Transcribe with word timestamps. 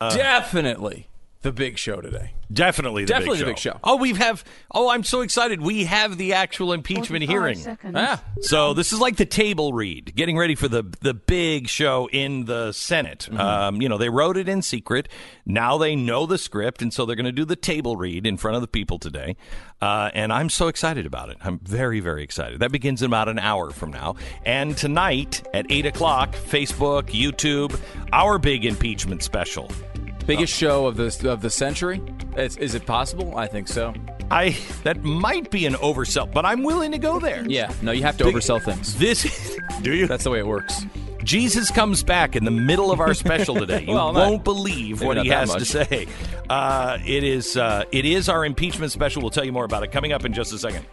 Definitely 0.00 1.08
the 1.42 1.52
big 1.52 1.78
show 1.78 2.00
today. 2.00 2.34
Definitely 2.52 3.04
the 3.04 3.08
Definitely 3.08 3.38
big 3.38 3.46
the 3.46 3.52
big 3.52 3.58
show. 3.58 3.80
Oh, 3.84 3.96
we 3.96 4.12
have. 4.14 4.44
Oh, 4.72 4.90
I'm 4.90 5.04
so 5.04 5.20
excited. 5.20 5.62
We 5.62 5.84
have 5.84 6.18
the 6.18 6.34
actual 6.34 6.72
impeachment 6.72 7.24
hearing. 7.24 7.64
Ah, 7.94 8.22
So 8.40 8.74
this 8.74 8.92
is 8.92 9.00
like 9.00 9.16
the 9.16 9.24
table 9.24 9.72
read, 9.72 10.14
getting 10.16 10.36
ready 10.36 10.54
for 10.54 10.68
the 10.68 10.82
the 11.00 11.14
big 11.14 11.68
show 11.68 12.08
in 12.12 12.44
the 12.44 12.72
Senate. 12.72 13.28
Mm-hmm. 13.30 13.40
Um, 13.40 13.82
you 13.82 13.88
know, 13.88 13.96
they 13.98 14.08
wrote 14.08 14.36
it 14.36 14.48
in 14.48 14.62
secret. 14.62 15.08
Now 15.46 15.78
they 15.78 15.94
know 15.96 16.26
the 16.26 16.38
script, 16.38 16.82
and 16.82 16.92
so 16.92 17.06
they're 17.06 17.16
going 17.16 17.24
to 17.24 17.32
do 17.32 17.44
the 17.44 17.56
table 17.56 17.96
read 17.96 18.26
in 18.26 18.36
front 18.36 18.56
of 18.56 18.62
the 18.62 18.68
people 18.68 18.98
today. 18.98 19.36
Uh, 19.80 20.10
and 20.12 20.32
I'm 20.32 20.50
so 20.50 20.68
excited 20.68 21.06
about 21.06 21.30
it. 21.30 21.38
I'm 21.40 21.58
very, 21.60 22.00
very 22.00 22.22
excited. 22.22 22.60
That 22.60 22.72
begins 22.72 23.00
in 23.00 23.06
about 23.06 23.28
an 23.28 23.38
hour 23.38 23.70
from 23.70 23.92
now. 23.92 24.16
And 24.44 24.76
tonight 24.76 25.46
at 25.54 25.66
eight 25.70 25.86
o'clock, 25.86 26.34
Facebook, 26.34 27.04
YouTube, 27.04 27.78
our 28.12 28.38
big 28.38 28.66
impeachment 28.66 29.22
special. 29.22 29.70
Biggest 30.36 30.54
show 30.54 30.86
of 30.86 30.96
the 30.96 31.30
of 31.30 31.40
the 31.42 31.50
century. 31.50 32.00
Is, 32.36 32.56
is 32.56 32.74
it 32.74 32.86
possible? 32.86 33.36
I 33.36 33.46
think 33.46 33.68
so. 33.68 33.94
I 34.30 34.56
that 34.84 35.02
might 35.02 35.50
be 35.50 35.66
an 35.66 35.74
oversell, 35.74 36.32
but 36.32 36.46
I'm 36.46 36.62
willing 36.62 36.92
to 36.92 36.98
go 36.98 37.18
there. 37.18 37.44
Yeah. 37.48 37.72
No, 37.82 37.92
you 37.92 38.02
have 38.02 38.16
to 38.18 38.24
oversell 38.24 38.62
things. 38.62 38.96
This 38.96 39.58
do 39.82 39.94
you? 39.94 40.06
That's 40.06 40.24
the 40.24 40.30
way 40.30 40.38
it 40.38 40.46
works. 40.46 40.84
Jesus 41.22 41.70
comes 41.70 42.02
back 42.02 42.34
in 42.34 42.44
the 42.44 42.50
middle 42.50 42.90
of 42.90 43.00
our 43.00 43.12
special 43.12 43.54
today. 43.64 43.84
You 43.84 43.94
Well, 43.94 44.14
won't 44.14 44.44
believe 44.44 45.02
what 45.02 45.18
he 45.18 45.28
has 45.28 45.54
to 45.54 45.64
say. 45.64 46.06
Uh, 46.48 46.98
it 47.04 47.24
is 47.24 47.56
uh, 47.56 47.84
it 47.92 48.04
is 48.04 48.28
our 48.28 48.44
impeachment 48.44 48.92
special. 48.92 49.22
We'll 49.22 49.30
tell 49.30 49.44
you 49.44 49.52
more 49.52 49.64
about 49.64 49.82
it 49.82 49.92
coming 49.92 50.12
up 50.12 50.24
in 50.24 50.32
just 50.32 50.52
a 50.52 50.58
second. 50.58 50.86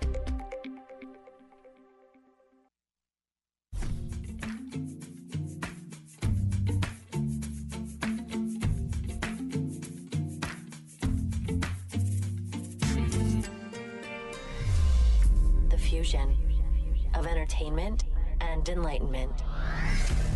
Entertainment 17.57 18.03
and 18.39 18.69
enlightenment. 18.69 19.31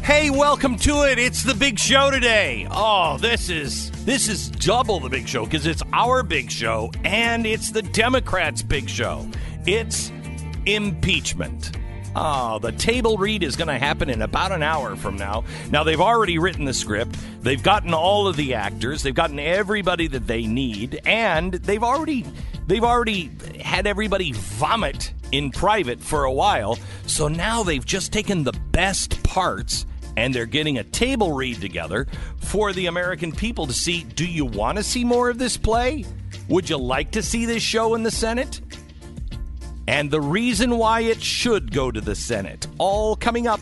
Hey, 0.01 0.31
welcome 0.31 0.77
to 0.77 1.03
it. 1.03 1.19
It's 1.19 1.43
the 1.43 1.53
big 1.53 1.77
show 1.77 2.09
today. 2.09 2.67
Oh, 2.71 3.17
this 3.19 3.49
is 3.49 3.91
this 4.05 4.27
is 4.27 4.49
double 4.49 4.99
the 4.99 5.09
big 5.09 5.27
show 5.27 5.45
because 5.45 5.67
it's 5.67 5.83
our 5.93 6.23
big 6.23 6.49
show 6.49 6.91
and 7.03 7.45
it's 7.45 7.71
the 7.71 7.83
Democrats' 7.83 8.63
big 8.63 8.89
show. 8.89 9.29
It's 9.67 10.11
impeachment. 10.65 11.77
Oh, 12.15 12.59
the 12.59 12.71
table 12.71 13.17
read 13.17 13.43
is 13.43 13.55
going 13.55 13.69
to 13.69 13.77
happen 13.77 14.09
in 14.09 14.21
about 14.21 14.51
an 14.51 14.63
hour 14.63 14.95
from 14.97 15.15
now. 15.15 15.45
Now, 15.69 15.85
they've 15.85 16.01
already 16.01 16.39
written 16.39 16.65
the 16.65 16.73
script. 16.73 17.15
They've 17.41 17.61
gotten 17.63 17.93
all 17.93 18.27
of 18.27 18.35
the 18.35 18.55
actors. 18.55 19.01
They've 19.01 19.15
gotten 19.15 19.39
everybody 19.39 20.07
that 20.07 20.27
they 20.27 20.45
need, 20.45 20.99
and 21.05 21.53
they've 21.53 21.83
already 21.83 22.25
they've 22.67 22.83
already 22.83 23.31
had 23.59 23.87
everybody 23.87 24.31
vomit 24.33 25.13
in 25.31 25.51
private 25.51 26.01
for 26.01 26.23
a 26.25 26.31
while. 26.31 26.77
So 27.07 27.27
now 27.27 27.63
they've 27.63 27.85
just 27.85 28.11
taken 28.11 28.43
the 28.43 28.53
best 28.71 29.21
parts 29.23 29.85
and 30.17 30.33
they're 30.33 30.45
getting 30.45 30.77
a 30.77 30.83
table 30.83 31.33
read 31.33 31.61
together 31.61 32.07
for 32.37 32.73
the 32.73 32.87
American 32.87 33.31
people 33.31 33.67
to 33.67 33.73
see. 33.73 34.03
Do 34.03 34.25
you 34.25 34.45
want 34.45 34.77
to 34.77 34.83
see 34.83 35.03
more 35.03 35.29
of 35.29 35.37
this 35.37 35.57
play? 35.57 36.05
Would 36.49 36.69
you 36.69 36.77
like 36.77 37.11
to 37.11 37.23
see 37.23 37.45
this 37.45 37.63
show 37.63 37.95
in 37.95 38.03
the 38.03 38.11
Senate? 38.11 38.61
And 39.87 40.11
the 40.11 40.21
reason 40.21 40.77
why 40.77 41.01
it 41.01 41.21
should 41.21 41.71
go 41.71 41.91
to 41.91 42.01
the 42.01 42.15
Senate. 42.15 42.67
All 42.77 43.15
coming 43.15 43.47
up. 43.47 43.59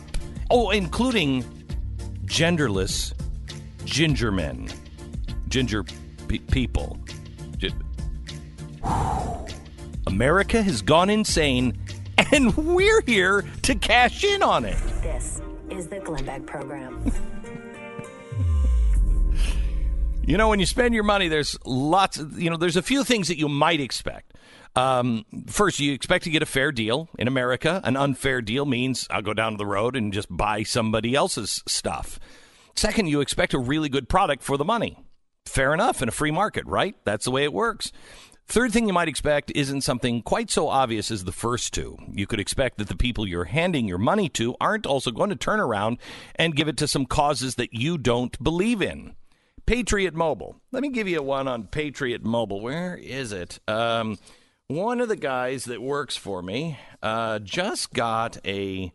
Oh, 0.50 0.70
including 0.70 1.44
genderless 2.24 3.12
ginger 3.84 4.32
men. 4.32 4.68
Ginger 5.48 5.84
pe- 6.28 6.38
people. 6.38 6.98
America 10.06 10.62
has 10.62 10.82
gone 10.82 11.10
insane, 11.10 11.78
and 12.32 12.56
we're 12.56 13.02
here 13.02 13.44
to 13.62 13.74
cash 13.74 14.24
in 14.24 14.42
on 14.42 14.64
it. 14.64 14.78
This 15.02 15.40
is 15.70 15.88
the 15.88 16.00
Glenn 16.00 16.24
Beck 16.24 16.46
Program. 16.46 17.12
You 20.30 20.36
know, 20.36 20.48
when 20.48 20.60
you 20.60 20.66
spend 20.66 20.94
your 20.94 21.02
money, 21.02 21.26
there's 21.26 21.58
lots. 21.64 22.18
Of, 22.18 22.40
you 22.40 22.50
know, 22.50 22.56
there's 22.56 22.76
a 22.76 22.82
few 22.82 23.02
things 23.02 23.26
that 23.26 23.38
you 23.38 23.48
might 23.48 23.80
expect. 23.80 24.34
Um, 24.76 25.24
first, 25.48 25.80
you 25.80 25.92
expect 25.92 26.22
to 26.22 26.30
get 26.30 26.40
a 26.40 26.46
fair 26.46 26.70
deal 26.70 27.08
in 27.18 27.26
America. 27.26 27.80
An 27.82 27.96
unfair 27.96 28.40
deal 28.40 28.64
means 28.64 29.08
I'll 29.10 29.22
go 29.22 29.34
down 29.34 29.52
to 29.52 29.58
the 29.58 29.66
road 29.66 29.96
and 29.96 30.12
just 30.12 30.28
buy 30.30 30.62
somebody 30.62 31.16
else's 31.16 31.64
stuff. 31.66 32.20
Second, 32.76 33.08
you 33.08 33.20
expect 33.20 33.54
a 33.54 33.58
really 33.58 33.88
good 33.88 34.08
product 34.08 34.44
for 34.44 34.56
the 34.56 34.64
money. 34.64 34.98
Fair 35.46 35.74
enough 35.74 36.00
in 36.00 36.08
a 36.08 36.12
free 36.12 36.30
market, 36.30 36.64
right? 36.66 36.94
That's 37.04 37.24
the 37.24 37.32
way 37.32 37.42
it 37.42 37.52
works. 37.52 37.90
Third 38.50 38.72
thing 38.72 38.88
you 38.88 38.92
might 38.92 39.06
expect 39.06 39.52
isn't 39.54 39.82
something 39.82 40.22
quite 40.22 40.50
so 40.50 40.68
obvious 40.68 41.12
as 41.12 41.22
the 41.22 41.30
first 41.30 41.72
two. 41.72 41.96
You 42.10 42.26
could 42.26 42.40
expect 42.40 42.78
that 42.78 42.88
the 42.88 42.96
people 42.96 43.24
you're 43.24 43.44
handing 43.44 43.86
your 43.86 43.96
money 43.96 44.28
to 44.30 44.56
aren't 44.60 44.86
also 44.86 45.12
going 45.12 45.30
to 45.30 45.36
turn 45.36 45.60
around 45.60 45.98
and 46.34 46.56
give 46.56 46.66
it 46.66 46.76
to 46.78 46.88
some 46.88 47.06
causes 47.06 47.54
that 47.54 47.74
you 47.74 47.96
don't 47.96 48.42
believe 48.42 48.82
in. 48.82 49.14
Patriot 49.66 50.14
Mobile. 50.14 50.56
Let 50.72 50.82
me 50.82 50.88
give 50.88 51.06
you 51.06 51.22
one 51.22 51.46
on 51.46 51.68
Patriot 51.68 52.24
Mobile. 52.24 52.60
Where 52.60 52.96
is 52.96 53.30
it? 53.30 53.60
Um, 53.68 54.18
one 54.66 55.00
of 55.00 55.08
the 55.08 55.14
guys 55.14 55.66
that 55.66 55.80
works 55.80 56.16
for 56.16 56.42
me 56.42 56.76
uh, 57.04 57.38
just 57.38 57.92
got 57.92 58.44
a 58.44 58.92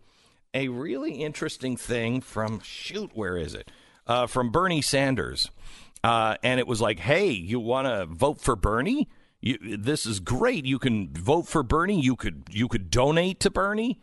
a 0.53 0.67
really 0.67 1.13
interesting 1.13 1.77
thing 1.77 2.19
from 2.19 2.59
shoot. 2.59 3.11
Where 3.13 3.37
is 3.37 3.53
it? 3.53 3.71
Uh, 4.05 4.27
from 4.27 4.51
Bernie 4.51 4.81
Sanders, 4.81 5.49
uh, 6.03 6.35
and 6.43 6.59
it 6.59 6.67
was 6.67 6.81
like, 6.81 6.99
"Hey, 6.99 7.29
you 7.29 7.61
want 7.61 7.87
to 7.87 8.05
vote 8.05 8.41
for 8.41 8.57
Bernie? 8.57 9.07
You, 9.45 9.77
this 9.77 10.05
is 10.05 10.19
great. 10.19 10.65
You 10.65 10.79
can 10.79 11.13
vote 11.13 11.47
for 11.47 11.63
Bernie. 11.63 12.01
You 12.01 12.17
could 12.17 12.43
you 12.49 12.67
could 12.67 12.91
donate 12.91 13.39
to 13.39 13.49
Bernie." 13.49 14.01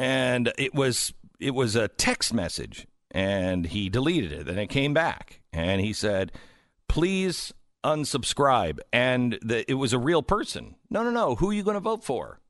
and 0.00 0.50
it 0.56 0.74
was 0.74 1.12
it 1.38 1.54
was 1.54 1.76
a 1.76 1.88
text 1.88 2.32
message 2.32 2.86
and 3.10 3.66
he 3.66 3.90
deleted 3.90 4.32
it. 4.32 4.48
And 4.48 4.58
it 4.58 4.68
came 4.68 4.94
back 4.94 5.40
and 5.52 5.80
he 5.80 5.92
said 5.92 6.32
please 6.88 7.52
unsubscribe. 7.84 8.78
And 8.92 9.38
the, 9.42 9.70
it 9.70 9.74
was 9.74 9.92
a 9.92 9.98
real 9.98 10.22
person. 10.22 10.76
No 10.88 11.02
no 11.02 11.10
no. 11.10 11.34
Who 11.36 11.50
are 11.50 11.52
you 11.52 11.62
going 11.62 11.74
to 11.74 11.80
vote 11.80 12.02
for? 12.02 12.40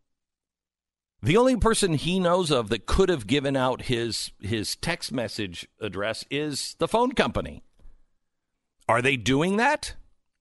The 1.22 1.36
only 1.36 1.56
person 1.56 1.94
he 1.94 2.18
knows 2.18 2.50
of 2.50 2.70
that 2.70 2.86
could 2.86 3.08
have 3.08 3.26
given 3.26 3.56
out 3.56 3.82
his 3.82 4.30
his 4.40 4.76
text 4.76 5.10
message 5.10 5.66
address 5.80 6.24
is 6.30 6.76
the 6.78 6.88
phone 6.88 7.12
company. 7.12 7.64
Are 8.88 9.02
they 9.02 9.16
doing 9.16 9.56
that? 9.56 9.94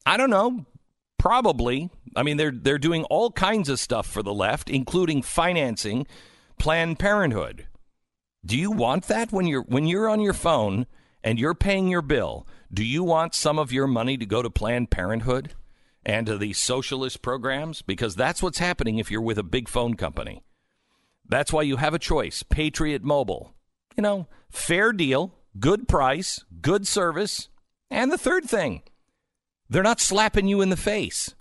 I 0.05 0.15
don't 0.15 0.29
know 0.29 0.65
probably 1.19 1.91
i 2.15 2.23
mean 2.23 2.37
they're 2.37 2.51
they're 2.51 2.79
doing 2.79 3.03
all 3.05 3.29
kinds 3.31 3.69
of 3.69 3.79
stuff 3.79 4.07
for 4.07 4.23
the 4.23 4.33
left 4.33 4.69
including 4.69 5.21
financing 5.21 6.07
Planned 6.59 6.99
Parenthood. 6.99 7.67
Do 8.45 8.57
you 8.57 8.69
want 8.69 9.05
that 9.07 9.31
when 9.31 9.47
you're 9.47 9.61
when 9.61 9.87
you're 9.87 10.09
on 10.09 10.19
your 10.19 10.33
phone 10.33 10.87
and 11.23 11.39
you're 11.39 11.55
paying 11.55 11.87
your 11.87 12.01
bill? 12.01 12.45
Do 12.71 12.83
you 12.83 13.01
want 13.01 13.33
some 13.33 13.57
of 13.57 13.71
your 13.71 13.87
money 13.87 14.17
to 14.17 14.25
go 14.25 14.41
to 14.41 14.49
Planned 14.49 14.91
Parenthood 14.91 15.53
and 16.05 16.27
to 16.27 16.37
these 16.37 16.57
socialist 16.59 17.21
programs? 17.21 17.81
Because 17.81 18.13
that's 18.13 18.43
what's 18.43 18.59
happening 18.59 18.97
if 18.97 19.09
you're 19.09 19.21
with 19.21 19.37
a 19.37 19.43
big 19.43 19.69
phone 19.69 19.93
company. 19.93 20.43
That's 21.27 21.53
why 21.53 21.61
you 21.61 21.77
have 21.77 21.93
a 21.93 21.99
choice. 21.99 22.43
Patriot 22.43 23.05
Mobile. 23.05 23.53
You 23.95 24.03
know, 24.03 24.27
fair 24.49 24.91
deal, 24.91 25.33
good 25.61 25.87
price, 25.87 26.43
good 26.61 26.87
service, 26.87 27.47
and 27.89 28.11
the 28.11 28.17
third 28.17 28.45
thing, 28.45 28.83
they're 29.69 29.83
not 29.83 29.99
slapping 29.99 30.47
you 30.47 30.61
in 30.61 30.69
the 30.69 30.77
face. 30.77 31.35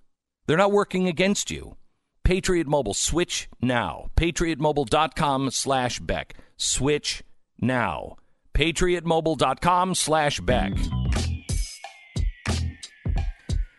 They're 0.47 0.57
not 0.57 0.73
working 0.73 1.09
against 1.09 1.51
you. 1.51 1.77
Patriot 2.25 2.67
Mobile. 2.67 2.95
Switch 2.95 3.49
now. 3.63 4.11
PatriotMobile.com 4.17 5.51
slash 5.51 5.99
Beck. 6.01 6.35
Switch 6.57 7.23
now. 7.61 8.17
PatriotMobile.com 8.55 9.95
slash 9.95 10.41
Beck. 10.41 10.73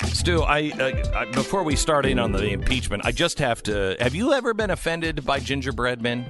Stu, 0.06 0.41
I, 0.41 0.71
uh, 0.79 1.12
I 1.15 1.25
before 1.31 1.63
we 1.63 1.75
start 1.75 2.06
in 2.06 2.19
on 2.19 2.31
the 2.31 2.50
impeachment, 2.50 3.06
I 3.06 3.12
just 3.12 3.39
have 3.39 3.63
to. 3.63 3.95
Have 4.00 4.15
you 4.15 4.33
ever 4.33 4.53
been 4.53 4.71
offended 4.71 5.25
by 5.25 5.39
gingerbread 5.39 6.01
men? 6.01 6.25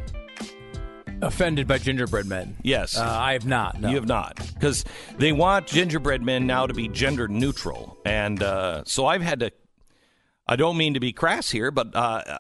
Offended 1.22 1.68
by 1.68 1.78
gingerbread 1.78 2.26
men? 2.26 2.58
Yes. 2.64 2.98
Uh, 2.98 3.04
I 3.04 3.34
have 3.34 3.46
not. 3.46 3.80
No. 3.80 3.90
You 3.90 3.96
have 3.96 4.08
not, 4.08 4.38
because 4.54 4.86
they 5.18 5.32
want 5.32 5.68
gingerbread 5.68 6.22
men 6.22 6.48
now 6.48 6.66
to 6.68 6.74
be 6.74 6.88
gender 6.88 7.28
neutral, 7.28 7.98
and 8.06 8.42
uh, 8.42 8.84
so 8.86 9.06
I've 9.06 9.22
had 9.22 9.42
to. 9.42 9.52
I 10.48 10.56
don't 10.56 10.78
mean 10.78 10.96
to 10.96 11.00
be 11.00 11.12
crass 11.12 11.52
here, 11.52 11.72
but 11.72 11.96
uh, 11.96 12.38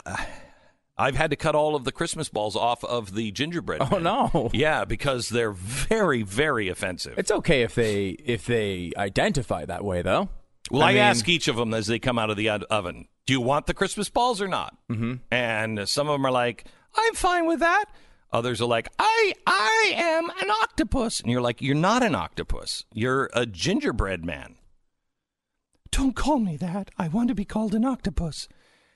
I've 0.98 1.16
had 1.16 1.30
to 1.30 1.36
cut 1.36 1.56
all 1.56 1.76
of 1.76 1.86
the 1.86 1.92
Christmas 1.92 2.28
balls 2.28 2.56
off 2.56 2.84
of 2.84 3.14
the 3.14 3.31
gingerbread. 3.31 3.81
Oh 3.81 4.00
men. 4.00 4.04
no. 4.04 4.50
Yeah, 4.54 4.84
because 4.86 5.30
they're 5.30 5.52
very, 5.52 6.24
very 6.24 6.68
offensive. 6.70 7.18
It's 7.18 7.31
okay 7.31 7.62
if 7.62 7.76
they 7.76 8.10
if 8.10 8.46
they 8.46 8.92
identify 8.98 9.66
that 9.66 9.84
way 9.84 10.02
though. 10.02 10.30
Well, 10.72 10.84
I, 10.84 10.94
mean- 10.94 11.02
ask 11.02 11.28
each 11.28 11.48
of 11.48 11.56
them 11.56 11.74
as 11.74 11.88
they 11.88 12.00
come 12.00 12.20
out 12.20 12.30
of 12.30 12.38
the 12.38 12.50
oven, 12.50 13.08
"Do 13.26 13.34
you 13.34 13.42
want 13.42 13.66
the 13.66 13.74
Christmas 13.74 14.10
balls 14.10 14.42
or 14.42 14.48
not?" 14.48 14.76
Mm-hmm. 14.90 15.16
And 15.31 15.88
some 15.88 16.08
of 16.08 16.14
them 16.14 16.26
are 16.26 16.31
like, 16.31 16.66
"I'm 16.96 17.14
fine 17.16 17.48
with 17.48 17.60
that." 17.60 17.86
Others 18.31 18.62
are 18.62 18.68
like, 18.68 18.90
I 19.00 19.34
I 19.48 19.94
am 19.96 20.30
an 20.42 20.52
octopus. 20.52 21.20
And 21.20 21.31
you're 21.31 21.42
like, 21.42 21.62
you're 21.62 21.76
not 21.76 22.04
an 22.04 22.16
octopus. 22.16 22.86
You're 22.94 23.30
a 23.34 23.46
gingerbread 23.46 24.24
man. 24.24 24.56
Don't 25.92 26.16
call 26.16 26.40
me 26.40 26.56
that. 26.58 26.92
I 26.98 27.08
want 27.08 27.30
to 27.30 27.36
be 27.36 27.46
called 27.46 27.74
an 27.74 27.86
octopus. 27.86 28.48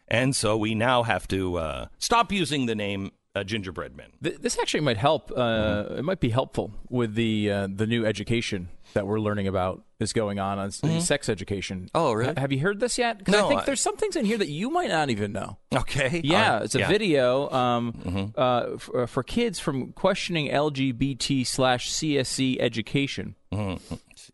And 0.08 0.36
so 0.36 0.56
we 0.56 0.76
now 0.76 1.04
have 1.04 1.28
to 1.30 1.58
uh, 1.58 1.88
stop 1.98 2.32
using 2.32 2.66
the 2.66 2.76
name 2.76 3.12
uh, 3.36 3.44
gingerbread 3.44 3.96
men. 3.96 4.10
Th- 4.24 4.38
This 4.38 4.58
actually 4.60 4.82
might 4.82 4.98
help. 4.98 5.32
Uh, 5.36 5.86
It 5.98 6.04
might 6.04 6.20
be 6.20 6.30
helpful 6.30 6.72
with 6.90 7.16
the 7.16 7.50
uh, 7.52 7.68
the 7.74 7.88
new 7.88 8.06
education 8.06 8.70
that 8.94 9.08
we're 9.08 9.20
learning 9.20 9.48
about 9.48 9.84
is 10.00 10.14
going 10.14 10.40
on 10.40 10.60
on 10.60 10.68
s- 10.68 11.08
sex 11.08 11.30
education. 11.30 11.90
Oh, 11.96 12.14
really? 12.14 12.34
Ha- 12.36 12.42
have 12.42 12.52
you 12.52 12.60
heard 12.60 12.80
this 12.80 12.98
yet? 13.00 13.28
No, 13.28 13.46
I 13.46 13.48
think 13.50 13.62
I- 13.62 13.66
there's 13.66 13.82
some 13.82 13.98
things 13.98 14.16
in 14.16 14.26
here 14.26 14.38
that 14.38 14.50
you 14.50 14.70
might 14.70 14.90
not 14.90 15.10
even 15.10 15.32
know. 15.32 15.58
Okay. 15.74 16.22
Yeah, 16.24 16.60
it's 16.64 16.76
a 16.76 16.80
yeah. 16.80 16.88
video 16.88 17.50
um, 17.52 18.34
uh, 18.38 18.74
f- 18.76 18.90
uh, 18.94 19.06
for 19.08 19.24
kids 19.24 19.58
from 19.60 19.94
questioning 19.94 20.50
LGBT 20.52 21.44
slash 21.46 21.90
CSC 21.92 22.60
education. 22.60 23.36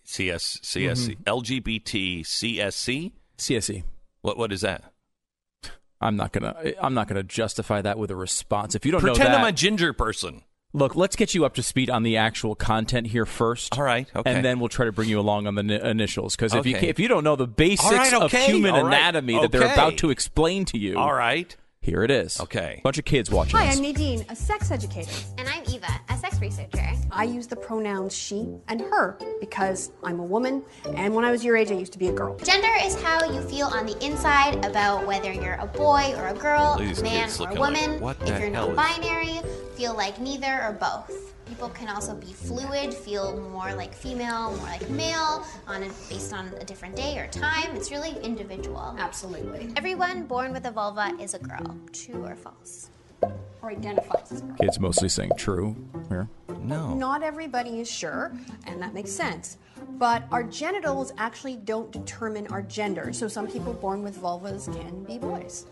CS, 0.03 0.59
CSC, 0.63 1.15
Mm-hmm. 1.17 1.23
LGBT, 1.23 2.21
CSC. 2.25 3.11
CSC. 3.37 3.83
What 4.21 4.37
what 4.37 4.51
is 4.51 4.61
that? 4.61 4.83
I'm 6.01 6.15
not 6.15 6.31
gonna. 6.31 6.55
I'm 6.81 6.93
not 6.93 7.07
gonna 7.07 7.23
justify 7.23 7.81
that 7.81 7.97
with 7.99 8.09
a 8.11 8.15
response. 8.15 8.75
If 8.75 8.85
you 8.85 8.91
don't 8.91 9.01
Pretend 9.01 9.19
know 9.29 9.35
that, 9.35 9.41
I'm 9.41 9.45
a 9.47 9.51
ginger 9.51 9.91
person. 9.93 10.43
look. 10.71 10.95
Let's 10.95 11.15
get 11.15 11.33
you 11.33 11.43
up 11.45 11.55
to 11.55 11.63
speed 11.63 11.89
on 11.89 12.03
the 12.03 12.15
actual 12.17 12.55
content 12.55 13.07
here 13.07 13.25
first. 13.25 13.77
All 13.77 13.83
right, 13.83 14.07
okay. 14.15 14.31
And 14.33 14.45
then 14.45 14.59
we'll 14.59 14.69
try 14.69 14.85
to 14.85 14.91
bring 14.91 15.09
you 15.09 15.19
along 15.19 15.47
on 15.47 15.55
the 15.55 15.63
ni- 15.63 15.81
initials 15.81 16.35
because 16.35 16.53
if 16.53 16.65
you 16.65 16.75
Okay. 16.77 16.85
ca- 16.85 16.89
if 16.89 16.99
you 16.99 17.07
don't 17.09 17.23
know 17.23 17.35
the 17.35 17.47
basics 17.47 17.91
right, 17.91 18.13
okay, 18.13 18.45
of 18.45 18.49
human 18.49 18.73
right, 18.75 18.85
anatomy 18.85 19.39
that 19.41 19.51
they're 19.51 19.71
about 19.73 19.97
to 19.97 20.09
explain 20.09 20.65
to 20.65 20.77
you, 20.77 20.97
All 20.97 21.13
right. 21.13 21.55
Here 21.81 22.03
it 22.03 22.11
is. 22.11 22.39
Okay. 22.39 22.81
bunch 22.83 22.97
of 22.97 23.05
kids 23.05 23.31
watching. 23.31 23.57
Hi, 23.57 23.67
this. 23.67 23.77
I'm 23.77 23.81
Nadine, 23.83 24.25
a 24.29 24.35
sex 24.35 24.69
educator. 24.69 25.11
And 25.37 25.47
I'm 25.47 25.63
Eva, 25.73 25.87
a 26.09 26.17
sex 26.17 26.39
researcher. 26.41 26.85
I 27.11 27.23
use 27.23 27.47
the 27.47 27.55
pronouns 27.55 28.15
she 28.15 28.47
and 28.67 28.81
her 28.81 29.17
because 29.39 29.91
I'm 30.03 30.19
a 30.19 30.23
woman, 30.23 30.61
and 30.95 31.15
when 31.15 31.25
I 31.25 31.31
was 31.31 31.43
your 31.43 31.55
age, 31.57 31.71
I 31.71 31.75
used 31.75 31.93
to 31.93 31.97
be 31.99 32.09
a 32.09 32.11
girl. 32.13 32.37
Gender 32.37 32.67
is 32.83 33.01
how 33.01 33.23
you 33.31 33.41
feel 33.41 33.67
on 33.67 33.85
the 33.85 33.97
inside 34.05 34.63
about 34.65 35.07
whether 35.07 35.31
you're 35.31 35.55
a 35.55 35.65
boy 35.67 36.13
or 36.17 36.27
a 36.27 36.33
girl, 36.33 36.77
These 36.77 36.99
a 36.99 37.03
man 37.03 37.29
or 37.29 37.33
a 37.33 37.37
looking 37.39 37.59
like, 37.59 37.59
woman. 37.59 37.99
what 38.01 38.21
if 38.21 38.27
you're 38.39 38.51
hell 38.53 38.69
is- 38.69 38.75
non-binary, 38.77 39.39
feel 39.75 39.95
like 39.95 40.19
neither 40.19 40.61
or 40.63 40.73
both. 40.79 41.33
People 41.49 41.69
can 41.69 41.89
also 41.89 42.13
be 42.13 42.31
fluid, 42.31 42.93
feel 42.93 43.35
more 43.49 43.73
like 43.73 43.91
female, 43.91 44.55
more 44.55 44.67
like 44.67 44.87
male, 44.91 45.43
on 45.67 45.81
a, 45.81 45.89
based 46.07 46.31
on 46.31 46.49
a 46.59 46.63
different 46.63 46.95
day 46.95 47.17
or 47.17 47.25
time. 47.25 47.75
It's 47.75 47.89
really 47.89 48.15
individual. 48.21 48.95
Absolutely. 48.99 49.73
Everyone 49.75 50.27
born 50.27 50.53
with 50.53 50.65
a 50.67 50.71
vulva 50.71 51.11
is 51.19 51.33
a 51.33 51.39
girl. 51.39 51.75
True 51.91 52.23
or 52.23 52.35
false? 52.35 52.91
Or 53.63 53.71
identifies 53.71 54.31
as 54.31 54.41
a 54.41 54.43
girl. 54.43 54.57
Kids 54.57 54.79
mostly 54.79 55.09
saying 55.09 55.31
true 55.37 55.75
here. 56.07 56.29
No. 56.59 56.93
Not 56.93 57.23
everybody 57.23 57.79
is 57.79 57.89
sure, 57.89 58.31
and 58.67 58.79
that 58.79 58.93
makes 58.93 59.11
sense. 59.11 59.57
But 59.97 60.25
our 60.31 60.43
genitals 60.43 61.13
actually 61.17 61.55
don't 61.55 61.91
determine 61.91 62.45
our 62.47 62.61
gender. 62.61 63.11
So 63.11 63.27
some 63.27 63.47
people 63.47 63.73
born 63.73 64.03
with 64.03 64.21
vulvas 64.21 64.71
can 64.71 65.03
be 65.03 65.17
boys. 65.17 65.65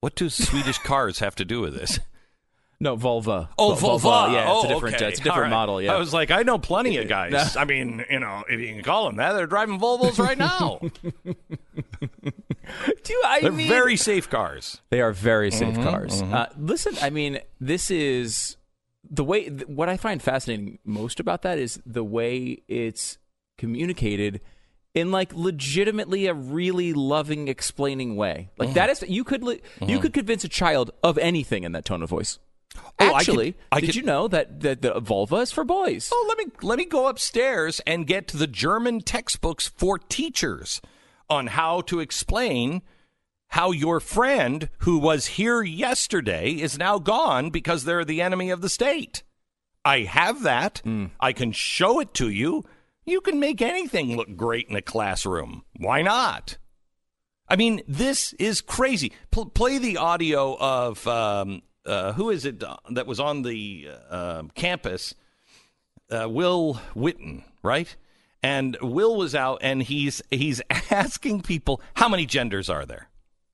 What 0.00 0.14
do 0.16 0.28
Swedish 0.28 0.78
cars 0.84 1.20
have 1.20 1.34
to 1.36 1.46
do 1.46 1.62
with 1.62 1.74
this? 1.74 1.98
No, 2.82 2.96
vulva. 2.96 3.50
Oh, 3.58 3.74
vulva. 3.74 4.32
Yeah, 4.32 4.40
it's 4.40 4.50
oh, 4.50 4.64
a 4.64 4.68
different. 4.68 4.94
okay. 4.96 5.04
uh, 5.04 5.08
it's 5.08 5.20
a 5.20 5.22
different 5.22 5.42
right. 5.44 5.50
model. 5.50 5.82
Yeah. 5.82 5.92
I 5.94 5.98
was 5.98 6.14
like, 6.14 6.30
I 6.30 6.42
know 6.44 6.56
plenty 6.58 6.96
of 6.96 7.08
guys. 7.18 7.54
I 7.54 7.64
mean, 7.64 8.04
you 8.10 8.20
know, 8.20 8.42
if 8.48 8.58
you 8.58 8.68
can 8.68 8.82
call 8.82 9.04
them 9.04 9.16
that, 9.16 9.34
they're 9.34 9.46
driving 9.46 9.78
Volvos 9.78 10.18
right 10.18 10.38
now. 10.48 10.80
Do 13.04 13.22
I 13.26 13.40
they're 13.42 13.52
mean 13.52 13.68
very 13.68 13.96
safe 13.96 14.30
cars. 14.30 14.80
They 14.90 15.00
are 15.00 15.12
very 15.12 15.50
safe 15.50 15.74
Mm-hmm, 15.74 15.82
cars. 15.82 16.22
Uh, 16.22 16.46
listen, 16.56 16.94
I 17.02 17.10
mean, 17.10 17.40
this 17.60 17.90
is 17.90 18.56
the 19.10 19.24
way. 19.24 19.48
Th- 19.50 19.66
what 19.66 19.88
I 19.88 19.96
find 19.96 20.22
fascinating 20.22 20.78
most 20.84 21.20
about 21.20 21.42
that 21.42 21.58
is 21.58 21.80
the 21.84 22.04
way 22.04 22.62
it's 22.68 23.18
communicated 23.58 24.40
in 24.94 25.10
like 25.10 25.34
legitimately 25.34 26.26
a 26.26 26.34
really 26.34 26.92
loving, 26.92 27.48
explaining 27.48 28.16
way. 28.16 28.50
Like 28.56 28.72
that 28.74 28.88
is 28.88 29.04
you 29.06 29.24
could 29.24 29.42
li- 29.42 29.60
you 29.84 29.98
could 29.98 30.12
convince 30.12 30.44
a 30.44 30.48
child 30.48 30.92
of 31.02 31.18
anything 31.18 31.64
in 31.64 31.72
that 31.72 31.84
tone 31.84 32.02
of 32.02 32.08
voice. 32.08 32.38
Oh, 32.76 32.82
I 32.98 33.06
could- 33.06 33.16
Actually, 33.16 33.54
I 33.72 33.80
did 33.80 33.86
could- 33.86 33.94
you 33.96 34.02
know 34.02 34.28
that, 34.28 34.60
that 34.60 34.82
the 34.82 35.00
vulva 35.00 35.36
is 35.36 35.52
for 35.52 35.64
boys? 35.64 36.10
Oh, 36.12 36.24
let 36.28 36.38
me 36.38 36.52
let 36.62 36.78
me 36.78 36.84
go 36.84 37.08
upstairs 37.08 37.80
and 37.86 38.06
get 38.06 38.28
to 38.28 38.36
the 38.36 38.46
German 38.46 39.00
textbooks 39.00 39.68
for 39.68 39.98
teachers 39.98 40.80
on 41.28 41.48
how 41.48 41.80
to 41.82 42.00
explain 42.00 42.82
how 43.48 43.72
your 43.72 43.98
friend 44.00 44.68
who 44.78 44.98
was 44.98 45.26
here 45.26 45.62
yesterday 45.62 46.50
is 46.52 46.78
now 46.78 46.98
gone 46.98 47.50
because 47.50 47.84
they're 47.84 48.04
the 48.04 48.22
enemy 48.22 48.50
of 48.50 48.60
the 48.60 48.68
state. 48.68 49.22
I 49.84 50.00
have 50.00 50.42
that. 50.42 50.82
I 51.18 51.32
can 51.32 51.52
show 51.52 52.00
it 52.00 52.14
to 52.14 52.28
you. 52.28 52.64
You 53.06 53.20
can 53.20 53.40
make 53.40 53.60
anything 53.62 54.16
look 54.16 54.36
great 54.36 54.68
in 54.68 54.76
a 54.76 54.82
classroom. 54.82 55.64
Why 55.76 56.02
not? 56.02 56.58
I 57.48 57.56
mean, 57.56 57.82
this 57.88 58.32
is 58.34 58.60
crazy. 58.60 59.12
Pl- 59.32 59.46
play 59.46 59.78
the 59.78 59.96
audio 59.96 60.56
of 60.60 61.04
um, 61.08 61.62
uh, 61.90 62.12
who 62.12 62.30
is 62.30 62.44
it 62.44 62.62
uh, 62.62 62.76
that 62.90 63.06
was 63.06 63.18
on 63.18 63.42
the 63.42 63.88
uh, 64.08 64.44
campus? 64.54 65.14
Uh, 66.10 66.28
Will 66.28 66.80
Witten, 66.94 67.42
right? 67.62 67.94
And 68.42 68.76
Will 68.80 69.16
was 69.16 69.34
out, 69.34 69.58
and 69.60 69.82
he's 69.82 70.22
he's 70.30 70.62
asking 70.90 71.42
people 71.42 71.80
how 71.94 72.08
many 72.08 72.26
genders 72.26 72.70
are 72.70 72.86
there? 72.86 73.08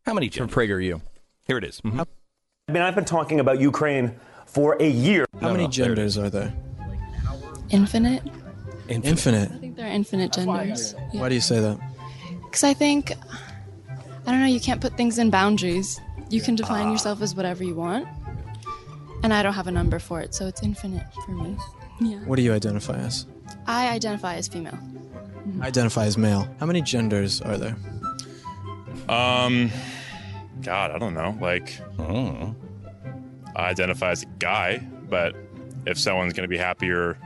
How 0.05 0.13
many 0.15 0.29
genders? 0.29 0.53
From 0.53 0.61
genders? 0.69 0.99
PragerU. 0.99 1.01
Here 1.47 1.59
it 1.59 1.65
is. 1.65 1.81
I 1.85 2.73
mean, 2.73 2.83
I've 2.83 2.95
been 2.95 3.05
talking 3.05 3.41
about 3.41 3.59
Ukraine 3.59 4.15
for 4.45 4.77
a 4.81 4.89
year. 4.89 5.27
How 5.41 5.53
many 5.53 5.65
no, 5.65 5.71
there 5.71 5.87
genders 5.87 6.19
are 6.19 6.31
there? 6.31 6.53
Infinite. 7.71 8.23
Infinite. 8.89 9.51
I 9.51 9.57
think 9.57 9.77
there 9.77 9.87
are 9.87 9.93
infinite 9.93 10.33
genders. 10.33 10.95
Why 11.13 11.29
do 11.29 11.35
you 11.35 11.41
say 11.41 11.61
that? 11.61 11.79
Because 12.45 12.65
I 12.65 12.75
think, 12.75 13.13
I 14.27 14.31
don't 14.31 14.41
know, 14.41 14.47
you 14.47 14.61
can't 14.61 14.81
put 14.81 14.97
things 14.97 15.19
in 15.19 15.31
boundaries. 15.31 16.01
You 16.31 16.41
can 16.41 16.55
define 16.55 16.91
yourself 16.91 17.23
as 17.23 17.35
whatever 17.35 17.65
you 17.65 17.75
want. 17.75 18.07
And 19.23 19.33
I 19.35 19.43
don't 19.43 19.55
have 19.55 19.67
a 19.67 19.73
number 19.73 19.99
for 19.99 20.21
it, 20.21 20.35
so 20.35 20.47
it's 20.47 20.63
infinite 20.63 21.05
for 21.25 21.33
me. 21.33 21.57
Yeah. 22.01 22.19
What 22.21 22.37
do 22.37 22.43
you 22.43 22.53
identify 22.53 22.97
as? 22.99 23.27
I 23.67 23.89
identify 23.89 24.35
as 24.37 24.47
female. 24.49 24.79
I 25.61 25.67
identify 25.69 26.05
as 26.07 26.17
male. 26.19 26.49
How 26.61 26.67
many 26.67 26.83
genders 26.83 27.41
are 27.41 27.57
there? 27.57 27.77
Um, 29.09 29.71
God, 30.63 30.91
I 30.91 30.99
don't 30.99 31.15
know. 31.15 31.37
Like, 31.41 31.79
I 31.99 32.53
identify 33.71 34.11
as 34.11 34.23
a 34.23 34.27
guy, 34.39 34.79
but 35.09 35.35
if 35.87 35.99
someone's 35.99 36.33
going 36.33 36.43
to 36.45 36.49
be 36.49 36.59
happy 36.59 36.91
or 36.91 37.19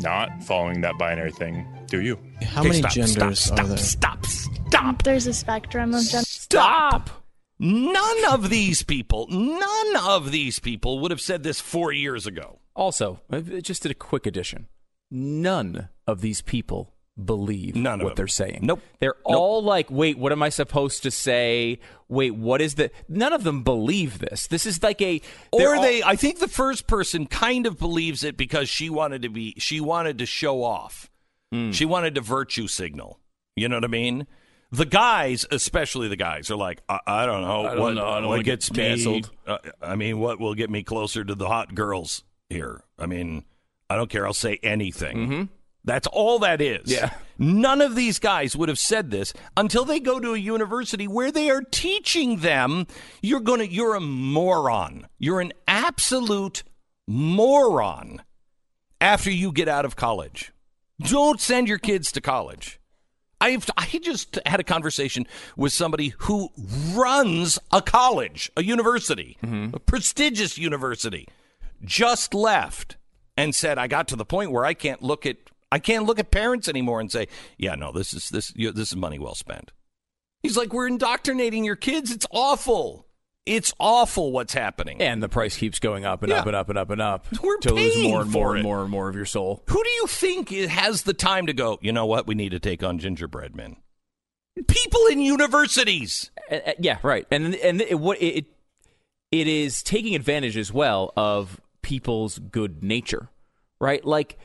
not 0.00 0.42
following 0.42 0.80
that 0.82 0.98
binary 0.98 1.32
thing, 1.32 1.66
do 1.86 2.00
you? 2.00 2.18
How 2.42 2.60
Okay, 2.60 2.68
many 2.70 2.80
stop, 2.80 2.92
genders 2.92 3.40
stop, 3.40 3.58
are 3.60 3.66
there? 3.66 3.76
Stop, 3.76 4.26
stop, 4.26 4.58
Stop! 4.68 5.02
There's 5.02 5.26
a 5.26 5.32
spectrum 5.32 5.94
of 5.94 6.04
gender. 6.04 6.24
stop. 6.26 7.10
None 7.58 8.24
of 8.32 8.50
these 8.50 8.82
people, 8.82 9.26
none 9.30 9.96
of 9.96 10.30
these 10.30 10.58
people 10.60 11.00
would 11.00 11.10
have 11.10 11.20
said 11.20 11.42
this 11.42 11.60
four 11.60 11.92
years 11.92 12.26
ago. 12.26 12.60
Also, 12.76 13.20
I 13.30 13.40
just 13.40 13.82
did 13.82 13.90
a 13.90 13.94
quick 13.94 14.26
addition. 14.26 14.68
None 15.10 15.88
of 16.06 16.20
these 16.20 16.40
people 16.42 16.94
believe 17.22 17.74
None 17.74 18.00
of 18.00 18.04
what 18.04 18.10
them. 18.10 18.16
they're 18.16 18.28
saying. 18.28 18.60
Nope. 18.62 18.80
They're 19.00 19.16
Nope. 19.26 19.36
all 19.36 19.62
like, 19.64 19.90
"Wait, 19.90 20.16
what 20.18 20.30
am 20.30 20.40
I 20.42 20.50
supposed 20.50 21.02
to 21.02 21.10
say? 21.10 21.80
Wait, 22.08 22.30
what 22.32 22.60
is 22.60 22.76
the?" 22.76 22.92
None 23.08 23.32
of 23.32 23.42
them 23.42 23.64
believe 23.64 24.20
this. 24.20 24.46
This 24.46 24.64
is 24.66 24.80
like 24.82 25.02
a 25.02 25.20
Or 25.50 25.74
all- 25.76 25.82
they, 25.82 26.00
I 26.04 26.14
think 26.14 26.38
the 26.38 26.46
first 26.46 26.86
person 26.86 27.26
kind 27.26 27.66
of 27.66 27.76
believes 27.78 28.22
it 28.22 28.36
because 28.36 28.68
she 28.68 28.88
wanted 28.88 29.22
to 29.22 29.28
be, 29.30 29.54
she 29.58 29.80
wanted 29.80 30.18
to 30.18 30.26
show 30.26 30.62
off. 30.62 31.10
Hmm. 31.50 31.72
She 31.72 31.84
wanted 31.84 32.14
to 32.14 32.20
virtue 32.20 32.68
signal. 32.68 33.18
You 33.56 33.68
know 33.68 33.76
what 33.78 33.84
I 33.84 33.88
mean? 33.88 34.28
The 34.70 34.84
guys, 34.84 35.46
especially 35.50 36.08
the 36.08 36.16
guys, 36.16 36.50
are 36.50 36.56
like, 36.56 36.82
I, 36.88 36.98
I 37.06 37.26
don't 37.26 37.40
know 37.42 37.66
I 37.66 37.74
don't 37.74 37.80
what, 37.80 37.94
know. 37.94 38.06
I 38.06 38.14
don't 38.16 38.24
what 38.24 38.30
wanna 38.30 38.42
get 38.42 38.60
gets 38.60 38.68
canceled." 38.68 39.30
me. 39.30 39.38
Uh, 39.46 39.58
I 39.80 39.96
mean, 39.96 40.18
what 40.18 40.38
will 40.40 40.54
get 40.54 40.68
me 40.68 40.82
closer 40.82 41.24
to 41.24 41.34
the 41.34 41.48
hot 41.48 41.74
girls 41.74 42.22
here? 42.50 42.82
I 42.98 43.06
mean, 43.06 43.44
I 43.88 43.96
don't 43.96 44.10
care. 44.10 44.26
I'll 44.26 44.34
say 44.34 44.58
anything. 44.62 45.48
That's 45.84 46.06
all 46.08 46.40
that 46.40 46.60
is. 46.60 46.90
Mm-hmm. 46.90 47.04
Yeah. 47.04 47.14
None 47.38 47.80
of 47.80 47.94
these 47.94 48.18
guys 48.18 48.54
would 48.54 48.68
have 48.68 48.78
said 48.78 49.10
this 49.10 49.32
until 49.56 49.86
they 49.86 50.00
go 50.00 50.20
to 50.20 50.34
a 50.34 50.38
university 50.38 51.08
where 51.08 51.32
they 51.32 51.48
are 51.50 51.62
teaching 51.62 52.38
them 52.38 52.86
you're 53.22 53.40
going 53.40 53.60
to 53.60 53.72
you're 53.72 53.94
a 53.94 54.00
moron. 54.00 55.06
You're 55.18 55.40
an 55.40 55.52
absolute 55.66 56.62
moron 57.06 58.22
after 59.00 59.30
you 59.30 59.50
get 59.50 59.68
out 59.68 59.84
of 59.86 59.96
college. 59.96 60.52
Don't 61.00 61.40
send 61.40 61.68
your 61.68 61.78
kids 61.78 62.12
to 62.12 62.20
college. 62.20 62.77
I've 63.40 63.68
I 63.76 63.86
just 64.02 64.38
had 64.46 64.60
a 64.60 64.64
conversation 64.64 65.26
with 65.56 65.72
somebody 65.72 66.14
who 66.18 66.50
runs 66.92 67.58
a 67.72 67.80
college, 67.80 68.50
a 68.56 68.62
university, 68.62 69.36
mm-hmm. 69.42 69.74
a 69.74 69.78
prestigious 69.78 70.58
university, 70.58 71.28
just 71.84 72.34
left 72.34 72.96
and 73.36 73.54
said 73.54 73.78
I 73.78 73.86
got 73.86 74.08
to 74.08 74.16
the 74.16 74.24
point 74.24 74.50
where 74.50 74.64
I 74.64 74.74
can't 74.74 75.02
look 75.02 75.26
at 75.26 75.36
I 75.70 75.78
can't 75.78 76.06
look 76.06 76.18
at 76.18 76.30
parents 76.30 76.68
anymore 76.68 77.00
and 77.00 77.12
say, 77.12 77.28
"Yeah, 77.56 77.74
no, 77.74 77.92
this 77.92 78.12
is 78.12 78.28
this 78.30 78.52
you 78.56 78.72
this 78.72 78.90
is 78.90 78.96
money 78.96 79.18
well 79.18 79.34
spent." 79.34 79.72
He's 80.42 80.56
like, 80.56 80.72
"We're 80.72 80.88
indoctrinating 80.88 81.64
your 81.64 81.76
kids. 81.76 82.10
It's 82.10 82.26
awful. 82.30 83.07
It's 83.46 83.72
awful 83.80 84.30
what's 84.32 84.52
happening. 84.52 85.00
And 85.00 85.22
the 85.22 85.28
price 85.28 85.56
keeps 85.56 85.78
going 85.78 86.04
up 86.04 86.22
and 86.22 86.30
Yeah. 86.30 86.40
up 86.40 86.46
and 86.46 86.56
up 86.56 86.68
and 86.68 86.78
up 86.78 86.90
and 86.90 87.00
up. 87.00 87.26
We're 87.42 87.56
to 87.58 87.72
lose 87.72 87.96
more 88.02 88.20
and 88.22 88.30
more 88.30 88.54
and 88.54 88.62
more 88.62 88.82
and 88.82 88.90
more 88.90 89.08
of 89.08 89.16
your 89.16 89.24
soul. 89.24 89.62
Who 89.68 89.82
do 89.82 89.88
you 89.90 90.06
think 90.06 90.50
has 90.50 91.02
the 91.04 91.14
time 91.14 91.46
to 91.46 91.54
go, 91.54 91.78
you 91.80 91.92
know 91.92 92.04
what, 92.04 92.26
we 92.26 92.34
need 92.34 92.50
to 92.50 92.58
take 92.60 92.82
on 92.82 92.98
gingerbread 92.98 93.56
men? 93.56 93.76
People 94.66 95.00
in 95.10 95.20
universities. 95.20 96.30
Uh, 96.50 96.56
uh, 96.66 96.72
yeah, 96.78 96.98
right. 97.02 97.26
And 97.30 97.54
and 97.54 97.80
it, 97.80 97.98
what 97.98 98.20
it 98.20 98.46
it 99.30 99.46
is 99.46 99.82
taking 99.82 100.14
advantage 100.14 100.56
as 100.56 100.72
well 100.72 101.12
of 101.16 101.60
people's 101.82 102.38
good 102.38 102.82
nature, 102.82 103.28
right? 103.80 104.04
Like 104.04 104.36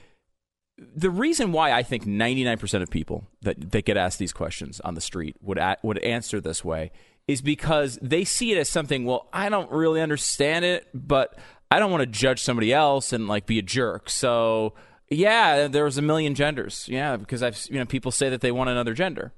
the 0.77 1.09
reason 1.09 1.51
why 1.51 1.71
I 1.71 1.81
think 1.83 2.05
99% 2.05 2.81
of 2.81 2.89
people 2.89 3.27
that 3.41 3.71
that 3.71 3.85
get 3.85 3.97
asked 3.97 4.19
these 4.19 4.33
questions 4.33 4.79
on 4.81 4.93
the 4.93 5.01
street 5.01 5.35
would 5.41 5.57
a, 5.57 5.77
would 5.83 5.97
answer 5.99 6.39
this 6.39 6.63
way 6.63 6.91
is 7.27 7.41
because 7.41 7.97
they 8.01 8.25
see 8.25 8.51
it 8.51 8.57
as 8.57 8.69
something, 8.69 9.05
well, 9.05 9.27
I 9.31 9.49
don't 9.49 9.71
really 9.71 10.01
understand 10.01 10.65
it, 10.65 10.87
but 10.93 11.37
I 11.71 11.79
don't 11.79 11.91
want 11.91 12.01
to 12.01 12.07
judge 12.07 12.41
somebody 12.41 12.73
else 12.73 13.13
and 13.13 13.27
like 13.27 13.45
be 13.45 13.59
a 13.59 13.61
jerk. 13.63 14.09
So, 14.09 14.73
yeah, 15.09 15.67
there's 15.67 15.97
a 15.97 16.01
million 16.01 16.35
genders. 16.35 16.85
Yeah, 16.89 17.17
because 17.17 17.41
I've 17.41 17.65
you 17.69 17.79
know 17.79 17.85
people 17.85 18.11
say 18.11 18.29
that 18.29 18.41
they 18.41 18.51
want 18.51 18.69
another 18.69 18.93
gender 18.93 19.33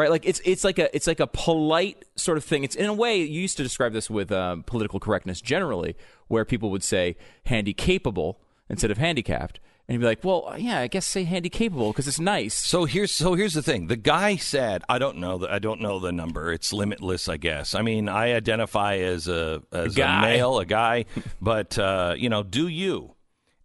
right 0.00 0.10
like 0.10 0.24
it's 0.24 0.40
it's 0.44 0.64
like 0.64 0.78
a 0.78 0.94
it's 0.96 1.06
like 1.06 1.20
a 1.20 1.26
polite 1.26 2.04
sort 2.16 2.38
of 2.38 2.44
thing 2.44 2.64
it's 2.64 2.74
in 2.74 2.86
a 2.86 2.94
way 2.94 3.18
you 3.18 3.40
used 3.40 3.56
to 3.58 3.62
describe 3.62 3.92
this 3.92 4.08
with 4.08 4.32
um, 4.32 4.62
political 4.62 4.98
correctness 4.98 5.40
generally 5.40 5.94
where 6.28 6.44
people 6.44 6.70
would 6.70 6.82
say 6.82 7.16
handy 7.46 7.74
capable 7.74 8.40
instead 8.70 8.90
of 8.90 8.96
handicapped 8.96 9.60
and 9.90 9.94
you'd 9.94 10.00
be 10.00 10.06
like 10.06 10.22
well 10.22 10.54
yeah 10.56 10.78
i 10.78 10.86
guess 10.86 11.04
say 11.04 11.24
handy 11.24 11.48
capable 11.50 11.90
because 11.90 12.06
it's 12.06 12.20
nice 12.20 12.54
So 12.54 12.84
here's 12.84 13.10
so 13.10 13.34
here's 13.34 13.54
the 13.54 13.62
thing. 13.62 13.88
The 13.88 13.96
guy 13.96 14.36
said, 14.36 14.84
"I 14.88 14.98
don't 14.98 15.18
know 15.18 15.38
the 15.38 15.52
I 15.52 15.58
don't 15.58 15.80
know 15.80 15.98
the 15.98 16.12
number. 16.12 16.52
It's 16.52 16.72
limitless, 16.72 17.28
I 17.28 17.36
guess. 17.38 17.74
I 17.74 17.82
mean, 17.82 18.08
I 18.08 18.34
identify 18.34 18.98
as 18.98 19.26
a 19.26 19.62
as 19.72 19.94
a, 19.96 19.98
guy. 19.98 20.22
male, 20.22 20.60
a 20.60 20.64
guy, 20.64 21.06
but 21.40 21.76
uh, 21.76 22.14
you 22.16 22.28
know, 22.28 22.44
do 22.44 22.68
you?" 22.68 23.16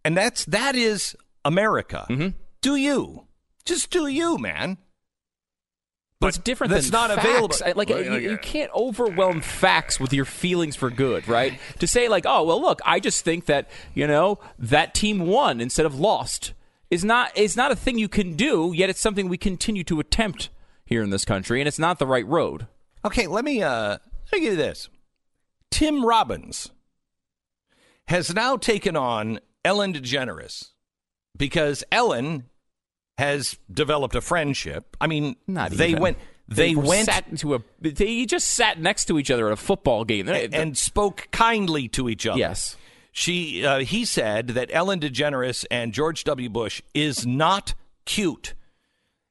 And 0.04 0.16
that's 0.16 0.44
that 0.46 0.74
is 0.74 1.14
America. 1.44 2.06
Mm-hmm. 2.10 2.30
Do 2.60 2.74
you? 2.74 3.26
Just 3.64 3.90
do 3.90 4.08
you, 4.08 4.36
man. 4.38 4.78
But 6.20 6.28
it's 6.28 6.38
different 6.38 6.72
that's 6.72 6.90
not 6.90 7.10
facts. 7.10 7.24
available. 7.24 7.56
Like 7.76 7.88
Well, 7.88 8.02
you, 8.02 8.30
you 8.30 8.38
can't 8.38 8.70
overwhelm 8.74 9.40
facts 9.40 10.00
with 10.00 10.12
your 10.12 10.24
feelings 10.24 10.76
for 10.76 10.90
good 10.90 11.28
right 11.28 11.58
to 11.78 11.86
say 11.86 12.08
like 12.08 12.24
oh 12.26 12.44
well 12.44 12.60
look 12.60 12.80
i 12.84 13.00
just 13.00 13.24
think 13.24 13.46
that 13.46 13.68
you 13.94 14.06
know 14.06 14.38
that 14.58 14.94
team 14.94 15.26
won 15.26 15.60
instead 15.60 15.86
of 15.86 15.98
lost 15.98 16.52
is 16.90 17.04
not 17.04 17.36
is 17.36 17.56
not 17.56 17.70
a 17.70 17.76
thing 17.76 17.98
you 17.98 18.08
can 18.08 18.34
do 18.34 18.72
yet 18.74 18.88
it's 18.88 19.00
something 19.00 19.28
we 19.28 19.36
continue 19.36 19.84
to 19.84 20.00
attempt 20.00 20.48
here 20.84 21.02
in 21.02 21.10
this 21.10 21.24
country 21.24 21.60
and 21.60 21.68
it's 21.68 21.78
not 21.78 21.98
the 21.98 22.06
right 22.06 22.26
road 22.26 22.66
Okay, 23.06 23.28
let 23.28 23.44
me 23.44 23.62
uh 23.62 23.90
let 23.90 24.32
me 24.32 24.40
give 24.40 24.54
you 24.54 24.56
this. 24.56 24.88
Tim 25.70 26.04
Robbins 26.04 26.72
has 28.08 28.34
now 28.34 28.56
taken 28.56 28.96
on 28.96 29.38
Ellen 29.64 29.92
DeGeneres 29.92 30.70
because 31.36 31.84
Ellen 31.92 32.46
has 33.18 33.58
developed 33.70 34.14
a 34.14 34.20
friendship. 34.20 34.96
I 35.00 35.06
mean, 35.06 35.36
Not 35.46 35.70
they 35.72 35.88
even. 35.90 36.02
went 36.02 36.18
they, 36.48 36.76
went 36.76 37.06
sat 37.06 37.26
into 37.28 37.54
a. 37.56 37.62
They 37.80 38.24
just 38.24 38.48
sat 38.48 38.80
next 38.80 39.06
to 39.06 39.18
each 39.18 39.30
other 39.32 39.48
at 39.48 39.52
a 39.52 39.56
football 39.56 40.04
game. 40.04 40.26
They- 40.26 40.48
and 40.52 40.76
spoke 40.78 41.26
kindly 41.32 41.88
to 41.88 42.08
each 42.08 42.24
other. 42.26 42.38
yes, 42.38 42.76
She 43.10 43.64
uh, 43.66 43.80
he 43.80 44.04
said 44.04 44.48
that 44.48 44.68
Ellen 44.72 45.00
DeGeneres 45.00 45.64
and 45.70 45.92
George 45.92 46.22
W. 46.24 46.48
Bush 46.48 46.82
is 46.94 47.26
not 47.26 47.74
cute. 48.04 48.54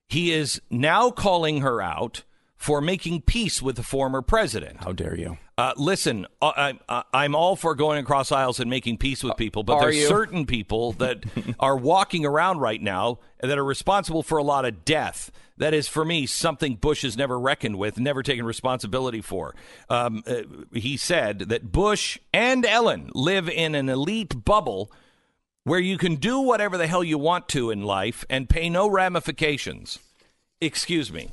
He 0.09 0.31
is 0.33 0.61
now 0.69 1.09
calling 1.09 1.61
her 1.61 1.81
out 1.81 2.23
for 2.57 2.81
making 2.81 3.21
peace 3.21 3.61
with 3.61 3.75
the 3.77 3.83
former 3.83 4.21
president. 4.21 4.83
how 4.83 4.91
dare 4.91 5.17
you? 5.17 5.37
Uh, 5.57 5.71
listen, 5.77 6.27
uh, 6.41 6.51
I, 6.55 6.79
I, 6.89 7.03
I'm 7.13 7.33
all 7.33 7.55
for 7.55 7.75
going 7.75 7.97
across 7.97 8.31
aisles 8.31 8.59
and 8.59 8.69
making 8.69 8.97
peace 8.97 9.23
with 9.23 9.37
people, 9.37 9.63
but 9.63 9.75
Are 9.75 9.81
there's 9.83 9.95
you? 9.97 10.07
certain 10.07 10.45
people 10.45 10.91
that 10.93 11.23
are 11.59 11.77
walking 11.77 12.25
around 12.25 12.59
right 12.59 12.81
now 12.81 13.19
that 13.39 13.57
are 13.57 13.63
responsible 13.63 14.21
for 14.21 14.37
a 14.37 14.43
lot 14.43 14.65
of 14.65 14.83
death. 14.83 15.31
That 15.57 15.73
is, 15.73 15.87
for 15.87 16.03
me, 16.03 16.25
something 16.25 16.75
Bush 16.75 17.03
has 17.03 17.15
never 17.15 17.39
reckoned 17.39 17.77
with, 17.77 17.97
never 17.97 18.21
taken 18.21 18.45
responsibility 18.45 19.21
for. 19.21 19.55
Um, 19.89 20.23
uh, 20.27 20.41
he 20.73 20.97
said 20.97 21.39
that 21.39 21.71
Bush 21.71 22.19
and 22.33 22.65
Ellen 22.65 23.09
live 23.13 23.47
in 23.47 23.75
an 23.75 23.87
elite 23.87 24.43
bubble 24.43 24.91
where 25.63 25.79
you 25.79 25.97
can 25.97 26.15
do 26.15 26.41
whatever 26.41 26.77
the 26.77 26.87
hell 26.87 27.03
you 27.03 27.17
want 27.17 27.47
to 27.49 27.71
in 27.71 27.81
life 27.83 28.25
and 28.29 28.49
pay 28.49 28.69
no 28.69 28.89
ramifications. 28.89 29.99
Excuse 30.59 31.13
me. 31.13 31.29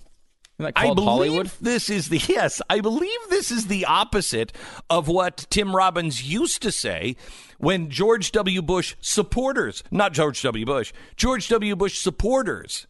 I 0.61 0.95
believe 0.95 1.05
Hollywood? 1.05 1.51
this 1.61 1.91
is 1.91 2.09
the 2.09 2.19
yes. 2.19 2.63
I 2.71 2.81
believe 2.81 3.19
this 3.31 3.51
is 3.51 3.67
the 3.67 3.85
opposite 3.85 4.53
of 4.89 5.09
what 5.09 5.47
Tim 5.51 5.75
Robbins 5.75 6.23
used 6.31 6.63
to 6.63 6.73
say 6.73 7.17
when 7.59 7.91
George 7.91 8.33
W. 8.33 8.63
Bush 8.63 8.95
supporters, 9.01 9.83
not 9.91 10.13
George 10.13 10.41
W. 10.43 10.65
Bush, 10.65 10.93
George 11.17 11.49
W. 11.49 11.75
Bush 11.75 11.99
supporters 11.99 12.87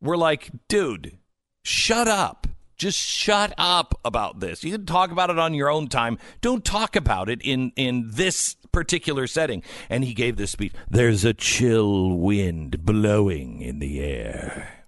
were 0.00 0.16
like, 0.16 0.50
dude, 0.68 1.18
shut 1.62 2.08
up. 2.08 2.46
Just 2.76 2.98
shut 2.98 3.52
up 3.58 4.00
about 4.06 4.40
this. 4.40 4.64
You 4.64 4.72
can 4.72 4.86
talk 4.86 5.10
about 5.10 5.28
it 5.28 5.38
on 5.38 5.52
your 5.52 5.70
own 5.70 5.88
time. 5.88 6.16
Don't 6.40 6.64
talk 6.64 6.96
about 6.96 7.28
it 7.28 7.42
in 7.42 7.72
in 7.76 8.08
this 8.10 8.56
particular 8.72 9.26
setting. 9.26 9.62
And 9.90 10.02
he 10.02 10.14
gave 10.14 10.38
this 10.38 10.52
speech. 10.52 10.72
There's 10.88 11.22
a 11.22 11.34
chill 11.34 12.12
wind 12.12 12.82
blowing 12.86 13.60
in 13.60 13.80
the 13.80 14.00
air. 14.00 14.86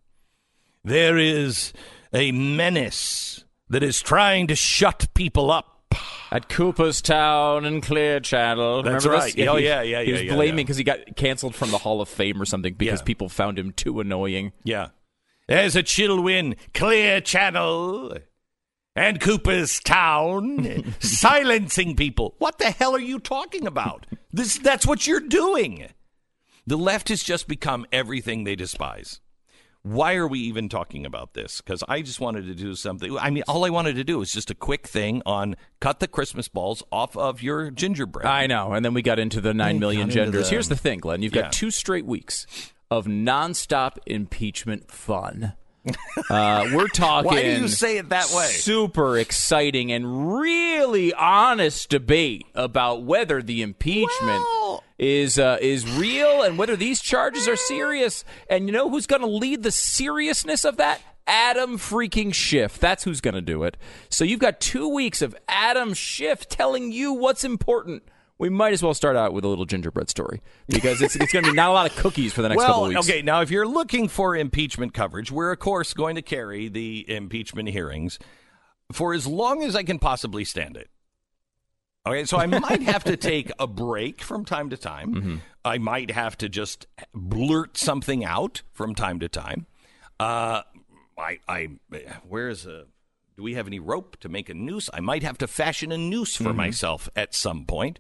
There 0.82 1.18
is 1.18 1.74
a 2.12 2.32
menace 2.32 3.44
that 3.68 3.82
is 3.82 4.00
trying 4.02 4.46
to 4.48 4.54
shut 4.56 5.08
people 5.14 5.50
up. 5.50 5.68
At 6.30 6.48
Cooperstown 6.48 7.66
and 7.66 7.82
Clear 7.82 8.18
Channel. 8.18 8.82
That's 8.82 9.04
Remember 9.04 9.22
right. 9.24 9.36
This? 9.36 9.46
Oh, 9.48 9.56
he- 9.56 9.66
yeah, 9.66 9.82
yeah, 9.82 10.02
He 10.02 10.12
was 10.12 10.22
yeah, 10.22 10.34
blaming 10.34 10.60
yeah. 10.60 10.62
because 10.64 10.76
he 10.78 10.84
got 10.84 11.00
canceled 11.16 11.54
from 11.54 11.70
the 11.70 11.76
Hall 11.76 12.00
of 12.00 12.08
Fame 12.08 12.40
or 12.40 12.46
something 12.46 12.72
because 12.72 13.00
Yeah. 13.00 13.04
people 13.04 13.28
found 13.28 13.58
him 13.58 13.72
too 13.72 14.00
annoying. 14.00 14.52
Yeah. 14.64 14.88
There's 15.48 15.76
a 15.76 15.82
chill 15.82 16.22
wind, 16.22 16.56
clear 16.72 17.20
channel, 17.20 18.16
and 18.96 19.20
Cooperstown, 19.20 20.94
silencing 21.00 21.96
people. 21.96 22.34
What 22.38 22.58
the 22.58 22.70
hell 22.70 22.94
are 22.94 23.00
you 23.00 23.18
talking 23.18 23.66
about? 23.66 24.06
This 24.32 24.56
that's 24.58 24.86
what 24.86 25.06
you're 25.06 25.20
doing. 25.20 25.88
The 26.66 26.78
left 26.78 27.08
has 27.10 27.22
just 27.22 27.48
become 27.48 27.84
everything 27.92 28.44
they 28.44 28.54
despise. 28.56 29.20
Why 29.84 30.14
are 30.14 30.28
we 30.28 30.38
even 30.40 30.68
talking 30.68 31.04
about 31.04 31.34
this? 31.34 31.60
Because 31.60 31.82
I 31.88 32.02
just 32.02 32.20
wanted 32.20 32.46
to 32.46 32.54
do 32.54 32.76
something. 32.76 33.18
I 33.18 33.30
mean, 33.30 33.42
all 33.48 33.64
I 33.64 33.70
wanted 33.70 33.96
to 33.96 34.04
do 34.04 34.18
was 34.18 34.30
just 34.30 34.48
a 34.50 34.54
quick 34.54 34.86
thing 34.86 35.22
on 35.26 35.56
cut 35.80 35.98
the 35.98 36.06
Christmas 36.06 36.46
balls 36.46 36.84
off 36.92 37.16
of 37.16 37.42
your 37.42 37.70
gingerbread. 37.72 38.24
I 38.26 38.46
know. 38.46 38.72
And 38.74 38.84
then 38.84 38.94
we 38.94 39.02
got 39.02 39.18
into 39.18 39.40
the 39.40 39.52
nine 39.52 39.76
We 39.76 39.80
million 39.80 40.08
genders. 40.10 40.44
the- 40.44 40.50
Here's 40.50 40.68
the 40.68 40.76
thing, 40.76 41.00
Glenn. 41.00 41.22
You've 41.22 41.32
got 41.32 41.52
two 41.52 41.72
straight 41.72 42.06
weeks 42.06 42.46
of 42.92 43.06
nonstop 43.06 43.96
impeachment 44.06 44.90
fun. 44.90 45.54
Uh, 46.30 46.68
we're 46.72 46.86
talking. 46.86 47.26
Why 47.32 47.42
do 47.42 47.60
you 47.62 47.66
say 47.66 47.98
it 47.98 48.10
that 48.10 48.30
way? 48.32 48.46
Super 48.46 49.18
exciting 49.18 49.90
and 49.90 50.38
really 50.40 51.12
honest 51.12 51.88
debate 51.90 52.46
about 52.54 53.02
whether 53.02 53.42
the 53.42 53.62
impeachment 53.62 54.12
Well- 54.20 54.81
is 55.02 55.36
uh, 55.36 55.58
is 55.60 55.90
real 55.98 56.42
and 56.42 56.56
whether 56.56 56.76
these 56.76 57.02
charges 57.02 57.48
are 57.48 57.56
serious. 57.56 58.24
And 58.48 58.66
you 58.66 58.72
know 58.72 58.88
who's 58.88 59.06
going 59.06 59.22
to 59.22 59.28
lead 59.28 59.64
the 59.64 59.72
seriousness 59.72 60.64
of 60.64 60.76
that? 60.76 61.00
Adam 61.26 61.76
freaking 61.76 62.32
Schiff. 62.32 62.78
That's 62.78 63.04
who's 63.04 63.20
going 63.20 63.34
to 63.34 63.40
do 63.40 63.64
it. 63.64 63.76
So 64.08 64.24
you've 64.24 64.40
got 64.40 64.60
two 64.60 64.88
weeks 64.88 65.20
of 65.22 65.36
Adam 65.48 65.94
Schiff 65.94 66.48
telling 66.48 66.92
you 66.92 67.12
what's 67.12 67.44
important. 67.44 68.04
We 68.38 68.48
might 68.48 68.72
as 68.72 68.82
well 68.82 68.94
start 68.94 69.14
out 69.14 69.32
with 69.32 69.44
a 69.44 69.48
little 69.48 69.66
gingerbread 69.66 70.08
story 70.08 70.40
because 70.68 71.00
it's, 71.00 71.14
it's 71.14 71.32
going 71.32 71.44
to 71.44 71.52
be 71.52 71.56
not 71.56 71.70
a 71.70 71.72
lot 71.72 71.88
of 71.88 71.96
cookies 71.96 72.32
for 72.32 72.42
the 72.42 72.48
next 72.48 72.62
couple 72.62 72.86
of 72.86 72.88
weeks. 72.88 73.08
okay. 73.08 73.22
Now, 73.22 73.40
if 73.40 73.52
you're 73.52 73.68
looking 73.68 74.08
for 74.08 74.34
impeachment 74.34 74.94
coverage, 74.94 75.30
we're 75.30 75.52
of 75.52 75.60
course 75.60 75.94
going 75.94 76.16
to 76.16 76.22
carry 76.22 76.68
the 76.68 77.08
impeachment 77.08 77.68
hearings 77.68 78.18
for 78.92 79.14
as 79.14 79.26
long 79.28 79.62
as 79.62 79.76
I 79.76 79.84
can 79.84 80.00
possibly 80.00 80.44
stand 80.44 80.76
it. 80.76 80.90
Okay, 82.04 82.24
so 82.24 82.36
I 82.36 82.46
might 82.46 82.82
have 82.82 83.04
to 83.04 83.16
take 83.16 83.50
a 83.58 83.66
break 83.66 84.22
from 84.22 84.44
time 84.44 84.70
to 84.70 84.76
time. 84.76 85.14
Mm-hmm. 85.14 85.36
I 85.64 85.78
might 85.78 86.10
have 86.10 86.36
to 86.38 86.48
just 86.48 86.86
blurt 87.14 87.76
something 87.76 88.24
out 88.24 88.62
from 88.72 88.94
time 88.94 89.20
to 89.20 89.28
time. 89.28 89.66
Uh, 90.18 90.62
I, 91.16 91.38
I, 91.48 91.68
where's 92.28 92.66
a? 92.66 92.86
Do 93.36 93.42
we 93.42 93.54
have 93.54 93.66
any 93.66 93.78
rope 93.78 94.16
to 94.20 94.28
make 94.28 94.48
a 94.48 94.54
noose? 94.54 94.90
I 94.92 95.00
might 95.00 95.22
have 95.22 95.38
to 95.38 95.46
fashion 95.46 95.92
a 95.92 95.98
noose 95.98 96.34
Mm-hmm. 96.34 96.44
for 96.44 96.52
myself 96.52 97.08
at 97.14 97.34
some 97.34 97.64
point, 97.66 97.98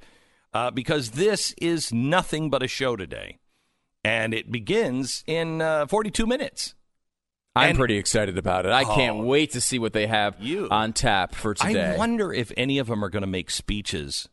uh, 0.52 0.70
because 0.72 1.12
this 1.12 1.54
is 1.58 1.92
nothing 1.92 2.50
but 2.50 2.62
a 2.62 2.68
show 2.68 2.96
today, 2.96 3.38
and 4.04 4.34
it 4.34 4.50
begins 4.50 5.22
in 5.28 5.62
uh, 5.62 5.86
42 5.86 6.26
minutes. 6.26 6.74
I'm 7.54 7.70
and- 7.70 7.78
pretty 7.78 7.96
excited 7.98 8.38
about 8.38 8.64
it. 8.66 8.72
I 8.72 8.84
can't 8.84 9.16
Oh. 9.18 9.22
wait 9.24 9.52
to 9.52 9.60
see 9.60 9.78
what 9.78 9.92
they 9.92 10.06
have 10.06 10.36
You- 10.40 10.68
on 10.70 10.92
tap 10.92 11.34
for 11.34 11.54
today. 11.54 11.94
I 11.94 11.96
wonder 11.96 12.32
if 12.32 12.50
any 12.56 12.78
of 12.78 12.86
them 12.86 13.04
are 13.04 13.10
going 13.10 13.22
to 13.22 13.26
make 13.26 13.50
speeches 13.50 14.28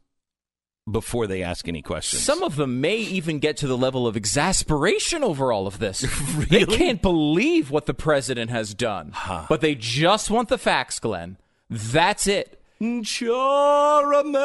before 0.89 1.27
they 1.27 1.43
ask 1.43 1.67
any 1.67 1.81
questions. 1.81 2.23
Some 2.23 2.41
of 2.41 2.55
them 2.55 2.81
may 2.81 2.97
even 2.97 3.39
get 3.39 3.57
to 3.57 3.67
the 3.67 3.77
level 3.77 4.07
of 4.07 4.15
exasperation 4.15 5.23
over 5.23 5.51
all 5.51 5.67
of 5.67 5.79
this. 5.79 6.01
They 6.49 6.65
can't 6.65 7.01
believe 7.01 7.69
what 7.69 7.85
the 7.85 7.93
president 7.93 8.49
has 8.51 8.73
done, 8.73 9.13
but 9.49 9.61
they 9.61 9.75
just 9.75 10.31
want 10.31 10.49
the 10.49 10.57
facts, 10.57 10.99
Glenn. 10.99 11.37
That's 11.69 12.25
it. 12.25 12.58
Ciaramella, 12.81 14.39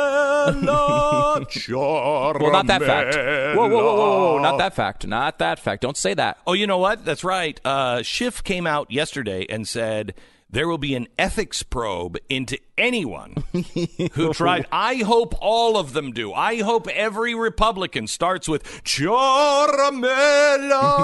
Ciaramella. 1.48 2.40
Well, 2.40 2.52
not 2.52 2.66
that 2.66 2.82
fact. 2.82 3.14
Whoa, 3.56 3.68
whoa, 3.68 3.68
whoa, 3.68 3.96
whoa, 3.96 4.32
whoa, 4.34 4.38
not 4.40 4.58
that 4.58 4.74
fact. 4.74 5.06
Not 5.06 5.38
that 5.38 5.58
fact. 5.60 5.82
Don't 5.82 5.96
say 5.96 6.14
that. 6.14 6.38
Oh, 6.46 6.52
you 6.52 6.66
know 6.66 6.78
what? 6.78 7.04
That's 7.04 7.22
right. 7.24 7.60
Uh, 7.64 8.02
Schiff 8.02 8.42
came 8.42 8.66
out 8.66 8.90
yesterday 8.90 9.46
and 9.48 9.68
said 9.68 10.14
there 10.50 10.66
will 10.68 10.78
be 10.78 10.94
an 10.96 11.06
ethics 11.18 11.62
probe 11.62 12.16
into 12.28 12.58
anyone 12.76 13.34
who 14.14 14.32
tried. 14.32 14.66
I 14.72 14.96
hope 14.96 15.34
all 15.40 15.76
of 15.76 15.92
them 15.92 16.10
do. 16.12 16.32
I 16.32 16.56
hope 16.62 16.88
every 16.88 17.34
Republican 17.36 18.06
starts 18.08 18.48
with 18.48 18.64
Ciaramella, 18.84 20.02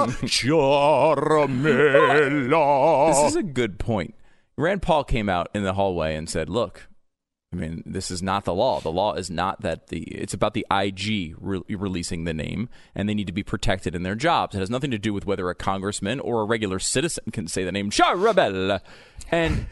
Ciaramella. 1.61 3.09
This 3.09 3.31
is 3.31 3.37
a 3.37 3.43
good 3.45 3.79
point. 3.79 4.15
Rand 4.57 4.83
Paul 4.83 5.05
came 5.05 5.29
out 5.29 5.49
in 5.55 5.63
the 5.65 5.73
hallway 5.75 6.15
and 6.17 6.29
said, 6.29 6.49
"Look, 6.51 6.89
I 7.53 7.57
mean, 7.57 7.83
this 7.85 8.13
is 8.13 8.23
not 8.23 8.45
the 8.45 8.55
law. 8.55 8.79
The 8.81 8.93
law 8.93 9.15
is 9.15 9.29
not 9.29 9.63
that 9.63 9.89
the. 9.89 10.03
It's 10.03 10.35
about 10.35 10.55
the 10.55 10.65
IG 10.71 11.35
re- 11.41 11.63
releasing 11.69 12.23
the 12.23 12.33
name, 12.33 12.69
and 12.95 13.09
they 13.09 13.15
need 13.15 13.27
to 13.27 13.33
be 13.33 13.43
protected 13.43 13.97
in 13.97 14.05
their 14.05 14.15
jobs. 14.15 14.55
It 14.55 14.61
has 14.61 14.71
nothing 14.71 14.93
to 14.93 14.99
do 14.99 15.13
with 15.13 15.27
whether 15.27 15.51
a 15.51 15.55
congressman 15.57 16.21
or 16.21 16.43
a 16.43 16.45
regular 16.45 16.79
citizen 16.79 17.25
can 17.33 17.49
say 17.49 17.65
the 17.65 17.73
name 17.73 17.91
Ciaramella. 17.91 18.81
And 19.33 19.67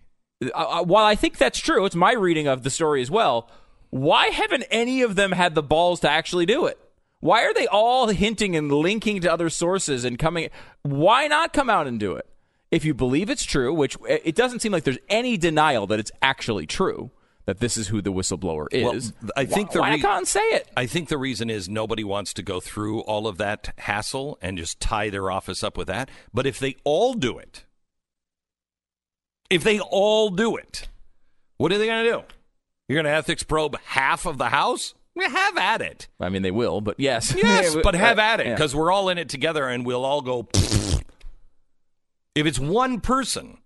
uh, 0.54 0.84
while 0.84 1.06
I 1.06 1.14
think 1.14 1.38
that's 1.38 1.58
true, 1.58 1.86
it's 1.86 1.96
my 1.96 2.12
reading 2.12 2.48
of 2.48 2.64
the 2.64 2.70
story 2.70 3.00
as 3.00 3.10
well. 3.10 3.48
Why 3.88 4.28
haven't 4.28 4.64
any 4.70 5.00
of 5.00 5.14
them 5.14 5.32
had 5.32 5.54
the 5.54 5.62
balls 5.62 6.00
to 6.00 6.10
actually 6.10 6.44
do 6.44 6.66
it? 6.66 6.78
Why 7.20 7.44
are 7.44 7.54
they 7.54 7.66
all 7.66 8.08
hinting 8.08 8.56
and 8.56 8.70
linking 8.70 9.22
to 9.22 9.32
other 9.32 9.48
sources 9.48 10.04
and 10.04 10.18
coming? 10.18 10.50
Why 10.82 11.28
not 11.28 11.54
come 11.54 11.70
out 11.70 11.86
and 11.86 11.98
do 11.98 12.14
it? 12.14 12.26
If 12.70 12.84
you 12.84 12.92
believe 12.94 13.30
it's 13.30 13.44
true, 13.44 13.72
which 13.72 13.96
it 14.06 14.34
doesn't 14.34 14.60
seem 14.60 14.72
like 14.72 14.84
there's 14.84 14.98
any 15.08 15.38
denial 15.38 15.86
that 15.86 16.00
it's 16.00 16.10
actually 16.20 16.66
true, 16.66 17.10
that 17.44 17.60
this 17.60 17.76
is 17.76 17.88
who 17.88 18.00
the 18.00 18.12
whistleblower 18.12 18.66
is. 18.70 19.12
Well, 19.20 19.30
I 19.36 19.44
think 19.44 19.70
why, 19.70 19.74
the 19.74 19.80
why 19.80 19.90
re- 19.94 20.00
come 20.00 20.10
out 20.12 20.18
and 20.18 20.28
say 20.28 20.40
it? 20.40 20.68
I 20.76 20.86
think 20.86 21.08
the 21.08 21.18
reason 21.18 21.50
is 21.50 21.68
nobody 21.68 22.04
wants 22.04 22.32
to 22.34 22.42
go 22.42 22.60
through 22.60 23.00
all 23.00 23.26
of 23.26 23.38
that 23.38 23.72
hassle 23.78 24.38
and 24.40 24.56
just 24.56 24.80
tie 24.80 25.10
their 25.10 25.30
office 25.30 25.62
up 25.64 25.76
with 25.76 25.88
that. 25.88 26.08
But 26.32 26.46
if 26.46 26.58
they 26.58 26.76
all 26.84 27.14
do 27.14 27.38
it, 27.38 27.64
if 29.50 29.64
they 29.64 29.80
all 29.80 30.30
do 30.30 30.56
it, 30.56 30.88
what 31.56 31.72
are 31.72 31.78
they 31.78 31.86
going 31.86 32.04
to 32.04 32.10
do? 32.10 32.22
You're 32.88 32.96
going 33.02 33.12
to 33.12 33.16
ethics 33.18 33.42
probe 33.42 33.76
half 33.86 34.26
of 34.26 34.38
the 34.38 34.48
House? 34.48 34.94
We 35.14 35.24
Have 35.24 35.58
at 35.58 35.82
it. 35.82 36.08
I 36.18 36.30
mean, 36.30 36.42
they 36.42 36.50
will, 36.50 36.80
but 36.80 36.98
yes, 36.98 37.34
Yes, 37.36 37.76
but 37.82 37.94
have 37.94 38.18
Uh, 38.18 38.22
at 38.22 38.40
it 38.40 38.46
yeah. 38.46 38.54
because 38.54 38.74
we're 38.74 38.90
all 38.90 39.08
in 39.10 39.18
it 39.18 39.28
together 39.28 39.68
and 39.68 39.84
we'll 39.84 40.04
all 40.04 40.22
go. 40.22 40.48
if 42.34 42.46
it's 42.46 42.58
one 42.58 43.00
person, 43.00 43.58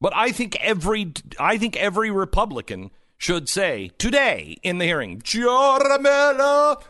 but 0.00 0.14
I 0.16 0.32
think 0.32 0.56
every 0.60 1.12
I 1.38 1.58
think 1.58 1.76
every 1.76 2.10
Republican 2.10 2.90
should 3.24 3.48
say 3.48 3.90
today 3.96 4.58
in 4.62 4.76
the 4.76 4.84
hearing, 4.84 5.18
Ciaramella, 5.18 6.82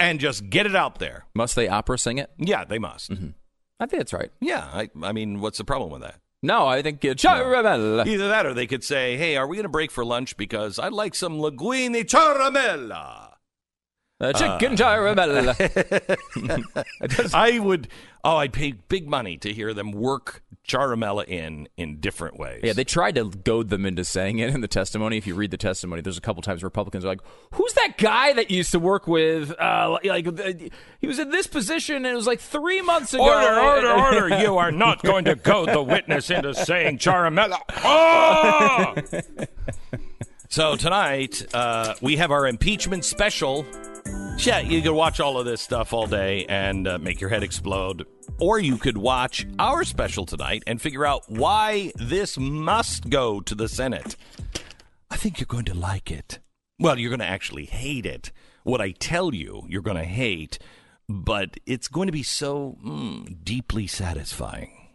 and 0.00 0.18
just 0.18 0.50
get 0.50 0.66
it 0.66 0.74
out 0.74 0.98
there. 0.98 1.26
must 1.32 1.54
they 1.54 1.68
opera 1.68 1.96
sing 1.96 2.18
it? 2.18 2.28
Yeah, 2.38 2.64
they 2.64 2.80
must. 2.80 3.12
I 3.12 3.86
think 3.86 4.00
that's 4.00 4.12
right. 4.12 4.32
Yeah, 4.40 4.68
I, 4.72 4.90
I 5.04 5.12
mean, 5.12 5.40
what's 5.40 5.58
the 5.58 5.64
problem 5.64 5.92
with 5.92 6.02
that? 6.02 6.16
No, 6.42 6.66
I 6.66 6.82
think 6.82 7.04
uh, 7.04 7.14
Ciaramella. 7.14 8.04
Either 8.04 8.28
that 8.28 8.46
or 8.46 8.52
they 8.52 8.66
could 8.66 8.82
say, 8.82 9.16
hey, 9.16 9.36
are 9.36 9.46
we 9.46 9.56
going 9.56 9.62
to 9.62 9.68
break 9.68 9.92
for 9.92 10.04
lunch 10.04 10.36
because 10.36 10.80
I'd 10.80 10.92
like 10.92 11.14
some 11.14 11.38
linguine 11.38 11.94
caramella. 12.04 13.34
Uh, 14.18 14.32
chicken 14.32 14.76
Ciaramella. 14.76 15.54
I 17.34 17.58
would, 17.58 17.88
oh, 18.24 18.36
I'd 18.36 18.54
pay 18.54 18.72
big 18.72 19.06
money 19.06 19.36
to 19.38 19.52
hear 19.52 19.74
them 19.74 19.92
work 19.92 20.42
caramella 20.66 21.28
in 21.28 21.68
in 21.76 22.00
different 22.00 22.38
ways. 22.38 22.62
Yeah, 22.64 22.72
they 22.72 22.84
tried 22.84 23.16
to 23.16 23.28
goad 23.28 23.68
them 23.68 23.84
into 23.84 24.04
saying 24.04 24.38
it 24.38 24.54
in 24.54 24.62
the 24.62 24.68
testimony. 24.68 25.18
If 25.18 25.26
you 25.26 25.34
read 25.34 25.50
the 25.50 25.58
testimony, 25.58 26.00
there's 26.00 26.16
a 26.16 26.22
couple 26.22 26.42
times 26.42 26.64
Republicans 26.64 27.04
are 27.04 27.08
like, 27.08 27.20
"Who's 27.52 27.74
that 27.74 27.98
guy 27.98 28.32
that 28.32 28.50
you 28.50 28.58
used 28.58 28.72
to 28.72 28.78
work 28.78 29.06
with? 29.06 29.52
Uh, 29.60 29.98
like, 30.02 30.26
uh, 30.26 30.52
he 30.98 31.06
was 31.06 31.18
in 31.18 31.28
this 31.28 31.46
position, 31.46 31.96
and 31.96 32.06
it 32.06 32.14
was 32.14 32.26
like 32.26 32.40
three 32.40 32.80
months 32.80 33.12
ago." 33.12 33.22
Order, 33.22 33.60
order, 33.92 34.22
order. 34.22 34.40
You 34.40 34.56
are 34.56 34.72
not 34.72 35.02
going 35.02 35.26
to 35.26 35.34
goad 35.34 35.68
the 35.68 35.82
witness 35.82 36.30
into 36.30 36.54
saying 36.54 36.98
caramella. 36.98 37.60
Oh! 37.84 38.94
so 40.48 40.76
tonight, 40.76 41.44
uh, 41.54 41.94
we 42.00 42.16
have 42.16 42.30
our 42.30 42.46
impeachment 42.46 43.04
special. 43.04 43.66
Yeah, 44.38 44.60
you 44.60 44.82
could 44.82 44.92
watch 44.92 45.20
all 45.20 45.38
of 45.38 45.46
this 45.46 45.60
stuff 45.60 45.92
all 45.92 46.06
day 46.06 46.44
and 46.48 46.86
uh, 46.86 46.98
make 46.98 47.20
your 47.20 47.30
head 47.30 47.42
explode. 47.42 48.06
Or 48.38 48.58
you 48.58 48.76
could 48.76 48.98
watch 48.98 49.46
our 49.58 49.84
special 49.84 50.26
tonight 50.26 50.62
and 50.66 50.80
figure 50.80 51.06
out 51.06 51.22
why 51.28 51.92
this 51.96 52.38
must 52.38 53.08
go 53.08 53.40
to 53.40 53.54
the 53.54 53.68
Senate. 53.68 54.16
I 55.10 55.16
think 55.16 55.40
you're 55.40 55.46
going 55.46 55.64
to 55.66 55.74
like 55.74 56.10
it. 56.10 56.38
Well, 56.78 56.98
you're 56.98 57.10
going 57.10 57.20
to 57.20 57.26
actually 57.26 57.64
hate 57.64 58.04
it. 58.04 58.32
What 58.62 58.80
I 58.80 58.90
tell 58.90 59.34
you, 59.34 59.64
you're 59.68 59.80
going 59.80 59.96
to 59.96 60.04
hate, 60.04 60.58
but 61.08 61.58
it's 61.64 61.88
going 61.88 62.06
to 62.06 62.12
be 62.12 62.22
so 62.22 62.76
mm, 62.84 63.42
deeply 63.42 63.86
satisfying. 63.86 64.88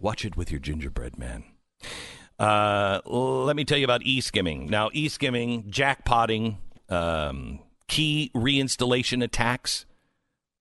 Watch 0.00 0.24
it 0.24 0.36
with 0.36 0.50
your 0.50 0.60
gingerbread 0.60 1.18
man. 1.18 1.44
Uh, 2.38 3.00
let 3.06 3.56
me 3.56 3.64
tell 3.64 3.78
you 3.78 3.84
about 3.84 4.02
e-skimming. 4.02 4.66
Now, 4.66 4.90
e-skimming, 4.92 5.64
jackpotting, 5.70 6.56
um, 6.88 7.60
key 7.86 8.30
reinstallation 8.34 9.22
attacks, 9.22 9.86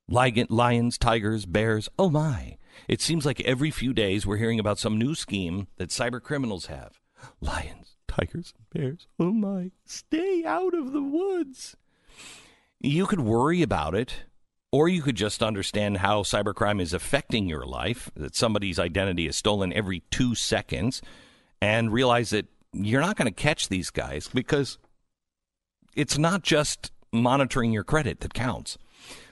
lion, 0.08 0.48
lions, 0.50 0.98
tigers, 0.98 1.46
bears. 1.46 1.90
Oh 1.98 2.10
my! 2.10 2.58
It 2.88 3.02
seems 3.02 3.26
like 3.26 3.42
every 3.42 3.72
few 3.72 3.94
days 3.94 4.26
we're 4.26 4.38
hearing 4.38 4.60
about 4.60 4.80
some 4.80 4.98
new 4.98 5.16
scheme 5.16 5.68
that 5.78 5.90
cyber 5.90 6.22
criminals 6.22 6.68
have. 6.68 7.00
Lions, 7.42 7.96
tigers, 8.08 8.54
bears. 8.74 9.08
Oh 9.20 9.32
my! 9.32 9.72
Stay 9.86 10.44
out 10.46 10.74
of 10.74 10.92
the 10.92 11.02
woods. 11.02 11.76
You 12.80 13.08
could 13.08 13.22
worry 13.22 13.62
about 13.62 13.96
it, 13.96 14.26
or 14.72 14.90
you 14.90 15.02
could 15.02 15.16
just 15.16 15.42
understand 15.42 15.98
how 15.98 16.24
cybercrime 16.24 16.82
is 16.82 16.94
affecting 16.94 17.48
your 17.48 17.66
life. 17.66 18.12
That 18.16 18.36
somebody's 18.36 18.78
identity 18.78 19.26
is 19.26 19.38
stolen 19.38 19.72
every 19.74 20.02
two 20.12 20.36
seconds, 20.36 21.02
and 21.63 21.93
realize 21.93 22.32
that 22.32 22.45
you're 22.73 22.99
not 22.99 23.15
going 23.15 23.26
to 23.26 23.32
catch 23.32 23.69
these 23.69 23.89
guys 23.89 24.28
because 24.28 24.78
it's 25.95 26.17
not 26.17 26.41
just 26.41 26.91
monitoring 27.13 27.71
your 27.71 27.86
credit 27.86 28.19
that 28.19 28.34
counts. 28.34 28.78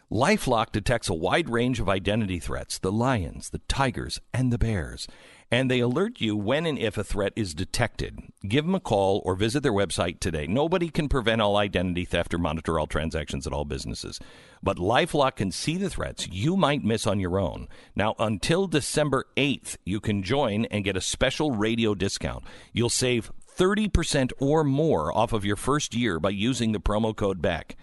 Lifelock 0.09 0.71
detects 0.71 1.09
a 1.09 1.13
wide 1.13 1.49
range 1.49 1.81
of 1.81 1.89
identity 1.89 2.39
threats 2.39 2.79
the 2.79 2.91
lions, 2.91 3.49
the 3.49 3.59
tigers, 3.67 4.21
and 4.33 4.49
the 4.49 4.57
bears. 4.57 5.09
And 5.53 5.69
they 5.69 5.81
alert 5.81 6.21
you 6.21 6.37
when 6.37 6.65
and 6.65 6.79
if 6.79 6.97
a 6.97 7.03
threat 7.03 7.33
is 7.35 7.53
detected. 7.53 8.19
Give 8.47 8.65
them 8.65 8.73
a 8.73 8.79
call 8.79 9.21
or 9.25 9.35
visit 9.35 9.63
their 9.63 9.73
website 9.73 10.21
today. 10.21 10.47
Nobody 10.47 10.89
can 10.89 11.09
prevent 11.09 11.41
all 11.41 11.57
identity 11.57 12.05
theft 12.05 12.33
or 12.33 12.37
monitor 12.37 12.79
all 12.79 12.87
transactions 12.87 13.45
at 13.45 13.51
all 13.51 13.65
businesses. 13.65 14.17
But 14.63 14.77
Lifelock 14.77 15.35
can 15.35 15.51
see 15.51 15.75
the 15.75 15.89
threats 15.89 16.29
you 16.29 16.55
might 16.55 16.85
miss 16.85 17.05
on 17.05 17.19
your 17.19 17.37
own. 17.37 17.67
Now, 17.97 18.15
until 18.17 18.65
December 18.65 19.25
8th, 19.35 19.75
you 19.83 19.99
can 19.99 20.23
join 20.23 20.65
and 20.65 20.85
get 20.85 20.95
a 20.95 21.01
special 21.01 21.51
radio 21.51 21.95
discount. 21.95 22.45
You'll 22.71 22.89
save 22.89 23.29
30% 23.57 24.31
or 24.39 24.63
more 24.63 25.15
off 25.15 25.33
of 25.33 25.43
your 25.43 25.57
first 25.57 25.93
year 25.93 26.19
by 26.19 26.29
using 26.29 26.71
the 26.71 26.79
promo 26.79 27.13
code 27.13 27.41
BECK. 27.41 27.75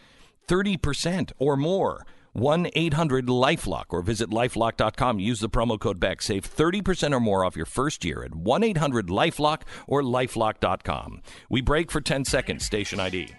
30% 0.46 1.32
or 1.38 1.56
more. 1.56 2.06
1 2.32 2.70
800 2.74 3.26
Lifelock 3.26 3.86
or 3.90 4.02
visit 4.02 4.30
lifelock.com. 4.30 5.18
Use 5.18 5.40
the 5.40 5.48
promo 5.48 5.78
code 5.78 6.00
BECK. 6.00 6.22
Save 6.22 6.48
30% 6.48 7.14
or 7.14 7.20
more 7.20 7.44
off 7.44 7.56
your 7.56 7.66
first 7.66 8.04
year 8.04 8.22
at 8.24 8.34
1 8.34 8.62
800 8.62 9.08
Lifelock 9.08 9.62
or 9.86 10.02
lifelock.com. 10.02 11.22
We 11.48 11.60
break 11.60 11.90
for 11.90 12.00
10 12.00 12.24
seconds. 12.24 12.64
Station 12.64 13.00
ID. 13.00 13.34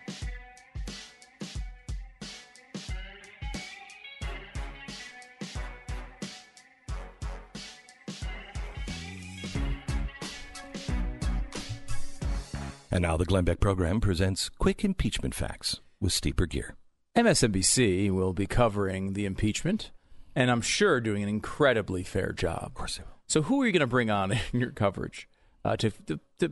And 12.91 13.03
now 13.03 13.17
the 13.17 13.25
Glenn 13.25 13.45
Beck 13.45 13.59
program 13.59 14.01
presents 14.01 14.49
Quick 14.49 14.83
Impeachment 14.83 15.35
Facts 15.35 15.79
with 16.01 16.11
Stu 16.11 16.33
Burguiere. 16.33 16.78
MSNBC 17.19 18.11
will 18.11 18.31
be 18.31 18.47
covering 18.47 19.11
the 19.11 19.25
impeachment, 19.25 19.91
and 20.35 20.49
I'm 20.49 20.61
sure 20.61 21.01
doing 21.01 21.21
an 21.21 21.27
incredibly 21.27 22.01
fair 22.01 22.31
job. 22.31 22.63
Of 22.63 22.73
course 22.75 22.97
they 22.97 23.03
will. 23.03 23.19
So, 23.27 23.41
who 23.41 23.61
are 23.61 23.65
you 23.65 23.73
going 23.73 23.81
to 23.81 23.87
bring 23.87 24.09
on 24.09 24.31
in 24.53 24.59
your 24.61 24.71
coverage? 24.71 25.27
Uh, 25.65 25.75
to, 25.75 25.89
to, 25.89 26.19
to, 26.39 26.51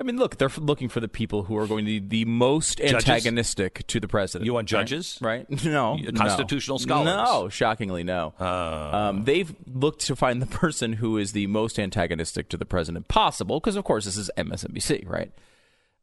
I 0.00 0.02
mean, 0.02 0.16
look, 0.16 0.38
they're 0.38 0.50
looking 0.58 0.88
for 0.88 0.98
the 0.98 1.06
people 1.06 1.44
who 1.44 1.56
are 1.56 1.68
going 1.68 1.84
to 1.84 2.00
be 2.00 2.24
the 2.24 2.24
most 2.24 2.78
Judges? 2.78 2.94
antagonistic 2.94 3.86
to 3.86 4.00
the 4.00 4.08
president. 4.08 4.44
You 4.44 4.54
want 4.54 4.68
judges? 4.68 5.18
Right? 5.20 5.46
No. 5.64 5.94
You- 5.94 6.10
no. 6.10 6.20
constitutional 6.20 6.80
scholars? 6.80 7.06
No, 7.06 7.48
shockingly, 7.48 8.02
no. 8.02 8.34
um, 8.40 9.22
they've 9.22 9.54
looked 9.72 10.00
to 10.06 10.16
find 10.16 10.42
the 10.42 10.46
person 10.46 10.94
who 10.94 11.16
is 11.16 11.30
the 11.30 11.46
most 11.46 11.78
antagonistic 11.78 12.48
to 12.48 12.56
the 12.56 12.66
president 12.66 13.06
possible, 13.06 13.60
because, 13.60 13.76
of 13.76 13.84
course, 13.84 14.04
this 14.06 14.16
is 14.16 14.32
MSNBC, 14.36 15.08
right? 15.08 15.30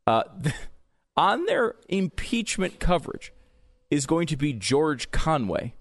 Uh, 0.08 0.24
on 1.18 1.46
their 1.48 1.76
impeachment 1.90 2.80
coverage 2.80 3.34
is 3.92 4.06
going 4.06 4.28
to 4.28 4.38
be 4.38 4.54
George 4.54 5.12
Conway, 5.12 5.74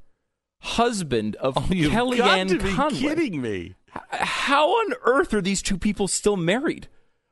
husband 0.61 1.37
of 1.37 1.55
Kellyanne 1.57 2.61
Conway. 2.75 3.31
me. 3.31 3.75
How 4.11 4.69
on 4.69 4.95
earth 5.05 5.33
are 5.35 5.41
these 5.41 5.63
two 5.63 5.79
people 5.79 6.09
still 6.09 6.37
married? 6.37 6.89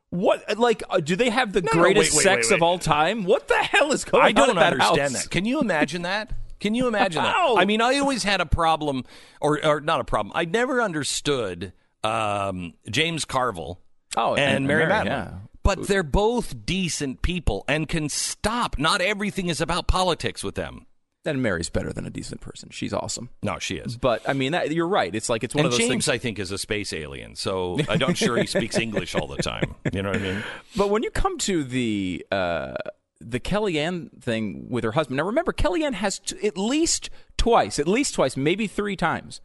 What 0.09 0.57
like 0.57 0.83
uh, 0.89 0.99
do 0.99 1.15
they 1.17 1.29
have 1.29 1.51
the 1.53 1.61
No, 1.61 1.71
no, 1.73 1.81
greatest 1.81 2.11
wait, 2.13 2.17
wait, 2.17 2.23
sex 2.23 2.49
wait, 2.49 2.55
of 2.55 2.63
all 2.63 2.79
time? 2.79 3.25
What 3.25 3.47
the 3.49 3.55
hell 3.57 3.91
is 3.91 4.05
going 4.05 4.21
on? 4.23 4.27
I 4.29 4.31
don't 4.31 4.55
that 4.55 4.73
understand 4.73 5.13
house? 5.13 5.23
that. 5.23 5.29
Can 5.29 5.43
you 5.45 5.59
imagine 5.59 6.03
that? 6.03 6.31
Can 6.59 6.73
you 6.73 6.87
imagine 6.87 7.21
How? 7.21 7.55
that? 7.55 7.61
I 7.61 7.65
mean, 7.65 7.81
I 7.81 7.99
always 7.99 8.23
had 8.23 8.41
a 8.41 8.45
problem, 8.45 9.03
or, 9.41 9.63
or 9.63 9.79
not 9.81 9.99
a 9.99 10.03
problem. 10.03 10.31
I 10.33 10.45
never 10.45 10.81
understood 10.81 11.71
um, 12.03 12.73
James 12.89 13.25
Carville 13.25 13.79
Oh, 14.15 14.31
and, 14.31 14.39
and- 14.41 14.55
and 14.55 14.67
Mary 14.67 14.87
Mary, 14.87 15.03
Matalin. 15.03 15.05
yeah. 15.05 15.31
But 15.67 15.87
they're 15.87 16.03
both 16.03 16.65
decent 16.65 17.21
people 17.21 17.65
and 17.67 17.87
can 17.87 18.09
stop. 18.09 18.77
Not 18.79 19.01
everything 19.01 19.49
is 19.49 19.61
about 19.61 19.87
politics 19.87 20.43
with 20.43 20.55
them. 20.55 20.85
And 21.25 21.43
Mary's 21.43 21.69
better 21.69 21.91
than 21.91 22.05
a 22.05 22.09
decent 22.09 22.39
person. 22.39 22.69
She's 22.71 22.93
awesome. 22.93 23.29
No, 23.43 23.59
she 23.59 23.75
is. 23.75 23.97
But 23.97 24.27
I 24.29 24.31
mean, 24.31 24.53
that, 24.53 24.71
you're 24.71 24.87
right. 24.87 25.13
It's 25.13 25.27
like 25.27 25.43
it's 25.43 25.53
one 25.53 25.65
and 25.65 25.67
of 25.67 25.71
those 25.73 25.79
James, 25.79 25.89
things. 25.89 26.09
I 26.09 26.17
think, 26.17 26.39
is 26.39 26.51
a 26.51 26.57
space 26.57 26.93
alien, 26.93 27.35
so 27.35 27.77
I'm 27.89 27.99
not 27.99 28.15
sure 28.15 28.37
he 28.37 28.47
speaks 28.47 28.77
English 28.79 29.13
all 29.13 29.27
the 29.27 29.35
time. 29.43 29.75
You 29.91 30.03
know 30.03 30.09
what 30.09 30.19
I 30.19 30.23
mean? 30.23 30.43
But 30.77 30.89
when 30.89 31.03
you 31.03 31.11
come 31.11 31.37
to 31.39 31.65
the 31.65 32.25
uh, 32.31 32.75
the 33.19 33.41
Kellyanne 33.41 34.21
thing 34.21 34.67
with 34.69 34.85
her 34.85 34.93
husband, 34.93 35.17
now 35.17 35.25
remember 35.25 35.51
Kellyanne 35.51 35.95
has 35.95 36.19
t- 36.19 36.47
at 36.47 36.57
least 36.57 37.09
twice, 37.35 37.77
at 37.77 37.89
least 37.89 38.13
twice, 38.15 38.37
maybe 38.37 38.67
three 38.67 38.95
times, 38.95 39.41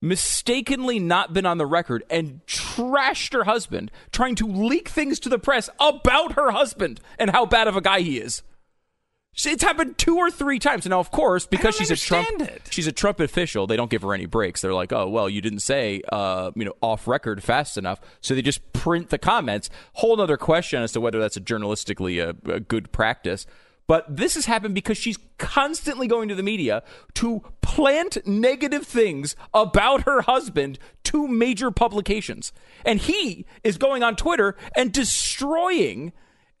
mistakenly 0.00 0.98
not 0.98 1.32
been 1.32 1.46
on 1.46 1.58
the 1.58 1.66
record 1.66 2.04
and 2.10 2.40
trashed 2.46 3.32
her 3.32 3.44
husband, 3.44 3.90
trying 4.12 4.34
to 4.36 4.46
leak 4.46 4.88
things 4.88 5.18
to 5.20 5.28
the 5.28 5.38
press 5.38 5.68
about 5.80 6.32
her 6.32 6.50
husband 6.50 7.00
and 7.18 7.30
how 7.30 7.46
bad 7.46 7.68
of 7.68 7.76
a 7.76 7.80
guy 7.80 8.00
he 8.00 8.18
is. 8.18 8.42
It's 9.46 9.62
happened 9.62 9.98
two 9.98 10.16
or 10.16 10.30
three 10.30 10.58
times. 10.58 10.84
And 10.84 10.90
now, 10.90 10.98
of 10.98 11.10
course, 11.10 11.46
because 11.46 11.76
she's 11.76 11.92
a 11.92 11.96
Trump, 11.96 12.40
it. 12.40 12.62
she's 12.70 12.88
a 12.88 12.92
Trump 12.92 13.20
official, 13.20 13.66
they 13.68 13.76
don't 13.76 13.90
give 13.90 14.02
her 14.02 14.12
any 14.12 14.26
breaks. 14.26 14.62
They're 14.62 14.74
like, 14.74 14.92
"Oh, 14.92 15.08
well, 15.08 15.28
you 15.28 15.40
didn't 15.40 15.60
say, 15.60 16.02
uh, 16.10 16.50
you 16.56 16.64
know, 16.64 16.74
off 16.80 17.06
record 17.06 17.42
fast 17.42 17.78
enough," 17.78 18.00
so 18.20 18.34
they 18.34 18.42
just 18.42 18.72
print 18.72 19.10
the 19.10 19.18
comments. 19.18 19.70
Whole 19.94 20.20
other 20.20 20.36
question 20.36 20.82
as 20.82 20.90
to 20.92 21.00
whether 21.00 21.20
that's 21.20 21.36
a 21.36 21.40
journalistically 21.40 22.20
a, 22.20 22.52
a 22.52 22.58
good 22.58 22.90
practice. 22.90 23.46
But 23.88 24.16
this 24.16 24.34
has 24.34 24.44
happened 24.44 24.74
because 24.74 24.98
she's 24.98 25.18
constantly 25.38 26.06
going 26.06 26.28
to 26.28 26.34
the 26.34 26.42
media 26.42 26.82
to 27.14 27.42
plant 27.62 28.18
negative 28.26 28.86
things 28.86 29.34
about 29.54 30.02
her 30.02 30.20
husband 30.20 30.78
to 31.04 31.26
major 31.26 31.70
publications, 31.70 32.52
and 32.84 33.00
he 33.00 33.46
is 33.64 33.78
going 33.78 34.02
on 34.02 34.14
Twitter 34.14 34.56
and 34.76 34.92
destroying 34.92 36.12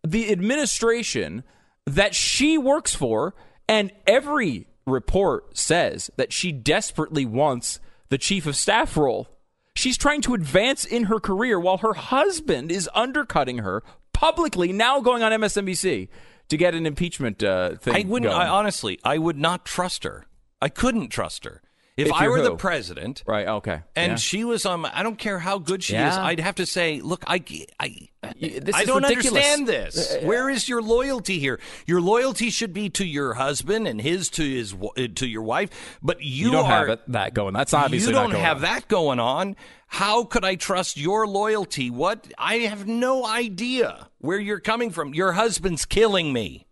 the 0.02 0.32
administration 0.32 1.44
that 1.84 2.14
she 2.14 2.56
works 2.56 2.94
for, 2.94 3.34
and 3.68 3.92
every 4.06 4.66
report 4.86 5.56
says 5.56 6.10
that 6.16 6.32
she 6.32 6.50
desperately 6.50 7.26
wants 7.26 7.78
the 8.08 8.16
chief 8.16 8.46
of 8.46 8.56
staff 8.56 8.96
role. 8.96 9.28
She's 9.74 9.98
trying 9.98 10.22
to 10.22 10.34
advance 10.34 10.86
in 10.86 11.04
her 11.04 11.20
career 11.20 11.60
while 11.60 11.78
her 11.78 11.92
husband 11.92 12.72
is 12.72 12.88
undercutting 12.94 13.58
her 13.58 13.82
publicly, 14.14 14.72
now 14.72 15.00
going 15.00 15.22
on 15.22 15.30
MSNBC 15.30 16.08
to 16.48 16.56
get 16.56 16.74
an 16.74 16.86
impeachment 16.86 17.42
uh, 17.42 17.76
thing. 17.76 17.94
I 17.94 18.08
wouldn't. 18.08 18.30
going. 18.30 18.42
I, 18.42 18.48
honestly, 18.48 18.98
I 19.04 19.18
would 19.18 19.38
not 19.38 19.64
trust 19.64 20.04
her. 20.04 20.26
I 20.60 20.68
couldn't 20.68 21.08
trust 21.08 21.44
her. 21.44 21.62
If, 21.98 22.06
If 22.06 22.12
I 22.12 22.28
were 22.28 22.40
the 22.40 22.54
president, 22.54 23.24
right? 23.26 23.48
Okay, 23.48 23.80
and 23.96 24.12
Yeah. 24.12 24.16
she 24.16 24.44
was 24.44 24.64
on, 24.64 24.86
I 24.86 25.02
don't 25.02 25.18
care 25.18 25.40
how 25.40 25.58
good 25.58 25.82
she 25.82 25.96
is. 25.96 26.16
I'd 26.16 26.38
have 26.38 26.54
to 26.54 26.64
say, 26.64 27.00
look, 27.00 27.24
I, 27.26 27.42
I, 27.80 28.08
I 28.22 28.84
don't 28.84 29.02
ridiculous. 29.02 29.26
understand 29.26 29.66
this. 29.66 30.16
Where 30.22 30.48
is 30.48 30.68
your 30.68 30.80
loyalty 30.80 31.40
here? 31.40 31.58
Your 31.88 32.00
loyalty 32.00 32.50
should 32.50 32.72
be 32.72 32.88
to 32.90 33.04
your 33.04 33.34
husband 33.34 33.88
and 33.88 34.00
his 34.00 34.28
to 34.30 34.42
his 34.48 34.74
uh, 34.74 35.08
to 35.16 35.26
your 35.26 35.42
wife, 35.42 35.98
but 36.00 36.22
you, 36.22 36.46
you 36.46 36.52
don't 36.52 36.66
are, 36.66 36.86
have 36.86 36.88
it, 36.90 37.00
that 37.08 37.34
going. 37.34 37.52
That's 37.52 37.74
obviously 37.74 38.12
you 38.12 38.14
don't 38.18 38.30
have 38.30 38.58
on. 38.58 38.62
that 38.62 38.86
going 38.86 39.18
on. 39.18 39.56
How 39.88 40.22
could 40.22 40.44
I 40.44 40.54
trust 40.54 40.98
your 40.98 41.26
loyalty? 41.26 41.90
What 41.90 42.32
I 42.38 42.58
have 42.58 42.86
no 42.86 43.26
idea 43.26 44.06
where 44.18 44.38
you're 44.38 44.60
coming 44.60 44.90
from. 44.90 45.14
Your 45.14 45.32
husband's 45.32 45.84
killing 45.84 46.32
me. 46.32 46.67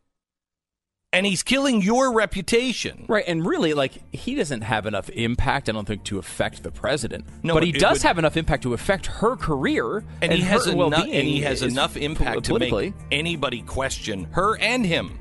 And 1.17 1.27
he's 1.27 1.43
killing 1.43 1.83
your 1.83 2.13
reputation. 2.13 3.07
Right, 3.09 3.25
and 3.27 3.45
really, 3.45 3.75
like 3.75 3.93
he 4.15 4.35
doesn't 4.35 4.61
have 4.63 4.87
enough 4.87 5.09
impact, 5.11 5.69
I 5.69 5.73
don't 5.73 5.87
think, 5.87 6.05
to 6.05 6.19
affect 6.19 6.63
the 6.63 6.71
president. 6.71 7.25
No, 7.43 7.55
but 7.55 7.63
he 7.63 7.71
it 7.71 7.79
does 7.79 7.99
would- 7.99 8.03
have 8.09 8.19
enough 8.19 8.37
impact 8.37 8.63
to 8.65 8.75
affect 8.75 9.07
her 9.07 9.37
career, 9.37 10.05
and, 10.23 10.33
he 10.33 10.41
has 10.43 10.67
enough 10.67 10.93
and 11.05 11.09
he 11.27 11.41
has 11.41 11.63
enough 11.63 11.97
impact 11.97 12.45
to 12.45 12.59
make 12.59 12.95
anybody 13.11 13.63
question 13.63 14.29
her 14.33 14.57
and 14.59 14.85
him. 14.87 15.19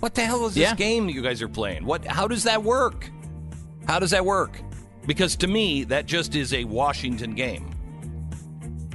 What 0.00 0.14
the 0.14 0.22
hell 0.22 0.46
is 0.46 0.54
this 0.54 0.62
Yeah. 0.62 0.74
game 0.74 1.06
that 1.06 1.12
you 1.14 1.22
guys 1.22 1.42
are 1.42 1.48
playing? 1.48 1.84
What 1.84 2.06
how 2.06 2.26
does 2.28 2.44
that 2.44 2.62
work? 2.62 3.10
How 3.86 3.98
does 3.98 4.10
that 4.12 4.24
work? 4.24 4.60
Because 5.06 5.36
to 5.36 5.46
me 5.46 5.84
that 5.84 6.06
just 6.06 6.34
is 6.36 6.52
a 6.54 6.64
Washington 6.64 7.34
game. 7.34 7.70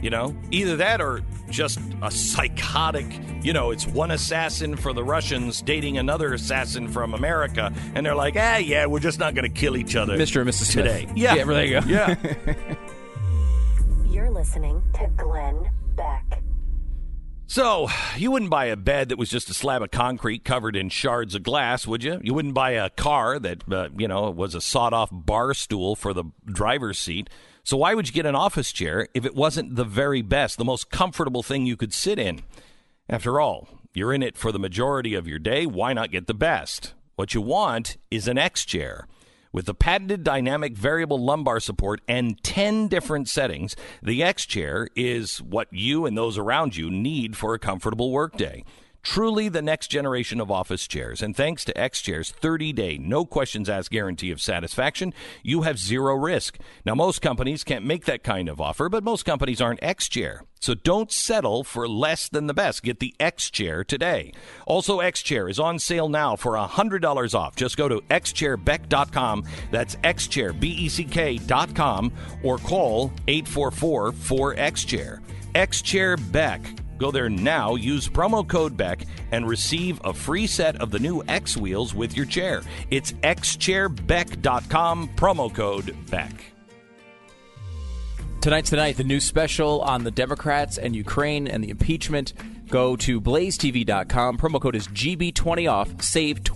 You 0.01 0.10
know? 0.12 0.36
Either 0.51 0.77
that 0.77 1.01
or 1.01 1.21
just 1.49 1.79
a 2.01 2.12
psychotic, 2.12 3.05
you 3.41 3.53
know, 3.53 3.71
it's 3.71 3.88
one 3.88 4.12
assassin 4.12 4.75
for 4.75 4.93
the 4.93 5.03
Russians 5.03 5.62
dating 5.62 5.97
another 5.97 6.34
assassin 6.34 6.88
from 6.88 7.13
America 7.13 7.71
and 7.93 8.05
they're 8.05 8.15
like, 8.15 8.36
"Ah, 8.38 8.58
yeah, 8.58 8.86
we're 8.86 8.99
just 8.99 9.19
not 9.19 9.36
going 9.36 9.51
to 9.51 9.60
kill 9.60 9.77
each 9.77 9.95
other." 9.95 10.17
Mr. 10.17 10.41
and 10.41 10.49
Mrs. 10.49 10.71
Smith. 10.71 10.86
today. 10.86 11.08
Yeah, 11.15 11.43
there 11.43 11.65
you 11.65 11.79
go. 11.79 11.88
Yeah. 11.88 12.15
You're 14.10 14.31
listening 14.31 14.81
to 14.93 15.08
Glenn 15.17 15.69
Beck. 15.95 16.41
So, 17.47 17.88
you 18.17 18.31
wouldn't 18.31 18.49
buy 18.49 18.65
a 18.65 18.75
bed 18.75 19.10
that 19.10 19.19
was 19.19 19.29
just 19.29 19.49
a 19.49 19.53
slab 19.53 19.84
of 19.84 19.91
concrete 19.91 20.43
covered 20.43 20.75
in 20.75 20.89
shards 20.89 21.36
of 21.36 21.43
glass, 21.43 21.86
would 21.86 22.03
you? 22.03 22.19
You 22.23 22.34
wouldn't 22.34 22.55
buy 22.55 22.71
a 22.71 22.89
car 22.89 23.38
that, 23.38 23.71
uh, 23.71 23.89
you 23.95 24.08
know, 24.08 24.31
was 24.31 24.55
a 24.55 24.62
sawed 24.62 24.93
off 24.93 25.10
bar 25.12 25.53
stool 25.53 25.95
for 25.95 26.12
the 26.12 26.23
driver's 26.45 26.97
seat. 26.97 27.29
So, 27.65 27.78
why 27.78 27.95
would 27.95 28.08
you 28.08 28.13
get 28.13 28.28
an 28.28 28.36
office 28.36 28.71
chair 28.71 29.08
if 29.15 29.25
it 29.25 29.34
wasn't 29.34 29.75
the 29.75 29.84
very 29.84 30.21
best, 30.21 30.60
the 30.60 30.63
most 30.63 30.91
comfortable 30.91 31.41
thing 31.41 31.65
you 31.65 31.75
could 31.75 31.95
sit 31.95 32.19
in? 32.19 32.43
After 33.10 33.39
all, 33.39 33.67
you're 33.91 34.13
in 34.13 34.21
it 34.21 34.38
for 34.38 34.51
the 34.51 34.60
majority 34.60 35.15
of 35.15 35.28
your 35.28 35.39
day. 35.39 35.65
Why 35.65 35.91
not 35.91 36.12
get 36.12 36.28
the 36.28 36.36
best? 36.36 36.93
What 37.15 37.34
you 37.34 37.41
want 37.41 37.97
is 38.12 38.28
an 38.28 38.38
X 38.38 38.65
chair. 38.65 39.08
With 39.51 39.65
the 39.65 39.73
patented 39.73 40.23
dynamic 40.23 40.78
variable 40.78 41.17
lumbar 41.17 41.60
support 41.60 42.01
and 42.08 42.38
10 42.43 42.88
different 42.88 43.30
settings, 43.30 43.75
the 44.04 44.21
X 44.21 44.45
chair 44.45 44.88
is 44.95 45.41
what 45.41 45.67
you 45.71 46.06
and 46.06 46.15
those 46.15 46.38
around 46.38 46.78
you 46.78 46.91
need 46.91 47.36
for 47.36 47.56
a 47.56 47.60
comfortable 47.60 48.12
workday. 48.12 48.63
Truly 49.05 49.47
the 49.49 49.61
next 49.61 49.89
generation 49.89 50.41
of 50.41 50.49
office 50.49 50.87
chairs. 50.87 51.21
And 51.21 51.35
thanks 51.35 51.63
to 51.65 51.79
X 51.79 52.01
Chair's 52.01 52.31
30 52.31 52.73
day, 52.73 52.97
no 52.97 53.23
questions 53.23 53.69
asked 53.69 53.91
guarantee 53.91 54.31
of 54.31 54.41
satisfaction, 54.41 55.13
you 55.43 55.61
have 55.61 55.77
zero 55.77 56.15
risk. 56.15 56.57
Now, 56.85 56.95
most 56.95 57.21
companies 57.21 57.63
can't 57.63 57.85
make 57.85 58.05
that 58.05 58.23
kind 58.23 58.49
of 58.49 58.59
offer, 58.59 58.89
but 58.89 59.03
most 59.03 59.23
companies 59.23 59.61
aren't 59.61 59.83
X 59.83 60.09
Chair. 60.09 60.41
So 60.59 60.73
don't 60.73 61.11
settle 61.11 61.63
for 61.63 61.87
less 61.87 62.29
than 62.29 62.47
the 62.47 62.55
best. 62.55 62.81
Get 62.81 62.99
the 62.99 63.13
X 63.19 63.51
Chair 63.51 63.83
today. 63.83 64.33
Also, 64.65 65.01
X 65.01 65.21
Chair 65.21 65.47
is 65.47 65.59
on 65.59 65.77
sale 65.77 66.09
now 66.09 66.35
for 66.35 66.53
$100 66.53 67.35
off. 67.35 67.55
Just 67.55 67.77
go 67.77 67.87
to 67.87 68.01
xchairbeck.com. 68.09 69.43
That's 69.69 69.97
xchairbeck.com 69.97 72.11
or 72.43 72.57
call 72.57 73.11
844 73.27 74.13
4XChair. 74.13 75.19
X 75.53 75.83
Chair 75.83 76.17
Beck. 76.17 76.61
Go 76.97 77.12
there 77.12 77.29
now, 77.29 77.75
use 77.75 78.08
promo 78.08 78.47
code 78.47 78.77
Beck, 78.77 79.05
and 79.31 79.47
receive 79.47 79.99
a 80.03 80.13
free 80.13 80.47
set 80.47 80.75
of 80.81 80.91
the 80.91 80.99
new 80.99 81.23
X 81.27 81.58
wheels 81.58 81.93
with 81.93 82.15
your 82.15 82.25
chair. 82.25 82.62
It's 82.89 83.12
xchairbeck.com, 83.12 85.10
promo 85.15 85.53
code 85.53 85.95
Beck. 86.10 86.34
Tonight's 88.41 88.69
the 88.69 88.75
night, 88.75 88.95
the 88.97 89.03
new 89.03 89.19
special 89.19 89.81
on 89.81 90.03
the 90.03 90.12
Democrats 90.12 90.77
and 90.77 90.95
Ukraine 90.95 91.47
and 91.47 91.63
the 91.63 91.71
impeachment. 91.71 92.34
Go 92.69 92.95
to 92.97 93.19
blazetv.com. 93.19 94.38
Promo 94.38 94.62
code 94.62 94.75
is 94.75 94.88
GB20 94.89 95.71
off. 95.71 96.01
Save. 96.01 96.43
Tw- 96.43 96.53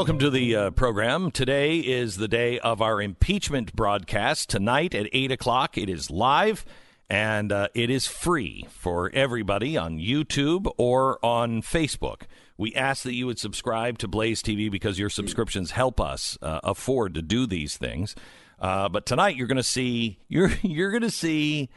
Welcome 0.00 0.18
to 0.20 0.30
the 0.30 0.56
uh, 0.56 0.70
program. 0.70 1.30
Today 1.30 1.76
is 1.76 2.16
the 2.16 2.26
day 2.26 2.58
of 2.58 2.80
our 2.80 3.02
impeachment 3.02 3.76
broadcast. 3.76 4.48
Tonight 4.48 4.94
at 4.94 5.10
8 5.12 5.30
o'clock, 5.30 5.76
it 5.76 5.90
is 5.90 6.10
live 6.10 6.64
and 7.10 7.52
uh, 7.52 7.68
it 7.74 7.90
is 7.90 8.06
free 8.06 8.66
for 8.70 9.10
everybody 9.12 9.76
on 9.76 9.98
YouTube 9.98 10.72
or 10.78 11.22
on 11.22 11.60
Facebook. 11.60 12.22
We 12.56 12.74
ask 12.74 13.02
that 13.02 13.12
you 13.12 13.26
would 13.26 13.38
subscribe 13.38 13.98
to 13.98 14.08
Blaze 14.08 14.42
TV 14.42 14.70
because 14.70 14.98
your 14.98 15.10
subscriptions 15.10 15.72
help 15.72 16.00
us 16.00 16.38
uh, 16.40 16.60
afford 16.64 17.12
to 17.16 17.20
do 17.20 17.46
these 17.46 17.76
things. 17.76 18.16
Uh, 18.58 18.88
but 18.88 19.04
tonight 19.04 19.36
you're 19.36 19.48
going 19.48 19.58
to 19.58 19.62
see 19.62 20.18
you're 20.28 20.50
you're 20.62 20.92
going 20.92 21.02
to 21.02 21.10
see 21.10 21.68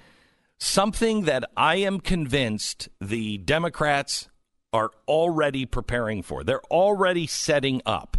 something 0.57 1.23
that 1.23 1.43
I 1.57 1.75
am 1.75 1.99
convinced 1.99 2.87
the 3.01 3.39
Democrats 3.39 4.29
are 4.73 4.91
already 5.07 5.65
preparing 5.65 6.23
for. 6.23 6.43
They're 6.43 6.63
already 6.63 7.27
setting 7.27 7.81
up. 7.85 8.17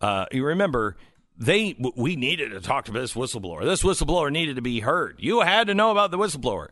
Uh, 0.00 0.24
you 0.32 0.44
remember 0.44 0.96
they 1.36 1.74
we 1.96 2.16
needed 2.16 2.50
to 2.50 2.60
talk 2.60 2.86
to 2.86 2.92
this 2.92 3.14
whistleblower. 3.14 3.62
This 3.64 3.82
whistleblower 3.82 4.32
needed 4.32 4.56
to 4.56 4.62
be 4.62 4.80
heard. 4.80 5.16
You 5.18 5.40
had 5.40 5.66
to 5.68 5.74
know 5.74 5.90
about 5.90 6.10
the 6.10 6.18
whistleblower. 6.18 6.68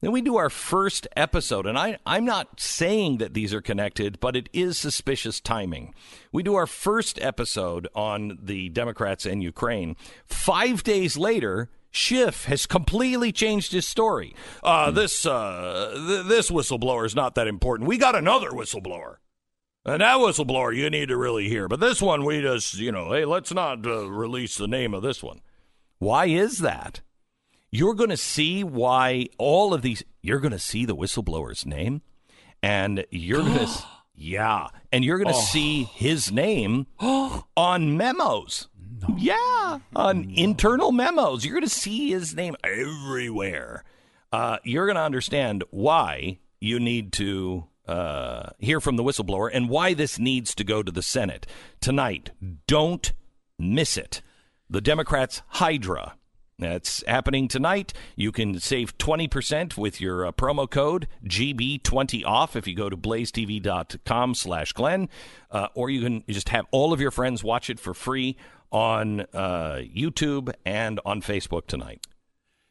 Then 0.00 0.12
we 0.12 0.20
do 0.20 0.36
our 0.36 0.50
first 0.50 1.08
episode, 1.16 1.66
and 1.66 1.76
I, 1.76 1.98
I'm 2.06 2.24
not 2.24 2.60
saying 2.60 3.18
that 3.18 3.34
these 3.34 3.52
are 3.52 3.60
connected, 3.60 4.20
but 4.20 4.36
it 4.36 4.48
is 4.52 4.78
suspicious 4.78 5.40
timing. 5.40 5.92
We 6.30 6.44
do 6.44 6.54
our 6.54 6.68
first 6.68 7.20
episode 7.20 7.88
on 7.96 8.38
the 8.40 8.68
Democrats 8.68 9.26
and 9.26 9.42
Ukraine. 9.42 9.96
Five 10.24 10.84
days 10.84 11.16
later, 11.16 11.68
Schiff 11.90 12.44
has 12.44 12.66
completely 12.66 13.32
changed 13.32 13.72
his 13.72 13.86
story. 13.86 14.34
Uh, 14.62 14.90
this 14.90 15.24
uh, 15.24 15.92
th- 15.94 16.26
this 16.26 16.50
whistleblower 16.50 17.06
is 17.06 17.14
not 17.14 17.34
that 17.34 17.46
important. 17.46 17.88
We 17.88 17.98
got 17.98 18.14
another 18.14 18.50
whistleblower. 18.50 19.16
And 19.84 20.02
that 20.02 20.18
whistleblower 20.18 20.76
you 20.76 20.90
need 20.90 21.08
to 21.08 21.16
really 21.16 21.48
hear. 21.48 21.66
But 21.66 21.80
this 21.80 22.02
one, 22.02 22.24
we 22.24 22.42
just, 22.42 22.74
you 22.78 22.92
know, 22.92 23.12
hey, 23.12 23.24
let's 23.24 23.52
not 23.54 23.86
uh, 23.86 24.10
release 24.10 24.56
the 24.56 24.68
name 24.68 24.92
of 24.92 25.02
this 25.02 25.22
one. 25.22 25.40
Why 25.98 26.26
is 26.26 26.58
that? 26.58 27.00
You're 27.70 27.94
going 27.94 28.10
to 28.10 28.16
see 28.16 28.62
why 28.62 29.28
all 29.38 29.72
of 29.72 29.82
these, 29.82 30.02
you're 30.20 30.40
going 30.40 30.52
to 30.52 30.58
see 30.58 30.84
the 30.84 30.96
whistleblower's 30.96 31.64
name, 31.64 32.02
and 32.62 33.06
you're 33.10 33.42
going 33.42 33.58
to, 33.66 33.84
yeah, 34.14 34.68
and 34.92 35.04
you're 35.04 35.18
going 35.18 35.34
to 35.34 35.40
see 35.40 35.84
his 35.84 36.30
name 36.30 36.86
on 37.00 37.96
memos. 37.96 38.68
Yeah, 39.16 39.78
on 39.94 40.30
internal 40.34 40.92
memos. 40.92 41.44
You're 41.44 41.54
going 41.54 41.64
to 41.64 41.68
see 41.68 42.10
his 42.10 42.34
name 42.34 42.56
everywhere. 42.64 43.84
Uh, 44.32 44.58
you're 44.64 44.86
going 44.86 44.96
to 44.96 45.02
understand 45.02 45.64
why 45.70 46.38
you 46.60 46.78
need 46.80 47.12
to 47.14 47.64
uh, 47.86 48.50
hear 48.58 48.80
from 48.80 48.96
the 48.96 49.02
whistleblower 49.02 49.50
and 49.52 49.68
why 49.68 49.94
this 49.94 50.18
needs 50.18 50.54
to 50.54 50.64
go 50.64 50.82
to 50.82 50.92
the 50.92 51.02
Senate 51.02 51.46
tonight. 51.80 52.30
Don't 52.66 53.12
miss 53.58 53.96
it. 53.96 54.20
The 54.68 54.80
Democrats' 54.80 55.42
Hydra. 55.48 56.14
That's 56.60 57.04
happening 57.06 57.46
tonight. 57.46 57.92
You 58.16 58.32
can 58.32 58.58
save 58.58 58.98
20% 58.98 59.76
with 59.76 60.00
your 60.00 60.26
uh, 60.26 60.32
promo 60.32 60.68
code 60.68 61.06
GB20OFF 61.24 62.56
if 62.56 62.66
you 62.66 62.74
go 62.74 62.90
to 62.90 62.96
blazetv.com 62.96 64.34
slash 64.34 64.72
Glenn. 64.72 65.08
Uh, 65.52 65.68
or 65.74 65.88
you 65.88 66.02
can 66.02 66.24
just 66.28 66.48
have 66.48 66.66
all 66.72 66.92
of 66.92 67.00
your 67.00 67.12
friends 67.12 67.44
watch 67.44 67.70
it 67.70 67.78
for 67.78 67.94
free 67.94 68.36
on 68.70 69.20
uh, 69.32 69.80
YouTube 69.82 70.52
and 70.64 71.00
on 71.04 71.22
Facebook 71.22 71.66
tonight. 71.66 72.06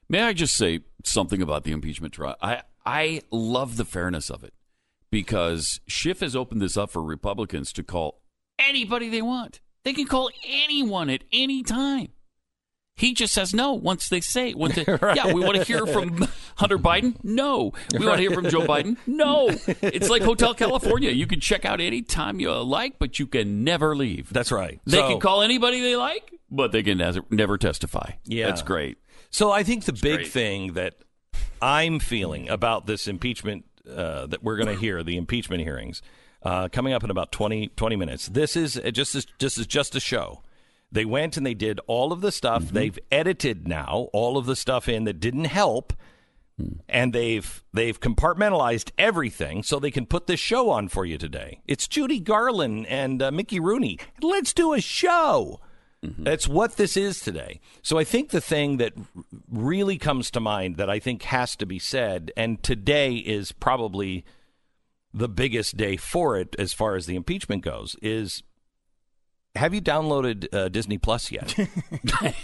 May 0.10 0.22
I 0.22 0.34
just 0.34 0.56
say 0.56 0.82
something 1.04 1.42
about 1.42 1.64
the 1.64 1.72
impeachment 1.72 2.14
trial? 2.14 2.36
I, 2.42 2.62
I 2.86 3.22
love 3.32 3.78
the 3.78 3.86
fairness 3.86 4.30
of 4.30 4.44
it 4.44 4.54
because 5.12 5.80
Schiff 5.88 6.22
has 6.22 6.36
opened 6.36 6.62
this 6.62 6.78
up 6.78 6.90
for 6.90 7.02
Republicans 7.02 7.74
to 7.74 7.84
call 7.84 8.22
anybody 8.60 9.10
they 9.10 9.22
want. 9.22 9.60
They 9.84 9.94
can 9.94 10.06
call 10.06 10.30
anyone 10.46 11.10
at 11.10 11.24
any 11.32 11.64
time. 11.64 12.10
He 12.98 13.14
just 13.14 13.34
says 13.34 13.54
no 13.54 13.74
once 13.74 14.10
they 14.10 14.20
say 14.22 14.54
once 14.54 14.76
they, 14.76 14.84
yeah 15.16 15.32
we 15.32 15.40
want 15.40 15.56
to 15.56 15.64
hear 15.64 15.86
from 15.86 16.28
Hunter 16.58 16.78
Biden 16.78 17.16
no 17.24 17.72
we 17.98 18.06
want 18.06 18.18
to 18.18 18.22
hear 18.22 18.32
from 18.32 18.50
Joe 18.50 18.62
Biden 18.66 18.98
no 19.06 19.50
it's 19.82 20.10
like 20.10 20.24
Hotel 20.24 20.54
California 20.54 21.12
you 21.12 21.28
can 21.28 21.40
check 21.40 21.64
out 21.64 21.80
any 21.80 22.02
time 22.02 22.40
you 22.40 22.52
like 22.52 22.98
but 23.00 23.20
you 23.20 23.28
can 23.28 23.64
never 23.64 23.96
leave 23.96 24.34
That's 24.34 24.52
right. 24.52 24.80
they 24.86 24.98
So- 24.98 25.10
can 25.10 25.20
call 25.20 25.42
anybody 25.44 25.80
they 25.82 25.96
like 25.96 26.34
but 26.50 26.72
they 26.72 26.82
can 26.84 26.98
never 27.30 27.58
testify 27.58 28.12
Yeah. 28.26 28.48
that's 28.48 28.64
great 28.64 28.98
So 29.30 29.52
I 29.52 29.64
think 29.64 29.86
the 29.86 29.94
big 29.94 30.16
great. 30.20 30.28
thing 30.32 30.74
that 30.74 30.96
I'm 31.62 32.00
feeling 32.00 32.50
about 32.50 32.88
this 32.88 33.08
impeachment 33.08 33.66
uh, 33.90 34.26
that 34.28 34.44
we're 34.44 34.58
going 34.58 34.68
to 34.68 34.80
hear, 34.80 35.02
the 35.02 35.16
impeachment 35.18 35.64
hearings, 35.64 36.02
uh, 36.44 36.68
coming 36.70 36.92
up 36.94 37.04
in 37.06 37.10
about 37.10 37.32
20, 37.32 37.68
20 37.70 37.96
minutes. 37.96 38.28
This 38.28 38.56
is 38.58 38.78
uh, 38.78 38.92
just 38.92 39.16
as, 39.16 39.26
just 39.40 39.58
as 39.58 39.66
just 39.66 39.96
a 39.96 40.00
show. 40.02 40.42
They 40.92 41.06
went 41.06 41.38
and 41.38 41.46
they 41.46 41.54
did 41.54 41.80
all 41.88 42.12
of 42.12 42.22
the 42.22 42.32
stuff. 42.32 42.64
Mm-hmm. 42.66 42.76
They've 42.76 43.00
edited 43.12 43.68
now 43.68 44.10
all 44.14 44.38
of 44.38 44.46
the 44.46 44.56
stuff 44.56 44.88
in 44.88 45.04
that 45.06 45.20
didn't 45.20 45.46
help, 45.46 45.94
Hmm. 46.60 46.80
and 46.90 47.14
they've 47.14 47.64
they've 47.72 48.00
compartmentalized 48.00 48.90
everything 48.98 49.62
so 49.62 49.78
they 49.80 49.92
can 49.92 50.08
put 50.08 50.26
this 50.26 50.40
show 50.40 50.72
on 50.72 50.88
for 50.88 51.06
you 51.06 51.20
today. 51.20 51.62
It's 51.68 51.88
Judy 51.88 52.20
Garland 52.20 52.88
and 52.88 53.22
uh, 53.22 53.30
Mickey 53.32 53.60
Rooney. 53.60 54.00
Let's 54.24 54.54
do 54.54 54.74
a 54.74 54.82
show. 54.82 55.60
That's 56.02 56.48
what 56.48 56.78
this 56.78 56.96
is 56.96 57.20
today. 57.20 57.60
So 57.82 57.98
I 58.00 58.04
think 58.06 58.30
the 58.30 58.40
thing 58.40 58.78
that 58.78 58.94
really 59.52 59.98
comes 59.98 60.32
to 60.32 60.40
mind 60.40 60.78
that 60.78 60.90
I 60.90 61.00
think 61.00 61.24
has 61.24 61.56
to 61.58 61.66
be 61.66 61.80
said, 61.80 62.32
and 62.38 62.62
today 62.64 63.16
is 63.16 63.52
probably 63.52 64.24
the 65.14 65.28
biggest 65.28 65.76
day 65.76 65.98
for 65.98 66.38
it 66.38 66.56
as 66.58 66.72
far 66.72 66.96
as 66.96 67.08
the 67.08 67.16
impeachment 67.16 67.64
goes, 67.64 67.96
is 68.02 68.42
have 69.58 69.74
you 69.74 69.82
downloaded 69.82 70.48
uh, 70.54 70.70
Disney 70.70 70.98
Plus 70.98 71.32
yet? 71.32 71.54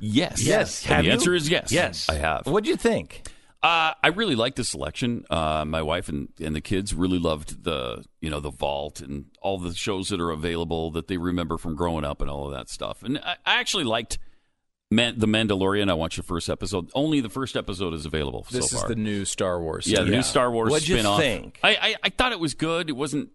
yes 0.00 0.42
Yes. 0.44 0.84
Have 0.84 0.98
the 1.00 1.06
you? 1.06 1.12
answer 1.12 1.34
is 1.34 1.48
yes 1.48 1.72
Yes. 1.72 2.08
I 2.08 2.14
have 2.16 2.46
What'd 2.46 2.66
you 2.68 2.76
think? 2.76 3.28
Uh, 3.62 3.94
I 4.02 4.08
really 4.08 4.34
liked 4.34 4.56
the 4.56 4.64
selection. 4.64 5.24
Uh, 5.30 5.64
my 5.66 5.80
wife 5.80 6.10
and, 6.10 6.28
and 6.38 6.54
the 6.54 6.60
kids 6.60 6.92
really 6.94 7.18
loved 7.18 7.64
the 7.64 8.04
you 8.20 8.28
know 8.28 8.38
the 8.40 8.50
vault 8.50 9.00
and 9.00 9.26
all 9.40 9.58
the 9.58 9.72
shows 9.74 10.10
that 10.10 10.20
are 10.20 10.30
available 10.30 10.90
that 10.90 11.08
they 11.08 11.16
remember 11.16 11.56
from 11.56 11.74
growing 11.74 12.04
up 12.04 12.20
and 12.20 12.28
all 12.28 12.46
of 12.46 12.52
that 12.52 12.68
stuff. 12.68 13.02
And 13.02 13.18
I, 13.18 13.36
I 13.46 13.60
actually 13.60 13.84
liked 13.84 14.18
Man- 14.90 15.18
the 15.18 15.26
Mandalorian. 15.26 15.90
I 15.90 15.94
watched 15.94 16.18
the 16.18 16.22
first 16.22 16.50
episode. 16.50 16.90
Only 16.94 17.22
the 17.22 17.30
first 17.30 17.56
episode 17.56 17.94
is 17.94 18.04
available 18.04 18.46
This 18.50 18.68
so 18.68 18.76
is 18.76 18.84
the 18.84 18.96
new 18.96 19.24
Star 19.24 19.58
Wars. 19.58 19.86
yeah, 19.86 20.00
the 20.00 20.10
Yeah. 20.10 20.16
new 20.16 20.22
Star 20.22 20.50
Wars 20.50 20.70
What'd 20.70 20.86
you 20.86 20.96
spin-off. 20.96 21.18
think? 21.20 21.58
I, 21.62 21.70
I 21.80 21.94
I 22.04 22.08
thought 22.10 22.32
it 22.32 22.40
was 22.40 22.52
good. 22.52 22.90
It 22.90 22.96
wasn't. 22.96 23.30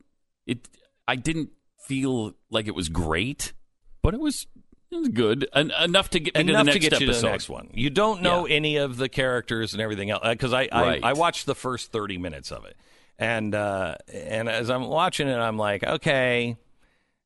It. 0.46 0.70
I 1.08 1.16
didn't 1.16 1.50
feel 1.90 2.34
like 2.50 2.68
it 2.68 2.76
was 2.76 2.88
great, 2.88 3.54
but 4.02 4.14
it 4.14 4.20
was 4.20 4.48
it 4.92 4.96
was 4.96 5.10
good 5.10 5.48
En- 5.54 5.72
enough 5.72 6.10
to 6.12 6.20
get 6.20 6.34
me 6.36 6.42
Enough 6.42 6.66
to 6.68 6.74
the 6.74 6.80
to 6.80 6.80
next 6.80 6.90
get 6.90 7.00
you 7.02 7.08
to 7.08 7.14
the 7.14 7.28
next 7.30 7.50
one. 7.50 7.70
You 7.74 7.90
don't 7.90 8.22
know 8.22 8.48
Yeah. 8.48 8.56
any 8.56 8.78
of 8.78 8.98
the 8.98 9.10
characters 9.10 9.74
and 9.74 9.82
everything 9.82 10.10
else 10.10 10.24
because 10.28 10.54
I, 10.54 10.68
I 10.72 10.82
Right. 10.82 11.04
I 11.04 11.14
watched 11.14 11.46
the 11.46 11.56
first 11.56 11.92
thirty 11.92 12.18
minutes 12.18 12.52
of 12.52 12.66
it, 12.66 12.76
and 13.18 13.54
uh, 13.54 13.96
and 14.14 14.48
as 14.48 14.70
I'm 14.70 14.86
watching 14.88 15.28
it, 15.28 15.36
I'm 15.36 15.58
like, 15.58 15.84
okay, 15.84 16.58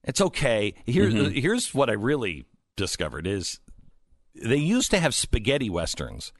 it's 0.04 0.20
okay. 0.22 0.74
Here, 0.86 1.10
Mm-hmm. 1.10 1.34
here's 1.34 1.74
what 1.74 1.90
I 1.90 1.94
really 1.94 2.46
discovered 2.76 3.28
is 3.28 3.60
they 4.36 4.58
used 4.58 4.90
to 4.92 5.00
have 5.00 5.14
spaghetti 5.14 5.70
westerns. 5.70 6.34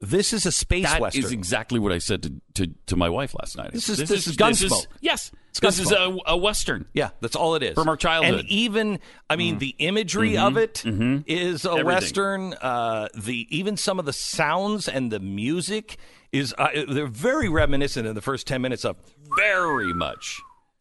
This 0.00 0.32
is 0.32 0.46
a 0.46 0.52
space 0.52 0.84
western. 1.00 1.22
That 1.22 1.26
is 1.28 1.32
exactly 1.32 1.80
what 1.80 1.90
I 1.90 1.98
said 1.98 2.22
to, 2.22 2.32
to, 2.54 2.72
to 2.86 2.94
my 2.94 3.08
wife 3.08 3.34
last 3.34 3.56
night. 3.56 3.72
This 3.72 3.88
is- 3.88 3.98
this 3.98 4.28
is 4.28 4.36
Gunsmoke. 4.36 4.86
yes, 5.00 5.32
this 5.60 5.78
is 5.78 5.92
a, 5.92 6.16
a 6.26 6.36
western. 6.36 6.86
Yeah, 6.92 7.10
that's 7.20 7.36
all 7.36 7.54
it 7.54 7.62
is 7.62 7.74
From 7.74 7.88
our 7.88 7.96
childhood. 7.96 8.34
Mm-hmm. 8.34 8.40
And 8.40 8.48
even, 8.48 9.00
I 9.28 9.36
mean, 9.36 9.58
the 9.58 9.74
imagery 9.78 10.36
of 10.36 10.56
it 10.56 10.84
is 10.84 11.64
a 11.64 11.70
Everything. 11.70 11.86
western. 11.86 12.54
Uh, 12.54 13.08
the 13.14 13.46
even 13.50 13.76
some 13.76 13.98
of 13.98 14.04
the 14.04 14.12
sounds 14.12 14.88
and 14.88 15.10
the 15.10 15.20
music 15.20 15.96
is 16.32 16.54
uh, 16.58 16.68
they're 16.88 17.06
very 17.06 17.48
reminiscent 17.48 18.06
in 18.06 18.14
the 18.14 18.22
first 18.22 18.46
ten 18.46 18.60
minutes 18.62 18.84
of. 18.84 18.96
Very 19.36 19.92
much. 19.92 20.40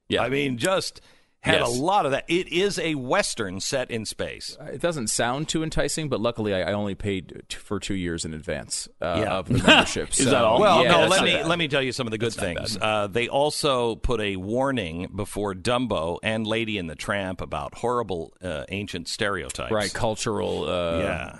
Yeah. 0.09 0.23
I 0.23 0.29
mean, 0.29 0.57
just 0.57 1.01
had 1.47 1.61
Yes. 1.61 1.67
a 1.77 1.81
lot 1.81 2.05
of 2.05 2.11
that. 2.11 2.25
It 2.27 2.47
is 2.49 2.77
a 2.79 2.95
western 2.95 3.59
set 3.59 3.89
in 3.89 4.05
space. 4.05 4.57
It 4.71 4.81
doesn't 4.81 5.07
sound 5.07 5.49
too 5.49 5.63
enticing, 5.63 6.09
but 6.09 6.21
luckily 6.21 6.53
I, 6.53 6.69
I 6.69 6.73
only 6.73 6.93
paid 6.95 7.43
t- 7.49 7.57
for 7.57 7.79
two 7.79 7.95
years 7.95 8.23
in 8.25 8.33
advance 8.33 8.87
uh, 9.01 9.21
Yeah. 9.23 9.37
of 9.37 9.47
the 9.47 9.57
membership. 9.63 10.09
Is 10.11 10.17
so- 10.25 10.29
that 10.31 10.43
all? 10.43 10.59
Well, 10.59 10.83
Yeah, 10.83 10.91
no. 10.91 11.07
Let 11.07 11.23
me 11.23 11.33
bad. 11.33 11.47
let 11.47 11.57
me 11.57 11.67
tell 11.67 11.81
you 11.81 11.91
some 11.91 12.05
of 12.05 12.11
the 12.11 12.17
good 12.17 12.33
things. 12.33 12.77
Uh, 12.79 13.07
they 13.07 13.27
also 13.27 13.95
put 13.95 14.21
a 14.21 14.35
warning 14.35 15.09
before 15.15 15.53
Dumbo 15.55 16.19
and 16.21 16.45
Lady 16.45 16.77
and 16.77 16.89
the 16.89 16.95
Tramp 16.95 17.41
about 17.41 17.75
horrible 17.75 18.33
uh, 18.43 18.65
ancient 18.69 19.07
stereotypes. 19.07 19.71
right 19.71 19.93
cultural. 19.93 20.69
Uh, 20.69 20.97
Yeah. 20.99 21.39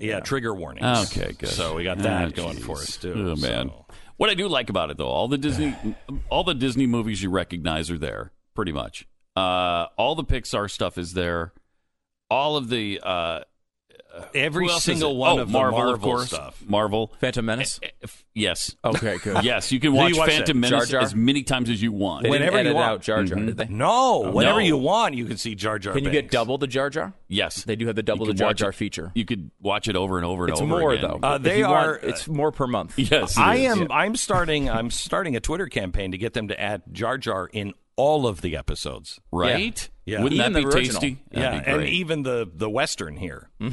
yeah, 0.00 0.20
trigger 0.20 0.54
warnings. 0.54 1.12
Okay, 1.16 1.32
good. 1.38 1.48
So 1.48 1.76
we 1.76 1.84
got 1.84 1.98
that 1.98 2.28
Ah, 2.28 2.30
going 2.30 2.58
for 2.58 2.78
us 2.78 2.96
too. 2.96 3.12
Oh 3.14 3.36
man. 3.40 3.68
So- 3.68 3.86
What 4.16 4.30
I 4.30 4.34
do 4.34 4.46
like 4.48 4.70
about 4.70 4.90
it 4.90 4.98
though, 4.98 5.08
all 5.08 5.28
the 5.28 5.38
Disney 5.38 5.74
all 6.30 6.44
the 6.44 6.54
Disney 6.54 6.86
movies 6.86 7.22
you 7.22 7.30
recognize 7.30 7.90
are 7.90 7.98
there, 7.98 8.32
pretty 8.54 8.72
much. 8.72 9.06
Uh, 9.36 9.86
all 9.96 10.14
the 10.14 10.24
Pixar 10.24 10.70
stuff 10.70 10.98
is 10.98 11.14
there. 11.14 11.52
All 12.30 12.56
of 12.56 12.68
the 12.68 13.00
uh, 13.02 13.40
Every 14.34 14.66
who 14.66 14.70
else 14.70 14.80
is 14.80 14.84
single 14.84 15.12
it? 15.12 15.16
one 15.16 15.38
Oh, 15.38 15.42
of 15.42 15.48
Marvel, 15.50 15.86
the 15.86 15.92
of 15.94 16.00
course. 16.02 16.26
stuff. 16.28 16.62
Marvel. 16.66 17.14
Phantom 17.18 17.46
Menace. 17.46 17.80
If- 18.02 18.24
yes. 18.34 18.76
Okay, 18.84 19.16
good. 19.18 19.42
Yes, 19.44 19.72
you 19.72 19.80
can 19.80 19.94
watch 19.94 20.12
you 20.12 20.18
watch 20.18 20.28
Phantom 20.30 20.60
that? 20.60 20.70
Menace 20.70 20.88
Jar 20.90 21.00
Jar? 21.00 21.02
as 21.02 21.14
many 21.14 21.42
times 21.44 21.70
as 21.70 21.80
you 21.80 21.92
want. 21.92 22.24
They 22.24 22.30
didn't 22.30 22.46
Whenever 22.52 22.68
you 22.68 22.74
want. 22.74 22.86
out 22.90 23.00
Jar 23.02 23.24
Jar, 23.24 23.38
did 23.38 23.56
they? 23.56 23.68
No, 23.68 24.30
whenever 24.30 24.58
No. 24.60 24.66
you 24.66 24.76
want, 24.76 25.14
you 25.14 25.24
can 25.24 25.38
see 25.38 25.54
Jar 25.54 25.78
Jar. 25.78 25.94
Can 25.94 26.04
you 26.04 26.10
get 26.10 26.30
double 26.30 26.58
the 26.58 26.66
Jar 26.66 26.90
Jar? 26.90 27.14
yes, 27.28 27.64
They 27.64 27.74
do 27.76 27.86
have 27.86 27.96
the 27.96 28.02
double 28.02 28.26
the 28.26 28.34
Jar 28.34 28.52
Jar 28.52 28.68
it. 28.68 28.74
feature. 28.74 29.12
You 29.14 29.24
could 29.24 29.50
watch 29.60 29.88
it 29.88 29.96
over 29.96 30.18
and 30.18 30.26
over 30.26 30.44
and 30.44 30.52
It's 30.52 30.60
over 30.60 30.78
more 30.78 30.92
again. 30.92 31.18
though. 31.22 31.26
Uh, 31.26 31.36
If 31.36 31.42
they 31.42 31.58
you 31.58 31.64
want- 31.68 31.86
are- 31.86 31.96
it's 32.02 32.28
more 32.28 32.52
per 32.52 32.66
month. 32.66 32.98
Yes, 32.98 33.36
it 33.38 33.40
I 33.40 33.56
is. 33.56 33.78
am. 33.78 33.90
I'm 33.90 34.14
starting. 34.16 34.68
I'm 34.68 34.90
starting 34.90 35.36
a 35.36 35.40
Twitter 35.40 35.68
campaign 35.68 36.12
to 36.12 36.18
get 36.18 36.34
them 36.34 36.48
to 36.48 36.60
add 36.60 36.82
Jar 36.92 37.16
Jar 37.18 37.48
in 37.50 37.72
all 37.96 38.26
of 38.26 38.40
the 38.40 38.56
episodes. 38.56 39.20
right. 39.30 39.88
Yeah. 40.04 40.22
Wouldn't 40.22 40.40
Even 40.40 40.52
that 40.54 40.58
be 40.58 40.64
original. 40.66 41.00
tasty? 41.00 41.22
That'd 41.30 41.66
yeah, 41.66 41.74
and 41.74 41.84
even 41.84 42.22
the 42.24 42.50
the 42.52 42.68
western 42.68 43.16
here. 43.16 43.50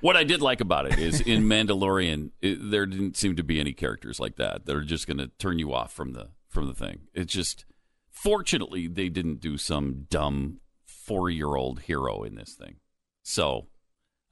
What 0.00 0.16
I 0.16 0.24
did 0.24 0.40
like 0.40 0.60
about 0.60 0.86
it 0.86 0.98
is 0.98 1.20
in 1.20 1.44
Mandalorian, 1.44 2.30
it, 2.40 2.70
there 2.70 2.86
didn't 2.86 3.16
seem 3.16 3.36
to 3.36 3.42
be 3.42 3.58
any 3.60 3.72
characters 3.72 4.20
like 4.20 4.36
that 4.36 4.66
that 4.66 4.76
are 4.76 4.84
just 4.84 5.06
going 5.06 5.18
to 5.18 5.28
turn 5.38 5.58
you 5.58 5.72
off 5.74 5.92
from 5.92 6.12
the 6.12 6.28
from 6.48 6.66
the 6.66 6.74
thing. 6.74 7.00
It's 7.14 7.32
just, 7.32 7.64
fortunately, 8.10 8.86
they 8.86 9.08
didn't 9.08 9.40
do 9.40 9.56
some 9.58 10.06
dumb 10.08 10.60
four 10.84 11.30
year 11.30 11.54
old 11.56 11.80
hero 11.80 12.22
in 12.22 12.34
this 12.36 12.54
thing. 12.54 12.76
So 13.22 13.66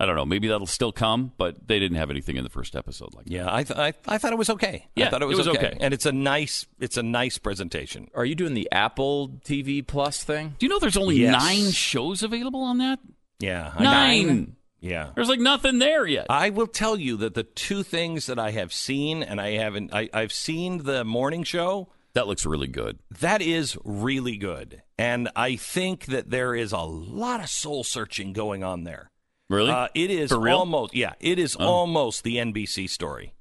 I 0.01 0.07
don't 0.07 0.17
know. 0.17 0.25
Maybe 0.25 0.49
that'll 0.49 0.67
still 0.67 0.91
come, 0.93 1.33
but 1.37 1.69
they 1.69 1.79
didn't 1.79 1.99
have 1.99 2.11
anything 2.11 2.37
in 2.37 2.43
the 2.43 2.51
first 2.51 2.75
episode 2.75 3.15
like 3.15 3.27
that. 3.27 3.31
Yeah, 3.33 3.55
I, 3.55 3.63
th- 3.63 3.79
I 3.79 3.93
I 4.09 4.17
thought 4.19 4.33
it 4.33 4.39
was 4.39 4.51
okay. 4.51 4.87
Yeah, 4.97 5.07
I 5.07 5.11
thought 5.11 5.23
it 5.23 5.27
was, 5.27 5.39
it 5.39 5.47
was 5.47 5.49
okay. 5.57 5.67
okay. 5.69 5.77
and 5.81 5.93
it's 5.95 6.07
a 6.07 6.13
nice 6.13 6.67
it's 6.81 6.97
a 6.97 7.03
nice 7.03 7.37
presentation. 7.39 8.09
Are 8.15 8.25
you 8.25 8.35
doing 8.35 8.55
the 8.55 8.67
Apple 8.73 9.29
TV 9.45 9.87
Plus 9.87 10.25
thing? 10.25 10.57
Do 10.59 10.67
you 10.67 10.71
know 10.71 10.79
there's 10.79 10.97
only 10.97 11.17
Yes. 11.17 11.33
nine 11.41 11.71
shows 11.71 12.23
available 12.23 12.63
on 12.63 12.79
that? 12.79 12.99
Yeah, 13.39 13.73
I- 13.77 13.83
Nine. 13.83 14.57
Yeah, 14.83 15.11
There's 15.15 15.29
like 15.29 15.41
nothing 15.41 15.79
there 15.79 16.07
yet. 16.07 16.25
I 16.31 16.49
will 16.49 16.67
tell 16.67 16.99
you 16.99 17.19
that 17.19 17.35
the 17.35 17.43
two 17.43 17.83
things 17.83 18.25
that 18.25 18.39
I 18.39 18.53
have 18.53 18.73
seen, 18.73 19.23
and 19.23 19.39
I 19.39 19.51
haven't, 19.59 19.93
I, 19.93 20.09
I've 20.15 20.33
seen 20.33 20.85
the 20.85 21.05
morning 21.05 21.45
show. 21.45 21.89
That 22.15 22.27
looks 22.27 22.47
really 22.47 22.67
good. 22.67 22.99
That 23.21 23.43
is 23.43 23.77
really 23.85 24.39
good, 24.39 24.81
and 24.97 25.29
I 25.37 25.57
think 25.57 26.07
that 26.07 26.31
there 26.31 26.55
is 26.55 26.73
a 26.73 26.79
lot 26.79 27.41
of 27.41 27.51
soul 27.51 27.85
searching 27.85 28.33
going 28.33 28.65
on 28.65 28.85
there. 28.85 29.10
Really? 29.51 29.71
Uh, 29.71 29.89
it 29.95 30.11
is 30.11 30.33
almost 30.33 30.95
yeah, 30.95 31.13
it 31.21 31.39
is 31.39 31.57
Oh. 31.61 31.65
almost 31.67 32.25
the 32.25 32.37
NBC 32.37 32.89
story 32.89 33.35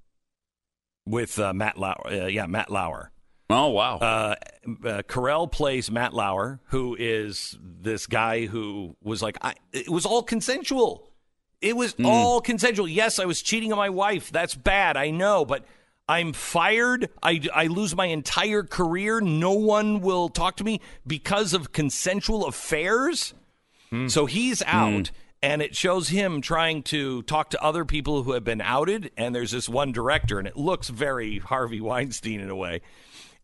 with 1.06 1.40
uh, 1.40 1.54
Matt 1.54 1.78
Lauer. 1.78 2.02
Uh, 2.06 2.26
yeah, 2.28 2.46
Matt 2.48 2.70
Lauer. 2.70 3.12
Oh 3.50 3.68
wow. 3.70 3.98
Uh, 3.98 4.36
uh, 4.86 5.02
Carell 5.08 5.52
plays 5.52 5.90
Matt 5.90 6.14
Lauer, 6.14 6.60
who 6.66 6.96
is 7.00 7.58
this 7.62 8.06
guy 8.08 8.46
who 8.46 8.96
was 9.04 9.22
like, 9.22 9.38
I, 9.42 9.54
it 9.72 9.90
was 9.90 10.06
all 10.06 10.22
consensual. 10.24 11.08
It 11.62 11.76
was 11.76 11.94
Hmm. 11.94 12.06
all 12.06 12.42
consensual. 12.42 12.88
Yes, 12.88 13.20
I 13.20 13.26
was 13.26 13.42
cheating 13.42 13.72
on 13.72 13.78
my 13.78 13.90
wife. 13.90 14.32
That's 14.32 14.56
bad. 14.56 14.98
I 14.98 15.10
know, 15.12 15.46
but 15.46 15.66
I'm 16.08 16.34
fired. 16.34 17.10
I, 17.22 17.42
I 17.54 17.68
lose 17.68 17.96
my 17.96 18.06
entire 18.08 18.64
career. 18.64 19.20
No 19.22 19.52
one 19.52 20.00
will 20.02 20.30
talk 20.30 20.56
to 20.58 20.64
me 20.64 20.80
because 21.06 21.54
of 21.54 21.72
consensual 21.72 22.46
affairs. 22.48 23.34
So 24.08 24.26
he's 24.28 24.62
out, 24.68 25.10
and 25.42 25.62
it 25.62 25.76
shows 25.76 26.10
him 26.10 26.42
trying 26.42 26.84
to 26.84 27.22
talk 27.24 27.52
to 27.52 27.64
other 27.64 27.86
people 27.86 28.24
who 28.24 28.34
have 28.34 28.44
been 28.44 28.62
outed. 28.62 29.12
And 29.18 29.34
there's 29.34 29.52
this 29.52 29.70
one 29.70 29.92
director, 29.92 30.38
and 30.40 30.48
it 30.48 30.58
looks 30.58 30.90
very 30.90 31.40
Harvey 31.40 31.82
Weinstein 31.90 32.40
in 32.40 32.50
a 32.50 32.56
way. 32.56 32.82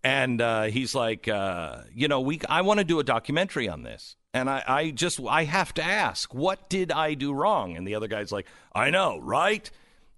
And 0.04 0.40
uh, 0.40 0.64
he's 0.64 0.94
like, 0.94 1.28
uh, 1.28 1.82
you 1.94 2.08
know, 2.08 2.22
we 2.22 2.40
I 2.48 2.62
want 2.62 2.80
to 2.80 2.84
do 2.84 3.00
a 3.00 3.04
documentary 3.04 3.68
on 3.68 3.82
this, 3.84 4.16
and 4.36 4.48
I, 4.50 4.64
I 4.68 4.92
just 4.92 5.20
I 5.28 5.46
have 5.46 5.74
to 5.76 5.84
ask, 5.84 6.32
what 6.34 6.70
did 6.70 6.92
I 6.92 7.16
do 7.16 7.34
wrong? 7.34 7.76
And 7.76 7.88
the 7.88 7.96
other 7.96 8.08
guy's 8.08 8.32
like, 8.32 8.46
I 8.74 8.92
know, 8.92 9.18
right? 9.20 9.70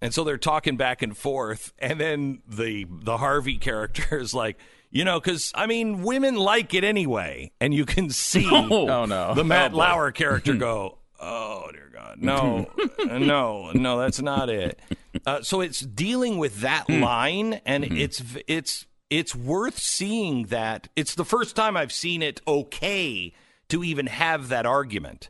And 0.02 0.14
so 0.14 0.24
they're 0.26 0.38
talking 0.38 0.76
back 0.76 1.02
and 1.02 1.16
forth, 1.18 1.72
and 1.80 2.00
then 2.02 2.42
the 2.46 2.86
the 2.90 3.16
Harvey 3.18 3.58
character 3.60 4.18
is 4.20 4.34
like, 4.34 4.58
you 4.92 5.06
know, 5.06 5.22
because 5.22 5.54
I 5.56 5.68
mean, 5.68 6.02
women 6.04 6.36
like 6.36 6.74
it 6.74 6.84
anyway, 6.84 7.54
and 7.62 7.74
you 7.74 7.86
can 7.86 8.10
see 8.10 8.46
Oh, 8.52 9.06
no. 9.06 9.34
the 9.36 9.46
Matt 9.46 9.72
Oh. 9.74 9.78
Lauer 9.78 10.12
character 10.12 10.54
go, 10.54 10.98
oh 11.20 11.70
dear 11.72 11.90
God, 11.94 12.18
no, 12.22 12.70
no, 13.06 13.72
no, 13.72 13.98
that's 14.00 14.22
not 14.22 14.50
it. 14.50 14.80
Uh, 15.26 15.42
so 15.42 15.62
it's 15.62 15.80
dealing 15.80 16.38
with 16.38 16.62
that 16.62 16.90
line, 16.90 17.62
and 17.66 17.84
it's 17.84 18.22
it's 18.48 18.86
it's 19.10 19.36
worth 19.36 19.78
seeing 19.80 20.46
that. 20.46 20.88
It's 20.96 21.16
the 21.16 21.26
first 21.26 21.56
time 21.56 21.78
I've 21.78 21.92
seen 21.92 22.22
it 22.22 22.42
okay 22.48 23.34
to 23.70 23.84
even 23.84 24.08
have 24.08 24.50
that 24.50 24.66
argument. 24.66 25.30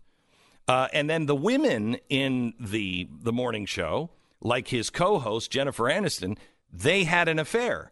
Uh, 0.68 0.88
and 0.92 1.10
then 1.10 1.26
the 1.28 1.36
women 1.36 1.98
in 2.10 2.54
the 2.60 3.08
the 3.22 3.32
morning 3.32 3.66
show, 3.66 4.10
like 4.42 4.68
his 4.68 4.90
co-host 4.90 5.52
Jennifer 5.52 5.86
Aniston, 5.86 6.38
they 6.72 7.06
had 7.06 7.28
an 7.28 7.40
affair. 7.40 7.92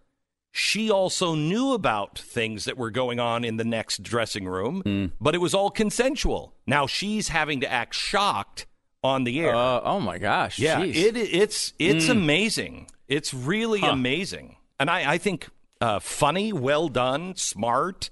She 0.57 0.89
also 0.89 1.35
knew 1.35 1.73
about 1.73 2.17
things 2.17 2.63
that 2.63 2.77
were 2.77 2.89
going 2.89 3.19
on 3.19 3.43
in 3.43 3.57
the 3.57 3.65
next 3.65 4.01
dressing 4.03 4.47
room, 4.47 5.11
but 5.19 5.35
it 5.35 5.39
was 5.39 5.53
all 5.53 5.69
consensual. 5.69 6.53
Now 6.65 6.87
she's 6.87 7.27
having 7.27 7.59
to 7.59 7.69
act 7.69 7.93
shocked 7.93 8.65
on 9.03 9.25
the 9.25 9.37
air. 9.41 9.53
Uh, 9.53 9.81
oh 9.83 9.99
my 9.99 10.17
gosh. 10.17 10.57
yeah, 10.57 10.81
it 10.81 11.17
it's 11.17 11.73
it's 11.77 12.05
Mm. 12.05 12.11
amazing. 12.11 12.87
It's 13.09 13.33
really 13.33 13.81
Huh. 13.81 13.89
amazing, 13.89 14.55
and 14.79 14.89
I 14.89 15.13
I 15.15 15.17
think 15.17 15.49
uh, 15.81 15.99
funny, 15.99 16.53
well 16.53 16.87
done, 16.87 17.35
smart. 17.35 18.09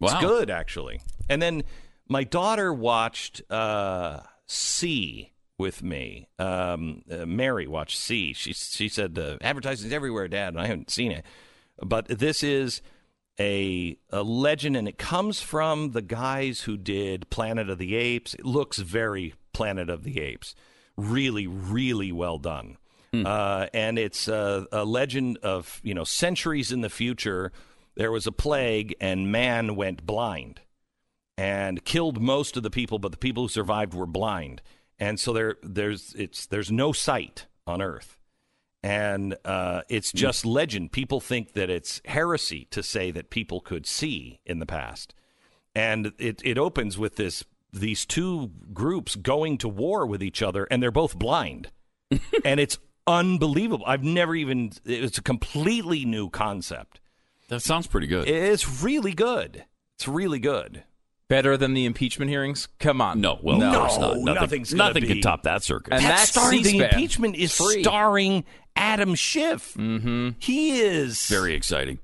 It's 0.00 0.14
good 0.14 0.50
actually. 0.50 1.00
And 1.30 1.40
then 1.40 1.62
my 2.08 2.24
daughter 2.24 2.72
watched 2.74 3.40
uh, 3.50 4.20
See 4.46 5.32
with 5.58 5.80
me. 5.84 6.28
Um, 6.40 7.02
uh, 7.08 7.24
Mary 7.24 7.68
watched 7.68 7.98
See. 7.98 8.32
She 8.32 8.52
she 8.52 8.88
said 8.88 9.16
uh, 9.16 9.38
advertising's 9.40 9.92
everywhere, 9.92 10.26
Dad, 10.26 10.48
and 10.54 10.60
I 10.60 10.66
haven't 10.66 10.90
seen 10.90 11.12
it. 11.12 11.24
But 11.82 12.06
this 12.08 12.42
is 12.42 12.82
a 13.38 13.96
a 14.10 14.22
legend, 14.22 14.76
and 14.76 14.88
it 14.88 14.98
comes 14.98 15.40
from 15.40 15.90
the 15.92 16.02
guys 16.02 16.62
who 16.62 16.76
did 16.76 17.30
Planet 17.30 17.68
of 17.68 17.78
the 17.78 17.96
Apes. 17.96 18.34
It 18.34 18.44
looks 18.44 18.78
very 18.78 19.34
Planet 19.52 19.90
of 19.90 20.04
the 20.04 20.20
Apes. 20.20 20.54
Really, 20.96 21.46
really 21.46 22.12
well 22.12 22.38
done. 22.38 22.76
Uh, 23.26 23.68
and 23.72 23.96
it's 23.96 24.26
uh, 24.26 24.64
a 24.72 24.84
legend 24.84 25.38
of 25.38 25.80
you 25.84 25.94
know 25.94 26.04
centuries 26.04 26.72
in 26.72 26.80
the 26.80 26.90
future. 26.90 27.52
There 27.96 28.10
was 28.10 28.26
a 28.26 28.32
plague, 28.32 28.96
and 29.00 29.30
man 29.30 29.76
went 29.76 30.04
blind 30.04 30.60
and 31.36 31.84
killed 31.84 32.20
most 32.20 32.56
of 32.56 32.62
the 32.62 32.70
people, 32.70 32.98
but 32.98 33.12
the 33.12 33.18
people 33.18 33.44
who 33.44 33.48
survived 33.48 33.94
were 33.94 34.06
blind. 34.06 34.62
And 34.98 35.18
so 35.18 35.32
there, 35.32 35.56
there's 35.62 36.14
it's 36.16 36.46
there's 36.46 36.70
no 36.70 36.92
sight 36.92 37.46
on 37.66 37.82
Earth, 37.82 38.18
and 38.84 39.34
uh, 39.46 39.80
it's 39.88 40.12
just 40.12 40.44
legend. 40.44 40.92
People 40.92 41.18
think 41.18 41.54
that 41.54 41.70
it's 41.70 42.02
heresy 42.04 42.66
to 42.70 42.82
say 42.82 43.10
that 43.12 43.30
people 43.30 43.62
could 43.62 43.86
see 43.86 44.40
in 44.44 44.58
the 44.58 44.66
past, 44.66 45.14
and 45.74 46.12
it 46.18 46.42
it 46.44 46.58
opens 46.58 46.98
with 46.98 47.16
this 47.16 47.44
these 47.72 48.04
two 48.04 48.50
groups 48.74 49.16
going 49.16 49.56
to 49.56 49.70
war 49.70 50.04
with 50.04 50.22
each 50.22 50.42
other, 50.42 50.68
and 50.70 50.82
they're 50.82 50.90
both 50.90 51.18
blind, 51.18 51.70
and 52.44 52.60
it's 52.60 52.76
unbelievable. 53.06 53.86
I've 53.86 54.04
never 54.04 54.34
even 54.34 54.72
it's 54.84 55.16
a 55.16 55.22
completely 55.22 56.04
new 56.04 56.28
concept. 56.28 57.00
That 57.48 57.60
sounds 57.60 57.86
pretty 57.86 58.06
good. 58.06 58.28
It's 58.28 58.82
really 58.82 59.14
good. 59.14 59.64
It's 59.96 60.06
really 60.06 60.38
good. 60.38 60.84
Better 61.28 61.56
than 61.56 61.72
the 61.74 61.86
impeachment 61.86 62.30
hearings? 62.30 62.68
Come 62.78 63.00
on. 63.00 63.20
No, 63.20 63.38
well, 63.42 63.58
No, 63.58 63.70
of 63.70 63.76
course 63.76 63.98
not. 63.98 64.16
Nothing, 64.18 64.34
nothing's 64.34 64.74
nothing 64.74 65.02
be- 65.02 65.08
can 65.08 65.20
top 65.22 65.44
that 65.44 65.62
circus. 65.62 65.88
And 65.92 66.04
That's 66.04 66.20
that's 66.20 66.30
starring 66.30 66.62
the 66.62 66.78
impeachment 66.84 67.36
is 67.36 67.56
Free. 67.56 67.82
starring 67.82 68.44
Adam 68.76 69.14
Schiff. 69.14 69.72
Mm-hmm. 69.74 70.30
He 70.38 70.80
is 70.80 71.26
Very 71.28 71.54
exciting. 71.54 71.98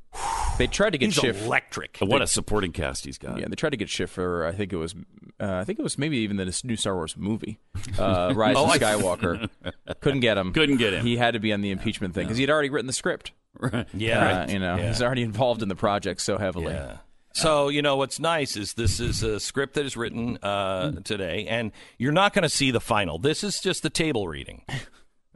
They 0.59 0.66
tried 0.66 0.90
to 0.90 0.98
get 0.98 1.06
he's 1.06 1.16
Schiff. 1.16 1.44
electric. 1.44 1.98
What 2.00 2.22
a 2.22 2.26
supporting 2.26 2.72
cast 2.72 3.04
he's 3.04 3.18
got. 3.18 3.38
Yeah, 3.38 3.46
they 3.48 3.54
tried 3.56 3.70
to 3.70 3.76
get 3.76 3.88
Schiff 3.90 4.11
for 4.11 4.46
I 4.46 4.52
think 4.52 4.72
it 4.72 4.76
was 4.76 4.94
uh, 5.38 5.52
I 5.54 5.64
think 5.64 5.78
it 5.78 5.83
was 5.83 5.98
maybe 5.98 6.16
even 6.18 6.37
the 6.38 6.61
new 6.64 6.76
Star 6.76 6.94
Wars 6.94 7.14
movie, 7.16 7.59
uh, 7.98 8.33
Rise 8.37 8.56
Oh, 8.59 8.64
of 8.64 8.70
Skywalker. 8.70 9.48
Couldn't 10.00 10.20
get 10.20 10.37
him. 10.38 10.52
Couldn't 10.52 10.78
get 10.78 10.94
him. 10.94 11.04
He 11.04 11.16
had 11.18 11.33
to 11.35 11.40
be 11.40 11.52
on 11.52 11.61
the 11.61 11.70
impeachment 11.70 12.14
thing 12.14 12.24
because 12.24 12.38
he 12.38 12.42
had 12.42 12.50
already 12.50 12.70
written 12.70 12.87
the 12.87 12.92
script. 12.94 13.33
Right. 13.59 13.87
Yeah, 13.92 14.42
Uh, 14.42 14.50
you 14.50 14.59
know, 14.59 14.76
Yeah. 14.76 14.88
he's 14.88 15.02
already 15.02 15.22
involved 15.22 15.62
in 15.62 15.68
the 15.68 15.74
project 15.76 16.20
so 16.22 16.38
heavily. 16.38 16.72
Yeah. 16.72 16.98
So 17.33 17.69
you 17.69 17.81
know 17.83 17.97
what's 17.97 18.19
nice 18.19 18.57
is 18.57 18.75
this 18.75 18.99
is 18.99 19.23
a 19.23 19.38
script 19.38 19.75
that 19.75 19.87
is 19.87 19.97
written 19.97 20.38
uh, 20.43 20.93
today, 21.05 21.47
and 21.49 21.73
you're 21.97 22.12
not 22.12 22.33
going 22.33 22.43
to 22.43 22.49
see 22.49 22.71
the 22.71 22.81
final. 22.81 23.19
This 23.19 23.45
is 23.45 23.61
just 23.61 23.83
the 23.83 23.90
table 23.90 24.29
reading. 24.29 24.62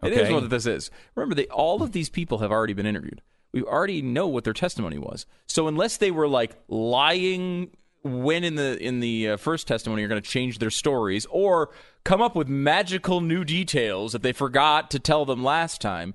It 0.02 0.12
is 0.12 0.30
what 0.30 0.50
this 0.50 0.66
is. 0.66 0.90
Remember, 1.14 1.34
they, 1.34 1.46
all 1.46 1.82
of 1.82 1.92
these 1.92 2.10
people 2.10 2.38
have 2.38 2.52
already 2.52 2.74
been 2.74 2.84
interviewed. 2.84 3.22
We 3.52 3.62
already 3.62 4.02
know 4.02 4.26
what 4.26 4.44
their 4.44 4.52
testimony 4.52 4.98
was. 4.98 5.24
So 5.46 5.66
unless 5.66 5.96
they 5.96 6.10
were 6.10 6.28
like 6.28 6.56
lying 6.68 7.70
when 8.02 8.44
in 8.44 8.56
the 8.56 8.76
in 8.84 9.00
the 9.00 9.30
uh, 9.30 9.36
first 9.38 9.66
testimony 9.66 10.02
you're 10.02 10.10
going 10.10 10.20
to 10.20 10.28
change 10.28 10.58
their 10.58 10.70
stories 10.70 11.26
or 11.30 11.70
come 12.04 12.20
up 12.20 12.36
with 12.36 12.48
magical 12.48 13.22
new 13.22 13.44
details 13.44 14.12
that 14.12 14.22
they 14.22 14.32
forgot 14.32 14.90
to 14.90 14.98
tell 14.98 15.24
them 15.24 15.42
last 15.42 15.80
time, 15.80 16.14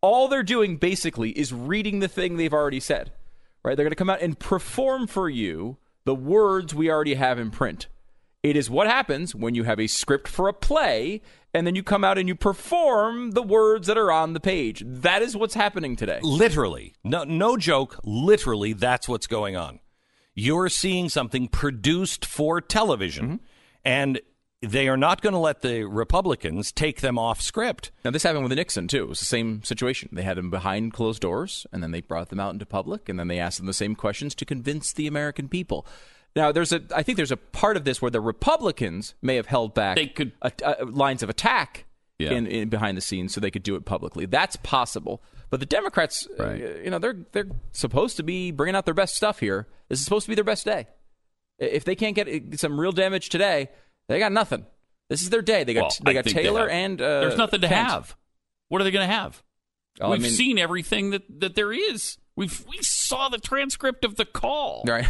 all 0.00 0.28
they're 0.28 0.42
doing 0.42 0.78
basically 0.78 1.30
is 1.30 1.52
reading 1.52 1.98
the 1.98 2.08
thing 2.08 2.36
they've 2.36 2.54
already 2.54 2.80
said. 2.80 3.12
Right? 3.66 3.76
They're 3.76 3.84
going 3.84 3.90
to 3.90 3.96
come 3.96 4.08
out 4.10 4.22
and 4.22 4.38
perform 4.38 5.06
for 5.08 5.28
you 5.28 5.76
the 6.04 6.14
words 6.14 6.72
we 6.74 6.88
already 6.90 7.14
have 7.14 7.38
in 7.38 7.50
print. 7.50 7.88
It 8.42 8.56
is 8.56 8.70
what 8.70 8.86
happens 8.86 9.34
when 9.34 9.56
you 9.56 9.64
have 9.64 9.80
a 9.80 9.88
script 9.88 10.28
for 10.28 10.46
a 10.46 10.52
play 10.52 11.20
and 11.52 11.66
then 11.66 11.74
you 11.74 11.82
come 11.82 12.04
out 12.04 12.16
and 12.16 12.28
you 12.28 12.36
perform 12.36 13.32
the 13.32 13.42
words 13.42 13.88
that 13.88 13.98
are 13.98 14.12
on 14.12 14.34
the 14.34 14.40
page. 14.40 14.84
That 14.86 15.20
is 15.20 15.36
what's 15.36 15.54
happening 15.54 15.96
today. 15.96 16.20
Literally, 16.22 16.94
no, 17.02 17.24
no 17.24 17.56
joke. 17.56 17.98
Literally, 18.04 18.72
that's 18.72 19.08
what's 19.08 19.26
going 19.26 19.56
on. 19.56 19.80
You're 20.34 20.68
seeing 20.68 21.08
something 21.08 21.48
produced 21.48 22.24
for 22.24 22.60
television, 22.60 23.24
Mm-hmm. 23.26 23.36
and 23.84 24.20
they 24.62 24.88
are 24.88 24.96
not 24.96 25.20
going 25.20 25.32
to 25.34 25.38
let 25.38 25.60
the 25.62 25.84
Republicans 25.84 26.72
take 26.72 27.00
them 27.00 27.18
off 27.18 27.40
script. 27.42 27.90
Now, 28.04 28.10
this 28.10 28.22
happened 28.22 28.44
with 28.48 28.52
Nixon, 28.56 28.88
too. 28.88 29.02
It 29.04 29.08
was 29.10 29.20
the 29.20 29.26
same 29.26 29.62
situation. 29.62 30.08
They 30.12 30.22
had 30.22 30.36
them 30.38 30.50
behind 30.50 30.92
closed 30.92 31.20
doors, 31.20 31.66
and 31.72 31.82
then 31.82 31.90
they 31.90 32.00
brought 32.00 32.30
them 32.30 32.40
out 32.40 32.52
into 32.54 32.66
public, 32.66 33.08
and 33.08 33.18
then 33.20 33.28
they 33.28 33.38
asked 33.38 33.58
them 33.58 33.66
the 33.66 33.72
same 33.74 33.94
questions 33.94 34.34
to 34.36 34.44
convince 34.44 34.92
the 34.92 35.06
American 35.06 35.48
people. 35.48 35.86
Now, 36.34 36.52
there's 36.52 36.72
a, 36.72 36.82
I 36.94 37.02
think 37.02 37.16
there's 37.16 37.30
a 37.30 37.36
part 37.36 37.76
of 37.76 37.84
this 37.84 38.00
where 38.02 38.10
the 38.10 38.20
Republicans 38.20 39.14
may 39.22 39.36
have 39.36 39.46
held 39.46 39.74
back 39.74 39.96
They 39.96 40.06
could- 40.06 40.32
a, 40.42 40.52
a- 40.62 40.84
lines 40.84 41.22
of 41.22 41.30
attack 41.30 41.84
Yeah. 42.18 42.32
in, 42.32 42.46
in 42.46 42.68
behind 42.68 42.96
the 42.96 43.00
scenes 43.02 43.34
so 43.34 43.40
they 43.40 43.50
could 43.50 43.62
do 43.62 43.74
it 43.76 43.84
publicly. 43.84 44.26
That's 44.26 44.56
possible. 44.56 45.22
But 45.48 45.60
the 45.60 45.66
Democrats, 45.66 46.26
uh, 46.40 46.44
Right. 46.44 46.84
you 46.84 46.90
know, 46.90 46.98
they're 46.98 47.16
they're 47.32 47.46
supposed 47.72 48.16
to 48.16 48.22
be 48.22 48.50
bringing 48.50 48.74
out 48.74 48.84
their 48.84 48.94
best 48.94 49.14
stuff 49.14 49.38
here. 49.38 49.66
This 49.88 49.98
is 50.00 50.04
supposed 50.04 50.24
to 50.26 50.30
be 50.30 50.34
their 50.34 50.44
best 50.44 50.64
day. 50.64 50.86
If 51.58 51.84
they 51.84 51.94
can't 51.94 52.14
get 52.16 52.58
some 52.58 52.78
real 52.80 52.92
damage 52.92 53.28
today, 53.28 53.68
they 54.08 54.18
got 54.18 54.32
nothing. 54.32 54.66
This 55.08 55.22
is 55.22 55.30
their 55.30 55.42
day. 55.42 55.64
They 55.64 55.74
got 55.74 55.82
Well, 55.82 55.90
they 56.04 56.14
got 56.14 56.24
think 56.24 56.36
they 56.36 56.42
Taylor 56.42 56.68
and 56.68 57.00
uh, 57.00 57.20
There's 57.20 57.36
nothing 57.38 57.60
to 57.60 57.68
Kent. 57.68 57.88
have. 57.90 58.16
What 58.68 58.80
are 58.80 58.84
they 58.84 58.90
going 58.90 59.08
to 59.08 59.14
have? 59.14 59.42
Oh, 60.00 60.10
We've 60.10 60.20
mean- 60.20 60.30
seen 60.32 60.58
everything 60.58 61.10
that, 61.10 61.22
that 61.40 61.54
there 61.54 61.72
is. 61.72 62.18
We've 62.34 62.64
we 62.68 62.76
saw 62.82 63.28
the 63.30 63.38
transcript 63.38 64.04
of 64.04 64.16
the 64.16 64.24
call. 64.26 64.84
Right. 64.86 65.06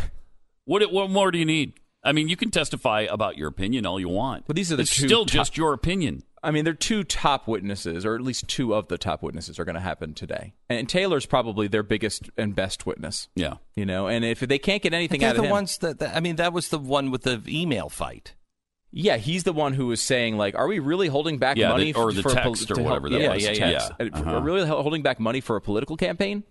What 0.65 0.93
what 0.93 1.11
more 1.11 1.31
do 1.31 1.39
you 1.39 1.45
need? 1.45 1.73
I 2.05 2.13
mean, 2.13 2.29
you 2.29 2.37
can 2.37 2.51
testify 2.53 3.01
about 3.11 3.37
your 3.37 3.49
opinion 3.49 3.85
all 3.85 3.99
you 3.99 4.09
want. 4.09 4.47
But 4.47 4.55
these 4.55 4.71
are 4.73 4.77
the 4.77 4.83
it's 4.83 4.95
two 4.95 5.09
still 5.09 5.25
top- 5.27 5.33
just 5.35 5.57
your 5.57 5.73
opinion. 5.73 6.23
I 6.43 6.53
mean, 6.53 6.65
they're 6.65 6.75
two 6.75 7.03
top 7.03 7.49
witnesses, 7.49 8.07
or 8.07 8.15
at 8.15 8.21
least 8.21 8.47
two 8.47 8.73
of 8.75 8.87
the 8.87 8.97
top 8.99 9.23
witnesses 9.25 9.59
are 9.59 9.65
going 9.65 9.75
to 9.75 9.81
happen 9.81 10.15
today. 10.15 10.55
And 10.69 10.89
Taylor's 10.89 11.27
probably 11.27 11.67
their 11.67 11.83
biggest 11.83 12.31
and 12.37 12.55
best 12.55 12.87
witness. 12.87 13.29
Yeah. 13.35 13.55
You 13.75 13.85
know, 13.87 14.07
and 14.07 14.25
if 14.25 14.39
they 14.39 14.59
can't 14.59 14.81
get 14.83 14.95
anything 14.95 15.21
They're 15.21 15.31
out 15.31 15.37
of 15.37 15.43
the 15.43 15.49
him, 15.49 15.51
ones 15.53 15.79
that, 15.79 15.99
that- 15.99 16.15
I 16.17 16.21
mean, 16.21 16.37
that 16.37 16.53
was 16.53 16.69
the 16.69 16.79
one 16.79 17.11
with 17.11 17.23
the 17.23 17.43
email 17.49 17.89
fight. 17.89 18.35
Yeah, 18.93 19.17
he's 19.17 19.45
the 19.45 19.53
one 19.53 19.73
who 19.75 19.87
was 19.89 20.01
saying 20.01 20.37
like, 20.37 20.55
"Are 20.55 20.67
we 20.69 20.79
really 20.79 21.09
holding 21.09 21.39
back 21.39 21.57
Yeah, 21.57 21.69
money 21.71 21.93
the- 21.93 21.99
or 21.99 22.13
the 22.13 22.23
for 22.23 22.31
text 22.31 22.71
or 22.71 22.75
to 22.75 22.81
help- 22.83 22.87
whatever 22.89 23.11
that 23.11 23.21
yeah, 23.21 23.35
was, 23.35 23.45
Yeah, 23.45 23.53
yeah, 23.53 23.89
yeah. 24.01 24.07
Uh-huh. 24.13 24.31
Are 24.31 24.41
we 24.41 24.51
really 24.53 24.67
holding 24.67 25.03
back 25.03 25.21
money 25.21 25.41
for 25.41 25.57
a 25.57 25.61
political 25.61 25.97
campaign? 25.97 26.45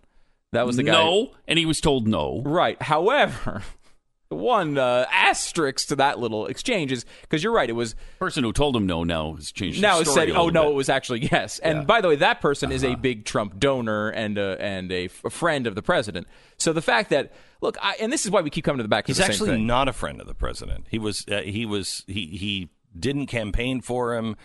That 0.51 0.65
was 0.65 0.77
the 0.77 0.83
guy. 0.83 0.91
No, 0.93 1.31
and 1.47 1.59
he 1.59 1.65
was 1.65 1.81
told 1.81 2.07
no. 2.07 2.41
Right. 2.45 2.81
However, 2.81 3.63
one 4.29 4.77
uh, 4.77 5.05
asterisk 5.11 5.87
to 5.89 5.95
that 5.97 6.19
little 6.19 6.47
exchange 6.47 6.91
is 6.91 7.05
because 7.21 7.43
you're 7.43 7.53
right. 7.53 7.69
It 7.69 7.73
was 7.73 7.95
person 8.19 8.43
who 8.43 8.51
told 8.51 8.75
him 8.75 8.85
no 8.87 9.03
now 9.03 9.33
has 9.35 9.51
changed. 9.51 9.81
now 9.81 9.99
his 9.99 10.07
it 10.07 10.11
story 10.11 10.27
said, 10.29 10.35
"Oh 10.35 10.49
no, 10.49 10.63
bit. 10.63 10.71
it 10.71 10.75
was 10.75 10.89
actually 10.89 11.19
yes." 11.31 11.59
And 11.59 11.79
Yeah. 11.79 11.83
by 11.85 12.01
the 12.01 12.07
way, 12.07 12.15
that 12.17 12.41
person 12.41 12.71
is 12.71 12.83
Uh-huh. 12.83 12.93
a 12.93 12.97
big 12.97 13.25
Trump 13.25 13.59
donor 13.59 14.09
and 14.09 14.37
a, 14.37 14.57
and 14.59 14.91
a, 14.91 15.05
f- 15.05 15.23
a 15.25 15.29
friend 15.29 15.67
of 15.67 15.75
the 15.75 15.81
president. 15.83 16.27
So 16.57 16.73
the 16.73 16.81
fact 16.81 17.11
that 17.11 17.33
look, 17.61 17.77
I, 17.81 17.95
and 18.01 18.11
this 18.11 18.25
is 18.25 18.31
why 18.31 18.41
we 18.41 18.49
keep 18.49 18.65
coming 18.65 18.77
to 18.79 18.83
the 18.83 18.89
back. 18.89 19.05
to 19.05 19.09
He's 19.09 19.17
the 19.17 19.23
same 19.23 19.31
actually 19.31 19.49
thing. 19.51 19.67
not 19.67 19.87
a 19.87 19.93
friend 19.93 20.19
of 20.19 20.27
the 20.27 20.33
president. 20.35 20.87
He 20.89 20.97
was. 20.99 21.25
Uh, 21.29 21.41
he 21.41 21.65
was. 21.65 22.03
He 22.07 22.25
he 22.37 22.69
didn't 22.99 23.27
campaign 23.27 23.81
for 23.81 24.15
him. 24.15 24.35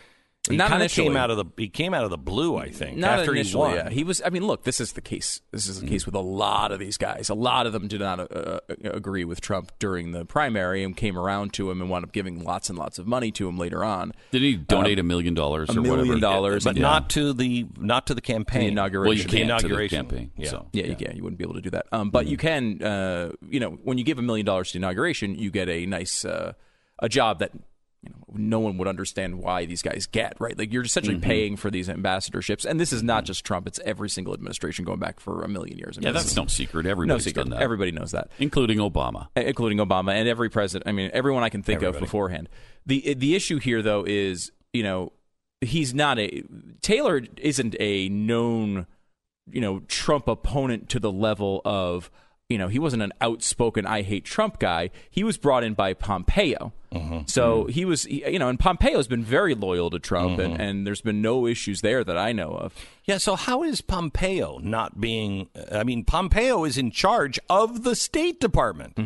He 0.49 0.57
Not 0.57 0.69
kind 0.71 0.77
of 0.81 0.85
initially. 0.87 1.09
came 1.09 1.17
out 1.19 1.31
of 1.31 1.37
the. 1.37 1.45
He 1.59 1.69
came 1.69 1.93
out 1.93 2.03
of 2.05 2.11
the 2.11 2.17
blue. 2.17 2.57
I 2.57 2.71
think 2.71 2.97
Not 2.97 3.19
after 3.21 3.33
initially, 3.35 3.73
he 3.73 3.77
won. 3.77 3.85
yeah. 3.87 3.91
He 3.91 4.05
was. 4.05 4.23
I 4.25 4.31
mean, 4.31 4.47
look, 4.47 4.65
this 4.65 4.81
is 4.81 4.95
the 4.95 5.03
case. 5.03 5.43
This 5.53 5.69
is 5.69 5.81
the 5.81 5.85
Mm-hmm. 5.85 5.93
case 5.95 6.07
with 6.07 6.15
a 6.15 6.21
lot 6.21 6.73
of 6.73 6.79
these 6.79 6.97
guys. 6.97 7.29
A 7.29 7.35
lot 7.35 7.67
of 7.67 7.75
them 7.75 7.89
did 7.89 8.01
not 8.01 8.21
uh, 8.21 8.25
uh, 8.25 8.61
agree 8.85 9.25
with 9.27 9.43
Trump 9.43 9.71
during 9.79 10.13
the 10.13 10.25
primary 10.25 10.83
and 10.83 10.97
came 10.97 11.19
around 11.19 11.53
to 11.55 11.71
him 11.71 11.83
and 11.83 11.91
wound 11.91 12.05
up 12.07 12.13
giving 12.13 12.43
lots 12.43 12.71
and 12.71 12.79
lots 12.79 12.99
of 12.99 13.07
money 13.07 13.31
to 13.33 13.47
him 13.47 13.59
later 13.59 13.85
on. 13.85 14.13
Did 14.31 14.41
he 14.41 14.57
donate 14.57 14.99
a 14.99 15.03
million 15.03 15.35
dollars 15.35 15.69
a 15.69 15.75
million 15.75 15.99
whatever? 16.09 16.21
dollars, 16.21 16.65
but 16.65 16.75
Yeah. 16.77 16.83
not 16.83 17.11
to 17.11 17.35
the 17.35 17.67
not 17.79 18.07
to 18.07 18.15
the 18.15 18.23
campaign 18.23 18.63
The 18.63 18.69
inauguration. 18.69 19.09
Well, 19.09 19.17
you 19.19 19.25
The 19.25 19.29
can't 19.29 19.61
to 19.61 19.69
the 19.69 19.69
inauguration. 19.75 19.97
campaign. 20.07 20.31
Yeah. 20.39 20.49
So 20.49 20.69
Yeah, 20.73 20.87
you 20.87 20.97
can. 20.97 21.17
You 21.17 21.23
wouldn't 21.23 21.39
be 21.39 21.45
able 21.45 21.55
to 21.57 21.61
do 21.61 21.71
that. 21.71 21.85
Um, 21.93 22.09
but 22.11 22.27
you 22.27 22.39
can. 22.39 22.83
Uh, 22.83 23.33
you 23.51 23.61
know, 23.61 23.73
when 23.85 23.99
you 23.99 24.05
give 24.05 24.19
a 24.19 24.23
million 24.23 24.47
dollars 24.47 24.69
to 24.69 24.73
the 24.73 24.79
inauguration, 24.79 25.35
you 25.35 25.51
get 25.51 25.69
a 25.69 25.85
nice 25.85 26.25
uh, 26.25 26.55
a 26.99 27.11
job 27.11 27.41
that 27.41 27.51
you 28.03 28.11
know 28.11 28.17
no 28.33 28.61
one 28.61 28.79
would 28.79 28.89
understand 28.89 29.39
why 29.41 29.65
these 29.67 29.83
guys 29.83 30.07
get. 30.07 30.35
Right? 30.41 30.57
Like 30.59 30.73
you're 30.73 30.83
essentially 30.85 31.17
Mm-hmm. 31.17 31.25
paying 31.25 31.57
for 31.57 31.71
these 31.71 31.89
ambassadorships, 31.89 32.65
and 32.65 32.79
this 32.81 32.93
is 32.93 33.03
not 33.03 33.25
just 33.25 33.45
Trump. 33.45 33.67
It's 33.67 33.81
every 33.85 34.09
single 34.09 34.33
administration 34.35 34.85
going 34.85 34.99
back 35.01 35.21
for 35.21 35.43
a 35.43 35.49
million 35.49 35.77
years. 35.79 35.97
I 35.97 36.01
mean, 36.01 36.07
yeah, 36.07 36.13
that's 36.13 36.35
no 36.37 36.47
secret. 36.47 36.85
no 36.85 37.19
secret. 37.19 37.35
done 37.45 37.51
that, 37.51 37.61
Everybody 37.63 37.93
knows 37.93 38.13
that. 38.13 38.31
including 38.39 38.79
Obama. 38.79 39.29
including 39.37 39.79
Obama 39.79 40.13
and 40.13 40.29
every 40.29 40.49
president. 40.49 40.89
I 40.89 40.93
mean, 40.93 41.11
everyone 41.13 41.43
I 41.43 41.49
can 41.49 41.63
think 41.63 41.79
Everybody. 41.83 41.97
of 41.99 42.01
beforehand. 42.01 42.49
the 42.87 43.15
The 43.15 43.35
issue 43.35 43.59
here, 43.59 43.83
though, 43.83 44.05
is 44.07 44.51
you 44.73 44.83
know 44.83 45.13
he's 45.61 45.93
not 45.93 46.19
a 46.19 46.43
Taylor 46.81 47.21
isn't 47.37 47.77
a 47.81 48.09
known 48.09 48.87
you 49.51 49.61
know 49.61 49.81
Trump 49.89 50.29
opponent 50.29 50.89
to 50.91 51.01
the 51.01 51.11
level 51.13 51.61
of 51.65 52.11
you 52.51 52.59
know 52.59 52.69
he 52.69 52.79
wasn't 52.79 53.03
an 53.03 53.13
outspoken 53.23 53.87
I 53.87 54.03
hate 54.03 54.27
Trump 54.27 54.59
guy. 54.59 54.91
He 55.11 55.25
was 55.25 55.39
brought 55.39 55.65
in 55.65 55.73
by 55.73 55.95
Pompeo. 55.95 56.73
Mm-hmm. 56.93 57.21
So 57.27 57.63
mm-hmm. 57.63 57.69
he 57.71 57.85
was, 57.85 58.05
you 58.07 58.39
know, 58.39 58.49
and 58.49 58.59
Pompeo's 58.59 59.07
been 59.07 59.23
very 59.23 59.55
loyal 59.55 59.91
to 59.91 60.01
Trump, 60.01 60.41
and, 60.41 60.55
mm-hmm. 60.55 60.61
and 60.61 60.87
there's 60.87 61.01
been 61.01 61.23
no 61.23 61.47
issues 61.47 61.83
there 61.83 62.03
that 62.03 62.19
I 62.19 62.33
know 62.33 62.51
of. 62.51 62.75
Yeah, 63.05 63.19
so 63.19 63.37
how 63.37 63.63
is 63.63 63.81
Pompeo 63.81 64.59
not 64.59 65.01
being? 65.01 65.49
I 65.71 65.85
mean, 65.85 66.05
Pompeo 66.05 66.65
is 66.65 66.77
in 66.77 66.91
charge 66.91 67.39
of 67.49 67.85
the 67.85 67.95
State 67.95 68.41
Department. 68.41 68.97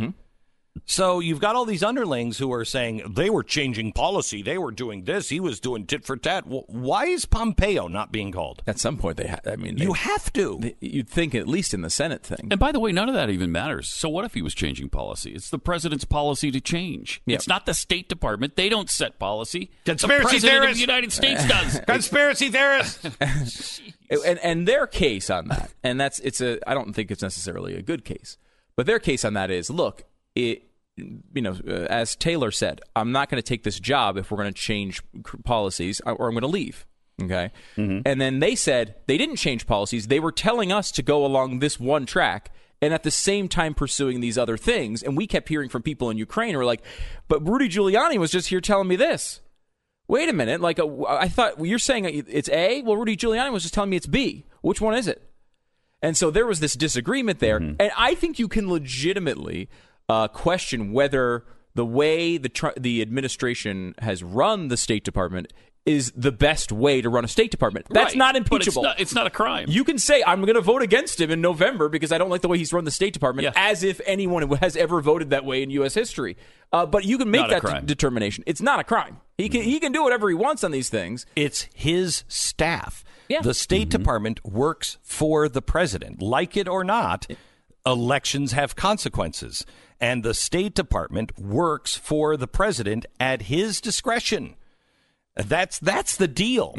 So 0.86 1.20
you've 1.20 1.40
got 1.40 1.54
all 1.54 1.64
these 1.64 1.82
underlings 1.84 2.38
who 2.38 2.52
are 2.52 2.64
saying 2.64 3.14
they 3.14 3.30
were 3.30 3.42
changing 3.44 3.92
policy, 3.92 4.42
they 4.42 4.58
were 4.58 4.72
doing 4.72 5.04
this, 5.04 5.28
he 5.28 5.38
was 5.40 5.60
doing 5.60 5.86
tit 5.86 6.04
for 6.04 6.16
tat. 6.16 6.46
Well, 6.46 6.64
why 6.66 7.06
is 7.06 7.24
Pompeo 7.26 7.86
not 7.88 8.10
being 8.12 8.32
called? 8.32 8.62
At 8.66 8.78
some 8.80 8.98
point, 8.98 9.16
they, 9.16 9.28
ha- 9.28 9.38
I 9.46 9.56
mean, 9.56 9.78
You 9.78 9.92
have 9.92 10.32
to. 10.34 10.58
they- 10.60 10.76
you'd 10.80 11.08
think 11.08 11.34
at 11.34 11.46
least 11.48 11.74
in 11.74 11.82
the 11.82 11.90
Senate 11.90 12.22
thing. 12.24 12.48
And 12.50 12.58
by 12.60 12.72
the 12.72 12.80
way, 12.80 12.92
none 12.92 13.08
of 13.08 13.14
that 13.14 13.30
even 13.30 13.52
matters. 13.52 13.88
So 13.88 14.08
what 14.08 14.24
if 14.24 14.34
he 14.34 14.42
was 14.42 14.54
changing 14.54 14.88
policy? 14.90 15.32
It's 15.32 15.48
the 15.48 15.58
president's 15.60 16.04
policy 16.04 16.50
to 16.50 16.60
change. 16.60 17.22
Yeah. 17.24 17.36
It's 17.36 17.48
not 17.48 17.66
the 17.66 17.74
State 17.74 18.08
Department. 18.08 18.56
They 18.56 18.68
don't 18.68 18.90
set 18.90 19.18
policy. 19.18 19.70
Conspiracy 19.84 20.22
the 20.22 20.28
president 20.48 20.70
of 20.70 20.74
the 20.74 20.80
United 20.80 21.12
States 21.12 21.46
does. 21.46 21.80
Conspiracy 21.86 22.50
theorists. 22.50 23.06
and 24.10 24.38
and 24.40 24.68
their 24.68 24.86
case 24.86 25.30
on 25.30 25.48
that, 25.48 25.72
and 25.82 26.00
that's 26.00 26.18
it's 26.20 26.40
a 26.40 26.58
I 26.68 26.74
don't 26.74 26.92
think 26.92 27.10
it's 27.10 27.22
necessarily 27.22 27.74
a 27.74 27.82
good 27.82 28.04
case, 28.04 28.36
but 28.76 28.86
their 28.86 28.98
case 28.98 29.24
on 29.24 29.34
that 29.34 29.50
is 29.50 29.70
look, 29.70 30.04
it 30.34 30.62
you 30.96 31.42
know 31.42 31.56
uh, 31.66 31.86
as 31.90 32.16
Taylor 32.16 32.50
said, 32.50 32.80
I'm 32.94 33.12
not 33.12 33.28
going 33.28 33.42
to 33.42 33.46
take 33.46 33.62
this 33.62 33.80
job 33.80 34.16
if 34.16 34.30
we're 34.30 34.38
going 34.38 34.52
to 34.52 34.60
change 34.60 35.02
policies 35.44 36.00
uh, 36.06 36.12
or 36.12 36.28
I'm 36.28 36.34
going 36.34 36.42
to 36.42 36.48
leave. 36.48 36.86
Okay, 37.22 37.52
and 37.76 38.20
then 38.20 38.40
they 38.40 38.56
said 38.56 38.96
they 39.06 39.16
didn't 39.16 39.36
change 39.36 39.66
policies; 39.66 40.08
they 40.08 40.20
were 40.20 40.32
telling 40.32 40.72
us 40.72 40.90
to 40.92 41.02
go 41.02 41.24
along 41.24 41.60
this 41.60 41.78
one 41.78 42.06
track. 42.06 42.50
And 42.82 42.92
at 42.92 43.02
the 43.02 43.10
same 43.10 43.48
time 43.48 43.72
pursuing 43.72 44.20
these 44.20 44.36
other 44.36 44.58
things, 44.58 45.02
and 45.02 45.16
we 45.16 45.26
kept 45.26 45.48
hearing 45.48 45.70
from 45.70 45.80
people 45.80 46.10
in 46.10 46.18
Ukraine 46.18 46.52
who 46.52 46.58
were 46.58 46.66
like, 46.66 46.82
"But 47.28 47.48
Rudy 47.48 47.66
Giuliani 47.68 48.18
was 48.18 48.30
just 48.30 48.48
here 48.48 48.60
telling 48.60 48.88
me 48.88 48.96
this." 48.96 49.40
Wait 50.06 50.28
a 50.28 50.32
minute. 50.32 50.60
Like, 50.60 50.78
uh, 50.78 51.04
I 51.04 51.28
thought 51.28 51.56
well, 51.56 51.66
you're 51.66 51.78
saying 51.78 52.04
it's 52.04 52.48
A. 52.50 52.82
Well, 52.82 52.96
Rudy 52.96 53.16
Giuliani 53.16 53.52
was 53.52 53.62
just 53.62 53.74
telling 53.74 53.90
me 53.90 53.96
it's 53.96 54.06
B. 54.06 54.44
Which 54.60 54.80
one 54.80 54.94
is 54.94 55.08
it? 55.08 55.22
And 56.02 56.16
so 56.16 56.30
there 56.30 56.46
was 56.46 56.60
this 56.60 56.74
disagreement 56.74 57.38
there. 57.38 57.58
Mm-hmm. 57.58 57.76
And 57.80 57.90
I 57.96 58.14
think 58.14 58.38
you 58.38 58.48
can 58.48 58.70
legitimately 58.70 59.70
uh, 60.08 60.28
question 60.28 60.92
whether 60.92 61.44
the 61.74 61.84
way 61.86 62.36
the 62.36 62.48
tr- 62.48 62.68
the 62.78 63.02
administration 63.02 63.94
has 63.98 64.22
run 64.22 64.68
the 64.68 64.76
State 64.76 65.04
Department 65.04 65.52
is 65.86 66.12
the 66.16 66.32
best 66.32 66.72
way 66.72 67.02
to 67.02 67.10
run 67.10 67.26
a 67.26 67.28
State 67.28 67.50
Department. 67.50 67.84
That's 67.90 68.12
Right. 68.12 68.16
not 68.16 68.32
But 68.34 68.40
it's 68.42 68.50
impeachable. 68.52 68.82
not- 68.84 69.00
it's 69.00 69.14
not 69.14 69.26
a 69.26 69.30
crime. 69.30 69.66
You 69.68 69.84
can 69.84 69.98
say 69.98 70.22
I'm 70.26 70.40
going 70.40 70.54
to 70.54 70.62
vote 70.62 70.80
against 70.80 71.20
him 71.20 71.30
in 71.30 71.42
November 71.42 71.90
because 71.90 72.10
I 72.10 72.16
don't 72.16 72.30
like 72.30 72.40
the 72.40 72.48
way 72.48 72.56
he's 72.56 72.72
run 72.72 72.84
the 72.84 72.90
State 72.90 73.12
Department, 73.12 73.44
Yeah. 73.44 73.52
as 73.54 73.82
if 73.82 74.00
anyone 74.06 74.48
has 74.56 74.76
ever 74.76 75.02
voted 75.02 75.28
that 75.30 75.44
way 75.44 75.62
in 75.62 75.68
U.S. 75.70 75.92
history. 75.92 76.38
Uh, 76.72 76.86
but 76.86 77.04
you 77.04 77.18
can 77.18 77.30
make 77.30 77.42
Not 77.42 77.50
that 77.50 77.62
de- 77.62 77.68
crime. 77.68 77.84
determination. 77.86 78.44
It's 78.46 78.62
not 78.62 78.80
a 78.80 78.84
crime. 78.84 79.18
He 79.36 79.48
can 79.50 79.62
he 79.62 79.78
can 79.78 79.92
do 79.92 80.02
whatever 80.02 80.28
he 80.30 80.34
wants 80.34 80.64
on 80.64 80.70
these 80.70 80.88
things. 80.88 81.26
It's 81.36 81.68
his 81.74 82.24
staff. 82.28 83.04
Yeah. 83.28 83.42
The 83.42 83.52
State 83.54 83.90
Department 83.90 84.42
works 84.44 84.96
for 85.02 85.48
the 85.50 85.60
president. 85.62 86.22
Like 86.22 86.56
it 86.56 86.66
or 86.68 86.82
not, 86.84 87.26
elections 87.86 88.52
have 88.52 88.76
consequences. 88.76 89.64
And 90.00 90.22
the 90.22 90.34
State 90.34 90.74
Department 90.74 91.38
works 91.38 91.96
for 91.96 92.36
the 92.36 92.48
president 92.48 93.06
at 93.18 93.42
his 93.42 93.80
discretion. 93.80 94.56
That's 95.36 95.78
that's 95.78 96.16
the 96.16 96.28
deal. 96.28 96.74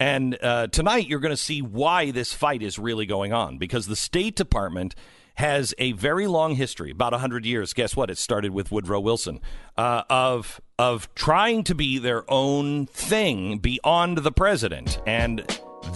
And 0.00 0.36
uh, 0.42 0.66
tonight 0.68 1.06
you're 1.06 1.20
going 1.20 1.30
to 1.30 1.36
see 1.36 1.62
why 1.62 2.10
this 2.10 2.32
fight 2.32 2.62
is 2.62 2.78
really 2.78 3.06
going 3.06 3.32
on 3.32 3.58
because 3.58 3.86
the 3.86 3.96
State 3.96 4.34
Department 4.36 4.94
has 5.36 5.74
a 5.78 5.92
very 5.92 6.26
long 6.26 6.54
history, 6.54 6.90
about 6.90 7.12
100 7.12 7.44
years. 7.44 7.72
Guess 7.72 7.96
what? 7.96 8.10
It 8.10 8.18
started 8.18 8.52
with 8.52 8.70
Woodrow 8.70 9.00
Wilson 9.00 9.40
uh, 9.76 10.02
of 10.08 10.60
of 10.78 11.12
trying 11.14 11.64
to 11.64 11.74
be 11.74 11.98
their 11.98 12.28
own 12.30 12.86
thing 12.86 13.58
beyond 13.58 14.18
the 14.18 14.32
president, 14.32 15.00
and 15.06 15.44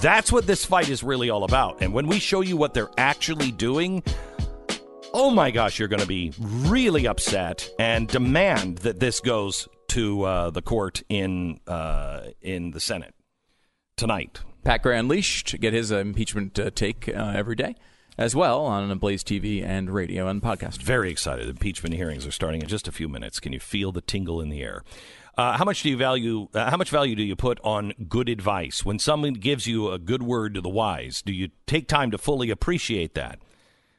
that's 0.00 0.30
what 0.30 0.46
this 0.46 0.64
fight 0.64 0.88
is 0.88 1.02
really 1.02 1.30
all 1.30 1.44
about. 1.44 1.80
And 1.82 1.92
when 1.92 2.06
we 2.06 2.18
show 2.18 2.40
you 2.40 2.56
what 2.56 2.74
they're 2.74 2.90
actually 2.96 3.50
doing, 3.50 4.02
oh 5.12 5.30
my 5.30 5.50
gosh, 5.50 5.78
you're 5.78 5.88
going 5.88 6.02
to 6.02 6.06
be 6.06 6.32
really 6.38 7.06
upset 7.06 7.68
and 7.78 8.08
demand 8.08 8.78
that 8.78 9.00
this 9.00 9.20
goes 9.20 9.68
to 9.88 10.22
uh, 10.24 10.50
the 10.50 10.62
court 10.62 11.02
in 11.08 11.60
uh, 11.66 12.28
in 12.40 12.72
the 12.72 12.80
Senate 12.80 13.14
tonight. 13.96 14.40
Pat 14.64 14.82
Gray 14.82 14.98
Unleashed 14.98 15.58
get 15.60 15.72
his 15.72 15.90
impeachment 15.90 16.58
uh, 16.58 16.70
take 16.70 17.08
uh, 17.08 17.32
every 17.34 17.56
day 17.56 17.74
as 18.18 18.34
well 18.34 18.64
on 18.64 18.96
Blaze 18.98 19.22
TV 19.22 19.64
and 19.64 19.90
radio 19.90 20.28
and 20.28 20.42
podcast. 20.42 20.82
Very 20.82 21.10
excited. 21.10 21.46
The 21.46 21.50
Impeachment 21.50 21.94
hearings 21.94 22.26
are 22.26 22.32
starting 22.32 22.60
in 22.60 22.68
just 22.68 22.88
a 22.88 22.92
few 22.92 23.08
minutes. 23.08 23.40
Can 23.40 23.52
you 23.52 23.60
feel 23.60 23.92
the 23.92 24.00
tingle 24.00 24.40
in 24.40 24.48
the 24.48 24.62
air? 24.62 24.82
Uh, 25.36 25.56
how 25.56 25.64
much 25.64 25.84
do 25.84 25.88
you 25.88 25.96
value? 25.96 26.48
Uh, 26.52 26.68
how 26.68 26.76
much 26.76 26.90
value 26.90 27.14
do 27.14 27.22
you 27.22 27.36
put 27.36 27.60
on 27.62 27.92
good 28.08 28.28
advice 28.28 28.84
when 28.84 28.98
someone 28.98 29.34
gives 29.34 29.68
you 29.68 29.90
a 29.92 29.98
good 29.98 30.22
word 30.22 30.54
to 30.54 30.60
the 30.60 30.68
wise? 30.68 31.22
Do 31.22 31.32
you 31.32 31.50
take 31.66 31.86
time 31.86 32.10
to 32.10 32.18
fully 32.18 32.50
appreciate 32.50 33.14
that? 33.14 33.38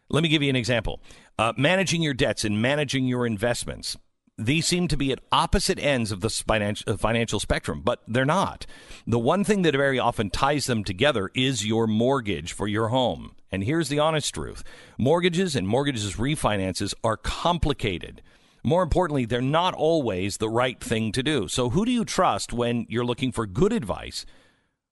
Let 0.10 0.24
me 0.24 0.30
give 0.30 0.42
you 0.42 0.50
an 0.50 0.56
example. 0.56 1.02
Uh, 1.38 1.54
managing 1.56 2.02
your 2.02 2.14
debts 2.14 2.44
and 2.44 2.62
managing 2.62 3.06
your 3.06 3.26
investments. 3.26 3.96
These 4.38 4.66
seem 4.66 4.88
to 4.88 4.98
be 4.98 5.12
at 5.12 5.20
opposite 5.32 5.80
ends 5.80 6.12
of 6.12 6.22
the 6.22 6.30
financial, 6.30 6.98
financial 6.98 7.40
spectrum, 7.42 7.82
but 7.84 8.02
they're 8.08 8.24
not. 8.26 8.66
The 9.06 9.20
one 9.20 9.44
thing 9.44 9.64
that 9.64 9.76
very 9.76 10.00
often 10.00 10.30
ties 10.30 10.66
them 10.66 10.86
together 10.86 11.30
is 11.36 11.66
your 11.66 11.88
mortgage 11.88 12.54
for 12.54 12.66
your 12.66 12.88
home. 12.88 13.36
And 13.52 13.64
here's 13.64 13.90
the 13.90 14.00
honest 14.00 14.34
truth 14.34 14.64
mortgages 14.98 15.56
and 15.56 15.68
mortgages 15.68 16.16
refinances 16.16 16.94
are 17.04 17.18
complicated. 17.18 18.22
More 18.64 18.82
importantly, 18.82 19.26
they're 19.26 19.42
not 19.42 19.74
always 19.74 20.38
the 20.38 20.50
right 20.50 20.80
thing 20.80 21.12
to 21.14 21.24
do. 21.24 21.48
So, 21.48 21.70
who 21.70 21.86
do 21.86 21.92
you 21.92 22.06
trust 22.06 22.54
when 22.54 22.86
you're 22.90 23.06
looking 23.06 23.32
for 23.32 23.46
good 23.46 23.74
advice 23.74 24.26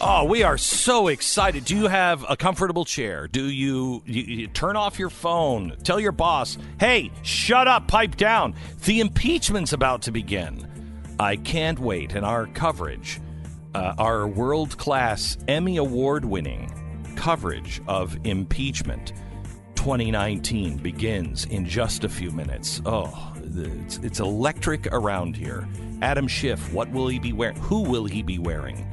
Oh, 0.01 0.23
we 0.23 0.43
are 0.43 0.57
so 0.57 1.09
excited. 1.09 1.65
Do 1.65 1.75
you 1.75 1.87
have 1.87 2.25
a 2.29 2.37
comfortable 2.37 2.85
chair? 2.85 3.27
Do 3.27 3.49
you, 3.49 4.01
you, 4.05 4.23
you, 4.23 4.47
turn 4.47 4.77
off 4.77 4.97
your 4.97 5.09
phone? 5.09 5.75
Tell 5.83 5.99
your 5.99 6.13
boss, 6.13 6.57
hey, 6.79 7.11
shut 7.21 7.67
up, 7.67 7.89
pipe 7.89 8.15
down. 8.15 8.55
The 8.85 9.01
impeachment's 9.01 9.73
about 9.73 10.03
to 10.03 10.11
begin. 10.11 10.65
I 11.19 11.35
can't 11.35 11.77
wait. 11.79 12.13
And 12.13 12.25
our 12.25 12.47
coverage, 12.47 13.19
uh, 13.75 13.95
our 13.97 14.25
world 14.25 14.77
class 14.77 15.37
Emmy 15.49 15.75
Award 15.75 16.23
winning 16.23 16.73
coverage 17.17 17.81
of 17.85 18.17
impeachment 18.23 19.11
2019 19.75 20.77
begins 20.77 21.43
in 21.43 21.65
just 21.65 22.05
a 22.05 22.09
few 22.09 22.31
minutes. 22.31 22.81
Oh, 22.85 23.33
it's, 23.43 23.97
it's 23.97 24.21
electric 24.21 24.87
around 24.93 25.35
here. 25.35 25.67
Adam 26.01 26.29
Schiff, 26.29 26.71
what 26.71 26.89
will 26.91 27.09
he 27.09 27.19
be 27.19 27.33
wearing? 27.33 27.57
Who 27.57 27.81
will 27.81 28.05
he 28.05 28.23
be 28.23 28.39
wearing? 28.39 28.85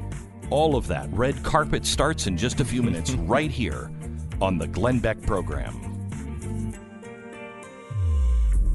All 0.50 0.76
of 0.76 0.86
that. 0.88 1.08
Red 1.12 1.42
carpet 1.42 1.84
starts 1.84 2.26
in 2.26 2.36
just 2.36 2.60
a 2.60 2.64
few 2.64 2.82
minutes 2.82 3.12
right 3.12 3.50
here 3.50 3.90
on 4.40 4.58
the 4.58 4.66
Glenn 4.66 5.00
Beck 5.00 5.20
program. 5.22 5.74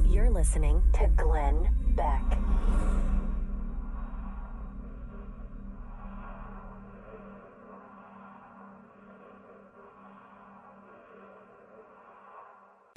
You're 0.10 0.30
listening 0.30 0.82
to 0.94 1.08
Glenn 1.16 1.70
Beck. 1.96 2.24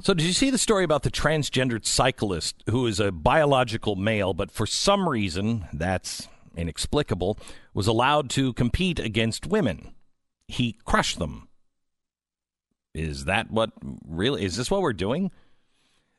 So, 0.04 0.12
did 0.12 0.26
you 0.26 0.34
see 0.34 0.50
the 0.50 0.58
story 0.58 0.84
about 0.84 1.02
the 1.02 1.10
transgendered 1.10 1.86
cyclist 1.86 2.62
who 2.68 2.86
is 2.86 3.00
a 3.00 3.10
biological 3.10 3.96
male, 3.96 4.34
but 4.34 4.50
for 4.50 4.66
some 4.66 5.08
reason, 5.08 5.66
that's 5.72 6.28
inexplicable, 6.56 7.38
was 7.72 7.86
allowed 7.86 8.30
to 8.30 8.52
compete 8.52 8.98
against 8.98 9.46
women? 9.46 9.94
He 10.48 10.78
crushed 10.84 11.18
them. 11.18 11.48
Is 12.94 13.24
that 13.24 13.50
what 13.50 13.72
really 14.06 14.44
is 14.44 14.56
this 14.56 14.70
what 14.70 14.82
we're 14.82 14.92
doing? 14.92 15.30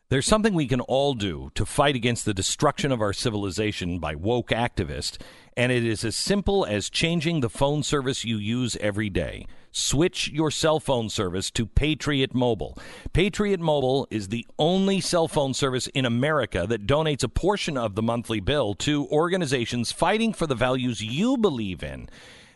There's 0.09 0.27
something 0.27 0.53
we 0.53 0.67
can 0.67 0.81
all 0.81 1.15
do 1.15 1.51
to 1.55 1.65
fight 1.65 1.95
against 1.95 2.25
the 2.25 2.33
destruction 2.33 2.91
of 2.91 3.01
our 3.01 3.13
civilization 3.13 3.97
by 3.97 4.13
woke 4.13 4.49
activists, 4.49 5.19
and 5.57 5.71
it 5.71 5.83
is 5.83 6.05
as 6.05 6.15
simple 6.15 6.63
as 6.63 6.91
changing 6.91 7.39
the 7.39 7.49
phone 7.49 7.81
service 7.81 8.23
you 8.23 8.37
use 8.37 8.77
every 8.77 9.09
day. 9.09 9.47
Switch 9.77 10.29
your 10.29 10.49
cell 10.49 10.79
phone 10.79 11.09
service 11.09 11.51
to 11.51 11.65
Patriot 11.65 12.33
Mobile. 12.33 12.77
Patriot 13.11 13.59
Mobile 13.59 14.07
is 14.09 14.29
the 14.29 14.47
only 14.57 15.01
cell 15.01 15.27
phone 15.27 15.53
service 15.53 15.87
in 15.87 16.05
America 16.05 16.65
that 16.65 16.87
donates 16.87 17.25
a 17.25 17.27
portion 17.27 17.77
of 17.77 17.93
the 17.93 18.01
monthly 18.01 18.39
bill 18.39 18.73
to 18.73 19.05
organizations 19.07 19.91
fighting 19.91 20.31
for 20.31 20.47
the 20.47 20.55
values 20.55 21.03
you 21.03 21.35
believe 21.35 21.83
in 21.83 22.07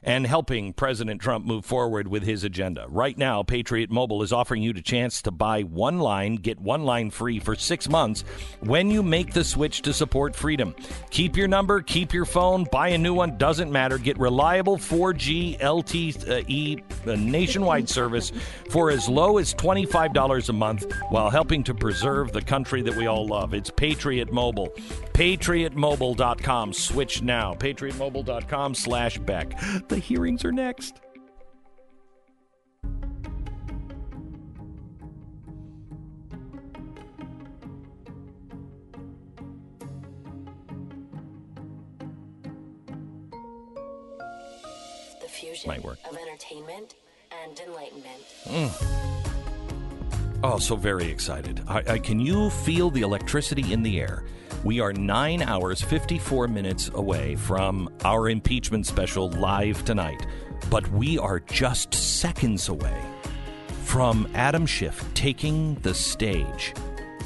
and 0.03 0.25
helping 0.25 0.73
President 0.73 1.21
Trump 1.21 1.45
move 1.45 1.65
forward 1.65 2.07
with 2.07 2.23
his 2.23 2.43
agenda. 2.43 2.85
Right 2.89 3.17
now, 3.17 3.43
Patriot 3.43 3.89
Mobile 3.91 4.23
is 4.23 4.33
offering 4.33 4.63
you 4.63 4.73
the 4.73 4.81
chance 4.81 5.21
to 5.23 5.31
buy 5.31 5.61
one 5.61 5.99
line, 5.99 6.35
get 6.35 6.59
one 6.59 6.83
line 6.83 7.09
free 7.09 7.39
for 7.39 7.55
six 7.55 7.89
months 7.89 8.23
when 8.61 8.89
you 8.89 9.03
make 9.03 9.33
the 9.33 9.43
switch 9.43 9.81
to 9.83 9.93
support 9.93 10.35
freedom. 10.35 10.75
Keep 11.09 11.37
your 11.37 11.47
number, 11.47 11.81
keep 11.81 12.13
your 12.13 12.25
phone, 12.25 12.65
buy 12.71 12.89
a 12.89 12.97
new 12.97 13.13
one, 13.13 13.37
doesn't 13.37 13.71
matter. 13.71 13.97
Get 13.97 14.17
reliable 14.19 14.77
4G 14.77 15.59
LTE 15.59 17.07
uh, 17.07 17.15
nationwide 17.15 17.89
service 17.89 18.31
for 18.69 18.91
as 18.91 19.09
low 19.09 19.37
as 19.37 19.53
$25 19.53 20.49
a 20.49 20.53
month 20.53 20.91
while 21.09 21.29
helping 21.29 21.63
to 21.63 21.73
preserve 21.73 22.31
the 22.31 22.41
country 22.41 22.81
that 22.81 22.95
we 22.95 23.07
all 23.07 23.25
love. 23.25 23.53
It's 23.53 23.69
Patriot 23.69 24.31
Mobile. 24.31 24.69
PatriotMobile.com. 25.13 26.73
Switch 26.73 27.21
now. 27.21 27.53
PatriotMobile.com 27.53 28.75
slash 28.75 29.17
Beck. 29.19 29.51
The 29.89 29.97
hearings 29.97 30.45
are 30.45 30.51
next. 30.51 31.01
The 45.21 45.27
fusion 45.27 45.67
Might 45.69 45.83
work. 45.83 45.97
of 46.09 46.17
entertainment 46.17 46.95
and 47.43 47.59
enlightenment. 47.59 48.23
Mm. 48.45 50.39
Oh, 50.43 50.57
so 50.57 50.75
very 50.75 51.07
excited. 51.09 51.61
I, 51.67 51.83
I, 51.87 51.99
can 51.99 52.19
you 52.19 52.49
feel 52.49 52.89
the 52.89 53.01
electricity 53.01 53.73
in 53.73 53.83
the 53.83 53.99
air? 53.99 54.23
We 54.63 54.81
are 54.81 54.91
nine 54.91 55.41
hours, 55.41 55.81
54 55.81 56.49
minutes 56.49 56.91
away 56.93 57.35
from 57.35 57.89
our 58.03 58.27
impeachment 58.27 58.85
special 58.85 59.29
live 59.31 59.85
tonight, 59.85 60.27
but 60.69 60.85
we 60.91 61.17
are 61.17 61.39
just 61.39 61.93
seconds 61.93 62.67
away 62.67 63.01
from 63.85 64.27
Adam 64.35 64.65
Schiff 64.65 65.01
taking 65.13 65.75
the 65.75 65.93
stage 65.93 66.73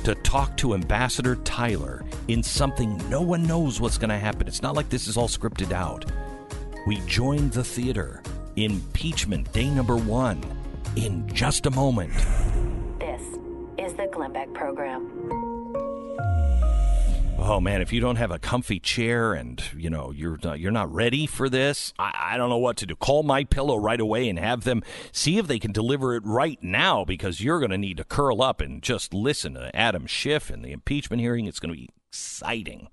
to 0.03 0.13
talk 0.15 0.55
to 0.57 0.75
Ambassador 0.75 1.37
Tyler 1.37 2.05
in 2.27 2.43
something 2.43 3.01
no 3.09 3.21
one 3.21 3.47
knows 3.47 3.81
what's 3.81 3.97
going 3.97 4.11
to 4.11 4.19
happen. 4.19 4.47
It's 4.47 4.61
not 4.61 4.75
like 4.75 4.89
this 4.89 5.07
is 5.07 5.17
all 5.17 5.27
scripted 5.27 5.71
out. 5.71 6.05
We 6.85 6.97
joined 7.07 7.53
the 7.53 7.63
theater. 7.63 8.21
Impeachment 8.57 9.51
day 9.53 9.71
number 9.71 9.97
one 9.97 10.43
in 10.95 11.27
just 11.33 11.65
a 11.65 11.71
moment. 11.71 12.13
This 12.99 13.21
is 13.79 13.93
the 13.95 14.07
Glenn 14.11 14.33
Beck 14.33 14.53
Program. 14.53 15.52
Oh 17.37 17.59
man, 17.59 17.81
if 17.81 17.91
you 17.91 17.99
don't 17.99 18.15
have 18.15 18.31
a 18.31 18.39
comfy 18.39 18.79
chair 18.79 19.33
and 19.33 19.61
you 19.75 19.89
know 19.89 20.11
you're 20.11 20.39
not, 20.43 20.59
you're 20.59 20.71
not 20.71 20.93
ready 20.93 21.27
for 21.27 21.49
this, 21.49 21.93
I, 21.99 22.31
I 22.33 22.37
don't 22.37 22.49
know 22.49 22.57
what 22.57 22.77
to 22.77 22.85
do. 22.85 22.95
Call 22.95 23.23
my 23.23 23.43
pillow 23.43 23.75
right 23.75 23.99
away 23.99 24.29
and 24.29 24.39
have 24.39 24.63
them 24.63 24.81
see 25.11 25.37
if 25.37 25.47
they 25.47 25.59
can 25.59 25.71
deliver 25.71 26.15
it 26.15 26.23
right 26.25 26.61
now 26.63 27.03
because 27.03 27.41
you're 27.41 27.59
going 27.59 27.71
to 27.71 27.77
need 27.77 27.97
to 27.97 28.03
curl 28.05 28.41
up 28.41 28.61
and 28.61 28.81
just 28.81 29.13
listen 29.13 29.55
to 29.55 29.75
Adam 29.75 30.07
Schiff 30.07 30.49
and 30.49 30.63
the 30.63 30.71
impeachment 30.71 31.21
hearing. 31.21 31.45
It's 31.45 31.59
going 31.59 31.73
to 31.73 31.79
be 31.79 31.89
exciting. 32.09 32.87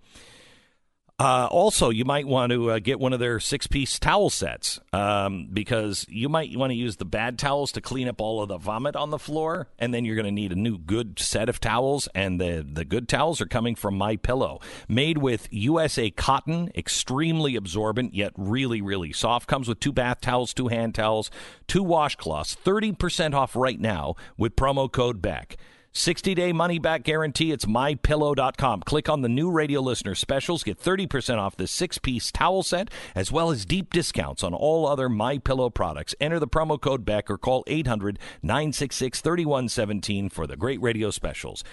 Uh, 1.20 1.46
also, 1.50 1.90
you 1.90 2.06
might 2.06 2.26
want 2.26 2.50
to 2.50 2.70
uh, 2.70 2.78
get 2.78 2.98
one 2.98 3.12
of 3.12 3.20
their 3.20 3.38
six 3.38 3.66
piece 3.66 3.98
towel 3.98 4.30
sets 4.30 4.80
um, 4.94 5.50
because 5.52 6.06
you 6.08 6.30
might 6.30 6.56
want 6.56 6.70
to 6.70 6.74
use 6.74 6.96
the 6.96 7.04
bad 7.04 7.38
towels 7.38 7.72
to 7.72 7.80
clean 7.82 8.08
up 8.08 8.22
all 8.22 8.40
of 8.40 8.48
the 8.48 8.56
vomit 8.56 8.96
on 8.96 9.10
the 9.10 9.18
floor, 9.18 9.68
and 9.78 9.92
then 9.92 10.06
you're 10.06 10.16
going 10.16 10.24
to 10.24 10.30
need 10.30 10.50
a 10.50 10.56
new 10.56 10.78
good 10.78 11.18
set 11.18 11.50
of 11.50 11.60
towels. 11.60 12.08
And 12.14 12.40
the, 12.40 12.66
the 12.66 12.86
good 12.86 13.06
towels 13.06 13.42
are 13.42 13.46
coming 13.46 13.74
from 13.74 13.98
My 13.98 14.16
Pillow, 14.16 14.60
made 14.88 15.18
with 15.18 15.46
USA 15.50 16.10
cotton, 16.10 16.70
extremely 16.74 17.54
absorbent 17.54 18.14
yet 18.14 18.32
really 18.38 18.80
really 18.80 19.12
soft. 19.12 19.46
Comes 19.46 19.68
with 19.68 19.78
two 19.78 19.92
bath 19.92 20.22
towels, 20.22 20.54
two 20.54 20.68
hand 20.68 20.94
towels, 20.94 21.30
two 21.66 21.84
washcloths. 21.84 22.54
Thirty 22.54 22.92
percent 22.92 23.34
off 23.34 23.54
right 23.54 23.78
now 23.78 24.14
with 24.38 24.56
promo 24.56 24.90
code 24.90 25.20
Beck. 25.20 25.58
60 25.92 26.34
day 26.34 26.52
money 26.52 26.78
back 26.78 27.02
guarantee. 27.02 27.52
It's 27.52 27.66
mypillow.com. 27.66 28.82
Click 28.82 29.08
on 29.08 29.22
the 29.22 29.28
new 29.28 29.50
radio 29.50 29.80
listener 29.80 30.14
specials. 30.14 30.62
Get 30.62 30.78
30% 30.78 31.38
off 31.38 31.56
this 31.56 31.70
six 31.70 31.98
piece 31.98 32.30
towel 32.30 32.62
set, 32.62 32.90
as 33.14 33.32
well 33.32 33.50
as 33.50 33.64
deep 33.64 33.92
discounts 33.92 34.42
on 34.42 34.54
all 34.54 34.86
other 34.86 35.08
My 35.08 35.38
Pillow 35.38 35.70
products. 35.70 36.14
Enter 36.20 36.38
the 36.38 36.48
promo 36.48 36.80
code 36.80 37.04
Beck 37.04 37.30
or 37.30 37.38
call 37.38 37.64
800 37.66 38.18
966 38.42 39.20
3117 39.20 40.28
for 40.28 40.46
the 40.46 40.56
great 40.56 40.80
radio 40.80 41.10
specials. 41.10 41.64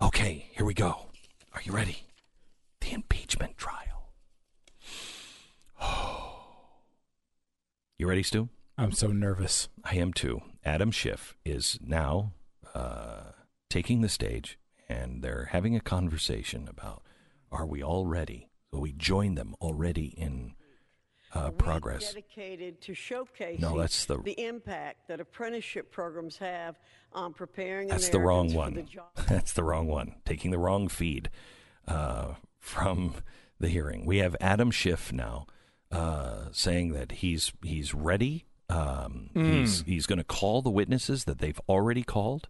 Okay, 0.00 0.46
here 0.52 0.64
we 0.64 0.74
go. 0.74 1.06
Are 1.52 1.62
you 1.62 1.72
ready? 1.72 2.04
The 2.80 2.92
impeachment 2.92 3.56
trial. 3.56 4.12
Oh. 5.80 6.24
You 8.00 8.08
ready, 8.08 8.22
Stu? 8.22 8.48
I'm 8.76 8.92
so 8.92 9.08
nervous. 9.08 9.68
I 9.82 9.96
am 9.96 10.12
too. 10.12 10.40
Adam 10.64 10.92
Schiff 10.92 11.34
is 11.44 11.80
now 11.84 12.30
uh, 12.72 13.27
taking 13.68 14.00
the 14.00 14.08
stage, 14.08 14.58
and 14.88 15.22
they're 15.22 15.48
having 15.52 15.76
a 15.76 15.80
conversation 15.80 16.68
about 16.68 17.02
are 17.50 17.66
we 17.66 17.82
all 17.82 18.06
ready? 18.06 18.48
So 18.72 18.78
we 18.80 18.92
join 18.92 19.34
them 19.34 19.54
already 19.60 20.06
in 20.16 20.54
uh, 21.34 21.50
progress. 21.52 22.08
dedicated 22.08 22.80
to 22.82 22.92
showcasing 22.92 23.60
No, 23.60 23.78
that's 23.78 24.04
the- 24.06 24.18
the 24.22 24.38
impact 24.46 25.08
that 25.08 25.20
apprenticeship 25.20 25.90
programs 25.90 26.36
have 26.38 26.78
on 27.12 27.32
preparing 27.34 27.88
That's 27.88 28.08
the 28.10 28.18
wrong 28.20 28.52
one. 28.54 28.74
the. 28.74 28.86
That's 29.28 29.52
the 29.54 29.62
wrong 29.64 29.86
one. 29.86 30.16
Taking 30.26 30.50
the 30.50 30.58
wrong 30.58 30.88
feed 30.88 31.30
uh, 31.86 32.34
from 32.58 33.14
the 33.60 33.68
hearing. 33.68 34.04
We 34.06 34.18
have 34.18 34.36
Adam 34.40 34.70
Schiff 34.70 35.10
now 35.12 35.46
uh, 35.90 36.46
saying 36.52 36.92
that 36.92 37.12
he's 37.12 37.52
he's 37.62 37.94
ready. 37.94 38.44
Um, 38.70 39.30
Mm. 39.34 39.60
He's 39.60 39.82
he's 39.82 40.06
going 40.06 40.18
to 40.18 40.24
call 40.24 40.60
the 40.60 40.70
witnesses 40.70 41.24
that 41.24 41.38
they've 41.38 41.60
already 41.68 42.02
called. 42.02 42.48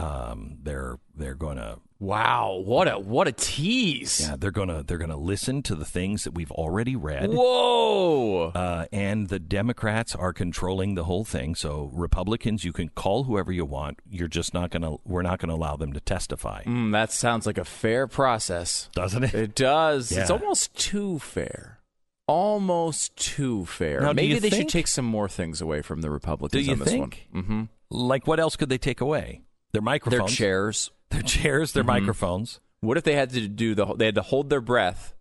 Um, 0.00 0.58
they're 0.62 0.98
they're 1.16 1.34
going 1.34 1.56
to 1.58 1.78
Wow, 2.02 2.62
what 2.64 2.88
a 2.88 2.98
what 2.98 3.28
a 3.28 3.32
tease. 3.32 4.22
yeah 4.26 4.34
they're 4.38 4.50
gonna 4.50 4.82
they're 4.82 4.96
gonna 4.96 5.18
listen 5.18 5.62
to 5.64 5.74
the 5.74 5.84
things 5.84 6.24
that 6.24 6.32
we've 6.32 6.50
already 6.52 6.96
read. 6.96 7.28
Whoa. 7.30 8.52
Uh, 8.54 8.86
and 8.90 9.28
the 9.28 9.38
Democrats 9.38 10.14
are 10.14 10.32
controlling 10.32 10.94
the 10.94 11.04
whole 11.04 11.26
thing. 11.26 11.54
So 11.54 11.90
Republicans, 11.92 12.64
you 12.64 12.72
can 12.72 12.88
call 12.88 13.24
whoever 13.24 13.52
you 13.52 13.66
want. 13.66 13.98
You're 14.08 14.28
just 14.28 14.54
not 14.54 14.70
gonna. 14.70 14.96
We're 15.04 15.20
not 15.20 15.40
gonna 15.40 15.54
allow 15.54 15.76
them 15.76 15.92
to 15.92 16.00
testify. 16.00 16.62
Mm, 16.64 16.92
that 16.92 17.12
sounds 17.12 17.44
like 17.46 17.58
a 17.58 17.66
fair 17.66 18.06
process. 18.06 18.88
Doesn't 18.94 19.24
it? 19.24 19.34
It 19.34 19.54
does. 19.54 20.10
It's 20.10 20.30
almost 20.30 20.74
too 20.74 21.18
fair. 21.18 21.80
Almost 22.26 23.16
too 23.16 23.66
fair. 23.66 24.00
Now, 24.00 24.12
Maybe 24.12 24.38
they 24.38 24.50
should 24.50 24.68
take 24.68 24.86
some 24.86 25.04
more 25.04 25.28
things 25.28 25.60
away 25.60 25.82
from 25.82 26.00
the 26.00 26.10
Republicans 26.10 26.62
Do 26.64 26.64
you 26.66 26.72
on 26.72 26.78
this 26.78 26.88
think? 26.88 27.26
one. 27.32 27.42
Mm-hmm. 27.42 27.62
Like 27.90 28.26
what 28.26 28.40
else 28.40 28.56
could 28.56 28.68
they 28.70 28.78
take 28.78 29.00
away? 29.02 29.42
Their 29.72 29.82
microphones, 29.82 30.20
Their 30.30 30.36
chairs. 30.36 30.90
their 31.10 31.22
chairs, 31.22 31.72
their 31.72 31.82
Mhm. 31.84 31.86
microphones. 31.88 32.60
What 32.80 32.96
if 32.96 33.04
they 33.04 33.14
had 33.14 33.30
to 33.30 33.46
do 33.48 33.74
the? 33.74 33.86
They 33.94 34.06
had 34.06 34.14
to 34.14 34.22
hold 34.22 34.48
their 34.50 34.60
breath 34.60 35.14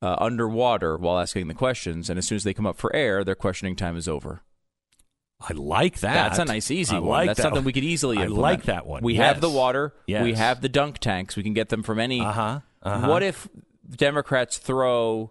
uh, 0.00 0.16
underwater 0.20 0.96
while 0.96 1.18
asking 1.18 1.48
the 1.48 1.54
questions, 1.54 2.08
and 2.08 2.18
as 2.18 2.26
soon 2.28 2.36
as 2.36 2.44
they 2.44 2.54
come 2.54 2.66
up 2.66 2.76
for 2.76 2.94
air, 2.94 3.24
their 3.24 3.34
questioning 3.34 3.74
time 3.74 3.96
is 3.96 4.06
over. 4.06 4.42
I 5.40 5.52
like 5.54 6.00
that. 6.00 6.14
That's 6.14 6.38
a 6.38 6.44
nice, 6.44 6.70
easy 6.70 6.96
I 6.96 6.98
one. 7.00 7.08
like 7.10 7.26
That's 7.28 7.36
that 7.38 7.42
something 7.44 7.58
one. 7.60 7.64
we 7.66 7.72
could 7.72 7.84
easily 7.84 8.18
I 8.18 8.22
implement. 8.22 8.42
like 8.42 8.62
that 8.64 8.86
one. 8.86 9.02
We 9.02 9.14
Yes. 9.14 9.32
have 9.34 9.40
the 9.40 9.50
water. 9.50 9.94
We 10.06 10.34
have 10.34 10.60
the 10.60 10.68
dunk 10.68 10.98
tanks. 10.98 11.36
We 11.36 11.42
can 11.42 11.52
get 11.52 11.68
them 11.68 11.82
from 11.82 11.98
any. 12.00 12.20
Uh-huh. 12.20 12.60
Uh-huh. 12.82 13.08
What 13.08 13.22
if 13.24 13.48
Democrats 13.88 14.58
throw 14.58 15.30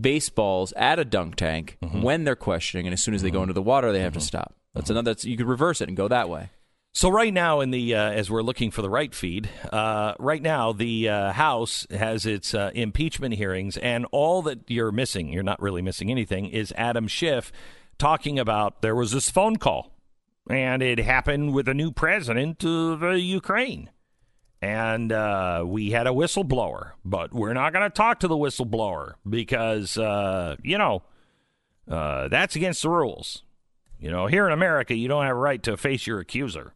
baseballs 0.00 0.72
at 0.76 0.98
a 0.98 1.04
dunk 1.04 1.36
tank 1.36 1.78
Mm-hmm. 1.82 2.02
when 2.02 2.24
they're 2.24 2.34
questioning, 2.36 2.86
and 2.86 2.92
as 2.94 3.02
soon 3.02 3.14
as 3.14 3.22
they 3.22 3.30
go 3.30 3.42
into 3.42 3.52
the 3.54 3.62
water, 3.62 3.92
they 3.92 4.00
have 4.00 4.14
to 4.14 4.20
stop? 4.20 4.54
That's 4.74 4.90
another. 4.90 5.10
That's, 5.12 5.24
you 5.24 5.36
could 5.36 5.46
reverse 5.46 5.80
it 5.80 5.88
and 5.88 5.96
go 5.96 6.08
that 6.08 6.28
way. 6.28 6.50
So 6.96 7.08
right 7.08 7.34
now, 7.34 7.58
in 7.58 7.72
the 7.72 7.96
uh, 7.96 8.12
as 8.12 8.30
we're 8.30 8.42
looking 8.42 8.70
for 8.70 8.80
the 8.80 8.88
right 8.88 9.12
feed, 9.12 9.50
uh, 9.72 10.14
right 10.20 10.40
now 10.40 10.72
the 10.72 11.08
uh, 11.08 11.32
House 11.32 11.88
has 11.90 12.24
its 12.24 12.54
uh, 12.54 12.70
impeachment 12.72 13.34
hearings, 13.34 13.76
and 13.76 14.06
all 14.12 14.42
that 14.42 14.70
you're 14.70 14.92
missing, 14.92 15.28
you're 15.28 15.42
not 15.42 15.60
really 15.60 15.82
missing 15.82 16.08
anything, 16.08 16.46
is 16.46 16.72
Adam 16.76 17.08
Schiff 17.08 17.50
talking 17.98 18.38
about 18.38 18.80
there 18.80 18.94
was 18.94 19.10
this 19.10 19.28
phone 19.28 19.56
call, 19.56 19.90
and 20.48 20.84
it 20.84 21.00
happened 21.00 21.52
with 21.52 21.66
a 21.66 21.74
new 21.74 21.90
president 21.90 22.62
of 22.62 23.02
uh, 23.02 23.10
Ukraine, 23.10 23.90
and 24.62 25.10
uh, 25.10 25.64
we 25.66 25.90
had 25.90 26.06
a 26.06 26.10
whistleblower, 26.10 26.92
but 27.04 27.34
we're 27.34 27.54
not 27.54 27.72
going 27.72 27.90
to 27.90 27.90
talk 27.90 28.20
to 28.20 28.28
the 28.28 28.36
whistleblower 28.36 29.14
because 29.28 29.96
you 30.62 30.78
know 30.78 31.02
that's 31.88 32.54
against 32.54 32.82
the 32.82 32.88
rules. 32.88 33.42
You 33.98 34.12
know, 34.12 34.28
here 34.28 34.46
in 34.46 34.52
America, 34.52 34.94
you 34.94 35.08
don't 35.08 35.24
have 35.24 35.34
a 35.34 35.40
right 35.40 35.62
to 35.64 35.76
face 35.76 36.06
your 36.06 36.20
accuser. 36.20 36.72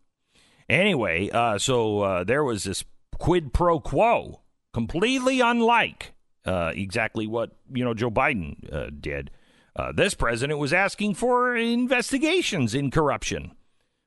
Anyway, 0.69 1.31
uh, 1.31 1.59
so 1.59 2.01
uh, 2.01 2.25
there 2.25 2.45
was 2.45 2.64
this 2.64 2.85
quid 3.19 3.53
pro 3.53 3.81
quo, 3.81 4.41
completely 4.73 5.41
unlike 5.41 6.12
uh, 6.45 6.73
exactly 6.75 7.27
what 7.27 7.57
you 7.73 7.85
know 7.85 7.95
Joe 7.95 8.11
Biden 8.11 8.73
uh, 8.73 8.91
did. 8.99 9.31
Uh, 9.75 9.93
this 9.93 10.14
president 10.14 10.59
was 10.59 10.73
asking 10.73 11.14
for 11.14 11.57
investigations 11.57 12.75
in 12.75 12.91
corruption, 12.91 13.53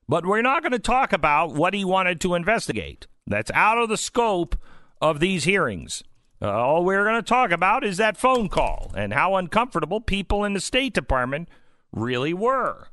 but 0.08 0.26
we're 0.26 0.42
not 0.42 0.62
going 0.62 0.72
to 0.74 0.80
talk 0.80 1.14
about 1.14 1.54
what 1.54 1.74
he 1.74 1.86
wanted 1.86 2.20
to 2.22 2.36
investigate. 2.36 3.08
That's 3.26 3.52
out 3.54 3.78
of 3.78 3.90
the 3.90 3.98
scope 3.98 4.56
of 5.02 5.20
these 5.20 5.46
hearings. 5.46 6.04
Uh, 6.42 6.52
all 6.52 6.84
we're 6.84 7.04
going 7.04 7.16
to 7.16 7.22
talk 7.22 7.52
about 7.52 7.84
is 7.84 7.98
that 7.98 8.18
phone 8.18 8.50
call 8.50 8.92
and 8.96 9.14
how 9.14 9.36
uncomfortable 9.36 10.02
people 10.02 10.44
in 10.44 10.54
the 10.54 10.60
State 10.60 10.94
Department 10.94 11.48
really 11.92 12.34
were. 12.34 12.88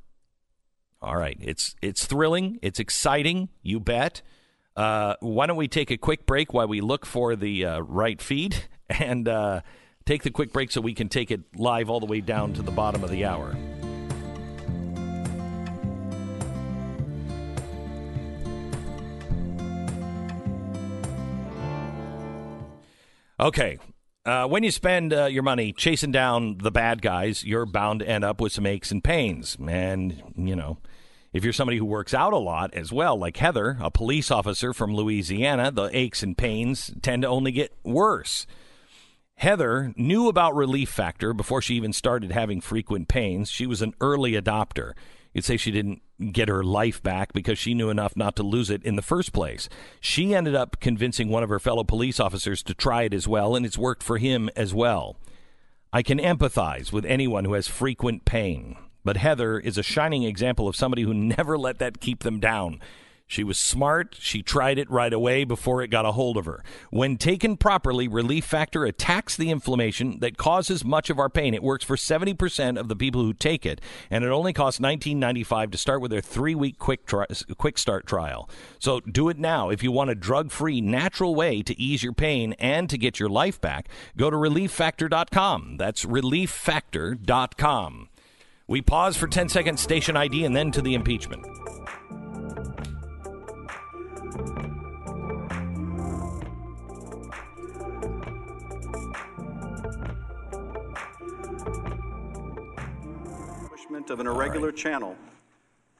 All 1.00 1.16
right, 1.16 1.36
it's 1.40 1.76
it's 1.80 2.06
thrilling, 2.06 2.58
it's 2.60 2.80
exciting, 2.80 3.50
you 3.62 3.78
bet. 3.78 4.22
Uh, 4.76 5.14
why 5.20 5.46
don't 5.46 5.56
we 5.56 5.68
take 5.68 5.90
a 5.90 5.96
quick 5.96 6.26
break 6.26 6.52
while 6.52 6.66
we 6.66 6.80
look 6.80 7.06
for 7.06 7.36
the 7.36 7.64
uh, 7.64 7.80
right 7.80 8.20
feed 8.20 8.64
and 8.88 9.28
uh, 9.28 9.60
take 10.06 10.22
the 10.22 10.30
quick 10.30 10.52
break 10.52 10.72
so 10.72 10.80
we 10.80 10.94
can 10.94 11.08
take 11.08 11.30
it 11.30 11.40
live 11.56 11.88
all 11.88 12.00
the 12.00 12.06
way 12.06 12.20
down 12.20 12.52
to 12.54 12.62
the 12.62 12.70
bottom 12.72 13.04
of 13.04 13.10
the 13.10 13.24
hour. 13.24 13.56
Okay. 23.40 23.78
Uh, 24.28 24.46
when 24.46 24.62
you 24.62 24.70
spend 24.70 25.14
uh, 25.14 25.24
your 25.24 25.42
money 25.42 25.72
chasing 25.72 26.12
down 26.12 26.58
the 26.58 26.70
bad 26.70 27.00
guys, 27.00 27.42
you're 27.42 27.64
bound 27.64 28.00
to 28.00 28.06
end 28.06 28.22
up 28.22 28.42
with 28.42 28.52
some 28.52 28.66
aches 28.66 28.90
and 28.90 29.02
pains. 29.02 29.56
And, 29.66 30.22
you 30.36 30.54
know, 30.54 30.76
if 31.32 31.44
you're 31.44 31.54
somebody 31.54 31.78
who 31.78 31.86
works 31.86 32.12
out 32.12 32.34
a 32.34 32.38
lot 32.38 32.74
as 32.74 32.92
well, 32.92 33.18
like 33.18 33.38
Heather, 33.38 33.78
a 33.80 33.90
police 33.90 34.30
officer 34.30 34.74
from 34.74 34.94
Louisiana, 34.94 35.70
the 35.70 35.88
aches 35.96 36.22
and 36.22 36.36
pains 36.36 36.92
tend 37.00 37.22
to 37.22 37.28
only 37.28 37.52
get 37.52 37.74
worse. 37.84 38.46
Heather 39.36 39.94
knew 39.96 40.28
about 40.28 40.54
Relief 40.54 40.90
Factor 40.90 41.32
before 41.32 41.62
she 41.62 41.76
even 41.76 41.94
started 41.94 42.30
having 42.30 42.60
frequent 42.60 43.08
pains. 43.08 43.50
She 43.50 43.66
was 43.66 43.80
an 43.80 43.94
early 43.98 44.32
adopter. 44.32 44.92
You'd 45.38 45.44
say 45.44 45.56
she 45.56 45.70
didn't 45.70 46.02
get 46.32 46.48
her 46.48 46.64
life 46.64 47.00
back 47.00 47.32
because 47.32 47.60
she 47.60 47.72
knew 47.72 47.90
enough 47.90 48.16
not 48.16 48.34
to 48.34 48.42
lose 48.42 48.70
it 48.70 48.82
in 48.82 48.96
the 48.96 49.02
first 49.02 49.32
place. 49.32 49.68
She 50.00 50.34
ended 50.34 50.56
up 50.56 50.80
convincing 50.80 51.28
one 51.28 51.44
of 51.44 51.48
her 51.48 51.60
fellow 51.60 51.84
police 51.84 52.18
officers 52.18 52.60
to 52.64 52.74
try 52.74 53.04
it 53.04 53.14
as 53.14 53.28
well, 53.28 53.54
and 53.54 53.64
it's 53.64 53.78
worked 53.78 54.02
for 54.02 54.18
him 54.18 54.50
as 54.56 54.74
well. 54.74 55.16
I 55.92 56.02
can 56.02 56.18
empathize 56.18 56.90
with 56.92 57.04
anyone 57.04 57.44
who 57.44 57.52
has 57.52 57.68
frequent 57.68 58.24
pain, 58.24 58.74
but 59.04 59.16
Heather 59.16 59.60
is 59.60 59.78
a 59.78 59.84
shining 59.84 60.24
example 60.24 60.66
of 60.66 60.74
somebody 60.74 61.02
who 61.02 61.14
never 61.14 61.56
let 61.56 61.78
that 61.78 62.00
keep 62.00 62.24
them 62.24 62.40
down. 62.40 62.80
She 63.28 63.44
was 63.44 63.58
smart. 63.58 64.16
She 64.18 64.42
tried 64.42 64.78
it 64.78 64.90
right 64.90 65.12
away 65.12 65.44
before 65.44 65.82
it 65.82 65.88
got 65.88 66.06
a 66.06 66.12
hold 66.12 66.38
of 66.38 66.46
her. 66.46 66.64
When 66.90 67.18
taken 67.18 67.58
properly, 67.58 68.08
Relief 68.08 68.46
Factor 68.46 68.86
attacks 68.86 69.36
the 69.36 69.50
inflammation 69.50 70.20
that 70.20 70.38
causes 70.38 70.82
much 70.82 71.10
of 71.10 71.18
our 71.18 71.28
pain. 71.28 71.52
It 71.52 71.62
works 71.62 71.84
for 71.84 71.96
70% 71.96 72.80
of 72.80 72.88
the 72.88 72.96
people 72.96 73.22
who 73.22 73.34
take 73.34 73.66
it, 73.66 73.82
and 74.10 74.24
it 74.24 74.30
only 74.30 74.54
costs 74.54 74.80
$19.95 74.80 75.72
to 75.72 75.78
start 75.78 76.00
with 76.00 76.10
their 76.10 76.22
three-week 76.22 76.78
quick 76.78 77.04
tri- 77.04 77.26
quick 77.58 77.76
start 77.76 78.06
trial. 78.06 78.48
So 78.78 79.00
do 79.00 79.28
it 79.28 79.38
now 79.38 79.68
if 79.68 79.82
you 79.82 79.92
want 79.92 80.08
a 80.08 80.14
drug-free, 80.14 80.80
natural 80.80 81.34
way 81.34 81.60
to 81.62 81.78
ease 81.78 82.02
your 82.02 82.14
pain 82.14 82.54
and 82.54 82.88
to 82.88 82.96
get 82.96 83.20
your 83.20 83.28
life 83.28 83.60
back. 83.60 83.88
Go 84.16 84.30
to 84.30 84.36
relieffactor.com. 84.38 85.76
That's 85.76 86.06
relieffactor.com. 86.06 88.08
We 88.66 88.82
pause 88.82 89.16
for 89.18 89.26
10 89.26 89.50
seconds, 89.50 89.82
station 89.82 90.16
ID, 90.16 90.46
and 90.46 90.56
then 90.56 90.72
to 90.72 90.80
the 90.80 90.94
impeachment. 90.94 91.44
Of 104.10 104.20
an 104.20 104.26
irregular 104.26 104.72
channel 104.72 105.16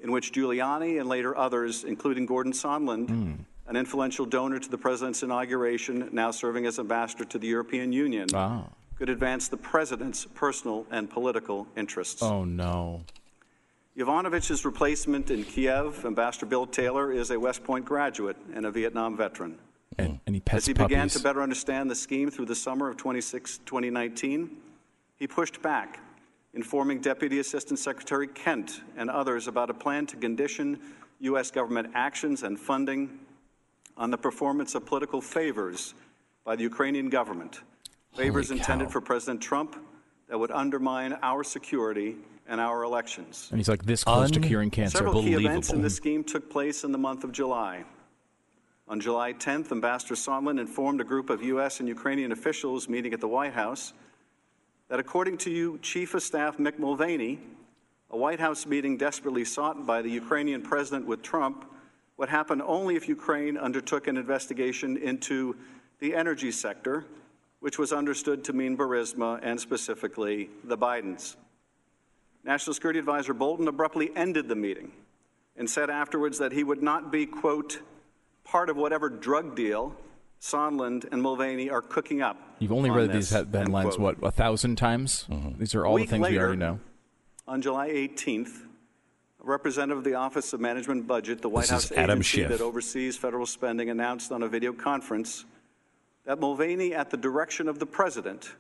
in 0.01 0.12
which 0.12 0.32
Giuliani 0.32 1.01
and 1.01 1.09
later 1.09 1.36
others, 1.36 1.84
including 1.84 2.26
Gordon 2.26 2.53
Sondland, 2.53 3.09
hmm. 3.09 3.32
an 3.66 3.76
influential 3.76 4.24
donor 4.24 4.59
to 4.59 4.68
the 4.68 4.78
president's 4.78 5.22
inauguration, 5.22 6.09
now 6.12 6.30
serving 6.30 6.66
as 6.66 6.78
ambassador 6.78 7.24
to 7.24 7.39
the 7.39 7.47
European 7.47 7.93
Union, 7.93 8.28
ah. 8.34 8.64
could 8.97 9.09
advance 9.09 9.49
the 9.49 9.57
president's 9.57 10.26
personal 10.34 10.86
and 10.91 11.11
political 11.11 11.66
interests. 11.76 12.22
Oh 12.22 12.45
no. 12.45 13.03
Yovanovitch's 13.99 14.65
replacement 14.65 15.29
in 15.33 15.43
Kiev, 15.43 16.05
Ambassador 16.07 16.47
Bill 16.47 16.69
Taylor, 16.69 17.11
is 17.11 17.33
a 17.33 17.41
West 17.41 17.65
Point 17.65 17.85
graduate 17.85 18.37
and 18.55 18.65
a 18.65 18.71
Vietnam 18.71 19.17
veteran. 19.17 19.59
And, 19.99 20.21
and 20.25 20.37
he 20.37 20.43
As 20.53 20.67
he 20.67 20.73
puppies. 20.73 20.87
began 20.87 21.09
to 21.09 21.19
better 21.19 21.43
understand 21.43 21.91
the 21.91 21.97
scheme 21.97 22.31
through 22.31 22.45
the 22.45 22.55
summer 22.55 22.89
of 22.89 22.97
26 22.97 23.59
2019, 23.67 24.51
he 25.17 25.27
pushed 25.27 25.61
back, 25.63 25.99
informing 26.55 27.01
Deputy 27.01 27.41
Assistant 27.41 27.81
Secretary 27.81 28.29
Kent 28.29 28.83
and 28.97 29.11
others 29.11 29.49
about 29.49 29.69
a 29.69 29.75
plan 29.75 30.07
to 30.07 30.17
condition 30.17 30.79
U.S. 31.19 31.51
government 31.51 31.91
actions 31.95 32.45
and 32.45 32.57
funding 32.57 33.19
on 33.97 34.13
the 34.13 34.19
performance 34.19 34.77
of 34.77 34.87
political 34.87 35.21
favors 35.21 35.95
by 36.45 36.55
the 36.55 36.63
Ukrainian 36.63 37.09
government, 37.11 37.63
favors 38.15 38.53
intended 38.53 38.93
for 38.93 39.01
President 39.01 39.43
Trump 39.43 39.75
that 40.29 40.39
would 40.39 40.53
undermine 40.53 41.19
our 41.21 41.43
security 41.43 42.15
and 42.49 42.61
our 42.61 42.83
elections. 42.83 43.49
and 43.51 43.61
he's 43.61 43.69
like 43.69 43.85
this 43.85 44.05
close 44.05 44.31
to 44.31 44.41
curing 44.41 44.71
cancer. 44.71 44.99
Several 44.99 45.23
key 45.23 45.35
events 45.35 45.71
in 45.71 45.83
the 45.83 45.91
scheme 45.91 46.25
took 46.25 46.51
place 46.51 46.83
in 46.83 46.93
the 46.93 46.99
month 46.99 47.23
of 47.23 47.31
July. 47.31 47.85
On 48.89 48.99
July 48.99 49.35
10th, 49.35 49.71
Ambassador 49.71 50.15
Sondland 50.15 50.59
informed 50.59 51.03
a 51.03 51.05
group 51.05 51.29
of 51.29 51.43
U.S. 51.43 51.81
and 51.81 51.89
Ukrainian 51.89 52.33
officials 52.33 52.89
meeting 52.89 53.13
at 53.13 53.21
the 53.21 53.29
White 53.29 53.53
House 53.53 53.93
that, 54.89 54.99
according 54.99 55.37
to 55.39 55.51
you, 55.51 55.79
Chief 55.83 56.15
of 56.15 56.23
Staff 56.23 56.57
Mick 56.57 56.79
Mulvaney, 56.79 57.39
a 58.11 58.17
White 58.17 58.41
House 58.41 58.65
meeting 58.65 58.97
desperately 58.97 59.45
sought 59.45 59.87
by 59.87 60.01
the 60.01 60.09
Ukrainian 60.09 60.63
president 60.63 61.07
with 61.07 61.23
Trump 61.23 61.71
would 62.17 62.31
happen 62.31 62.63
only 62.63 62.97
if 62.97 63.07
Ukraine 63.09 63.59
undertook 63.59 64.07
an 64.09 64.17
investigation 64.17 64.97
into 64.97 65.55
the 66.01 66.15
energy 66.15 66.51
sector, 66.51 67.05
which 67.61 67.79
was 67.79 67.93
understood 67.93 68.43
to 68.45 68.55
mean 68.55 68.75
Burisma 68.75 69.39
and 69.43 69.61
specifically 69.61 70.49
the 70.65 70.79
Bidens. 70.79 71.37
National 72.45 72.74
Security 72.74 72.99
Advisor 72.99 73.34
Bolton 73.34 73.68
abruptly 73.68 74.11
ended 74.16 74.49
the 74.49 74.55
meeting 74.55 74.93
and 75.57 75.68
said 75.68 75.91
afterwards 75.91 76.39
that 76.39 76.53
he 76.53 76.64
would 76.64 76.82
not 76.82 77.11
be, 77.11 77.26
quote, 77.26 77.80
part 78.45 78.70
of 78.70 78.76
whatever 78.76 79.09
drug 79.09 79.55
deal 79.57 79.95
Sondland 80.41 81.07
and 81.11 81.20
Mulvaney 81.20 81.68
are 81.68 81.82
cooking 81.82 82.22
up. 82.22 82.36
You've 82.59 82.72
only 82.72 82.91
on 82.91 82.97
read 82.97 83.09
this, 83.12 83.30
these 83.30 83.47
headlines, 83.53 83.99
what, 83.99 84.16
a 84.22 84.30
thousand 84.30 84.76
times? 84.76 85.26
Mm-hmm. 85.28 85.59
These 85.59 85.74
are 85.74 85.84
all 85.84 85.97
the 85.97 86.03
Week 86.03 86.11
things 86.11 86.28
we 86.28 86.39
already 86.39 86.59
know. 86.59 86.80
On 87.47 87.61
July 87.61 87.89
18th, 87.89 88.62
a 89.43 89.47
representative 89.47 89.99
of 89.99 90.05
the 90.05 90.14
Office 90.14 90.53
of 90.53 90.61
Management 90.61 91.01
and 91.01 91.09
Budget, 91.09 91.43
the 91.43 91.49
White 91.49 91.62
This 91.62 91.70
House 91.70 91.84
is 91.86 91.93
Adam 91.93 92.18
agency 92.18 92.43
Schiff. 92.43 92.51
that 92.51 92.61
oversees 92.61 93.16
federal 93.16 93.47
spending, 93.47 93.91
announced 93.91 94.30
on 94.30 94.43
a 94.43 94.49
video 94.49 94.72
conference 94.72 95.45
that 96.24 96.39
Mulvaney, 96.39 96.95
at 96.95 97.11
the 97.11 97.16
direction 97.16 97.68
of 97.68 97.78
the 97.78 97.86
president, 97.86 98.53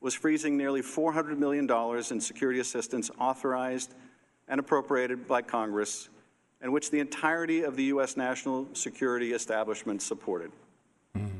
was 0.00 0.14
freezing 0.14 0.56
nearly 0.56 0.82
$400 0.82 1.38
million 1.38 1.68
in 2.10 2.20
security 2.20 2.60
assistance 2.60 3.10
authorized 3.18 3.94
and 4.48 4.60
appropriated 4.60 5.26
by 5.26 5.42
Congress, 5.42 6.08
and 6.60 6.72
which 6.72 6.90
the 6.90 7.00
entirety 7.00 7.62
of 7.62 7.76
the 7.76 7.84
U.S. 7.84 8.16
national 8.16 8.68
security 8.72 9.32
establishment 9.32 10.02
supported. 10.02 10.52
Mm-hmm. 11.16 11.38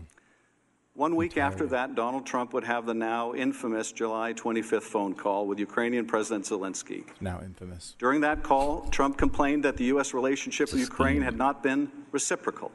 One 0.94 1.14
week 1.14 1.36
after 1.36 1.66
that, 1.66 1.94
Donald 1.94 2.24
Trump 2.24 2.54
would 2.54 2.64
have 2.64 2.86
the 2.86 2.94
now 2.94 3.34
infamous 3.34 3.92
July 3.92 4.32
25th 4.32 4.82
phone 4.82 5.14
call 5.14 5.46
with 5.46 5.59
Ukrainian 5.59 6.07
President 6.07 6.46
Zelensky. 6.46 7.04
Now 7.20 7.40
infamous. 7.44 7.94
During 7.98 8.22
that 8.22 8.42
call, 8.42 8.88
Trump 8.88 9.18
complained 9.18 9.62
that 9.64 9.76
the 9.76 9.84
U.S. 9.84 10.14
relationship 10.14 10.72
with 10.72 10.80
Ukraine 10.80 11.20
had 11.20 11.36
not 11.36 11.62
been 11.62 11.90
reciprocal. 12.12 12.72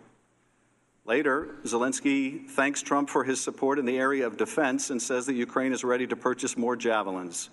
Later, 1.05 1.55
Zelensky 1.63 2.47
thanks 2.47 2.81
Trump 2.81 3.09
for 3.09 3.23
his 3.23 3.41
support 3.41 3.79
in 3.79 3.85
the 3.85 3.97
area 3.97 4.25
of 4.25 4.37
defense 4.37 4.91
and 4.91 5.01
says 5.01 5.25
that 5.25 5.33
Ukraine 5.33 5.73
is 5.73 5.83
ready 5.83 6.05
to 6.07 6.15
purchase 6.15 6.55
more 6.55 6.75
javelins, 6.75 7.49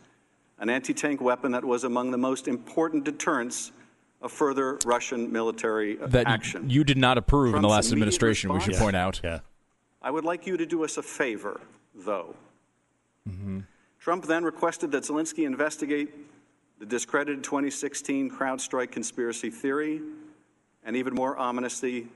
an 0.59 0.69
anti 0.69 0.93
tank 0.93 1.21
weapon 1.21 1.53
that 1.53 1.65
was 1.65 1.85
among 1.85 2.11
the 2.11 2.19
most 2.19 2.47
important 2.47 3.05
deterrents 3.05 3.73
of 4.21 4.33
further 4.33 4.79
Russian 4.85 5.33
military 5.33 5.97
That 5.97 6.27
you- 6.27 6.33
action. 6.35 6.69
you, 6.69 6.85
did 6.85 6.99
not 6.99 7.17
approve 7.17 7.55
in 7.55 7.63
the 7.63 7.69
last 7.69 7.87
immediate 7.87 8.03
administration, 8.09 8.53
we 8.53 8.61
should 8.61 8.69
response- 8.69 8.85
point 8.85 8.97
out. 8.97 9.21
Yeah. 9.25 9.41
I 10.03 10.11
would 10.11 10.25
like 10.25 10.47
you 10.47 10.57
to 10.57 10.67
do 10.67 10.85
us 10.85 10.97
a 10.97 11.03
favor, 11.03 11.61
though. 11.95 12.35
Mm-hmm. 13.29 13.61
Trump 13.99 14.27
then 14.27 14.45
requested 14.45 14.91
that 14.93 15.05
Zelensky 15.05 15.45
investigate 15.47 16.11
the 16.79 16.87
discredited 16.87 17.43
2016 17.43 18.31
CrowdStrike 18.31 18.91
conspiracy 18.93 19.51
theory 19.51 20.01
and 20.85 20.97
even 20.97 21.15
more 21.15 21.37
ominously, 21.37 22.07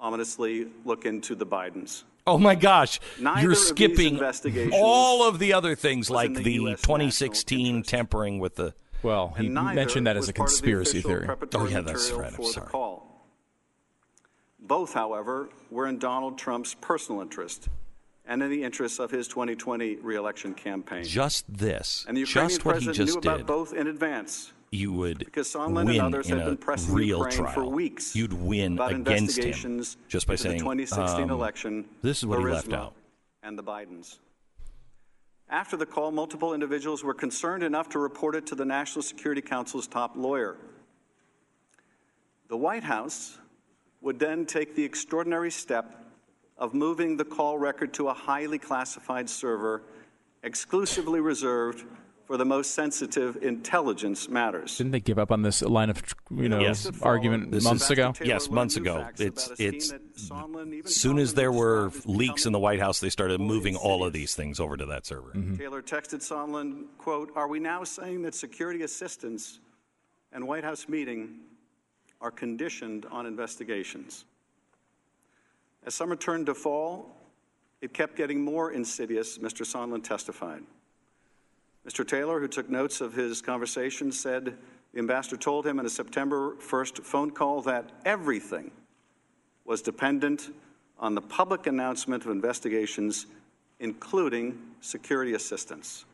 ominously 0.00 0.68
look 0.84 1.04
into 1.04 1.34
the 1.34 1.46
Bidens. 1.46 2.04
Oh 2.26 2.36
my 2.38 2.54
gosh, 2.54 3.00
Neither 3.18 3.40
you're 3.40 3.54
skipping 3.54 4.14
investigations 4.14 4.74
all 4.76 5.26
of 5.26 5.38
the 5.38 5.54
other 5.54 5.74
things 5.74 6.10
like 6.10 6.34
the 6.34 6.42
the, 6.42 6.58
2016 6.58 7.82
tampering 7.84 8.38
with 8.38 8.56
the. 8.56 8.74
Well, 9.02 9.32
And 9.36 9.54
neither 9.54 9.74
mentioned 9.74 10.06
that 10.06 10.16
as 10.16 10.28
a 10.28 10.32
part 10.32 10.50
of 10.50 10.56
the 10.56 10.60
conspiracy 10.60 11.00
theory. 11.00 11.28
Oh, 11.54 11.66
yeah, 11.66 11.80
that's 11.80 12.10
material 12.10 12.20
right. 12.20 12.28
I'm 12.30 12.36
For 12.36 12.42
the 12.42 12.48
sorry. 12.52 12.66
call. 12.66 13.24
Both, 14.60 14.92
however, 14.92 15.48
were 15.70 15.86
in 15.86 15.98
Donald 15.98 16.36
Trump's 16.36 16.74
personal 16.74 17.22
interest 17.22 17.68
and 18.26 18.42
in 18.42 18.50
the 18.50 18.62
interests 18.62 18.98
of 18.98 19.10
his 19.10 19.26
2020 19.28 19.96
reelection 19.96 20.52
campaign. 20.52 21.04
Just 21.04 21.46
this, 21.48 22.04
and 22.06 22.16
the 22.16 22.20
Ukrainian 22.20 22.50
just 22.50 22.64
what 22.64 22.82
he 22.82 22.92
just 22.92 23.14
knew 23.14 23.18
about 23.20 23.38
did, 23.38 23.46
both 23.46 23.72
in 23.72 23.86
advance. 23.86 24.52
You 24.70 24.92
would 24.92 25.18
Because 25.18 25.52
Sondland 25.52 25.86
win 25.86 25.96
and 25.96 26.00
others 26.00 26.30
in 26.30 26.38
had 26.38 26.46
a 26.46 26.50
been 26.50 26.56
pressing 26.58 26.94
real 26.94 27.18
Ukraine 27.18 27.38
trial. 27.38 27.52
for 27.52 27.64
weeks 27.64 28.14
You'd 28.14 28.32
win 28.32 28.74
about 28.74 28.92
against 28.92 29.42
him 29.42 29.82
just 30.08 30.26
by 30.26 30.34
saying 30.34 30.58
the 30.58 30.64
2016 30.64 31.22
um, 31.22 31.30
election. 31.30 31.84
This 32.02 32.18
is 32.18 32.26
what 32.26 32.38
he 32.40 32.44
left 32.44 32.72
out. 32.72 32.94
And 33.42 33.58
the 33.58 33.62
Bidens. 33.62 34.18
After 35.50 35.76
the 35.78 35.86
call, 35.86 36.10
multiple 36.10 36.52
individuals 36.52 37.02
were 37.02 37.14
concerned 37.14 37.62
enough 37.62 37.88
to 37.90 37.98
report 37.98 38.34
it 38.34 38.46
to 38.48 38.54
the 38.54 38.66
National 38.66 39.02
Security 39.02 39.40
Council's 39.40 39.86
top 39.86 40.14
lawyer. 40.14 40.58
The 42.48 42.56
White 42.56 42.84
House 42.84 43.38
would 44.02 44.18
then 44.18 44.44
take 44.44 44.74
the 44.74 44.84
extraordinary 44.84 45.50
step 45.50 46.04
of 46.58 46.74
moving 46.74 47.16
the 47.16 47.24
call 47.24 47.58
record 47.58 47.94
to 47.94 48.08
a 48.08 48.14
highly 48.14 48.58
classified 48.58 49.30
server 49.30 49.82
exclusively 50.42 51.20
reserved 51.20 51.84
for 52.28 52.36
the 52.36 52.44
most 52.44 52.72
sensitive 52.72 53.42
intelligence 53.42 54.28
matters. 54.28 54.76
Didn't 54.76 54.92
they 54.92 55.00
give 55.00 55.18
up 55.18 55.32
on 55.32 55.40
this 55.40 55.62
line 55.62 55.88
of 55.88 56.02
you 56.30 56.50
know 56.50 56.60
Yes. 56.60 56.86
argument 57.00 57.50
This 57.50 57.64
months 57.64 57.88
ago? 57.88 58.12
Yes, 58.22 58.50
months 58.50 58.76
ago. 58.76 59.08
It's 59.16 59.50
it's 59.58 59.94
as 60.84 60.94
soon 60.94 61.18
as 61.18 61.32
there 61.32 61.50
were 61.50 61.90
leaks 62.04 62.44
in 62.44 62.52
the 62.52 62.58
White 62.58 62.80
House, 62.80 63.00
they 63.00 63.08
started 63.08 63.40
moving 63.40 63.76
all 63.76 64.04
of 64.04 64.12
these 64.12 64.34
things 64.34 64.60
over 64.60 64.76
to 64.76 64.84
that 64.84 65.06
server. 65.06 65.30
Mm-hmm. 65.30 65.56
Taylor 65.56 65.80
texted 65.80 66.20
Sondland, 66.20 66.84
quote, 66.98 67.32
Are 67.34 67.48
we 67.48 67.60
now 67.60 67.82
saying 67.82 68.20
that 68.22 68.34
security 68.34 68.82
assistance 68.82 69.60
and 70.30 70.46
White 70.46 70.64
House 70.64 70.86
meeting 70.86 71.30
are 72.20 72.30
conditioned 72.30 73.06
on 73.10 73.24
investigations? 73.24 74.26
As 75.86 75.94
summer 75.94 76.14
turned 76.14 76.44
to 76.44 76.54
fall, 76.54 77.16
it 77.80 77.94
kept 77.94 78.16
getting 78.16 78.44
more 78.44 78.72
insidious, 78.72 79.38
Mr. 79.38 79.64
Sondland 79.64 80.04
testified. 80.04 80.62
Mr. 81.88 82.06
Taylor, 82.06 82.38
who 82.38 82.48
took 82.48 82.68
notes 82.68 83.00
of 83.00 83.14
his 83.14 83.40
conversation, 83.40 84.12
said 84.12 84.54
the 84.92 84.98
ambassador 84.98 85.38
told 85.38 85.66
him 85.66 85.78
in 85.78 85.86
a 85.86 85.88
September 85.88 86.54
1st 86.56 87.02
phone 87.02 87.30
call 87.30 87.62
that 87.62 87.88
everything 88.04 88.70
was 89.64 89.80
dependent 89.80 90.50
on 90.98 91.14
the 91.14 91.20
public 91.22 91.66
announcement 91.66 92.26
of 92.26 92.30
investigations, 92.30 93.24
including 93.80 94.58
security 94.82 95.32
assistance. 95.32 96.04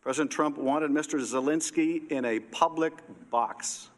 President 0.00 0.30
Trump 0.30 0.56
wanted 0.56 0.90
Mr. 0.90 1.20
Zelensky 1.20 2.10
in 2.10 2.24
a 2.24 2.40
public 2.40 2.94
box. 3.30 3.90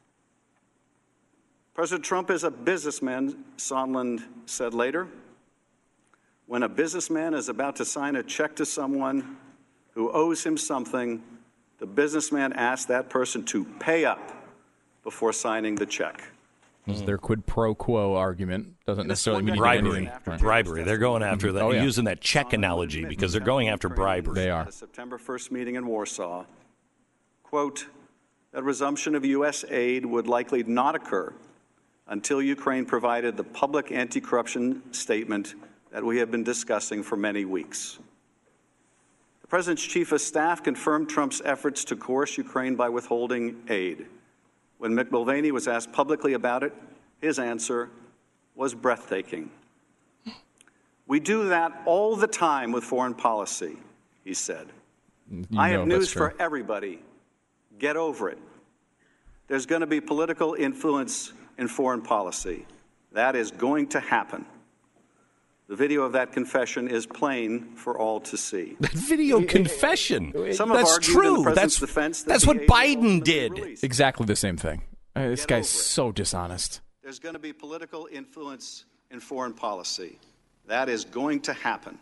President 1.74 2.04
Trump 2.04 2.28
is 2.28 2.42
a 2.42 2.50
businessman, 2.50 3.44
Sondland 3.56 4.24
said 4.46 4.74
later. 4.74 5.06
When 6.46 6.64
a 6.64 6.68
businessman 6.68 7.34
is 7.34 7.48
about 7.48 7.76
to 7.76 7.84
sign 7.84 8.16
a 8.16 8.22
check 8.24 8.56
to 8.56 8.66
someone 8.66 9.36
who 9.94 10.10
owes 10.10 10.44
him 10.44 10.56
something, 10.56 11.22
the 11.78 11.86
businessman 11.86 12.52
asks 12.52 12.86
that 12.86 13.10
person 13.10 13.44
to 13.46 13.64
pay 13.80 14.04
up 14.04 14.32
before 15.02 15.32
signing 15.32 15.74
the 15.74 15.86
check. 15.86 16.22
This 16.86 16.96
is 16.96 17.04
their 17.04 17.18
quid 17.18 17.46
pro 17.46 17.74
quo 17.74 18.14
argument. 18.16 18.74
Doesn't 18.86 19.06
necessarily 19.06 19.42
mean 19.44 19.56
bribery, 19.56 20.08
anything. 20.08 20.38
bribery. 20.38 20.82
They're 20.82 20.98
going 20.98 21.22
after 21.22 21.52
that, 21.52 21.62
Oh, 21.62 21.70
yeah. 21.70 21.82
using 21.82 22.06
that 22.06 22.20
check 22.20 22.52
analogy 22.52 23.04
because 23.04 23.32
they're 23.32 23.40
going 23.40 23.68
after 23.68 23.88
bribery. 23.88 24.34
They 24.34 24.50
are. 24.50 24.62
At 24.62 24.68
a 24.68 24.72
September 24.72 25.16
1st 25.16 25.52
meeting 25.52 25.76
in 25.76 25.86
Warsaw, 25.86 26.44
quote, 27.44 27.86
that 28.52 28.64
resumption 28.64 29.14
of 29.14 29.24
U.S. 29.24 29.64
aid 29.70 30.04
would 30.04 30.26
likely 30.26 30.64
not 30.64 30.96
occur 30.96 31.32
until 32.08 32.42
Ukraine 32.42 32.84
provided 32.84 33.36
the 33.36 33.44
public 33.44 33.92
anti 33.92 34.20
corruption 34.20 34.82
statement 34.92 35.54
that 35.92 36.04
we 36.04 36.18
have 36.18 36.30
been 36.32 36.42
discussing 36.44 37.02
for 37.04 37.16
many 37.16 37.44
weeks. 37.44 37.98
President's 39.52 39.84
Chief 39.84 40.12
of 40.12 40.22
Staff 40.22 40.62
confirmed 40.62 41.10
Trump's 41.10 41.42
efforts 41.44 41.84
to 41.84 41.94
coerce 41.94 42.38
Ukraine 42.38 42.74
by 42.74 42.88
withholding 42.88 43.62
aid. 43.68 44.06
When 44.78 44.92
Mick 44.92 45.10
Mulvaney 45.10 45.50
was 45.50 45.68
asked 45.68 45.92
publicly 45.92 46.32
about 46.32 46.62
it, 46.62 46.72
his 47.20 47.38
answer 47.38 47.90
was 48.54 48.74
breathtaking. 48.74 49.50
We 51.06 51.20
do 51.20 51.50
that 51.50 51.82
all 51.84 52.16
the 52.16 52.26
time 52.26 52.72
with 52.72 52.82
foreign 52.82 53.12
policy, 53.12 53.76
he 54.24 54.32
said. 54.32 54.68
You 55.30 55.44
I 55.58 55.68
have 55.68 55.86
news 55.86 56.10
for 56.10 56.34
everybody. 56.38 57.00
Get 57.78 57.98
over 57.98 58.30
it. 58.30 58.38
There's 59.48 59.66
going 59.66 59.82
to 59.82 59.86
be 59.86 60.00
political 60.00 60.54
influence 60.54 61.34
in 61.58 61.68
foreign 61.68 62.00
policy. 62.00 62.64
That 63.12 63.36
is 63.36 63.50
going 63.50 63.88
to 63.88 64.00
happen. 64.00 64.46
The 65.72 65.76
video 65.76 66.02
of 66.02 66.12
that 66.12 66.32
confession 66.32 66.86
is 66.86 67.06
plain 67.06 67.74
for 67.76 67.96
all 67.96 68.20
to 68.20 68.36
see. 68.36 68.76
That 68.80 68.92
video 68.92 69.42
confession. 69.42 70.52
Some 70.52 70.68
That's 70.68 70.92
argued 70.92 71.08
in 71.08 71.32
the 71.32 71.42
true. 71.44 71.54
That's 71.54 71.80
defense 71.80 72.24
that 72.24 72.28
that's 72.28 72.46
what 72.46 72.58
Biden 72.66 73.24
did. 73.24 73.52
released. 73.52 73.82
Exactly 73.82 74.26
the 74.26 74.36
same 74.36 74.58
thing. 74.58 74.82
Uh, 75.16 75.28
this 75.28 75.46
guy's 75.46 75.70
so 75.70 76.12
dishonest. 76.12 76.82
There's 77.02 77.18
going 77.18 77.32
to 77.32 77.38
be 77.38 77.54
political 77.54 78.06
influence 78.12 78.84
in 79.10 79.18
foreign 79.18 79.54
policy. 79.54 80.18
That 80.66 80.90
is 80.90 81.06
going 81.06 81.40
to 81.48 81.54
happen. 81.54 81.98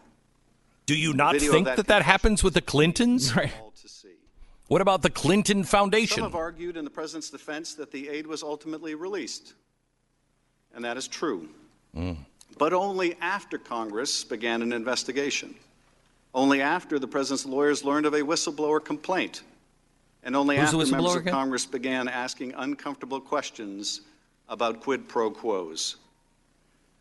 Do 0.86 0.96
you 0.96 1.12
not 1.12 1.36
think 1.36 1.66
that 1.66 1.76
that 1.76 1.86
that 1.86 2.02
happens 2.02 2.42
with 2.42 2.54
the 2.54 2.62
Clintons? 2.62 3.36
Right. 3.36 3.52
What 4.66 4.80
about 4.80 5.02
the 5.02 5.10
Clinton 5.10 5.62
Foundation? 5.62 6.16
Some 6.16 6.24
have 6.24 6.34
argued 6.34 6.76
in 6.76 6.82
the 6.82 6.90
president's 6.90 7.30
defense 7.30 7.74
that 7.74 7.92
the 7.92 8.08
aid 8.08 8.26
was 8.26 8.42
ultimately 8.42 8.96
released. 8.96 9.54
And 10.74 10.84
that 10.84 10.96
is 10.96 11.06
true. 11.06 11.50
Mm. 11.96 12.26
But 12.60 12.74
only 12.74 13.16
after 13.22 13.56
Congress 13.56 14.22
began 14.22 14.60
an 14.60 14.74
investigation. 14.74 15.54
Only 16.34 16.60
after 16.60 16.98
the 16.98 17.08
president's 17.08 17.46
lawyers 17.46 17.86
learned 17.86 18.04
of 18.04 18.12
a 18.12 18.20
whistleblower 18.20 18.84
complaint. 18.84 19.44
And 20.22 20.36
only 20.36 20.58
Who's 20.58 20.74
after 20.74 20.76
members 20.92 21.14
of? 21.16 21.24
Congress 21.24 21.64
began 21.64 22.06
asking 22.06 22.52
uncomfortable 22.52 23.18
questions 23.18 24.02
about 24.46 24.82
quid 24.82 25.08
pro 25.08 25.30
quos. 25.30 25.96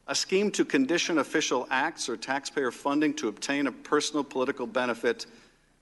A 0.07 0.15
scheme 0.15 0.49
to 0.51 0.63
condition 0.63 1.17
official 1.17 1.67
acts 1.69 2.07
or 2.07 2.15
taxpayer 2.15 2.71
funding 2.71 3.13
to 3.15 3.27
obtain 3.27 3.67
a 3.67 3.71
personal 3.73 4.23
political 4.23 4.65
benefit 4.65 5.25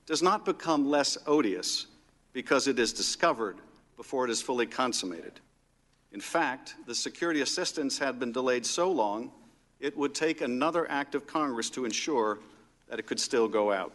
does 0.06 0.24
not 0.24 0.44
become 0.44 0.90
less 0.90 1.16
odious 1.28 1.86
because 2.32 2.66
it 2.66 2.80
is 2.80 2.92
discovered 2.92 3.58
before 3.96 4.24
it 4.24 4.30
is 4.32 4.42
fully 4.42 4.66
consummated. 4.66 5.38
In 6.10 6.20
fact, 6.20 6.74
the 6.88 6.96
security 6.96 7.42
assistance 7.42 7.96
had 7.96 8.18
been 8.18 8.32
delayed 8.32 8.66
so 8.66 8.90
long, 8.90 9.30
it 9.80 9.96
would 9.96 10.14
take 10.14 10.40
another 10.40 10.90
act 10.90 11.14
of 11.14 11.26
Congress 11.26 11.70
to 11.70 11.84
ensure 11.84 12.38
that 12.88 12.98
it 12.98 13.06
could 13.06 13.20
still 13.20 13.48
go 13.48 13.72
out. 13.72 13.92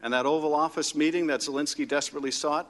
And 0.00 0.12
that 0.12 0.26
Oval 0.26 0.54
Office 0.54 0.94
meeting 0.94 1.26
that 1.28 1.40
Zelensky 1.40 1.86
desperately 1.86 2.30
sought, 2.30 2.68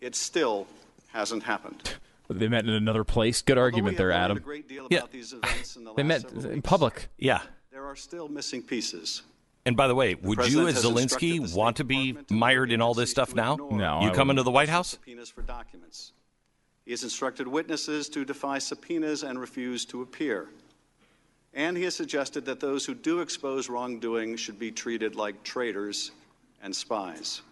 it 0.00 0.16
still 0.16 0.66
hasn't 1.08 1.42
happened. 1.42 1.94
They 2.28 2.48
met 2.48 2.64
in 2.64 2.70
another 2.70 3.04
place. 3.04 3.42
Good 3.42 3.58
argument 3.58 3.96
there, 3.96 4.12
Adam. 4.12 4.42
Yeah. 4.88 5.02
These 5.10 5.32
events 5.32 5.76
in 5.76 5.84
the 5.84 5.94
They 5.94 6.04
met 6.04 6.22
several 6.22 6.46
in 6.52 6.62
public. 6.62 7.08
Yeah. 7.18 7.40
There 7.72 7.84
are 7.84 7.96
still 7.96 8.28
missing 8.28 8.62
pieces. 8.62 9.22
And 9.66 9.76
by 9.76 9.88
the 9.88 9.94
way, 9.94 10.14
would 10.14 10.38
you, 10.48 10.62
president 10.62 10.68
as 10.68 10.84
Zelensky, 10.84 11.54
want 11.54 11.76
to 11.76 11.84
be 11.84 12.16
mired 12.30 12.72
in 12.72 12.80
all 12.80 12.94
this 12.94 13.10
stuff 13.10 13.34
now? 13.34 13.56
No, 13.56 14.00
You 14.00 14.10
I 14.10 14.14
come 14.14 14.30
into 14.30 14.42
the 14.42 14.50
White 14.50 14.68
House? 14.68 14.90
Subpoenas 14.90 15.28
for 15.28 15.42
documents. 15.42 16.12
He 16.84 16.92
has 16.92 17.02
instructed 17.02 17.46
witnesses 17.46 18.08
to 18.10 18.24
defy 18.24 18.58
subpoenas 18.58 19.22
and 19.22 19.38
refuse 19.38 19.84
to 19.86 20.02
appear. 20.02 20.48
And 21.52 21.76
he 21.76 21.84
has 21.84 21.94
suggested 21.94 22.44
that 22.46 22.60
those 22.60 22.86
who 22.86 22.94
do 22.94 23.20
expose 23.20 23.68
wrongdoing 23.68 24.36
should 24.36 24.58
be 24.58 24.70
treated 24.70 25.16
like 25.16 25.42
traitors 25.42 26.12
and 26.62 26.74
spies. 26.74 27.42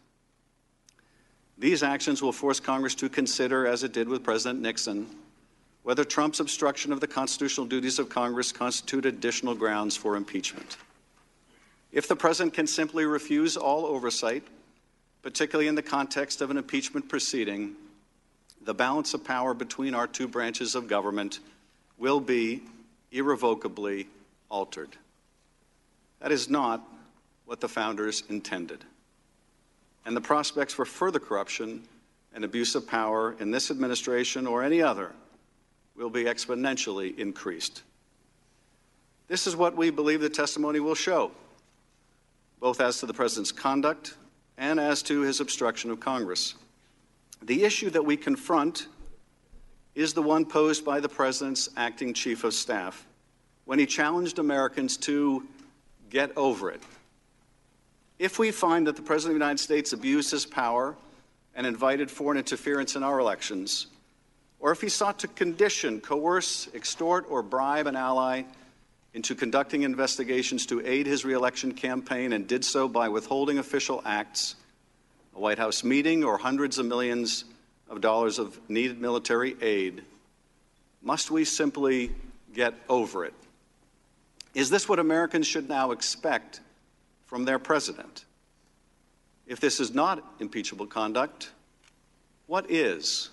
These 1.59 1.82
actions 1.82 2.22
will 2.22 2.32
force 2.32 2.61
Congress 2.61 2.94
to 2.96 3.09
consider, 3.09 3.66
as 3.66 3.82
it 3.82 3.92
did 3.92 4.09
with 4.09 4.22
President 4.22 4.61
Nixon, 4.61 5.09
whether 5.82 6.05
Trump's 6.05 6.38
obstruction 6.38 6.92
of 6.92 7.01
the 7.01 7.07
constitutional 7.09 7.66
duties 7.66 7.99
of 7.99 8.09
Congress 8.09 8.53
constitute 8.53 9.07
additional 9.07 9.55
grounds 9.55 9.96
for 9.96 10.14
impeachment. 10.14 10.76
If 11.90 12.07
the 12.07 12.14
president 12.14 12.55
can 12.55 12.66
simply 12.66 13.07
refuse 13.07 13.57
all 13.57 13.86
oversight, 13.86 14.44
particularly 15.22 15.68
in 15.68 15.74
the 15.74 15.82
context 15.82 16.40
of 16.40 16.51
an 16.51 16.59
impeachment 16.59 17.09
proceeding, 17.09 17.74
the 18.62 18.74
balance 18.74 19.14
of 19.14 19.24
power 19.24 19.55
between 19.55 19.94
our 19.94 20.07
two 20.07 20.28
branches 20.28 20.74
of 20.74 20.86
government 20.86 21.40
will 21.96 22.20
be 22.20 22.62
irrevocably 23.12 24.09
altered. 24.50 24.96
That 26.20 26.32
is 26.32 26.48
not 26.48 26.86
what 27.46 27.61
the 27.61 27.68
founders 27.68 28.22
intended. 28.28 28.84
And 30.04 30.16
the 30.16 30.20
prospects 30.20 30.74
for 30.74 30.84
further 30.84 31.18
corruption 31.18 31.82
and 32.34 32.44
abuse 32.44 32.74
of 32.74 32.86
power 32.86 33.36
in 33.40 33.50
this 33.50 33.70
administration 33.70 34.46
or 34.46 34.62
any 34.62 34.82
other 34.82 35.12
will 35.96 36.11
be 36.11 36.24
exponentially 36.24 37.18
increased. 37.18 37.82
This 39.26 39.46
is 39.46 39.56
what 39.56 39.76
we 39.76 39.90
believe 39.90 40.20
the 40.20 40.30
testimony 40.30 40.80
will 40.80 40.94
show, 40.94 41.30
both 42.61 42.80
as 42.80 43.00
to 43.00 43.06
the 43.06 43.14
president's 43.14 43.52
conduct 43.52 44.16
and 44.56 44.80
as 44.80 45.02
to 45.02 45.20
his 45.20 45.40
obstruction 45.40 45.90
of 45.90 46.00
Congress. 46.00 46.54
The 47.42 47.64
issue 47.64 47.90
that 47.90 48.04
we 48.04 48.16
confront 48.16 48.88
is 49.99 50.14
the 50.14 50.22
one 50.22 50.44
posed 50.44 50.84
by 50.84 51.01
the 51.01 51.09
president's 51.09 51.68
acting 51.76 52.14
chief 52.14 52.44
of 52.44 52.55
staff 52.55 53.05
when 53.64 53.80
he 53.80 53.86
challenged 53.86 54.38
Americans 54.38 54.96
to 54.96 55.44
get 56.09 56.30
over 56.36 56.70
it. 56.70 56.80
If 58.16 58.38
we 58.38 58.53
find 58.53 58.86
that 58.86 58.94
the 58.94 59.03
President 59.03 59.34
of 59.34 59.40
the 59.40 59.44
United 59.44 59.61
States 59.61 59.92
abused 59.92 60.30
his 60.30 60.46
power 60.46 60.94
and 61.53 61.66
invited 61.66 62.12
foreign 62.12 62.38
interference 62.38 62.94
in 62.94 63.03
our 63.03 63.18
elections, 63.18 63.88
or 64.61 64.70
if 64.70 64.80
he 64.80 64.88
sought 64.88 65.18
to 65.18 65.28
condition, 65.28 66.01
coerce, 66.01 66.68
extort, 66.74 67.26
or 67.28 67.42
bribe 67.42 67.88
an 67.88 67.96
ally 67.96 68.44
into 69.14 69.34
conducting 69.34 69.82
investigations 69.82 70.64
to 70.66 70.80
aid 70.86 71.07
his 71.07 71.24
reelection 71.24 71.72
campaign 71.72 72.32
and 72.32 72.46
did 72.46 72.64
so 72.64 72.86
by 72.86 73.09
withholding 73.09 73.59
official 73.59 74.01
acts, 74.05 74.55
a 75.34 75.40
White 75.40 75.59
House 75.59 75.82
meeting, 75.82 76.22
or 76.22 76.38
hundreds 76.38 76.78
of 76.78 76.86
millions 76.86 77.44
of 77.89 78.01
dollars 78.01 78.39
of 78.39 78.59
needed 78.68 79.01
military 79.01 79.57
aid, 79.61 80.03
must 81.03 81.30
we 81.30 81.45
simply 81.45 82.12
get 82.53 82.74
over 82.89 83.24
it? 83.24 83.34
Is 84.55 84.70
this 84.70 84.89
what 84.89 84.99
Americans 84.99 85.47
should 85.47 85.68
now 85.68 85.93
expect 85.93 86.61
from 87.26 87.45
their 87.45 87.59
president? 87.59 88.24
If 89.47 89.61
this 89.61 89.80
is 89.80 89.95
not 89.95 90.22
impeachable 90.41 90.86
conduct, 90.86 91.53
what 92.47 92.70
is? 92.70 93.30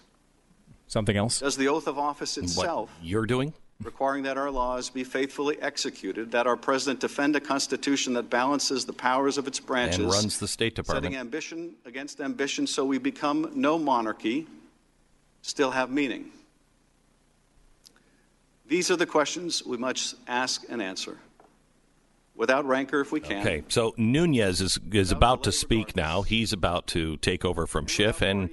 Something 0.88 1.18
else? 1.18 1.40
Does 1.40 1.58
the 1.58 1.68
oath 1.68 1.88
of 1.88 1.98
office 1.98 2.38
itself 2.38 2.90
What 2.98 3.06
you're 3.06 3.26
doing? 3.26 3.54
Requiring 3.84 4.24
that 4.24 4.38
our 4.38 4.50
laws 4.50 4.90
be 4.90 5.04
faithfully 5.04 5.62
executed, 5.62 6.32
that 6.32 6.48
our 6.48 6.56
president 6.56 7.02
defend 7.02 7.36
a 7.36 7.42
constitution 7.42 8.14
that 8.14 8.30
balances 8.30 8.86
the 8.86 8.94
powers 8.94 9.38
of 9.38 9.48
its 9.48 9.60
branches, 9.60 10.00
And 10.00 10.10
runs 10.10 10.40
the 10.40 10.48
State 10.48 10.76
Department, 10.76 11.04
setting 11.06 11.20
ambition 11.20 11.76
against 11.86 12.22
ambition 12.22 12.68
so 12.68 12.86
we 12.86 13.00
become 13.00 13.52
no 13.54 13.78
monarchy, 13.78 14.48
still 15.42 15.72
have 15.72 15.92
meaning? 15.92 16.32
These 18.68 18.90
are 18.90 18.96
the 18.96 19.06
questions 19.06 19.64
we 19.66 19.78
must 19.78 20.16
ask 20.28 20.64
and 20.70 20.82
answer. 20.82 21.18
Without 22.34 22.66
rancor, 22.66 23.02
if 23.02 23.12
we 23.12 23.20
can. 23.20 23.42
Okay, 23.42 23.64
so 23.68 23.94
Nunes 23.98 24.62
is 24.62 24.80
is 24.92 25.12
about 25.12 25.44
to 25.44 25.52
speak 25.52 25.96
now. 25.96 26.22
He's 26.22 26.52
about 26.52 26.88
to 26.88 27.18
take 27.18 27.46
over 27.46 27.68
from 27.68 27.88
Schiff 27.88 28.22
and 28.22 28.50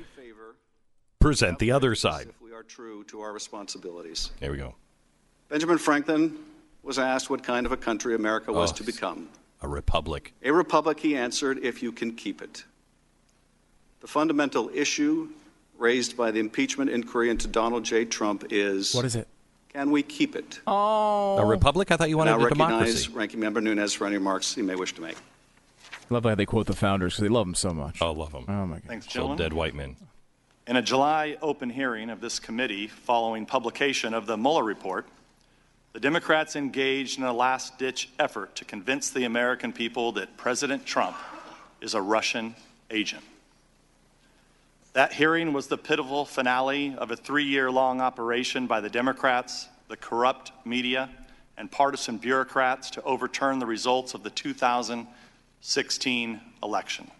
present 1.20 1.58
the 1.58 1.72
other 1.72 1.94
side. 1.94 2.28
If 2.28 2.42
we 2.42 2.52
are 2.52 2.62
true 2.62 3.02
to 3.04 3.20
our 3.20 3.32
responsibilities. 3.32 4.30
There 4.40 4.52
we 4.52 4.58
go. 4.58 4.74
Benjamin 5.52 5.76
Franklin 5.76 6.38
was 6.82 6.98
asked 6.98 7.28
what 7.28 7.42
kind 7.42 7.66
of 7.66 7.72
a 7.72 7.76
country 7.76 8.14
America 8.14 8.50
was 8.50 8.72
Oh, 8.72 8.76
to 8.76 8.84
become. 8.84 9.28
A 9.60 9.68
republic. 9.68 10.32
A 10.42 10.50
republic, 10.50 10.98
he 10.98 11.14
answered, 11.14 11.58
if 11.62 11.82
you 11.82 11.92
can 11.92 12.12
keep 12.12 12.40
it. 12.40 12.64
The 14.00 14.06
fundamental 14.06 14.70
issue 14.72 15.28
raised 15.76 16.16
by 16.16 16.30
the 16.30 16.40
impeachment 16.40 16.88
inquiry 16.88 17.28
into 17.28 17.48
Donald 17.48 17.84
J. 17.84 18.06
Trump 18.06 18.46
is 18.50 18.94
What 18.94 19.04
is 19.04 19.14
it? 19.14 19.28
Can 19.74 19.90
we 19.90 20.02
keep 20.02 20.36
it? 20.36 20.60
Oh. 20.66 21.36
A 21.36 21.44
republic? 21.44 21.90
I 21.90 21.98
thought 21.98 22.08
you 22.08 22.16
wanted 22.16 22.30
now 22.38 22.46
a 22.46 22.48
democracy. 22.48 22.80
recognize 22.84 23.08
Ranking 23.10 23.40
Member 23.40 23.60
Nunes 23.60 23.92
for 23.92 24.06
any 24.06 24.16
remarks 24.16 24.54
he 24.54 24.62
may 24.62 24.74
wish 24.74 24.94
to 24.94 25.02
make. 25.02 25.16
Love 26.08 26.24
how 26.24 26.34
they 26.34 26.46
quote 26.46 26.66
the 26.66 26.72
founders 26.74 27.12
because 27.12 27.24
they 27.24 27.28
love 27.28 27.46
them 27.46 27.54
so 27.54 27.74
much. 27.74 28.00
Oh, 28.00 28.12
love 28.12 28.32
them. 28.32 28.46
Oh 28.48 28.64
my 28.66 28.76
god. 28.76 28.84
Thanks, 28.88 29.04
So 29.04 29.10
gentlemen. 29.12 29.36
dead 29.36 29.52
white 29.52 29.74
men. 29.74 29.96
In 30.66 30.76
a 30.76 30.82
July 30.82 31.36
open 31.42 31.68
hearing 31.68 32.08
of 32.08 32.22
this 32.22 32.38
committee 32.40 32.86
following 32.86 33.44
publication 33.44 34.14
of 34.14 34.24
the 34.24 34.38
Mueller 34.38 34.64
report, 34.64 35.06
the 35.92 36.00
Democrats 36.00 36.56
engaged 36.56 37.18
in 37.18 37.24
a 37.24 37.32
last 37.32 37.78
ditch 37.78 38.08
effort 38.18 38.54
to 38.56 38.64
convince 38.64 39.10
the 39.10 39.24
American 39.24 39.72
people 39.72 40.12
that 40.12 40.36
President 40.36 40.86
Trump 40.86 41.16
is 41.80 41.94
a 41.94 42.00
Russian 42.00 42.54
agent. 42.90 43.22
That 44.94 45.12
hearing 45.12 45.52
was 45.52 45.66
the 45.66 45.78
pitiful 45.78 46.24
finale 46.24 46.94
of 46.96 47.10
a 47.10 47.16
three 47.16 47.44
year 47.44 47.70
long 47.70 48.00
operation 48.00 48.66
by 48.66 48.80
the 48.80 48.90
Democrats, 48.90 49.68
the 49.88 49.96
corrupt 49.96 50.52
media, 50.64 51.10
and 51.58 51.70
partisan 51.70 52.16
bureaucrats 52.16 52.90
to 52.90 53.02
overturn 53.02 53.58
the 53.58 53.66
results 53.66 54.14
of 54.14 54.22
the 54.22 54.30
2016 54.30 56.40
election. 56.62 57.10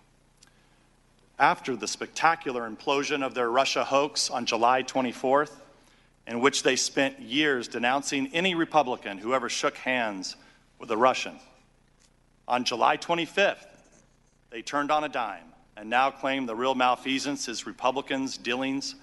After 1.39 1.77
the 1.77 1.89
spectacular 1.89 2.70
implosion 2.70 3.25
of 3.25 3.35
their 3.35 3.51
Russia 3.51 3.85
hoax 3.85 4.31
on 4.31 4.47
July 4.47 4.83
24th, 4.83 5.62
in 6.27 6.41
which 6.41 6.62
they 6.62 6.77
spent 6.77 7.20
years 7.20 7.68
denouncing 7.68 8.31
any 8.33 8.55
Republican 8.55 9.18
who 9.18 9.35
ever 9.35 9.49
shook 9.49 9.77
hands 9.77 10.37
with 10.79 10.91
a 10.91 10.97
Russian, 10.97 11.39
on 12.49 12.64
July 12.64 12.97
25th, 12.97 13.66
they 14.51 14.62
turned 14.62 14.91
on 14.91 15.05
a 15.05 15.09
dime 15.09 15.45
and 15.77 15.89
now 15.89 16.11
claim 16.11 16.47
the 16.47 16.55
real 16.55 16.75
malfeasance 16.75 17.49
is 17.49 17.66
Republicans' 17.66 18.37
dealings 18.37 18.95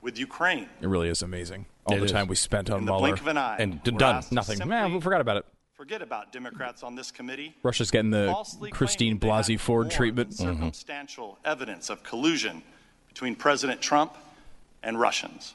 with 0.00 0.18
Ukraine. 0.18 0.68
It 0.80 0.88
really 0.88 1.08
is 1.08 1.22
amazing. 1.22 1.66
All 1.84 1.96
It 1.96 1.98
the 2.00 2.04
is. 2.06 2.12
time 2.12 2.26
we 2.26 2.36
spent 2.36 2.70
on 2.70 2.80
In 2.80 2.84
the 2.84 2.92
Mueller. 2.92 3.08
blink 3.08 3.20
of 3.20 3.26
an 3.26 3.36
eye, 3.38 3.56
And 3.58 3.80
we're 3.84 3.98
done. 3.98 4.24
Nothing. 4.30 4.56
simply 4.56 4.70
Man, 4.70 4.94
we 4.94 5.00
forgot 5.00 5.20
about 5.20 5.38
it. 5.38 5.46
Forget 5.74 6.00
about 6.00 6.32
Democrats 6.32 6.82
on 6.82 6.94
this 6.94 7.10
committee. 7.10 7.54
Russia's 7.62 7.90
getting 7.90 8.10
the 8.10 8.28
falsely 8.32 8.70
Christine 8.70 9.18
Blasey 9.20 9.60
Ford 9.60 9.86
more 9.86 9.90
treatment. 9.90 10.30
than 10.36 10.46
mm-hmm. 10.46 10.56
Circumstantial 10.56 11.38
evidence 11.44 11.90
of 11.90 12.02
collusion 12.02 12.62
between 13.08 13.34
President 13.34 13.82
Trump 13.82 14.14
and 14.82 14.98
Russians. 14.98 15.54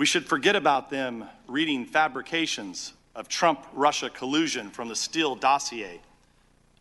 We 0.00 0.06
should 0.06 0.24
forget 0.24 0.56
about 0.56 0.88
them 0.88 1.26
reading 1.46 1.84
fabrications 1.84 2.94
of 3.14 3.28
Trump 3.28 3.66
Russia 3.74 4.08
collusion 4.08 4.70
from 4.70 4.88
the 4.88 4.96
Steele 4.96 5.34
dossier 5.34 6.00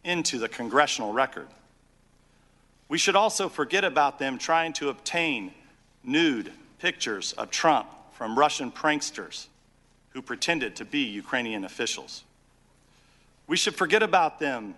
into 0.06 0.38
the 0.38 0.48
congressional 0.48 1.12
record. 1.12 1.48
We 2.88 2.98
should 2.98 3.18
also 3.18 3.50
forget 3.50 3.84
about 3.84 4.20
them 4.20 4.38
trying 4.38 4.72
to 4.72 4.88
obtain 4.88 5.54
nude 6.02 6.54
pictures 6.80 7.34
of 7.34 7.52
Trump 7.52 7.90
from 8.14 8.40
Russian 8.40 8.72
pranksters 8.72 9.48
who 10.12 10.22
pretended 10.22 10.78
to 10.78 10.86
be 10.86 11.00
Ukrainian 11.00 11.66
officials. 11.66 12.24
We 13.48 13.58
should 13.58 13.76
forget 13.76 14.02
about 14.02 14.40
them 14.40 14.76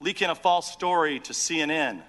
leaking 0.00 0.30
a 0.30 0.34
false 0.34 0.72
story 0.72 1.20
to 1.20 1.34
CNN 1.34 2.00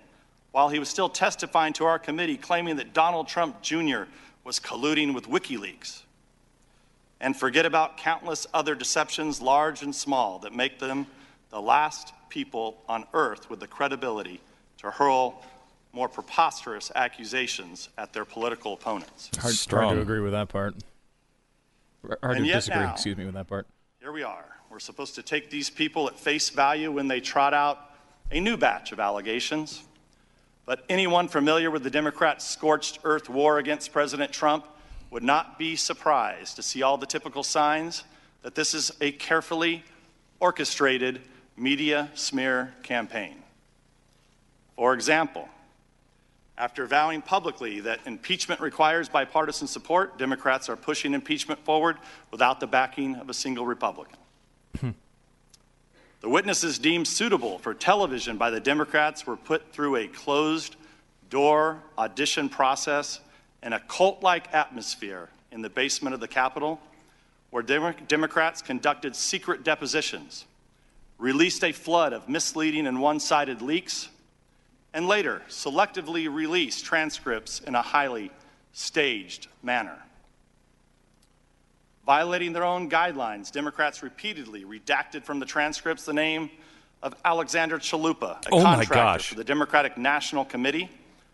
while 0.53 0.69
he 0.69 0.79
was 0.79 0.87
still 0.87 1.09
testifying 1.09 1.73
to 1.73 1.83
our 1.83 1.99
committee 1.99 2.37
claiming 2.37 2.77
that 2.77 2.93
Donald 2.93 3.27
Trump 3.27 3.61
Jr. 3.61 4.03
was 4.43 4.59
colluding 4.59 5.13
with 5.13 5.27
WikiLeaks. 5.27 6.01
And 7.19 7.35
forget 7.37 7.65
about 7.65 7.97
countless 7.97 8.45
other 8.53 8.75
deceptions, 8.75 9.41
large 9.41 9.81
and 9.81 9.95
small, 9.95 10.39
that 10.39 10.53
make 10.53 10.79
them 10.79 11.07
the 11.49 11.61
last 11.61 12.13
people 12.29 12.81
on 12.89 13.05
earth 13.13 13.49
with 13.49 13.59
the 13.59 13.67
credibility 13.67 14.41
to 14.79 14.91
hurl 14.91 15.41
more 15.93 16.09
preposterous 16.09 16.91
accusations 16.95 17.87
at 17.97 18.11
their 18.11 18.25
political 18.25 18.73
opponents. 18.73 19.29
Hard, 19.35 19.43
hard 19.43 19.55
Strong. 19.55 19.95
to 19.95 20.01
agree 20.01 20.19
with 20.19 20.31
that 20.33 20.49
part. 20.49 20.75
Hard 22.21 22.37
And 22.37 22.45
to 22.45 22.51
disagree, 22.51 22.81
now- 22.81 22.91
excuse 22.91 23.15
me, 23.15 23.25
with 23.25 23.35
that 23.35 23.47
part. 23.47 23.67
Here 23.99 24.11
we 24.11 24.23
are. 24.23 24.45
We're 24.69 24.79
supposed 24.79 25.15
to 25.15 25.23
take 25.23 25.49
these 25.49 25.69
people 25.69 26.07
at 26.07 26.19
face 26.19 26.49
value 26.49 26.91
when 26.91 27.07
they 27.07 27.21
trot 27.21 27.53
out 27.53 27.91
a 28.31 28.39
new 28.39 28.57
batch 28.57 28.91
of 28.91 28.99
allegations. 28.99 29.83
But 30.65 30.85
anyone 30.87 31.27
familiar 31.27 31.69
with 31.69 31.83
the 31.83 31.89
Democrats' 31.89 32.45
scorched 32.45 32.99
earth 33.03 33.29
war 33.29 33.57
against 33.57 33.91
President 33.91 34.31
Trump 34.31 34.65
would 35.11 35.23
not 35.23 35.59
be 35.59 35.75
surprised 35.75 36.55
to 36.55 36.63
see 36.63 36.81
all 36.81 36.97
the 36.97 37.05
typical 37.05 37.43
signs 37.43 38.03
that 38.41 38.55
this 38.55 38.73
is 38.73 38.91
a 39.01 39.11
carefully 39.11 39.83
orchestrated 40.39 41.21
media 41.57 42.09
smear 42.15 42.73
campaign. 42.83 43.35
For 44.75 44.93
example, 44.93 45.47
after 46.57 46.85
vowing 46.85 47.21
publicly 47.21 47.79
that 47.81 47.99
impeachment 48.05 48.61
requires 48.61 49.09
bipartisan 49.09 49.67
support, 49.67 50.17
Democrats 50.17 50.69
are 50.69 50.75
pushing 50.75 51.13
impeachment 51.13 51.63
forward 51.63 51.97
without 52.31 52.59
the 52.59 52.67
backing 52.67 53.15
of 53.15 53.29
a 53.29 53.33
single 53.33 53.65
Republican. 53.65 54.17
Hmm. 54.79 54.89
The 56.23 56.29
witnesses 56.29 56.79
deemed 56.79 57.05
suitable 57.05 57.59
for 57.59 57.73
television 57.73 58.37
by 58.37 58.49
the 58.49 58.61
Democrats 58.61 59.27
were 59.27 59.35
put 59.35 59.73
through 59.73 59.97
a 59.97 60.07
closed 60.07 60.77
door 61.29 61.83
audition 61.97 62.47
process 62.47 63.19
in 63.61 63.73
a 63.73 63.79
cult 63.81 64.23
like 64.23 64.51
atmosphere 64.53 65.27
in 65.51 65.61
the 65.61 65.69
basement 65.69 66.13
of 66.13 66.21
the 66.21 66.27
Capitol, 66.27 66.79
where 67.49 67.61
Demo- 67.61 67.93
Democrats 68.07 68.61
conducted 68.61 69.17
secret 69.17 69.65
depositions, 69.65 70.45
released 71.17 71.61
a 71.61 71.73
flood 71.73 72.13
of 72.13 72.29
misleading 72.29 72.87
and 72.87 73.01
one 73.01 73.19
sided 73.19 73.61
leaks, 73.61 74.07
and 74.93 75.09
later 75.09 75.41
selectively 75.49 76.33
released 76.33 76.85
transcripts 76.85 77.59
in 77.59 77.75
a 77.75 77.81
highly 77.81 78.31
staged 78.71 79.47
manner. 79.61 79.97
Violating 82.05 82.51
their 82.51 82.65
own 82.65 82.89
guidelines, 82.89 83.49
Democrats 83.51 84.03
repeatedly 84.03 84.65
redacted 84.65 85.23
from 85.23 85.39
the 85.39 85.45
transcripts 85.45 86.03
the 86.03 86.13
name 86.13 86.49
of 87.01 87.15
Alexandra 87.23 87.79
Chalupa, 87.79 88.45
a 88.45 88.49
Oh 88.51 88.57
my 88.61 88.75
contractor 88.77 88.93
gosh. 88.93 89.29
for 89.29 89.35
the 89.35 89.43
Democratic 89.43 89.97
National 89.97 90.43
Committee 90.43 90.89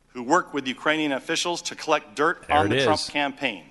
who 0.10 0.22
worked 0.24 0.54
with 0.54 0.68
Ukrainian 0.68 1.12
officials 1.12 1.62
to 1.64 1.76
collect 1.76 2.16
dirt 2.16 2.46
There 2.48 2.58
on 2.58 2.72
it 2.72 2.78
the 2.80 2.84
Trump 2.86 3.02
campaign, 3.08 3.64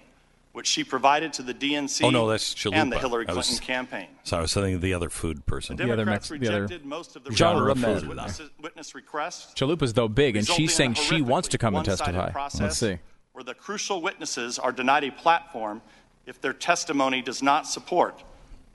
which 0.53 0.67
she 0.67 0.83
provided 0.83 1.33
to 1.35 1.43
the 1.43 1.55
DNC 1.55 2.05
Oh, 2.05 2.11
no, 2.11 2.29
that's 2.29 2.55
and 2.67 2.91
the 2.93 2.99
Hillary 2.99 3.27
I 3.29 3.33
was- 3.33 3.47
Clinton 3.47 3.65
campaign. 3.67 4.09
So 4.25 4.39
I 4.39 4.41
was 4.41 4.53
thinking 4.53 4.75
of 4.75 4.81
the 4.81 4.95
other 4.95 5.09
food 5.11 5.47
person. 5.47 5.77
The 5.77 5.85
Democrats 5.87 6.31
rejected 6.33 6.85
most 6.85 7.15
of 7.15 7.23
the 7.23 7.33
genre 7.33 7.71
of 7.73 7.79
food. 7.79 8.09
witness, 8.09 8.41
witness 8.61 8.95
requests 8.97 9.55
Chalupa's 9.55 9.93
though 9.93 10.09
big, 10.09 10.37
and 10.37 10.47
she's 10.47 10.75
saying 10.75 10.95
she 10.95 11.23
wants 11.23 11.47
to 11.49 11.59
come 11.59 11.77
and 11.77 11.85
testify. 11.85 12.33
Let's 12.61 12.79
see. 12.79 12.99
Where 13.33 13.45
the 13.45 13.55
crucial 13.55 14.03
witnesses 14.03 14.59
are 14.59 14.73
denied 14.73 15.05
a 15.05 15.13
platform 15.13 15.81
if 16.29 16.43
their 16.43 16.53
testimony 16.53 17.23
does 17.23 17.43
not 17.43 17.67
support 17.67 18.23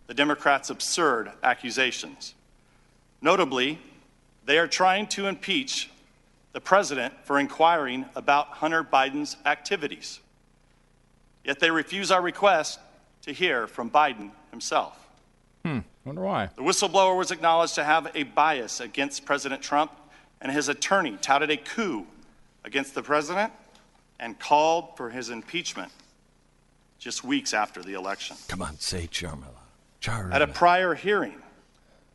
the 0.07 0.13
Democrats' 0.13 0.71
absurd 0.71 1.31
accusations. 1.43 2.33
Notably, 3.21 3.79
they 4.43 4.57
are 4.57 4.67
trying 4.67 5.05
to 5.07 5.27
impeach 5.27 5.91
the 6.51 6.59
president 6.59 7.13
for 7.23 7.39
inquiring 7.39 8.05
about 8.15 8.47
Hunter 8.47 8.83
Biden's 8.83 9.37
activities. 9.45 10.19
Yet 11.45 11.59
they 11.59 11.69
refuse 11.69 12.09
our 12.09 12.21
request 12.21 12.79
to 13.21 13.31
hear 13.31 13.67
from 13.67 13.89
Biden 13.89 14.31
himself. 14.49 14.97
Hmm. 15.63 15.79
Wonder 16.05 16.23
why. 16.23 16.49
The 16.55 16.63
whistleblower 16.63 17.15
was 17.15 17.29
acknowledged 17.31 17.75
to 17.75 17.83
have 17.83 18.11
a 18.15 18.23
bias 18.23 18.79
against 18.79 19.25
President 19.25 19.61
Trump, 19.61 19.91
and 20.41 20.51
his 20.51 20.69
attorney 20.69 21.17
touted 21.21 21.51
a 21.51 21.57
coup 21.57 22.07
against 22.65 22.95
the 22.95 23.03
president 23.03 23.53
and 24.19 24.39
called 24.39 24.97
for 24.97 25.11
his 25.11 25.29
impeachment 25.29 25.91
just 27.03 27.23
weeks 27.23 27.53
after 27.53 27.83
the 27.83 27.93
election. 27.93 28.37
Come 28.47 28.61
on, 28.61 28.79
say 28.79 29.07
Ciaramella. 29.11 30.31
At 30.31 30.41
a 30.41 30.47
prior 30.47 30.95
hearing, 30.95 31.35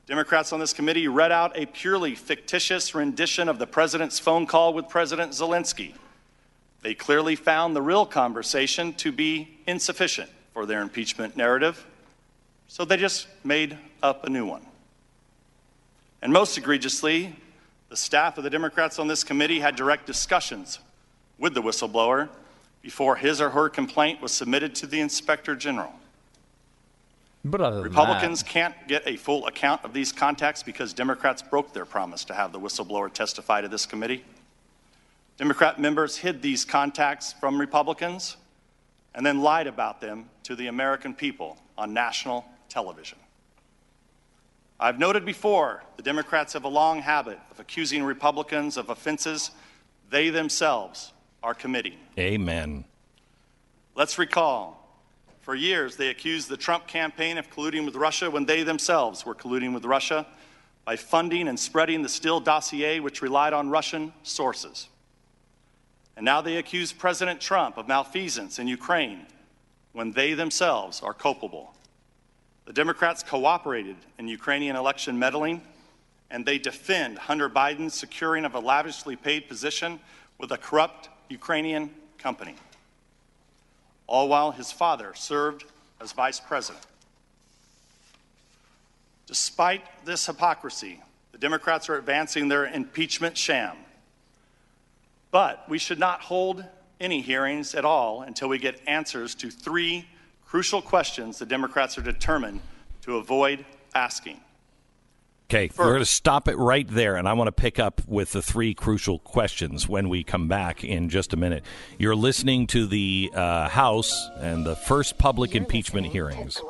Democrats 0.07 0.53
on 0.53 0.61
this 0.61 0.72
committee 0.72 1.09
read 1.09 1.30
out 1.30 1.57
a 1.57 1.66
purely 1.66 2.14
fictitious 2.14 2.95
rendition 2.95 3.49
of 3.49 3.59
the 3.59 3.66
president's 3.66 4.18
phone 4.18 4.47
call 4.47 4.72
with 4.72 4.89
President 4.89 5.32
Zelensky. 5.32 5.95
They 6.80 6.95
clearly 6.95 7.36
found 7.36 7.76
the 7.76 7.82
real 7.82 8.07
conversation 8.07 8.95
to 8.95 9.12
be 9.12 9.59
insufficient 9.66 10.30
for 10.55 10.64
their 10.64 10.80
impeachment 10.80 11.36
narrative, 11.36 11.86
so 12.66 12.84
they 12.84 12.97
just 12.97 13.26
made 13.45 13.76
up 14.03 14.24
a 14.24 14.30
new 14.30 14.47
one. 14.47 14.62
And 16.22 16.32
most 16.32 16.57
egregiously, 16.57 17.36
the 17.91 17.97
staff 17.97 18.39
of 18.39 18.45
the 18.45 18.51
Democrats 18.51 18.99
on 18.99 19.09
this 19.09 19.24
committee 19.24 19.61
had 19.61 19.76
direct 19.76 20.07
discussions 20.07 20.78
with 21.39 21.55
the 21.55 21.62
whistleblower 21.62 22.28
before 22.83 23.16
his 23.16 23.41
or 23.41 23.51
her 23.51 23.68
complaint 23.68 24.20
was 24.20 24.33
submitted 24.33 24.74
to 24.76 24.87
the 24.87 25.01
inspector 25.01 25.55
general. 25.57 25.93
But 27.45 27.61
other 27.61 27.76
than 27.76 27.85
Republicans 27.85 28.43
can't 28.43 28.74
get 28.89 29.07
a 29.07 29.16
full 29.16 29.47
account 29.47 29.85
of 29.85 29.93
these 29.93 30.12
contacts 30.12 30.62
because 30.62 30.93
Democrats 30.93 31.43
broke 31.43 31.72
their 31.72 31.85
promise 31.85 32.24
to 32.26 32.35
have 32.35 32.53
the 32.53 32.61
whistleblower 32.61 33.12
testify 33.12 33.61
to 33.61 33.68
this 33.68 33.87
committee. 33.87 34.24
Democrat 35.37 35.81
members 35.81 36.16
hid 36.16 36.43
these 36.43 36.64
contacts 36.64 37.33
from 37.33 37.61
Republicans 37.61 38.37
and 39.14 39.24
then 39.24 39.41
lied 39.41 39.66
about 39.66 40.01
them 40.01 40.29
to 40.43 40.57
the 40.57 40.66
American 40.66 41.14
people 41.14 41.57
on 41.76 41.95
national 41.95 42.45
television. 42.68 43.18
I've 44.81 44.99
noted 44.99 45.24
before 45.24 45.83
the 45.97 46.03
Democrats 46.03 46.53
have 46.53 46.64
a 46.64 46.68
long 46.68 47.01
habit 47.01 47.39
of 47.51 47.59
accusing 47.59 48.03
Republicans 48.05 48.76
of 48.76 48.91
offenses 48.91 49.51
they 50.11 50.31
themselves 50.31 51.12
are 51.49 51.55
committing. 51.55 51.95
Amen. 52.19 52.85
Let's 53.95 54.19
recall, 54.19 54.87
for 55.41 55.55
years 55.55 55.97
they 55.97 56.09
accused 56.09 56.51
the 56.51 56.59
Trump 56.59 56.87
campaign 56.87 57.39
of 57.39 57.49
colluding 57.49 57.87
with 57.87 57.97
Russia 57.97 58.31
when 58.31 58.45
they 58.45 58.65
themselves 58.65 59.25
were 59.25 59.35
colluding 59.35 59.73
with 59.73 59.87
Russia 59.87 60.27
by 60.85 60.97
funding 60.97 61.49
and 61.49 61.59
spreading 61.59 62.03
the 62.03 62.09
Steele 62.11 62.39
dossier, 62.39 63.01
which 63.01 63.23
relied 63.23 63.55
on 63.55 63.71
Russian 63.71 64.13
sources. 64.25 64.89
And 66.19 66.25
now 66.27 66.43
they 66.43 66.59
accuse 66.59 66.93
President 66.93 67.41
Trump 67.41 67.79
of 67.79 67.89
malfeasance 67.89 68.59
in 68.59 68.69
Ukraine 68.69 69.25
when 69.93 70.13
they 70.13 70.35
themselves 70.35 71.01
are 71.03 71.15
culpable. 71.15 71.75
The 72.67 72.75
Democrats 72.75 73.23
cooperated 73.23 73.97
in 74.19 74.29
Ukrainian 74.29 74.77
election 74.77 75.19
meddling, 75.19 75.63
and 76.31 76.45
they 76.45 76.59
defend 76.59 77.17
Hunter 77.17 77.49
Biden's 77.49 77.95
securing 77.95 78.45
of 78.45 78.55
a 78.55 78.61
lavishly 78.61 79.17
paid 79.17 79.49
position 79.49 79.99
with 80.37 80.53
a 80.53 80.59
corrupt 80.59 81.09
Ukrainian 81.29 81.91
company 82.18 82.55
all 84.09 84.29
while 84.29 84.51
his 84.51 84.72
father 84.72 85.12
served 85.14 85.64
as 86.01 86.12
vice 86.12 86.41
president. 86.41 86.85
Despite 89.26 89.83
this 90.07 90.26
hypocrisy, 90.26 91.01
the 91.33 91.39
Democrats 91.39 91.89
are 91.91 91.97
advancing 91.97 92.49
their 92.49 92.66
impeachment 92.66 93.37
sham. 93.37 93.76
But 95.31 95.68
we 95.68 95.79
should 95.79 95.99
not 95.99 96.22
hold 96.22 96.64
any 96.99 97.20
hearings 97.20 97.74
at 97.74 97.85
all 97.85 98.22
until 98.22 98.49
we 98.49 98.59
get 98.59 98.81
answers 98.87 99.35
to 99.37 99.51
three 99.51 100.07
crucial 100.47 100.81
questions 100.81 101.39
the 101.39 101.47
Democrats 101.47 101.99
are 101.99 102.03
determined 102.03 102.61
to 103.03 103.18
avoid 103.18 103.64
asking. 103.95 104.41
Okay, 105.51 105.71
we're 105.79 105.87
going 105.87 106.01
to 106.01 106.05
stop 106.05 106.47
it 106.47 106.59
right 106.59 106.87
there, 106.87 107.17
and 107.17 107.27
I 107.27 107.33
want 107.33 107.49
to 107.49 107.53
pick 107.53 107.79
up 107.79 108.03
with 108.07 108.33
the 108.33 108.43
three 108.43 108.75
crucial 108.75 109.19
questions 109.19 109.89
when 109.89 110.11
we 110.11 110.23
come 110.23 110.47
back 110.47 110.85
in 110.85 111.09
just 111.09 111.33
a 111.33 111.39
minute. 111.39 111.65
You're 111.97 112.15
listening 112.15 112.67
to 112.67 112.87
the 112.87 113.31
uh, 113.35 113.67
House 113.71 114.29
and 114.41 114.67
the 114.67 114.77
first 114.77 115.17
public 115.17 115.55
impeachment 115.55 116.09
hearings. 116.09 116.61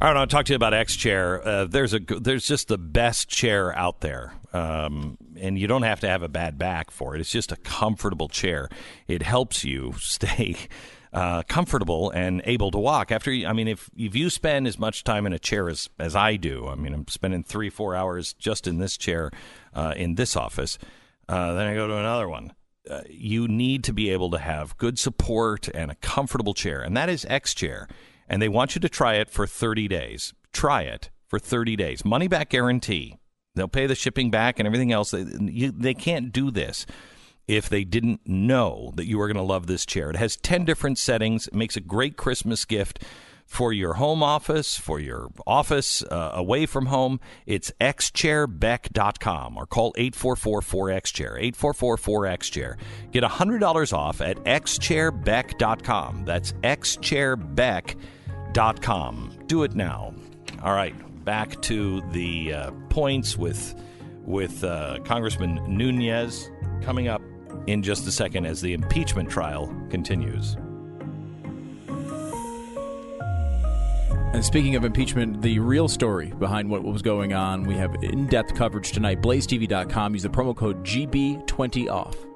All 0.00 0.08
right, 0.10 0.16
I'll 0.16 0.26
talk 0.26 0.46
to 0.46 0.54
you 0.54 0.56
about 0.56 0.72
X 0.72 0.96
Chair. 0.96 1.46
Uh, 1.46 1.64
there's 1.66 1.92
a 1.92 1.98
there's 1.98 2.46
just 2.46 2.68
the 2.68 2.78
best 2.78 3.28
chair 3.28 3.76
out 3.76 4.00
there, 4.00 4.32
um, 4.54 5.18
and 5.38 5.58
you 5.58 5.66
don't 5.66 5.82
have 5.82 6.00
to 6.00 6.08
have 6.08 6.22
a 6.22 6.28
bad 6.28 6.58
back 6.58 6.90
for 6.90 7.14
it. 7.14 7.20
It's 7.20 7.30
just 7.30 7.52
a 7.52 7.56
comfortable 7.56 8.28
chair. 8.30 8.70
It 9.06 9.20
helps 9.20 9.64
you 9.64 9.96
stay 9.98 10.56
uh, 11.14 11.42
comfortable 11.44 12.10
and 12.10 12.42
able 12.44 12.70
to 12.72 12.78
walk. 12.78 13.10
After 13.10 13.30
I 13.30 13.52
mean, 13.54 13.68
if 13.68 13.88
if 13.96 14.14
you 14.14 14.28
spend 14.28 14.66
as 14.66 14.78
much 14.78 15.04
time 15.04 15.26
in 15.26 15.32
a 15.32 15.38
chair 15.38 15.68
as 15.70 15.88
as 15.98 16.14
I 16.14 16.36
do, 16.36 16.66
I 16.68 16.74
mean, 16.74 16.92
I'm 16.92 17.08
spending 17.08 17.42
three 17.42 17.70
four 17.70 17.94
hours 17.94 18.34
just 18.34 18.66
in 18.66 18.78
this 18.78 18.96
chair 18.96 19.30
uh, 19.72 19.94
in 19.96 20.16
this 20.16 20.36
office. 20.36 20.78
Uh, 21.28 21.54
then 21.54 21.66
I 21.66 21.74
go 21.74 21.86
to 21.86 21.96
another 21.96 22.28
one. 22.28 22.52
Uh, 22.88 23.00
you 23.08 23.48
need 23.48 23.82
to 23.84 23.94
be 23.94 24.10
able 24.10 24.30
to 24.30 24.38
have 24.38 24.76
good 24.76 24.98
support 24.98 25.68
and 25.68 25.90
a 25.90 25.94
comfortable 25.94 26.52
chair, 26.52 26.82
and 26.82 26.94
that 26.96 27.08
is 27.08 27.24
X 27.30 27.54
Chair 27.54 27.88
and 28.28 28.40
they 28.40 28.48
want 28.48 28.74
you 28.74 28.80
to 28.80 28.88
try 28.88 29.14
it 29.14 29.30
for 29.30 29.46
30 29.46 29.88
days. 29.88 30.32
Try 30.52 30.82
it 30.82 31.10
for 31.28 31.38
30 31.38 31.76
days. 31.76 32.04
Money 32.04 32.28
back 32.28 32.50
guarantee. 32.50 33.18
They'll 33.54 33.68
pay 33.68 33.86
the 33.86 33.94
shipping 33.94 34.30
back 34.30 34.58
and 34.58 34.66
everything 34.66 34.92
else. 34.92 35.12
They, 35.12 35.24
you, 35.40 35.70
they 35.70 35.94
can't 35.94 36.32
do 36.32 36.50
this 36.50 36.86
if 37.46 37.68
they 37.68 37.84
didn't 37.84 38.26
know 38.26 38.92
that 38.96 39.06
you 39.06 39.18
were 39.18 39.28
going 39.28 39.36
to 39.36 39.42
love 39.42 39.66
this 39.66 39.84
chair. 39.84 40.10
It 40.10 40.16
has 40.16 40.36
10 40.36 40.64
different 40.64 40.98
settings. 40.98 41.46
It 41.46 41.54
makes 41.54 41.76
a 41.76 41.80
great 41.80 42.16
Christmas 42.16 42.64
gift 42.64 43.04
for 43.46 43.72
your 43.72 43.94
home 43.94 44.22
office, 44.22 44.76
for 44.76 44.98
your 44.98 45.28
office 45.46 46.02
uh, 46.02 46.32
away 46.34 46.66
from 46.66 46.86
home. 46.86 47.20
It's 47.46 47.70
xchairbeck.com 47.80 49.56
or 49.56 49.66
call 49.66 49.92
844-4XChair, 49.94 51.52
844-4XChair. 51.52 52.76
Get 53.12 53.22
$100 53.22 53.92
off 53.92 54.20
at 54.20 54.38
xchairbeck.com. 54.38 56.24
That's 56.24 56.52
xchairbeck.com. 56.52 59.38
Do 59.46 59.62
it 59.62 59.74
now. 59.74 60.14
All 60.62 60.74
right, 60.74 61.24
back 61.24 61.60
to 61.62 62.00
the 62.12 62.54
uh, 62.54 62.70
points 62.88 63.36
with 63.36 63.74
with 64.24 64.64
uh, 64.64 64.98
Congressman 65.04 65.60
Nunes 65.68 66.50
coming 66.82 67.08
up 67.08 67.20
in 67.66 67.82
just 67.82 68.06
a 68.06 68.12
second 68.12 68.46
as 68.46 68.60
the 68.60 68.72
impeachment 68.72 69.30
trial 69.30 69.74
continues. 69.90 70.56
And 74.34 74.44
speaking 74.44 74.74
of 74.74 74.84
impeachment, 74.84 75.42
the 75.42 75.60
real 75.60 75.86
story 75.86 76.32
behind 76.40 76.68
what 76.68 76.82
was 76.82 77.02
going 77.02 77.32
on, 77.34 77.62
we 77.62 77.74
have 77.74 77.94
in 78.02 78.26
depth 78.26 78.56
coverage 78.56 78.90
tonight. 78.90 79.22
BlazeTV.com. 79.22 80.14
Use 80.14 80.24
the 80.24 80.28
promo 80.28 80.56
code 80.56 80.84
GB20OFF. 80.84 82.33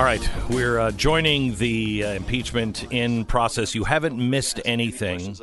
All 0.00 0.06
right, 0.06 0.30
we're 0.48 0.78
uh, 0.78 0.92
joining 0.92 1.56
the 1.56 2.04
uh, 2.04 2.12
impeachment 2.12 2.90
in 2.90 3.26
process. 3.26 3.74
You 3.74 3.84
haven't 3.84 4.16
missed 4.16 4.58
anything. 4.64 5.36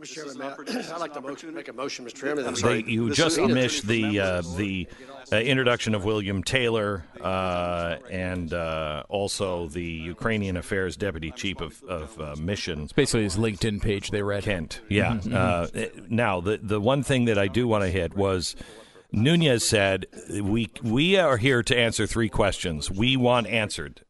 Mr. 0.00 0.04
Chairman, 0.04 0.40
I- 0.40 0.94
I'd 0.94 1.00
like 1.00 1.12
to 1.14 1.20
motion, 1.20 1.52
make 1.52 1.66
a 1.66 1.72
motion, 1.72 2.04
Mr. 2.06 2.14
Chairman. 2.14 2.44
that 2.44 2.54
They, 2.62 2.82
we- 2.84 2.92
you 2.92 3.08
This 3.08 3.18
just 3.18 3.40
missed 3.40 3.88
the 3.88 4.20
uh, 4.20 4.42
the 4.56 4.86
uh, 5.32 5.38
introduction 5.38 5.96
of 5.96 6.04
William 6.04 6.44
Taylor 6.44 7.06
uh, 7.20 7.96
and 8.08 8.54
uh, 8.54 9.02
also 9.08 9.66
the 9.66 9.82
Ukrainian 9.82 10.56
Affairs 10.56 10.96
Deputy 10.96 11.32
Chief 11.32 11.60
of, 11.60 11.82
of 11.88 12.20
uh, 12.20 12.36
Mission. 12.36 12.82
It's 12.84 12.92
basically 12.92 13.24
his 13.24 13.36
LinkedIn 13.36 13.82
page. 13.82 14.12
They 14.12 14.22
read 14.22 14.44
Kent. 14.44 14.80
Yeah. 14.88 15.14
Mhm, 15.14 15.34
Uh, 15.34 15.88
now 16.08 16.40
the 16.40 16.60
the 16.62 16.80
one 16.80 17.02
thing 17.02 17.24
that 17.24 17.36
I 17.36 17.48
do 17.48 17.66
want 17.66 17.82
to 17.82 17.90
hit 17.90 18.14
was. 18.14 18.54
Nunes 19.16 19.64
said, 19.64 20.06
"We 20.30 20.70
we 20.82 21.16
are 21.16 21.38
here 21.38 21.62
to 21.62 21.76
answer 21.76 22.06
three 22.06 22.28
questions. 22.28 22.90
We 22.90 23.16
want 23.16 23.46
answered. 23.46 24.02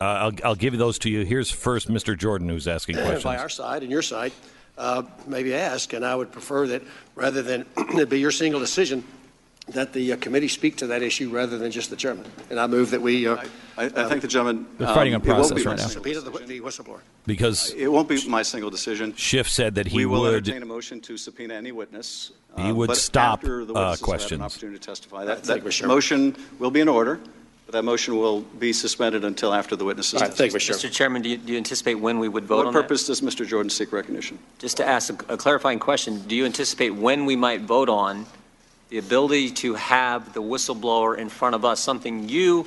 Uh, 0.00 0.04
I'll 0.04 0.32
I'll 0.44 0.54
give 0.54 0.76
those 0.78 0.98
to 1.00 1.10
you. 1.10 1.24
Here's 1.24 1.50
first 1.50 1.88
Mr. 1.88 2.16
Jordan, 2.16 2.48
who's 2.48 2.68
asking 2.68 2.96
questions. 2.96 3.24
By 3.24 3.38
our 3.38 3.48
side 3.48 3.82
and 3.82 3.90
your 3.90 4.02
side, 4.02 4.32
uh, 4.76 5.02
maybe 5.26 5.54
ask, 5.54 5.92
and 5.94 6.04
I 6.04 6.14
would 6.14 6.30
prefer 6.30 6.66
that 6.68 6.82
rather 7.14 7.42
than 7.42 7.66
it 7.76 8.08
be 8.08 8.20
your 8.20 8.30
single 8.30 8.60
decision, 8.60 9.02
that 9.70 9.92
the 9.92 10.12
uh, 10.12 10.16
committee 10.16 10.48
speak 10.48 10.76
to 10.76 10.86
that 10.88 11.02
issue 11.02 11.30
rather 11.30 11.58
than 11.58 11.70
just 11.70 11.90
the 11.90 11.96
chairman. 11.96 12.24
And 12.50 12.58
I 12.58 12.66
move 12.66 12.90
that 12.90 13.02
we. 13.02 13.26
Uh, 13.26 13.36
I, 13.76 13.84
I 13.84 14.08
think 14.08 14.22
the 14.22 14.28
gentleman. 14.28 14.66
They're 14.78 14.88
fighting 14.88 15.14
um, 15.14 15.22
on 15.22 15.26
process 15.26 15.64
right 15.64 15.76
now. 15.76 15.86
single 15.86 15.88
Subpoena 15.88 16.20
the, 16.20 16.46
the 16.46 16.60
whistleblower. 16.60 17.00
because 17.26 17.72
It 17.74 17.90
won't 17.90 18.08
be 18.08 18.26
my 18.28 18.42
single 18.42 18.70
decision. 18.70 19.14
Schiff 19.14 19.48
said 19.48 19.74
that 19.76 19.86
he 19.86 19.96
we 19.96 20.06
will 20.06 20.22
would 20.22 20.34
entertain 20.34 20.62
a 20.62 20.66
motion 20.66 21.00
to 21.02 21.16
subpoena 21.16 21.54
any 21.54 21.72
witness. 21.72 22.32
He 22.56 22.70
uh, 22.70 22.74
would 22.74 22.88
but 22.88 22.96
stop, 22.96 23.40
after 23.40 23.64
the 23.64 23.74
uh, 23.74 23.76
witnesses 23.76 24.00
have 24.00 24.04
questions. 24.04 24.40
An 24.40 24.44
opportunity 24.44 24.78
to 24.78 24.84
testify. 24.84 25.24
That, 25.24 25.44
that 25.44 25.62
we 25.62 25.70
should. 25.70 25.86
motion 25.86 26.36
will 26.58 26.70
be 26.70 26.80
in 26.80 26.88
order, 26.88 27.20
but 27.66 27.72
that 27.72 27.84
motion 27.84 28.16
will 28.16 28.40
be 28.40 28.72
suspended 28.72 29.24
until 29.24 29.54
after 29.54 29.76
the 29.76 29.84
witnesses. 29.84 30.14
All 30.14 30.28
right, 30.28 30.36
thank 30.36 30.52
you, 30.52 30.58
testify. 30.58 30.88
Mr. 30.88 30.90
Mr. 30.90 30.92
Chairman, 30.92 31.22
do 31.22 31.28
you, 31.28 31.36
do 31.36 31.52
you 31.52 31.58
anticipate 31.58 31.96
when 31.96 32.18
we 32.18 32.28
would 32.28 32.46
vote 32.46 32.64
What 32.64 32.68
on 32.68 32.72
purpose 32.72 33.06
does 33.06 33.20
Mr. 33.20 33.46
Jordan 33.46 33.70
seek 33.70 33.92
recognition? 33.92 34.38
Just 34.58 34.78
to 34.78 34.86
ask 34.86 35.22
a, 35.28 35.34
a 35.34 35.36
clarifying 35.36 35.78
question, 35.78 36.20
do 36.26 36.34
you 36.34 36.46
anticipate 36.46 36.90
when 36.90 37.26
we 37.26 37.36
might 37.36 37.60
vote 37.60 37.88
on 37.88 38.26
the 38.88 38.98
ability 38.98 39.50
to 39.50 39.74
have 39.74 40.32
the 40.32 40.42
whistleblower 40.42 41.16
in 41.16 41.28
front 41.28 41.54
of 41.54 41.64
us, 41.64 41.80
something 41.80 42.28
you, 42.28 42.66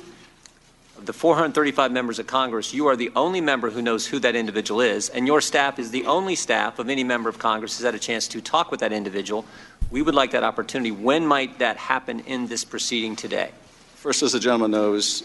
of 0.96 1.06
the 1.06 1.12
435 1.12 1.90
members 1.90 2.18
of 2.18 2.26
Congress, 2.26 2.72
you 2.72 2.86
are 2.86 2.96
the 2.96 3.10
only 3.16 3.40
member 3.40 3.70
who 3.70 3.82
knows 3.82 4.06
who 4.06 4.18
that 4.20 4.36
individual 4.36 4.80
is, 4.80 5.08
and 5.08 5.26
your 5.26 5.40
staff 5.40 5.78
is 5.78 5.90
the 5.90 6.06
only 6.06 6.36
staff 6.36 6.78
of 6.78 6.88
any 6.88 7.02
member 7.02 7.28
of 7.28 7.38
Congress 7.38 7.76
who's 7.76 7.84
had 7.84 7.94
a 7.94 7.98
chance 7.98 8.28
to 8.28 8.40
talk 8.40 8.70
with 8.70 8.80
that 8.80 8.92
individual. 8.92 9.44
We 9.90 10.02
would 10.02 10.14
like 10.14 10.30
that 10.30 10.44
opportunity. 10.44 10.90
When 10.90 11.26
might 11.26 11.58
that 11.58 11.76
happen 11.76 12.20
in 12.20 12.46
this 12.46 12.64
proceeding 12.64 13.16
today? 13.16 13.50
First, 13.96 14.22
as 14.22 14.32
the 14.32 14.40
gentleman 14.40 14.70
knows, 14.70 15.24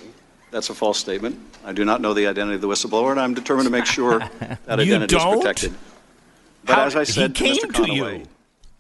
that's 0.52 0.70
a 0.70 0.74
false 0.74 0.98
statement. 0.98 1.40
I 1.64 1.74
do 1.74 1.86
not 1.86 2.02
know 2.02 2.14
the 2.14 2.28
identity 2.28 2.56
of 2.56 2.62
the 2.62 2.68
whistleblower, 2.68 3.12
and 3.12 3.20
I'm 3.20 3.34
determined 3.34 3.68
to 3.68 3.72
make 3.72 3.86
sure 3.86 4.20
that 4.40 4.80
identity 4.80 5.16
is 5.16 5.24
protected. 5.24 5.74
But 6.66 6.76
How- 6.76 6.86
as 6.86 6.96
I 6.96 7.02
he 7.02 7.12
said, 7.12 7.36
to 7.36 7.44
came 7.44 7.56
Mr. 7.56 7.86
to 7.86 7.94
you. 7.94 8.24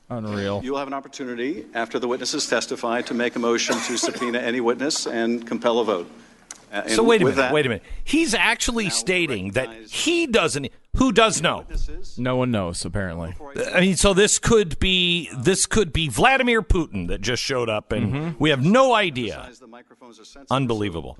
Unreal. 0.09 0.61
You 0.63 0.71
will 0.71 0.79
have 0.79 0.87
an 0.87 0.93
opportunity 0.93 1.65
after 1.73 1.99
the 1.99 2.07
witnesses 2.07 2.47
testify 2.47 3.01
to 3.03 3.13
make 3.13 3.35
a 3.35 3.39
motion 3.39 3.75
to 3.75 3.97
subpoena 3.97 4.39
any 4.39 4.61
witness 4.61 5.05
and 5.05 5.45
compel 5.45 5.79
a 5.79 5.83
vote. 5.83 6.09
Uh, 6.71 6.87
So 6.87 7.03
wait 7.03 7.21
a 7.21 7.25
minute. 7.25 7.35
that- 7.37 7.53
wait 7.53 7.65
a 7.65 7.69
minute. 7.69 7.83
He's 8.03 8.33
actually 8.33 8.89
stating 8.89 9.51
that 9.51 9.69
he 9.89 10.27
doesn't. 10.27 10.69
Who 10.97 11.11
does 11.11 11.41
know? 11.41 11.65
No 12.17 12.35
one 12.37 12.51
knows, 12.51 12.83
apparently. 12.85 13.35
I 13.73 13.81
mean, 13.81 13.95
so 13.95 14.13
this 14.13 14.39
could 14.39 14.79
be 14.79 15.29
this 15.37 15.65
could 15.65 15.93
be 15.93 16.07
Vladimir 16.09 16.61
Putin 16.61 17.07
that 17.09 17.21
just 17.21 17.43
showed 17.43 17.69
up, 17.69 17.91
and 17.91 18.07
Mm-hmm. 18.13 18.37
we 18.39 18.49
have 18.51 18.63
no 18.63 18.93
idea. 18.93 19.49
Unbelievable. 20.49 21.17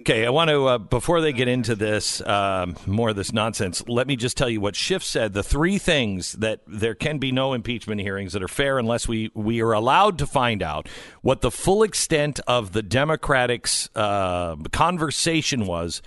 Okay, 0.00 0.26
I 0.26 0.30
want 0.30 0.50
to 0.50 0.66
uh, 0.66 0.78
before 0.78 1.20
they 1.20 1.32
get 1.32 1.48
into 1.48 1.74
this 1.74 2.20
um, 2.26 2.76
more 2.86 3.10
of 3.10 3.16
this 3.16 3.32
nonsense. 3.32 3.82
Let 3.88 4.06
me 4.06 4.16
just 4.16 4.36
tell 4.36 4.48
you 4.50 4.60
what 4.60 4.76
Schiff 4.76 5.02
said. 5.04 5.32
The 5.32 5.42
three 5.42 5.78
things 5.78 6.32
that 6.34 6.60
there 6.66 6.94
can 6.94 7.18
be 7.18 7.32
no 7.32 7.52
impeachment 7.52 8.00
hearings 8.00 8.32
that 8.32 8.42
are 8.42 8.48
fair 8.48 8.78
unless 8.78 9.06
we 9.08 9.30
we 9.34 9.60
are 9.62 9.72
allowed 9.72 10.18
to 10.18 10.26
find 10.26 10.62
out 10.62 10.88
what 11.22 11.40
the 11.40 11.50
full 11.50 11.82
extent 11.82 12.40
of 12.46 12.72
the 12.72 12.82
Democrats' 12.82 13.88
uh, 13.94 14.56
conversation 14.72 15.66
was 15.66 16.02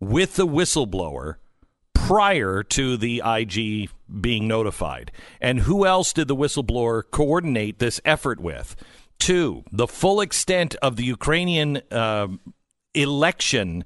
with 0.00 0.36
the 0.36 0.46
whistleblower 0.46 1.36
prior 1.94 2.62
to 2.62 2.96
the 2.96 3.22
IG 3.24 3.88
being 4.20 4.46
notified. 4.46 5.10
And 5.40 5.60
who 5.60 5.86
else 5.86 6.12
did 6.12 6.28
the 6.28 6.36
whistleblower 6.36 7.02
coordinate 7.10 7.78
this 7.78 8.00
effort 8.04 8.40
with? 8.40 8.76
Two, 9.18 9.64
the 9.72 9.86
full 9.86 10.20
extent 10.20 10.74
of 10.76 10.96
the 10.96 11.04
Ukrainian 11.04 11.80
uh, 11.90 12.28
election 12.94 13.84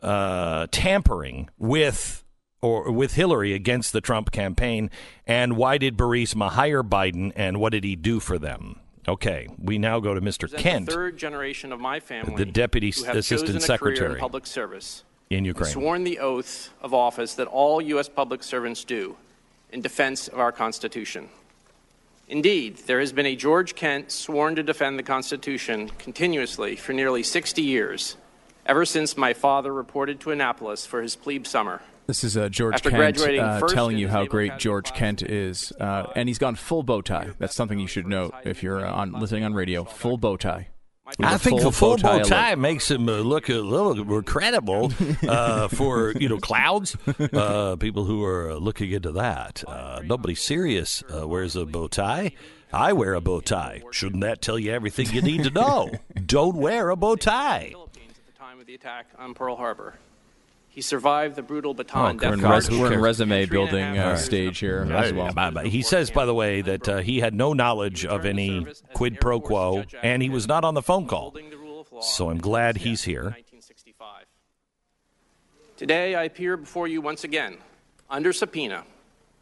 uh, 0.00 0.66
tampering 0.70 1.48
with 1.58 2.24
or 2.60 2.92
with 2.92 3.14
Hillary 3.14 3.54
against 3.54 3.92
the 3.92 4.00
Trump 4.00 4.30
campaign, 4.30 4.88
and 5.26 5.56
why 5.56 5.78
did 5.78 5.96
Burisma 5.96 6.50
hire 6.50 6.84
Biden, 6.84 7.32
and 7.34 7.58
what 7.58 7.72
did 7.72 7.82
he 7.82 7.96
do 7.96 8.20
for 8.20 8.38
them? 8.38 8.78
Okay, 9.08 9.48
we 9.58 9.78
now 9.78 9.98
go 9.98 10.14
to 10.14 10.20
Mr. 10.20 10.54
Kent 10.56 10.86
the 10.86 10.92
third 10.92 11.16
generation 11.18 11.72
of 11.72 11.80
my 11.80 11.98
family, 11.98 12.36
the 12.36 12.44
Deputy 12.44 12.90
Assistant 12.90 13.60
Secretary 13.62 14.20
public 14.20 14.46
service, 14.46 15.02
in 15.36 15.44
Ukraine. 15.44 15.72
sworn 15.72 16.04
the 16.04 16.18
oath 16.18 16.70
of 16.80 16.92
office 16.94 17.34
that 17.34 17.46
all 17.46 17.80
U.S. 17.80 18.08
public 18.08 18.42
servants 18.42 18.84
do 18.84 19.16
in 19.70 19.80
defense 19.80 20.28
of 20.28 20.38
our 20.38 20.52
Constitution. 20.52 21.28
Indeed, 22.28 22.78
there 22.86 23.00
has 23.00 23.12
been 23.12 23.26
a 23.26 23.36
George 23.36 23.74
Kent 23.74 24.10
sworn 24.10 24.54
to 24.56 24.62
defend 24.62 24.98
the 24.98 25.02
Constitution 25.02 25.90
continuously 25.98 26.76
for 26.76 26.92
nearly 26.92 27.22
60 27.22 27.60
years, 27.60 28.16
ever 28.64 28.84
since 28.84 29.16
my 29.16 29.32
father 29.32 29.72
reported 29.72 30.20
to 30.20 30.30
Annapolis 30.30 30.86
for 30.86 31.02
his 31.02 31.16
plebe 31.16 31.46
summer. 31.46 31.82
This 32.06 32.24
is 32.24 32.36
uh, 32.36 32.48
George 32.48 32.74
After 32.74 32.90
Kent 32.90 33.20
uh, 33.20 33.60
telling 33.68 33.96
you 33.96 34.08
how 34.08 34.24
great 34.24 34.58
George 34.58 34.92
Kent 34.92 35.22
is, 35.22 35.72
uh, 35.78 36.08
and 36.16 36.28
he's 36.28 36.38
gone 36.38 36.56
full 36.56 36.82
bow 36.82 37.00
tie. 37.00 37.30
That's 37.38 37.54
something 37.54 37.78
you 37.78 37.86
should 37.86 38.06
note 38.06 38.34
if 38.44 38.62
you're 38.62 38.84
uh, 38.84 38.92
on 38.92 39.12
listening 39.12 39.44
on 39.44 39.54
radio. 39.54 39.84
Full 39.84 40.16
bow 40.16 40.36
tie. 40.36 40.68
He 41.18 41.24
I 41.24 41.30
has 41.32 41.40
a 41.40 41.44
think 41.44 41.60
the 41.62 41.72
full 41.72 41.96
bow 41.98 42.16
alert. 42.16 42.26
tie 42.26 42.54
makes 42.54 42.90
him 42.90 43.08
uh, 43.08 43.18
look 43.18 43.48
a 43.48 43.54
little 43.54 43.94
more 44.04 44.22
credible 44.22 44.92
uh, 45.28 45.68
for 45.78 46.12
you 46.12 46.28
know 46.28 46.38
clouds. 46.38 46.96
Uh, 47.32 47.76
people 47.76 48.04
who 48.04 48.24
are 48.24 48.54
looking 48.54 48.90
into 48.92 49.12
that. 49.12 49.62
Uh, 49.66 50.00
nobody 50.04 50.34
serious 50.34 51.02
uh, 51.14 51.26
wears 51.28 51.56
a 51.56 51.64
bow 51.66 51.88
tie. 51.88 52.32
I 52.72 52.94
wear 52.94 53.14
a 53.14 53.20
bow 53.20 53.40
tie. 53.40 53.82
Shouldn't 53.90 54.22
that 54.22 54.40
tell 54.40 54.58
you 54.58 54.72
everything 54.72 55.10
you 55.10 55.20
need 55.22 55.44
to 55.44 55.50
know? 55.50 55.90
Don't 56.26 56.56
wear 56.56 56.88
a 56.90 56.96
bow 56.96 57.16
tie. 57.16 57.74
time 58.38 58.58
of 58.60 58.66
the 58.66 58.74
attack 58.74 59.08
on 59.18 59.34
Pearl 59.34 59.56
Harbor. 59.56 59.94
He 60.74 60.80
survived 60.80 61.36
the 61.36 61.42
brutal 61.42 61.74
Bataan 61.74 62.14
Oh, 62.14 62.18
death 62.18 62.28
we're 62.30 62.34
in, 62.34 62.40
guard. 62.40 62.54
res- 62.68 62.70
we're 62.78 62.92
in 62.94 63.00
resume 63.00 63.44
building 63.44 63.98
uh, 63.98 64.16
stage 64.16 64.58
here 64.58 64.88
as 64.90 65.12
well. 65.12 65.30
Bye, 65.34 65.50
bye. 65.50 65.64
He 65.66 65.82
says, 65.82 66.10
by 66.10 66.24
the 66.24 66.32
way, 66.32 66.62
that 66.62 66.88
uh, 66.88 66.98
he 67.00 67.20
had 67.20 67.34
no 67.34 67.52
knowledge 67.52 68.06
of 68.06 68.24
any 68.24 68.66
quid 68.94 69.20
pro 69.20 69.38
quo, 69.38 69.84
and 70.02 70.22
he 70.22 70.30
was 70.30 70.48
not 70.48 70.64
on 70.64 70.72
the 70.72 70.80
phone 70.80 71.06
call. 71.06 71.36
So 72.00 72.30
I'm 72.30 72.38
glad 72.38 72.78
he's 72.78 73.02
here. 73.04 73.36
Today, 75.76 76.14
I 76.14 76.24
appear 76.24 76.56
before 76.56 76.88
you 76.88 77.02
once 77.02 77.22
again, 77.24 77.58
under 78.08 78.32
subpoena, 78.32 78.84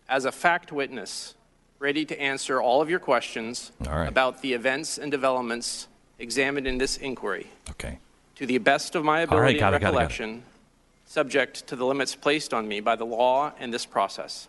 as 0.08 0.24
a 0.24 0.32
fact 0.32 0.72
witness, 0.72 1.34
ready 1.78 2.04
to 2.06 2.20
answer 2.20 2.60
all 2.60 2.82
of 2.82 2.90
your 2.90 2.98
questions 2.98 3.70
All 3.86 3.98
right. 3.98 4.08
about 4.08 4.42
the 4.42 4.52
events 4.54 4.98
and 4.98 5.10
developments 5.12 5.86
examined 6.18 6.66
in 6.66 6.78
this 6.78 6.96
inquiry. 6.96 7.46
Okay. 7.70 7.98
To 8.36 8.46
the 8.46 8.58
best 8.58 8.94
of 8.96 9.04
my 9.04 9.24
All 9.26 9.38
right, 9.38 9.54
ability 9.54 9.58
got 9.60 9.74
and 9.74 9.76
it, 9.76 9.80
got 9.80 9.88
it, 9.88 9.92
got 9.92 9.92
it. 9.92 9.92
recollection, 9.96 10.42
subject 11.10 11.66
to 11.66 11.74
the 11.74 11.84
limits 11.84 12.14
placed 12.14 12.54
on 12.54 12.68
me 12.68 12.78
by 12.78 12.94
the 12.94 13.04
law 13.04 13.52
and 13.58 13.74
this 13.74 13.84
process. 13.84 14.46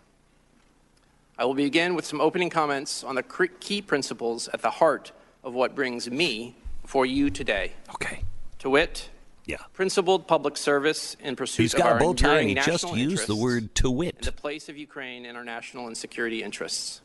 I 1.36 1.44
will 1.44 1.56
begin 1.56 1.96
with 1.96 2.06
some 2.06 2.22
opening 2.22 2.52
comments 2.52 3.04
on 3.04 3.16
the 3.16 3.24
key 3.24 3.82
principles 3.82 4.48
at 4.50 4.62
the 4.62 4.70
heart 4.70 5.12
of 5.44 5.56
what 5.56 5.74
brings 5.74 6.08
me 6.08 6.56
before 6.84 7.08
you 7.08 7.32
today. 7.32 7.72
Okay. 7.96 8.22
To 8.60 8.70
wit, 8.70 9.10
yeah. 9.48 9.58
principled 9.74 10.28
public 10.28 10.56
service 10.56 11.18
in 11.20 11.36
pursuit 11.36 11.64
He's 11.64 11.74
of 11.74 11.80
got 11.80 11.92
our 11.94 11.98
a 11.98 12.00
bow 12.00 12.14
tie, 12.14 12.28
enduring 12.28 12.40
and 12.42 12.50
he 12.50 12.54
national 12.54 12.94
just 12.94 12.96
used 12.96 13.28
the 13.28 13.36
word 13.36 13.74
to 13.76 13.90
wit. 13.90 14.18
and 14.18 14.28
the 14.28 14.32
place 14.32 14.70
of 14.70 14.78
Ukraine 14.78 15.26
in 15.26 15.36
our 15.36 15.44
national 15.44 15.88
and 15.88 15.98
security 15.98 16.44
interests. 16.44 17.02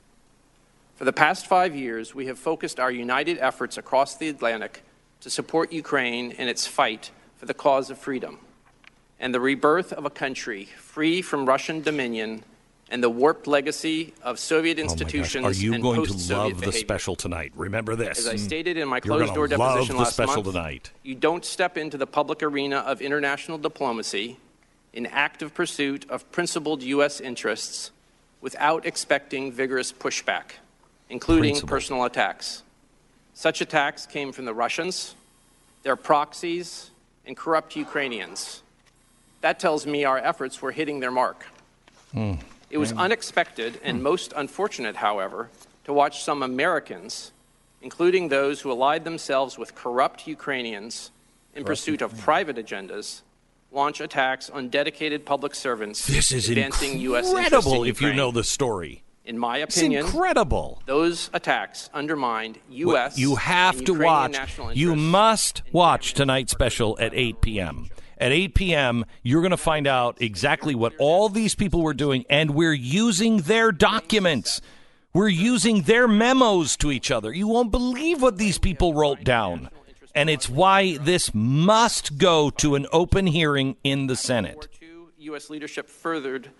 For 0.97 1.07
the 1.07 1.15
past 1.15 1.47
five 1.47 1.75
years, 1.75 2.15
we 2.15 2.27
have 2.27 2.39
focused 2.39 2.79
our 2.79 2.91
united 2.91 3.39
efforts 3.39 3.79
across 3.79 4.17
the 4.17 4.29
Atlantic 4.29 4.83
to 5.23 5.31
support 5.31 5.73
Ukraine 5.73 6.33
in 6.33 6.47
its 6.47 6.67
fight 6.67 7.11
for 7.39 7.47
the 7.47 7.55
cause 7.55 7.89
of 7.89 7.97
freedom 7.97 8.41
and 9.19 9.35
the 9.35 9.41
rebirth 9.41 9.93
of 9.93 10.05
a 10.05 10.11
country 10.11 10.67
free 10.79 11.23
from 11.23 11.47
Russian 11.47 11.83
dominion 11.83 12.45
and 12.89 13.03
the 13.03 13.11
warped 13.11 13.47
legacy 13.47 14.15
of 14.23 14.39
Soviet 14.39 14.79
institutions. 14.79 15.45
Oh 15.45 15.49
institutions 15.49 15.59
Are 15.59 15.65
you 15.65 15.75
and 15.75 15.83
going 15.83 16.05
to 16.05 16.35
love 16.35 16.61
the 16.61 16.73
special 16.73 17.17
tonight? 17.17 17.53
Remember 17.57 17.97
this. 17.97 18.19
As 18.19 18.29
I 18.29 18.35
mm. 18.35 18.39
stated 18.39 18.77
in 18.77 18.89
my 18.89 19.01
closed-door 19.01 19.49
love 19.49 19.59
deposition 19.59 19.97
the 19.97 20.03
last 20.03 20.15
special 20.15 20.43
month, 20.43 20.55
tonight. 20.55 20.93
you 21.03 21.15
don't 21.15 21.45
step 21.45 21.77
into 21.77 21.97
the 21.97 22.07
public 22.07 22.43
arena 22.43 22.79
of 22.79 23.01
international 23.01 23.59
diplomacy 23.59 24.39
in 24.93 25.07
active 25.07 25.53
pursuit 25.53 26.09
of 26.09 26.31
principled 26.31 26.83
U.S. 26.83 27.21
interests 27.21 27.91
without 28.41 28.87
expecting 28.87 29.51
vigorous 29.51 29.93
pushback, 29.93 30.53
including 31.11 31.61
personal 31.63 32.05
attacks. 32.05 32.63
Such 33.35 33.61
attacks 33.61 34.07
came 34.07 34.33
from 34.33 34.45
the 34.45 34.55
Russians, 34.55 35.17
their 35.83 35.97
proxies, 35.97 36.91
and 37.27 37.37
corrupt 37.37 37.75
Ukrainians. 37.77 38.63
That 39.47 39.61
tells 39.61 39.87
me 39.87 40.05
our 40.05 40.19
efforts 40.19 40.61
were 40.61 40.73
hitting 40.73 40.99
their 40.99 41.13
mark. 41.13 41.47
Hmm. 42.13 42.35
It 42.69 42.79
was 42.79 42.91
hmm. 42.91 42.99
unexpected 42.99 43.79
and 43.85 44.03
most 44.03 44.33
unfortunate, 44.35 44.97
however, 44.97 45.51
to 45.85 45.93
watch 45.93 46.25
some 46.25 46.43
Americans, 46.43 47.31
including 47.81 48.29
those 48.29 48.63
who 48.63 48.73
allied 48.73 49.05
themselves 49.05 49.57
with 49.57 49.77
corrupt 49.77 50.27
Ukrainians 50.27 51.13
in 51.55 51.63
pursuit 51.63 52.03
of 52.03 52.19
private 52.19 52.57
agendas, 52.57 53.21
launch 53.71 54.01
attacks 54.01 54.51
on 54.51 54.69
dedicated 54.69 55.25
public 55.25 55.55
servants 55.55 56.05
This 56.09 56.33
is 56.33 56.49
advancing 56.49 56.99
U.S. 57.11 57.31
in 57.31 57.39
incredible 57.39 57.85
if 57.85 58.03
you 58.03 58.13
know 58.15 58.33
the 58.33 58.43
story. 58.43 59.05
In 59.25 59.39
my 59.39 59.59
It's 59.59 59.77
opinion, 59.77 60.07
incredible. 60.07 60.83
those 60.87 61.31
attacks 61.33 61.89
undermined 61.95 62.59
Well, 62.69 62.97
U.S. 62.97 63.17
You 63.17 63.37
have 63.37 63.85
to 63.85 63.95
watch. 63.95 64.37
You 64.75 64.97
must 64.97 65.63
watch 65.71 66.15
tonight's 66.15 66.51
special 66.51 66.97
at 66.99 67.15
8 67.15 67.41
p.m. 67.41 67.91
At 68.19 68.33
8 68.33 68.55
p.m., 68.55 69.05
you're 69.23 69.43
going 69.43 69.51
to 69.51 69.57
find 69.59 69.87
out 69.87 70.17
exactly 70.23 70.75
what 70.75 70.95
all 70.99 71.29
these 71.29 71.55
people 71.55 71.83
were 71.83 71.95
doing, 71.95 72.25
and 72.31 72.51
we're 72.51 72.73
using 72.73 73.39
their 73.39 73.73
documents. 73.73 74.61
We're 75.13 75.29
using 75.29 75.83
their 75.83 76.09
memos 76.09 76.77
to 76.79 76.91
each 76.91 77.11
other. 77.11 77.33
You 77.33 77.49
won't 77.49 77.71
believe 77.71 78.23
what 78.23 78.39
these 78.39 78.59
people 78.59 78.95
wrote 78.95 79.23
down. 79.23 79.71
And 80.15 80.31
it's 80.31 80.49
why 80.49 80.97
this 80.97 81.35
must 81.35 82.17
go 82.17 82.49
to 82.51 82.75
an 82.75 82.87
open 82.91 83.27
hearing 83.27 83.77
in 83.85 84.07
the 84.07 84.17
Senate. 84.17 84.69
U.S. 85.19 85.51
leadership 85.51 85.89
furthered 85.89 86.51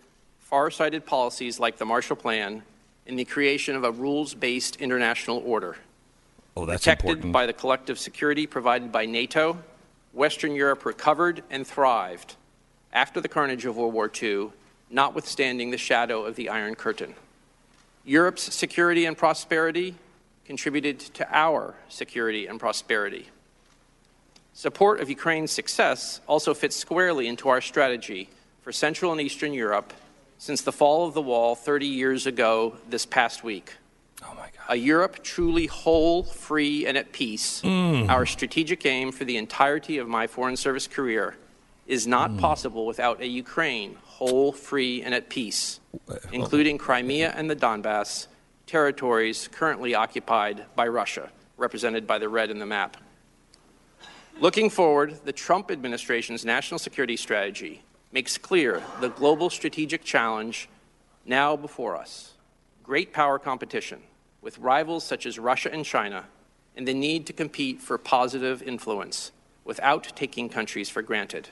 far-sighted 0.41 1.07
policies 1.07 1.59
like 1.59 1.79
the 1.79 1.85
Marshall 1.87 2.17
Plan 2.17 2.63
and 3.07 3.19
the 3.19 3.25
creation 3.25 3.77
of 3.77 3.85
a 3.85 3.91
rules-based 3.91 4.77
international 4.77 5.43
order. 5.45 5.77
Oh, 6.57 6.67
that's 6.67 6.83
Protected 6.83 7.11
important. 7.11 7.33
by 7.33 7.47
the 7.47 7.53
collective 7.53 7.99
security 7.99 8.47
provided 8.47 8.91
by 8.91 9.07
NATO, 9.07 9.59
Western 10.17 10.55
Europe 10.55 10.87
recovered 10.87 11.43
and 11.51 11.67
thrived 11.67 12.37
after 12.91 13.21
the 13.21 13.29
carnage 13.29 13.67
of 13.67 13.77
World 13.77 13.93
War 13.93 14.11
II, 14.11 14.49
notwithstanding 14.89 15.71
the 15.71 15.77
shadow 15.77 16.25
of 16.25 16.37
the 16.37 16.49
Iron 16.49 16.75
Curtain. 16.75 17.15
Europe's 18.03 18.55
security 18.55 19.05
and 19.05 19.19
prosperity 19.19 19.95
contributed 20.47 21.01
to 21.01 21.29
our 21.31 21.75
security 21.91 22.47
and 22.47 22.59
prosperity. 22.59 23.29
Support 24.55 25.01
of 25.01 25.11
Ukraine's 25.11 25.51
success 25.51 26.23
also 26.27 26.55
fits 26.55 26.77
squarely 26.77 27.29
into 27.29 27.51
our 27.51 27.61
strategy 27.61 28.31
for 28.63 28.73
Central 28.73 29.13
and 29.13 29.21
Eastern 29.21 29.53
Europe 29.53 29.93
since 30.39 30.63
the 30.63 30.73
fall 30.73 31.07
of 31.07 31.13
the 31.13 31.21
wall 31.21 31.55
30 31.55 31.87
years 31.87 32.27
ago 32.27 32.79
this 32.89 33.05
past 33.05 33.45
week. 33.45 33.75
A 34.69 34.77
Europe 34.77 35.23
truly 35.23 35.67
whole, 35.67 36.25
free, 36.25 36.87
and 36.87 36.99
at 36.99 37.13
peace, 37.13 37.63
Mm. 37.63 38.09
our 38.09 38.27
strategic 38.27 38.85
aim 38.85 39.13
for 39.13 39.25
the 39.25 39.37
entirety 39.37 39.99
of 39.99 40.09
my 40.09 40.27
Foreign 40.27 40.57
Service 40.57 40.89
career, 40.89 41.37
is 41.87 42.07
not 42.07 42.33
Mm. 42.33 42.41
possible 42.41 42.85
without 42.85 43.21
a 43.21 43.27
Ukraine 43.29 43.97
whole, 44.05 44.51
free, 44.51 45.03
and 45.03 45.15
at 45.15 45.29
peace, 45.29 45.79
including 46.33 46.79
Crimea 46.79 47.33
and 47.37 47.49
the 47.49 47.55
Donbass, 47.55 48.27
territories 48.67 49.49
currently 49.53 49.95
occupied 49.95 50.65
by 50.75 50.89
Russia, 50.89 51.31
represented 51.57 52.07
by 52.07 52.19
the 52.19 52.29
red 52.29 52.51
in 52.51 52.59
the 52.59 52.67
map. 52.67 52.97
Looking 54.41 54.69
forward, 54.69 55.21
the 55.25 55.33
Trump 55.33 55.71
administration's 55.71 56.45
national 56.45 56.79
security 56.79 57.17
strategy 57.17 57.83
makes 58.11 58.37
clear 58.37 58.83
the 59.01 59.09
global 59.11 59.49
strategic 59.49 60.03
challenge 60.03 60.69
now 61.25 61.55
before 61.57 61.97
us 61.97 62.33
great 62.87 63.13
power 63.13 63.37
competition 63.39 64.01
with 64.41 64.59
rivals 64.59 65.03
such 65.03 65.27
as 65.27 65.41
Russia 65.41 65.73
and 65.73 65.85
China, 65.85 66.25
and 66.77 66.87
the 66.87 66.95
need 66.95 67.27
to 67.27 67.33
compete 67.33 67.81
for 67.81 67.99
positive 67.99 68.63
influence 68.63 69.33
without 69.65 70.13
taking 70.15 70.49
countries 70.49 70.89
for 70.89 71.03
granted. 71.03 71.49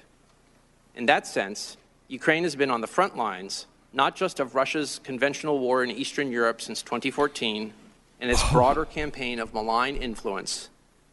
In 0.94 1.06
that 1.06 1.26
sense, 1.26 1.76
Ukraine 2.06 2.44
has 2.44 2.54
been 2.54 2.70
on 2.70 2.80
the 2.80 2.86
front 2.86 3.16
lines 3.16 3.66
not 3.92 4.14
just 4.14 4.38
of 4.38 4.54
Russia's 4.54 5.00
conventional 5.02 5.58
war 5.58 5.82
in 5.82 5.90
Eastern 5.90 6.30
Europe 6.30 6.60
since 6.60 6.82
2014 6.82 7.72
and 8.20 8.30
its 8.30 8.48
broader 8.52 8.84
campaign 8.84 9.40
of 9.40 9.52
malign 9.52 9.96
influence, 9.96 10.68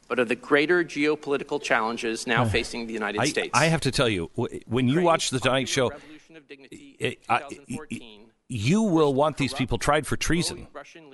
but 0.07 0.19
of 0.19 0.27
the 0.27 0.35
greater 0.35 0.83
geopolitical 0.83 1.61
challenges 1.61 2.27
now 2.27 2.45
facing 2.57 2.85
the 2.85 2.93
United 2.93 3.21
I, 3.21 3.25
States. 3.25 3.51
I 3.53 3.65
have 3.65 3.81
to 3.81 3.91
tell 3.91 4.09
you, 4.09 4.29
when 4.67 4.87
you 4.87 5.01
watch 5.01 5.31
the 5.31 5.39
Tonight 5.39 5.67
Show, 5.69 5.91
it- 6.99 7.19
I- 7.27 7.41
you 8.51 8.81
will 8.81 9.13
want 9.13 9.37
these 9.37 9.53
people 9.53 9.77
tried 9.77 10.05
for 10.05 10.17
treason. 10.17 10.67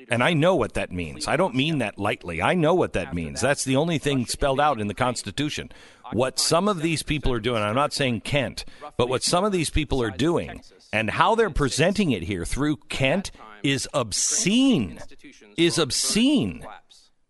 And 0.10 0.24
I 0.24 0.34
know 0.34 0.56
what 0.56 0.74
that 0.74 0.92
means. 0.92 1.28
I 1.28 1.38
don't 1.38 1.54
mean 1.54 1.78
that 1.78 2.00
lightly. 2.00 2.42
I 2.42 2.56
know 2.56 2.74
what 2.74 2.94
that 2.94 3.14
means. 3.14 3.42
That's 3.42 3.64
the 3.64 3.76
only 3.76 4.00
thing 4.00 4.26
spelled 4.26 4.60
out 4.60 4.82
in 4.82 4.88
the 4.88 4.96
Constitution. 4.96 5.70
What 6.14 6.40
some 6.40 6.68
of 6.68 6.82
these 6.82 7.04
people 7.04 7.32
are 7.32 7.40
doing, 7.40 7.62
I'm 7.62 7.76
not 7.76 7.94
saying 7.94 8.22
Kent, 8.22 8.66
but 8.98 9.08
what 9.08 9.24
some 9.24 9.44
of 9.44 9.52
these 9.52 9.70
people 9.70 10.02
are 10.02 10.10
doing 10.10 10.62
and 10.92 11.12
how 11.12 11.36
they're 11.36 11.52
presenting 11.52 12.12
it 12.12 12.24
here 12.24 12.44
through 12.44 12.78
Kent 12.90 13.30
is 13.62 13.88
obscene. 13.94 15.00
Is 15.58 15.78
obscene. 15.78 16.66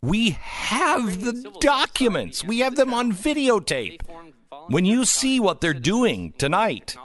We 0.02 0.32
have 0.40 1.22
the 1.22 1.52
documents. 1.60 2.46
We 2.46 2.60
have 2.60 2.76
them 2.76 2.94
on 2.94 3.12
videotape. 3.12 4.02
When 4.70 4.86
you 4.86 5.04
see 5.06 5.40
what 5.40 5.60
they're 5.60 5.74
doing 5.74 6.34
tonight, 6.38 6.96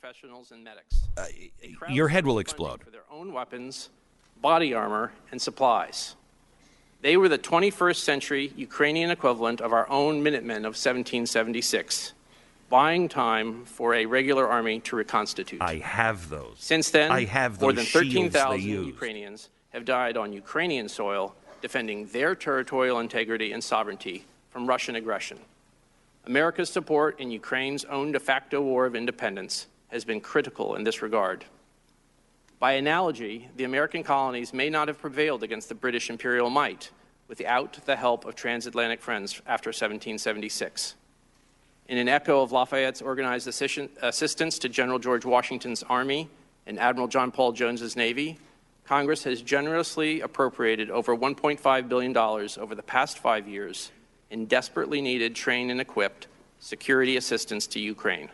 professionals 0.00 0.50
and 0.50 0.64
medics. 0.64 0.96
Uh, 1.16 1.24
your 1.90 2.08
head 2.08 2.24
will 2.24 2.38
explode. 2.38 2.82
For 2.82 2.90
their 2.90 3.04
own 3.10 3.34
weapons, 3.34 3.90
body 4.40 4.72
armor, 4.72 5.12
and 5.30 5.40
supplies. 5.40 6.16
They 7.02 7.16
were 7.18 7.28
the 7.28 7.38
21st 7.38 7.96
century 7.96 8.52
Ukrainian 8.56 9.10
equivalent 9.10 9.60
of 9.60 9.72
our 9.72 9.88
own 9.90 10.22
Minutemen 10.22 10.64
of 10.64 10.72
1776. 10.72 12.14
buying 12.70 13.08
time 13.08 13.64
for 13.64 13.94
a 13.94 14.06
regular 14.06 14.48
army 14.48 14.80
to 14.80 14.96
reconstitute. 14.96 15.60
I 15.60 15.76
have 15.76 16.28
those. 16.30 16.54
Since 16.58 16.90
then, 16.90 17.10
I 17.10 17.24
have 17.24 17.60
more 17.60 17.72
than 17.72 17.84
13,000. 17.84 18.62
Ukrainians 18.62 19.50
have 19.70 19.84
died 19.84 20.16
on 20.16 20.32
Ukrainian 20.32 20.88
soil 20.88 21.34
defending 21.60 22.06
their 22.06 22.34
territorial 22.34 23.00
integrity 23.00 23.52
and 23.52 23.62
sovereignty 23.62 24.24
from 24.50 24.66
Russian 24.66 24.94
aggression. 24.96 25.38
America's 26.26 26.70
support 26.70 27.18
in 27.20 27.30
Ukraine's 27.30 27.84
own 27.86 28.12
de 28.12 28.20
facto 28.20 28.62
war 28.62 28.86
of 28.86 28.94
independence 28.94 29.66
has 29.90 30.04
been 30.04 30.20
critical 30.20 30.74
in 30.74 30.84
this 30.84 31.02
regard. 31.02 31.44
By 32.58 32.72
analogy, 32.72 33.48
the 33.56 33.64
American 33.64 34.02
colonies 34.02 34.52
may 34.52 34.68
not 34.68 34.88
have 34.88 34.98
prevailed 34.98 35.42
against 35.42 35.68
the 35.68 35.74
British 35.74 36.10
imperial 36.10 36.50
might 36.50 36.90
without 37.26 37.78
the 37.86 37.96
help 37.96 38.24
of 38.24 38.34
transatlantic 38.34 39.00
friends 39.00 39.40
after 39.46 39.68
1776. 39.68 40.94
In 41.88 41.98
an 41.98 42.08
echo 42.08 42.42
of 42.42 42.52
Lafayette's 42.52 43.02
organized 43.02 43.48
assistance 43.48 44.58
to 44.58 44.68
General 44.68 44.98
George 44.98 45.24
Washington's 45.24 45.82
Army 45.84 46.28
and 46.66 46.78
Admiral 46.78 47.08
John 47.08 47.32
Paul 47.32 47.52
Jones's 47.52 47.96
Navy, 47.96 48.38
Congress 48.84 49.24
has 49.24 49.40
generously 49.42 50.20
appropriated 50.20 50.90
over 50.90 51.16
$1.5 51.16 51.88
billion 51.88 52.16
over 52.16 52.74
the 52.74 52.82
past 52.82 53.18
five 53.18 53.48
years 53.48 53.90
in 54.30 54.46
desperately 54.46 55.00
needed 55.00 55.34
trained 55.34 55.70
and 55.70 55.80
equipped 55.80 56.26
security 56.58 57.16
assistance 57.16 57.66
to 57.68 57.80
Ukraine. 57.80 58.28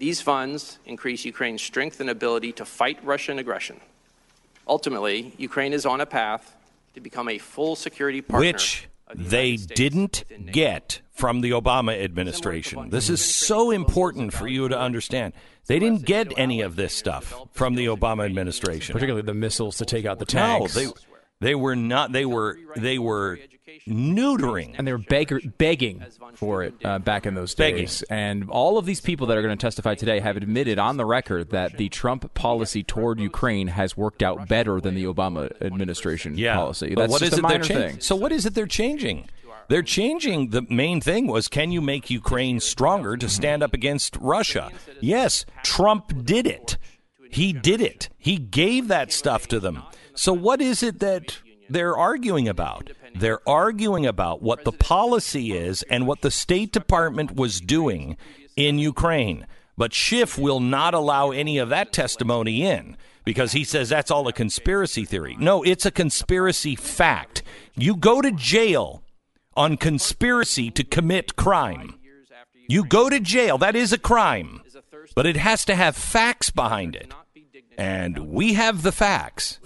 These 0.00 0.22
funds 0.22 0.78
increase 0.86 1.26
Ukraine's 1.26 1.60
strength 1.60 2.00
and 2.00 2.08
ability 2.08 2.52
to 2.52 2.64
fight 2.64 2.98
Russian 3.04 3.38
aggression. 3.38 3.82
Ultimately, 4.66 5.34
Ukraine 5.36 5.74
is 5.74 5.84
on 5.84 6.00
a 6.00 6.06
path 6.06 6.56
to 6.94 7.02
become 7.02 7.28
a 7.28 7.36
full 7.36 7.76
security 7.76 8.22
partner. 8.22 8.48
which 8.48 8.88
they 9.14 9.56
didn't 9.56 10.24
get 10.50 11.02
from 11.10 11.42
the 11.42 11.50
Obama 11.50 12.02
administration. 12.02 12.88
This 12.88 13.10
is 13.10 13.22
so 13.22 13.70
important 13.70 14.32
for 14.32 14.48
you 14.48 14.70
to 14.70 14.78
understand. 14.78 15.34
They 15.66 15.78
didn't 15.78 16.06
get 16.06 16.32
any 16.38 16.62
of 16.62 16.76
this 16.76 16.94
stuff 16.94 17.34
from 17.52 17.74
the 17.74 17.84
Obama 17.86 18.24
administration. 18.24 18.94
particularly 18.94 19.26
the 19.26 19.34
missiles 19.34 19.76
to 19.76 19.84
take 19.84 20.06
out 20.06 20.18
the 20.18 20.24
tanks. 20.24 20.74
No, 20.76 20.82
tanks. 20.82 21.04
they 21.40 21.48
they 21.48 21.54
were 21.54 21.76
not. 21.76 22.10
They 22.12 22.24
were 22.24 22.58
they 22.74 22.98
were 22.98 23.38
neutering, 23.88 24.74
and 24.76 24.86
they 24.86 24.92
were 24.92 25.40
begging 25.58 26.04
for 26.34 26.62
it 26.62 26.74
uh, 26.84 26.98
back 26.98 27.26
in 27.26 27.34
those 27.34 27.54
Begging. 27.54 27.80
days. 27.80 28.02
And 28.10 28.50
all 28.50 28.78
of 28.78 28.86
these 28.86 29.00
people 29.00 29.26
that 29.28 29.36
are 29.36 29.42
going 29.42 29.56
to 29.56 29.60
testify 29.60 29.94
today 29.94 30.20
have 30.20 30.36
admitted 30.36 30.78
on 30.78 30.96
the 30.96 31.04
record 31.04 31.50
that 31.50 31.76
the 31.76 31.88
Trump 31.88 32.32
policy 32.34 32.82
toward 32.82 33.20
Ukraine 33.20 33.68
has 33.68 33.96
worked 33.96 34.22
out 34.22 34.48
better 34.48 34.80
than 34.80 34.94
the 34.94 35.04
Obama 35.04 35.50
administration 35.62 36.36
yeah. 36.36 36.54
policy. 36.54 36.94
That's 36.94 37.10
what 37.10 37.20
just 37.20 37.34
is 37.34 37.38
it 37.38 37.42
they're 37.42 37.58
changing? 37.58 37.90
thing. 37.90 38.00
So 38.00 38.16
what 38.16 38.32
is 38.32 38.46
it 38.46 38.54
they're 38.54 38.66
changing? 38.66 39.28
They're 39.68 39.82
changing. 39.82 40.50
The 40.50 40.62
main 40.62 41.00
thing 41.00 41.28
was, 41.28 41.46
can 41.46 41.70
you 41.70 41.80
make 41.80 42.10
Ukraine 42.10 42.58
stronger 42.58 43.16
to 43.16 43.28
stand 43.28 43.62
up 43.62 43.72
against 43.72 44.16
Russia? 44.16 44.72
Yes, 45.00 45.44
Trump 45.62 46.24
did 46.24 46.46
it. 46.46 46.76
He 47.30 47.52
did 47.52 47.80
it. 47.80 48.08
He 48.18 48.36
gave 48.36 48.88
that 48.88 49.12
stuff 49.12 49.46
to 49.46 49.60
them. 49.60 49.84
So 50.14 50.32
what 50.32 50.60
is 50.60 50.82
it 50.82 50.98
that 50.98 51.38
they're 51.68 51.96
arguing 51.96 52.48
about? 52.48 52.90
They're 53.14 53.46
arguing 53.48 54.06
about 54.06 54.42
what 54.42 54.64
the 54.64 54.72
policy 54.72 55.52
is 55.52 55.82
and 55.84 56.06
what 56.06 56.22
the 56.22 56.30
State 56.30 56.72
Department 56.72 57.36
was 57.36 57.60
doing 57.60 58.16
in 58.56 58.78
Ukraine. 58.78 59.46
But 59.76 59.94
Schiff 59.94 60.36
will 60.36 60.60
not 60.60 60.94
allow 60.94 61.30
any 61.30 61.58
of 61.58 61.70
that 61.70 61.92
testimony 61.92 62.64
in 62.64 62.96
because 63.24 63.52
he 63.52 63.64
says 63.64 63.88
that's 63.88 64.10
all 64.10 64.28
a 64.28 64.32
conspiracy 64.32 65.04
theory. 65.04 65.36
No, 65.38 65.62
it's 65.62 65.86
a 65.86 65.90
conspiracy 65.90 66.76
fact. 66.76 67.42
You 67.74 67.96
go 67.96 68.20
to 68.20 68.30
jail 68.30 69.02
on 69.56 69.76
conspiracy 69.76 70.70
to 70.70 70.84
commit 70.84 71.36
crime. 71.36 71.98
You 72.68 72.84
go 72.84 73.08
to 73.08 73.20
jail. 73.20 73.58
That 73.58 73.74
is 73.74 73.92
a 73.92 73.98
crime. 73.98 74.62
But 75.14 75.26
it 75.26 75.36
has 75.36 75.64
to 75.64 75.74
have 75.74 75.96
facts 75.96 76.50
behind 76.50 76.94
it. 76.94 77.12
And 77.76 78.30
we 78.30 78.54
have 78.54 78.82
the 78.82 78.92
facts. 78.92 79.58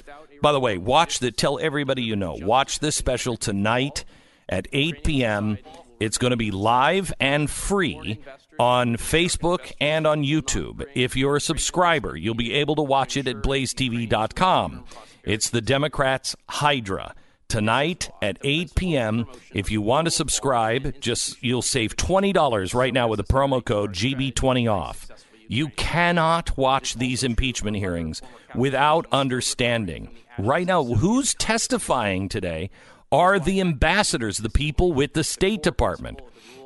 By 0.45 0.53
the 0.53 0.61
way, 0.61 0.77
watch 0.77 1.21
the 1.21 1.33
tell 1.33 1.59
everybody 1.59 2.03
you 2.03 2.17
know. 2.17 2.37
Watch 2.39 2.81
this 2.81 2.95
special 2.95 3.39
tonight 3.39 4.05
at 4.47 4.69
8 4.75 5.03
p.m. 5.03 5.57
It's 5.99 6.19
going 6.19 6.33
to 6.33 6.37
be 6.37 6.51
live 6.51 7.15
and 7.19 7.49
free 7.49 8.21
on 8.59 8.99
Facebook 8.99 9.73
and 9.81 10.07
on 10.07 10.23
YouTube. 10.23 10.85
If 10.95 11.17
you're 11.17 11.37
a 11.37 11.41
subscriber, 11.41 12.15
you'll 12.15 12.35
be 12.35 12.53
able 12.53 12.77
to 12.77 12.83
watch 12.83 13.17
it 13.17 13.27
at 13.27 13.37
blazetv.com. 13.37 14.85
It's 15.23 15.49
the 15.49 15.63
Democrats' 15.63 16.37
Hydra. 16.51 17.15
Tonight 17.49 18.11
at 18.21 18.37
8 18.43 18.75
p.m. 18.75 19.27
If 19.55 19.71
you 19.71 19.81
want 19.81 20.05
to 20.05 20.11
subscribe, 20.11 21.01
just 21.01 21.43
you'll 21.43 21.63
save 21.63 21.97
$20 21.97 22.75
right 22.75 22.93
now 22.93 23.09
with 23.09 23.17
the 23.17 23.25
promo 23.25 23.65
code 23.65 23.95
GB20 23.95 24.71
off. 24.71 25.09
You 25.49 25.69
cannot 25.71 26.57
watch 26.57 26.95
these 26.95 27.23
impeachment 27.23 27.77
hearings 27.77 28.23
without 28.55 29.07
understanding. 29.13 30.11
Right 30.39 30.67
now, 30.67 30.83
who's 30.85 31.35
testifying 31.35 32.29
today 32.29 32.71
are 33.13 33.39
the 33.39 33.61
ambassadors, 33.61 34.39
the 34.39 34.51
people 34.51 34.93
with 34.93 35.13
the 35.13 35.25
State 35.25 35.63
Department. 35.63 36.21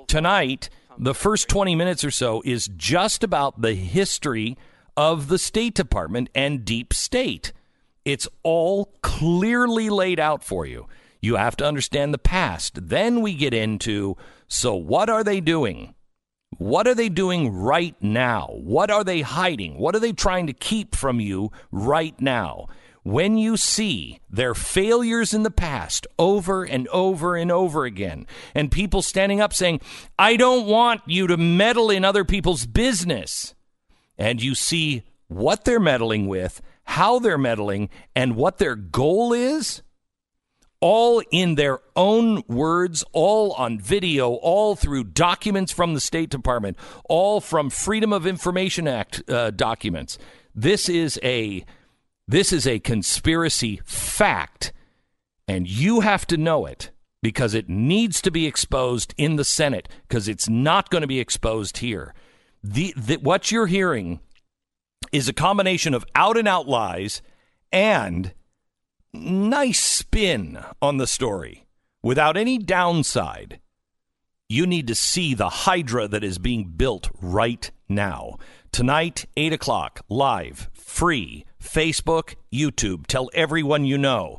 Tonight, 0.06 0.70
the 0.96 1.14
first 1.14 1.48
20 1.48 1.74
minutes 1.74 2.04
or 2.04 2.10
so 2.10 2.42
is 2.44 2.70
just 2.76 3.22
about 3.22 3.60
the 3.60 3.74
history 3.74 4.56
of 4.96 5.28
the 5.28 5.38
State 5.38 5.74
Department 5.74 6.30
and 6.34 6.64
deep 6.64 6.92
state. 6.92 7.52
It's 8.04 8.26
all 8.42 8.94
clearly 9.02 9.90
laid 9.90 10.18
out 10.18 10.42
for 10.42 10.64
you. 10.64 10.86
You 11.20 11.36
have 11.36 11.56
to 11.56 11.66
understand 11.66 12.14
the 12.14 12.18
past. 12.18 12.88
Then 12.88 13.20
we 13.20 13.34
get 13.34 13.52
into 13.52 14.16
so 14.48 14.74
what 14.74 15.10
are 15.10 15.22
they 15.22 15.40
doing? 15.40 15.94
What 16.56 16.88
are 16.88 16.94
they 16.94 17.08
doing 17.08 17.52
right 17.52 17.94
now? 18.00 18.48
What 18.52 18.90
are 18.90 19.04
they 19.04 19.20
hiding? 19.20 19.78
What 19.78 19.94
are 19.94 20.00
they 20.00 20.12
trying 20.12 20.46
to 20.46 20.52
keep 20.52 20.94
from 20.94 21.20
you 21.20 21.52
right 21.70 22.18
now? 22.20 22.68
When 23.04 23.38
you 23.38 23.56
see 23.56 24.20
their 24.28 24.54
failures 24.54 25.32
in 25.32 25.42
the 25.42 25.50
past 25.50 26.06
over 26.18 26.64
and 26.64 26.88
over 26.88 27.36
and 27.36 27.52
over 27.52 27.84
again, 27.84 28.26
and 28.54 28.70
people 28.70 29.02
standing 29.02 29.40
up 29.40 29.54
saying, 29.54 29.80
I 30.18 30.36
don't 30.36 30.66
want 30.66 31.02
you 31.06 31.26
to 31.28 31.36
meddle 31.36 31.90
in 31.90 32.04
other 32.04 32.24
people's 32.24 32.66
business, 32.66 33.54
and 34.18 34.42
you 34.42 34.54
see 34.54 35.04
what 35.28 35.64
they're 35.64 35.80
meddling 35.80 36.26
with, 36.26 36.60
how 36.84 37.18
they're 37.18 37.38
meddling, 37.38 37.88
and 38.16 38.36
what 38.36 38.58
their 38.58 38.74
goal 38.74 39.32
is, 39.32 39.82
all 40.80 41.22
in 41.30 41.56
their 41.56 41.80
own 41.96 42.42
words, 42.46 43.04
all 43.12 43.52
on 43.52 43.80
video, 43.80 44.34
all 44.34 44.76
through 44.76 45.04
documents 45.04 45.72
from 45.72 45.94
the 45.94 46.00
State 46.00 46.30
Department, 46.30 46.76
all 47.08 47.40
from 47.40 47.70
Freedom 47.70 48.12
of 48.12 48.26
Information 48.26 48.86
Act 48.86 49.28
uh, 49.28 49.50
documents. 49.50 50.18
This 50.54 50.88
is 50.88 51.18
a 51.22 51.64
this 52.26 52.52
is 52.52 52.66
a 52.66 52.78
conspiracy 52.78 53.80
fact, 53.84 54.72
and 55.46 55.66
you 55.66 56.00
have 56.00 56.26
to 56.26 56.36
know 56.36 56.66
it 56.66 56.90
because 57.22 57.54
it 57.54 57.68
needs 57.68 58.20
to 58.22 58.30
be 58.30 58.46
exposed 58.46 59.14
in 59.16 59.36
the 59.36 59.44
Senate 59.44 59.88
because 60.06 60.28
it's 60.28 60.48
not 60.48 60.90
going 60.90 61.00
to 61.00 61.08
be 61.08 61.20
exposed 61.20 61.78
here. 61.78 62.14
The, 62.62 62.92
the 62.96 63.16
what 63.16 63.50
you're 63.50 63.66
hearing 63.66 64.20
is 65.10 65.28
a 65.28 65.32
combination 65.32 65.94
of 65.94 66.04
out 66.14 66.36
and 66.36 66.46
out 66.46 66.68
lies 66.68 67.22
and 67.72 68.34
nice 69.12 69.80
spin 69.80 70.58
on 70.80 70.96
the 70.96 71.06
story 71.06 71.66
without 72.02 72.36
any 72.36 72.58
downside. 72.58 73.60
You 74.48 74.66
need 74.66 74.86
to 74.86 74.94
see 74.94 75.34
the 75.34 75.48
hydra 75.48 76.08
that 76.08 76.24
is 76.24 76.38
being 76.38 76.72
built 76.76 77.10
right 77.20 77.70
now. 77.88 78.38
Tonight, 78.72 79.26
8 79.36 79.52
o'clock, 79.52 80.00
live, 80.08 80.70
free, 80.72 81.44
Facebook, 81.62 82.34
YouTube. 82.52 83.06
Tell 83.06 83.28
everyone 83.34 83.84
you 83.84 83.98
know. 83.98 84.38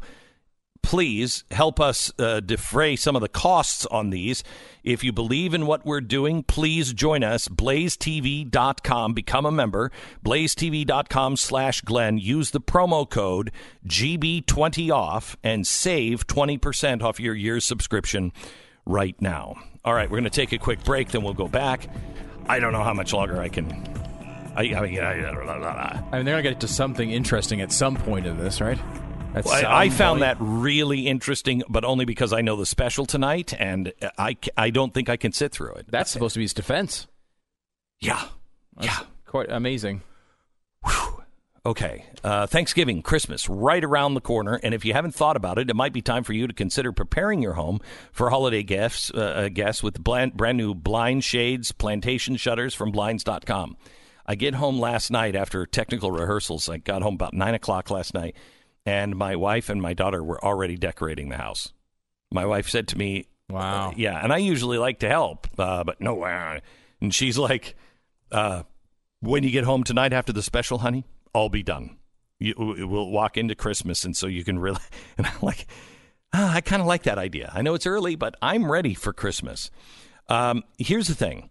Please 0.81 1.43
help 1.51 1.79
us 1.79 2.11
uh, 2.17 2.39
defray 2.39 2.95
some 2.95 3.15
of 3.15 3.21
the 3.21 3.27
costs 3.27 3.85
on 3.87 4.09
these. 4.09 4.43
If 4.83 5.03
you 5.03 5.11
believe 5.11 5.53
in 5.53 5.67
what 5.67 5.85
we're 5.85 6.01
doing, 6.01 6.41
please 6.41 6.93
join 6.93 7.23
us. 7.23 7.47
BlazeTV.com. 7.47 9.13
Become 9.13 9.45
a 9.45 9.51
member. 9.51 9.91
BlazeTV.com 10.25 11.37
slash 11.37 11.81
Glenn. 11.81 12.17
Use 12.17 12.51
the 12.51 12.61
promo 12.61 13.07
code 13.07 13.51
GB20 13.87 14.91
off 14.91 15.37
and 15.43 15.67
save 15.67 16.25
20% 16.27 17.03
off 17.03 17.19
your 17.19 17.35
year's 17.35 17.65
subscription 17.65 18.31
right 18.85 19.19
now. 19.21 19.55
All 19.85 19.93
right, 19.93 20.09
we're 20.09 20.17
going 20.17 20.23
to 20.23 20.29
take 20.29 20.51
a 20.51 20.57
quick 20.57 20.83
break, 20.83 21.09
then 21.09 21.23
we'll 21.23 21.33
go 21.33 21.47
back. 21.47 21.87
I 22.47 22.59
don't 22.59 22.73
know 22.73 22.83
how 22.83 22.93
much 22.93 23.13
longer 23.13 23.39
I 23.39 23.49
can. 23.49 23.71
I, 24.55 24.61
I 24.75 24.81
mean, 24.81 24.99
I, 24.99 25.21
I, 25.21 26.03
I 26.11 26.17
mean, 26.17 26.25
they're 26.25 26.41
going 26.41 26.43
to 26.43 26.49
get 26.49 26.59
to 26.61 26.67
something 26.67 27.11
interesting 27.11 27.61
at 27.61 27.71
some 27.71 27.95
point 27.95 28.25
in 28.25 28.37
this, 28.37 28.59
right? 28.59 28.79
I, 29.35 29.83
I 29.83 29.89
found 29.89 30.21
that 30.21 30.37
really 30.39 31.07
interesting, 31.07 31.63
but 31.69 31.85
only 31.85 32.05
because 32.05 32.33
I 32.33 32.41
know 32.41 32.55
the 32.55 32.65
special 32.65 33.05
tonight, 33.05 33.53
and 33.57 33.93
I, 34.17 34.37
I 34.57 34.69
don't 34.69 34.93
think 34.93 35.09
I 35.09 35.17
can 35.17 35.31
sit 35.31 35.51
through 35.51 35.73
it. 35.73 35.85
That's 35.89 36.09
supposed 36.11 36.33
to 36.33 36.39
be 36.39 36.43
his 36.43 36.53
defense. 36.53 37.07
Yeah. 37.99 38.23
yeah. 38.79 38.99
Quite 39.25 39.51
amazing. 39.51 40.01
Okay, 41.65 42.05
uh, 42.23 42.47
Thanksgiving, 42.47 43.01
Christmas, 43.01 43.49
right 43.49 43.83
around 43.83 44.13
the 44.13 44.21
corner. 44.21 44.59
And 44.63 44.73
if 44.73 44.85
you 44.85 44.93
haven't 44.93 45.13
thought 45.13 45.35
about 45.35 45.59
it, 45.59 45.69
it 45.69 45.75
might 45.75 45.91
be 45.91 46.01
time 46.01 46.23
for 46.23 46.31
you 46.31 46.47
to 46.47 46.53
consider 46.53 46.93
preparing 46.93 47.41
your 47.41 47.53
home 47.53 47.81
for 48.13 48.29
holiday 48.29 48.63
gifts, 48.63 49.11
uh, 49.13 49.17
uh, 49.17 49.49
guests 49.49 49.83
with 49.83 50.01
brand, 50.01 50.37
brand 50.37 50.57
new 50.57 50.73
blind 50.73 51.23
shades, 51.25 51.73
plantation 51.73 52.37
shutters 52.37 52.73
from 52.73 52.91
Blinds.com. 52.91 53.75
I 54.25 54.35
get 54.35 54.55
home 54.55 54.79
last 54.79 55.11
night 55.11 55.35
after 55.35 55.65
technical 55.65 56.11
rehearsals. 56.11 56.69
I 56.69 56.77
got 56.77 57.01
home 57.01 57.15
about 57.15 57.33
9 57.33 57.53
o'clock 57.53 57.91
last 57.91 58.13
night, 58.13 58.35
and 58.85 59.15
my 59.15 59.35
wife 59.35 59.69
and 59.69 59.81
my 59.81 59.93
daughter 59.93 60.23
were 60.23 60.43
already 60.43 60.77
decorating 60.77 61.29
the 61.29 61.37
house. 61.37 61.73
My 62.31 62.45
wife 62.45 62.69
said 62.69 62.87
to 62.89 62.97
me, 62.97 63.25
Wow. 63.49 63.89
uh, 63.89 63.93
yeah, 63.97 64.19
and 64.23 64.31
I 64.31 64.37
usually 64.37 64.77
like 64.77 64.99
to 64.99 65.09
help, 65.09 65.47
uh, 65.57 65.83
but 65.83 65.99
no. 65.99 66.21
Uh, 66.23 66.59
and 67.01 67.13
she's 67.13 67.37
like, 67.37 67.75
uh, 68.31 68.63
when 69.21 69.43
you 69.43 69.49
get 69.49 69.63
home 69.63 69.83
tonight 69.83 70.13
after 70.13 70.31
the 70.31 70.43
special, 70.43 70.77
honey, 70.79 71.05
I'll 71.33 71.49
be 71.49 71.63
done. 71.63 71.97
You, 72.39 72.53
we'll 72.57 73.09
walk 73.09 73.37
into 73.37 73.55
Christmas, 73.55 74.05
and 74.05 74.15
so 74.15 74.27
you 74.27 74.43
can 74.43 74.59
really. 74.59 74.79
And 75.17 75.25
I'm 75.27 75.39
like, 75.41 75.67
ah, 76.31 76.53
I 76.53 76.61
kind 76.61 76.81
of 76.81 76.87
like 76.87 77.03
that 77.03 77.17
idea. 77.17 77.51
I 77.53 77.61
know 77.63 77.73
it's 77.73 77.87
early, 77.87 78.15
but 78.15 78.35
I'm 78.41 78.71
ready 78.71 78.93
for 78.93 79.11
Christmas. 79.13 79.71
Um, 80.29 80.63
here's 80.77 81.07
the 81.07 81.15
thing. 81.15 81.49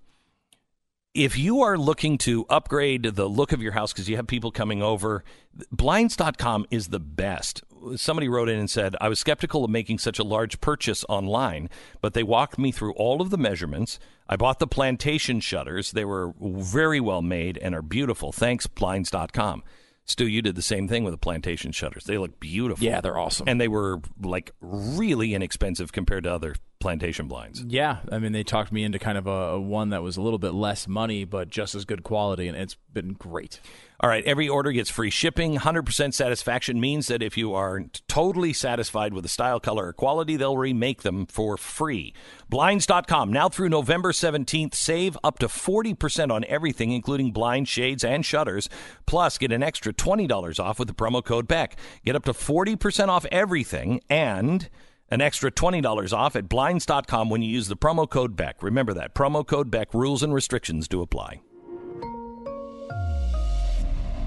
If 1.19 1.36
you 1.36 1.62
are 1.62 1.77
looking 1.77 2.16
to 2.19 2.47
upgrade 2.49 3.03
the 3.03 3.28
look 3.28 3.51
of 3.51 3.61
your 3.61 3.73
house 3.73 3.93
because 3.93 4.09
you 4.09 4.15
have 4.15 4.28
people 4.28 4.53
coming 4.53 4.85
over, 4.85 5.24
blinds.com 5.73 6.66
is 6.70 6.89
the 6.89 7.01
best. 7.01 7.65
Somebody 7.97 8.28
wrote 8.28 8.49
in 8.49 8.61
and 8.61 8.70
said, 8.70 8.95
I 9.01 9.09
was 9.09 9.19
skeptical 9.19 9.65
of 9.65 9.70
making 9.73 9.99
such 9.99 10.20
a 10.20 10.23
large 10.23 10.61
purchase 10.61 11.05
online, 11.09 11.70
but 12.01 12.15
they 12.15 12.23
walked 12.23 12.57
me 12.57 12.70
through 12.70 12.93
all 12.93 13.20
of 13.20 13.31
the 13.31 13.36
measurements. 13.36 13.99
I 14.28 14.36
bought 14.36 14.61
the 14.61 14.69
plantation 14.69 15.40
shutters. 15.40 15.90
They 15.90 16.05
were 16.05 16.35
very 16.40 17.01
well 17.01 17.20
made 17.20 17.59
and 17.59 17.74
are 17.74 17.82
beautiful. 17.82 18.31
Thanks, 18.31 18.69
blinds.com. 18.69 19.65
Stu, 20.05 20.24
you 20.24 20.40
did 20.40 20.55
the 20.55 20.62
same 20.62 20.86
thing 20.86 21.03
with 21.03 21.15
the 21.15 21.19
plantation 21.19 21.73
shutters. 21.73 22.05
They 22.05 22.16
look 22.16 22.39
beautiful. 22.39 22.85
Yeah, 22.85 23.01
they're 23.01 23.19
awesome. 23.19 23.49
And 23.49 23.61
they 23.61 23.66
were 23.66 24.01
like 24.23 24.53
really 24.61 25.35
inexpensive 25.35 25.90
compared 25.90 26.23
to 26.24 26.32
other 26.32 26.55
plantation 26.81 27.27
blinds. 27.27 27.63
Yeah, 27.63 27.99
I 28.11 28.19
mean, 28.19 28.33
they 28.33 28.45
talked 28.45 28.71
me 28.73 28.85
into 28.85 28.99
kind 28.99 29.19
of 29.19 29.27
a, 29.27 29.31
a 29.31 29.61
one 29.61 29.91
that 29.91 30.03
was 30.03 30.17
a 30.17 30.23
little 30.23 30.39
bit 30.39 30.55
less 30.55 30.87
money, 30.87 31.25
but 31.25 31.49
just 31.51 31.75
as 31.75 31.85
good 31.85 32.05
quality, 32.05 32.47
and 32.47 32.57
it's 32.57 32.77
been 32.93 33.15
great. 33.15 33.61
All 34.01 34.09
right, 34.09 34.25
every 34.25 34.49
order 34.49 34.71
gets 34.71 34.91
free 34.91 35.11
shipping. 35.11 35.59
100% 35.59 36.15
satisfaction 36.15 36.81
means 36.81 37.09
that 37.09 37.21
if 37.21 37.37
you 37.37 37.55
aren't 37.55 38.03
totally 38.07 38.53
satisfied 38.53 39.13
with 39.13 39.25
the 39.25 39.29
style, 39.29 39.59
color, 39.59 39.89
or 39.89 39.93
quality, 39.93 40.37
they'll 40.37 40.57
remake 40.57 41.03
them 41.03 41.27
for 41.27 41.57
free. 41.57 42.15
Blinds.com, 42.49 43.33
now 43.33 43.49
through 43.49 43.71
November 43.71 44.13
17th, 44.13 44.75
save 44.75 45.19
up 45.25 45.41
to 45.41 45.49
40% 45.49 46.31
on 46.31 46.45
everything, 46.45 46.93
including 46.93 47.33
blind 47.33 47.67
shades 47.67 48.05
and 48.05 48.25
shutters. 48.25 48.69
Plus, 49.05 49.37
get 49.37 49.51
an 49.51 49.65
extra 49.65 49.93
$20 49.93 50.61
off 50.61 50.79
with 50.79 50.87
the 50.87 50.95
promo 50.95 51.25
code 51.25 51.49
BECK. 51.49 51.77
Get 52.05 52.15
up 52.15 52.25
to 52.27 52.33
40% 52.33 53.09
off 53.09 53.27
everything 53.33 54.01
and 54.09 54.69
an 55.10 55.20
extra 55.20 55.51
$20 55.51 56.16
off 56.16 56.36
at 56.36 56.48
Blinds.com 56.48 57.30
when 57.30 57.43
you 57.43 57.51
use 57.51 57.68
the 57.68 57.76
promo 57.76 58.09
code 58.09 58.36
BECK. 58.36 58.62
Remember 58.62 58.94
that. 58.94 59.14
Promo 59.14 59.47
code 59.47 59.70
BECK. 59.70 59.94
Rules 59.94 60.22
and 60.22 60.35
restrictions 60.35 60.89
do 60.89 61.02
apply. 61.02 61.40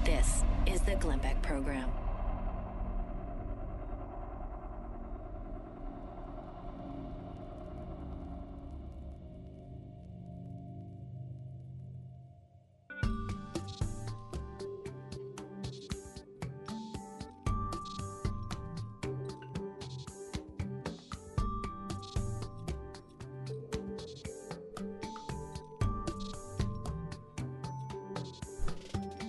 This 0.04 0.42
is 0.66 0.80
the 0.80 0.96
Glenn 0.96 1.18
Beck 1.20 1.40
Program. 1.42 1.61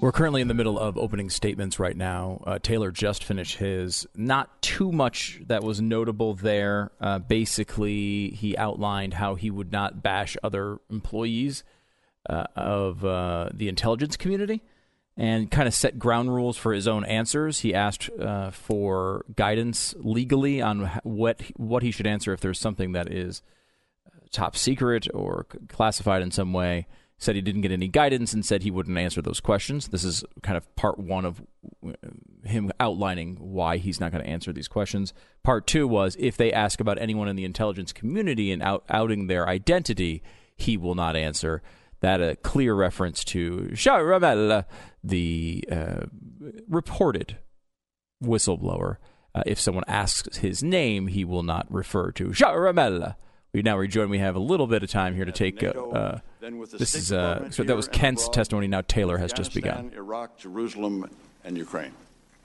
We're 0.03 0.11
currently 0.11 0.41
in 0.41 0.49
the 0.49 0.53
middle 0.53 0.77
of 0.77 0.97
opening 0.97 1.29
statements 1.29 1.79
right 1.79 1.95
now. 1.95 2.43
Uh, 2.45 2.59
Taylor 2.59 2.91
just 2.91 3.23
finished 3.23 3.59
his. 3.59 4.05
Not 4.17 4.61
too 4.61 4.91
much 4.91 5.39
that 5.47 5.63
was 5.63 5.79
notable 5.79 6.33
there. 6.33 6.91
Uh, 6.99 7.19
basically, 7.19 8.31
he 8.31 8.57
outlined 8.57 9.13
how 9.13 9.35
he 9.35 9.49
would 9.49 9.71
not 9.71 10.03
bash 10.03 10.35
other 10.43 10.79
employees 10.89 11.63
uh, 12.29 12.43
of 12.53 13.05
uh, 13.05 13.47
the 13.53 13.69
intelligence 13.69 14.17
community 14.17 14.61
and 15.15 15.49
kind 15.49 15.69
of 15.69 15.73
set 15.73 15.97
ground 15.97 16.35
rules 16.35 16.57
for 16.57 16.73
his 16.73 16.85
own 16.85 17.05
answers. 17.05 17.61
He 17.61 17.73
asked 17.73 18.09
uh, 18.19 18.51
for 18.51 19.23
guidance 19.37 19.95
legally 19.99 20.61
on 20.61 20.99
what 21.03 21.43
what 21.55 21.81
he 21.81 21.91
should 21.91 22.07
answer 22.07 22.33
if 22.33 22.41
there's 22.41 22.59
something 22.59 22.91
that 22.91 23.09
is 23.09 23.41
top 24.31 24.57
secret 24.57 25.07
or 25.13 25.45
classified 25.69 26.21
in 26.21 26.31
some 26.31 26.51
way. 26.51 26.87
Said 27.23 27.35
he 27.35 27.41
didn't 27.41 27.61
get 27.61 27.71
any 27.71 27.87
guidance 27.87 28.33
and 28.33 28.45
said 28.45 28.63
he 28.63 28.69
wouldn't 28.69 28.97
answer 28.97 29.21
those 29.21 29.39
questions. 29.39 29.87
This 29.87 30.03
is 30.03 30.25
kind 30.41 30.57
of 30.57 30.75
part 30.75 30.99
one 30.99 31.23
of 31.23 31.41
uh, 31.87 31.93
him 32.43 32.69
outlining 32.81 33.37
why 33.39 33.77
he's 33.77 34.01
not 34.01 34.11
going 34.11 34.21
to 34.21 34.29
answer 34.29 34.51
these 34.51 34.67
questions. 34.67 35.13
Part 35.41 35.65
two 35.65 35.87
was 35.87 36.17
if 36.19 36.35
they 36.35 36.51
ask 36.51 36.81
about 36.81 37.01
anyone 37.01 37.29
in 37.29 37.37
the 37.37 37.45
intelligence 37.45 37.93
community 37.93 38.51
and 38.51 38.61
out, 38.61 38.83
outing 38.89 39.27
their 39.27 39.47
identity, 39.47 40.21
he 40.57 40.75
will 40.75 40.95
not 40.95 41.15
answer. 41.15 41.61
That 42.01 42.19
a 42.19 42.35
clear 42.35 42.75
reference 42.75 43.23
to 43.23 43.69
Ciaramella, 43.71 44.65
the 45.01 45.63
uh, 45.71 46.07
reported 46.67 47.37
whistleblower. 48.21 48.97
Uh, 49.33 49.43
if 49.45 49.61
someone 49.61 49.85
asks 49.87 50.39
his 50.39 50.61
name, 50.61 51.07
he 51.07 51.23
will 51.23 51.43
not 51.43 51.67
refer 51.73 52.11
to 52.11 52.31
Ciaramella. 52.31 53.15
We 53.53 53.61
now 53.61 53.77
rejoin. 53.77 54.09
We 54.09 54.17
have 54.17 54.35
a 54.35 54.39
little 54.39 54.65
bit 54.65 54.81
of 54.81 54.89
time 54.89 55.13
here 55.13 55.25
to 55.25 55.31
take. 55.31 55.63
Uh, 55.63 55.69
uh, 55.69 56.19
this 56.41 56.95
is 56.95 57.11
uh, 57.11 57.51
so 57.51 57.63
that 57.63 57.75
was 57.75 57.87
Kent's 57.87 58.27
testimony. 58.27 58.65
Now 58.65 58.81
Taylor 58.81 59.17
has 59.19 59.31
just 59.31 59.53
begun. 59.53 59.91
Iraq, 59.95 60.39
Jerusalem, 60.39 61.07
and 61.43 61.55
Ukraine. 61.55 61.91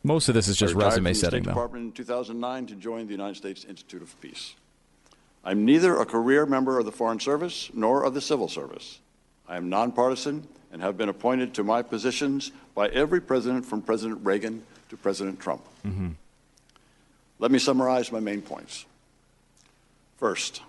Most 0.02 0.28
of 0.28 0.34
this 0.34 0.48
is 0.48 0.58
just 0.58 0.74
resume 0.74 1.14
setting, 1.14 1.44
though. 1.44 1.52
Department 1.52 1.84
in 1.86 1.92
2009 1.92 2.66
to 2.66 2.74
join 2.74 3.06
the 3.06 3.12
United 3.12 3.36
States 3.36 3.64
Institute 3.64 4.02
of 4.02 4.20
Peace. 4.20 4.54
I'm 5.44 5.64
neither 5.64 5.96
a 5.96 6.04
career 6.04 6.44
member 6.44 6.78
of 6.78 6.84
the 6.84 6.92
Foreign 6.92 7.20
Service 7.20 7.70
nor 7.72 8.04
of 8.04 8.12
the 8.12 8.20
Civil 8.20 8.48
Service. 8.48 9.00
I 9.48 9.56
am 9.56 9.70
nonpartisan 9.70 10.46
and 10.70 10.82
have 10.82 10.98
been 10.98 11.08
appointed 11.08 11.54
to 11.54 11.64
my 11.64 11.80
positions 11.80 12.52
by 12.74 12.88
every 12.88 13.22
president 13.22 13.64
from 13.64 13.80
President 13.80 14.20
Reagan 14.22 14.62
to 14.90 14.96
President 14.98 15.40
Trump. 15.40 15.62
Mm-hmm. 15.86 16.10
Let 17.38 17.50
me 17.50 17.58
summarize 17.58 18.12
my 18.12 18.20
main 18.20 18.42
points. 18.42 18.84
First, 20.18 20.60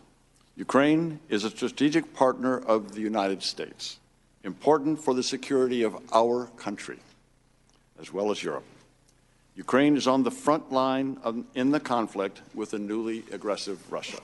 Ukraine 0.59 1.21
is 1.29 1.45
a 1.45 1.49
strategic 1.49 2.13
partner 2.13 2.59
of 2.59 2.91
the 2.91 2.99
United 2.99 3.41
States, 3.41 3.97
important 4.43 5.01
for 5.01 5.13
the 5.13 5.23
security 5.23 5.83
of 5.83 5.97
our 6.11 6.47
country, 6.57 6.99
as 7.97 8.11
well 8.11 8.29
as 8.29 8.43
Europe. 8.43 8.65
Ukraine 9.55 9.95
is 9.95 10.05
on 10.05 10.23
the 10.23 10.31
front 10.31 10.69
line 10.69 11.17
of, 11.23 11.45
in 11.55 11.71
the 11.71 11.79
conflict 11.79 12.41
with 12.53 12.73
a 12.73 12.77
newly 12.77 13.23
aggressive 13.31 13.89
Russia. 13.89 14.19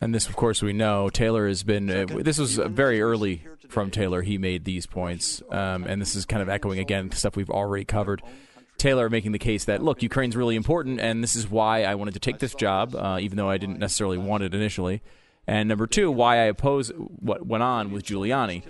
And 0.00 0.14
this, 0.14 0.28
of 0.28 0.36
course, 0.36 0.62
we 0.62 0.72
know 0.72 1.10
Taylor 1.10 1.48
has 1.48 1.64
been. 1.64 1.90
Uh, 1.90 2.06
this 2.22 2.38
was 2.38 2.56
uh, 2.60 2.68
very 2.68 3.02
early 3.02 3.42
from 3.68 3.90
Taylor. 3.90 4.22
He 4.22 4.38
made 4.38 4.64
these 4.64 4.86
points, 4.86 5.42
um, 5.50 5.84
and 5.88 6.00
this 6.00 6.14
is 6.14 6.24
kind 6.24 6.40
of 6.40 6.48
echoing 6.48 6.78
again 6.78 7.10
stuff 7.10 7.34
we've 7.34 7.50
already 7.50 7.84
covered. 7.84 8.22
Taylor 8.78 9.10
making 9.10 9.32
the 9.32 9.40
case 9.40 9.64
that 9.64 9.82
look, 9.82 10.04
Ukraine's 10.04 10.36
really 10.36 10.54
important, 10.54 11.00
and 11.00 11.20
this 11.20 11.34
is 11.34 11.50
why 11.50 11.82
I 11.82 11.96
wanted 11.96 12.14
to 12.14 12.20
take 12.20 12.38
this 12.38 12.54
job, 12.54 12.94
uh, 12.94 13.18
even 13.20 13.36
though 13.36 13.50
I 13.50 13.58
didn't 13.58 13.80
necessarily 13.80 14.18
want 14.18 14.44
it 14.44 14.54
initially. 14.54 15.02
And 15.46 15.68
number 15.68 15.86
two, 15.86 16.10
why 16.10 16.36
I 16.36 16.44
oppose 16.44 16.90
what 16.96 17.46
went 17.46 17.62
on 17.62 17.90
with 17.90 18.04
Giuliani. 18.04 18.62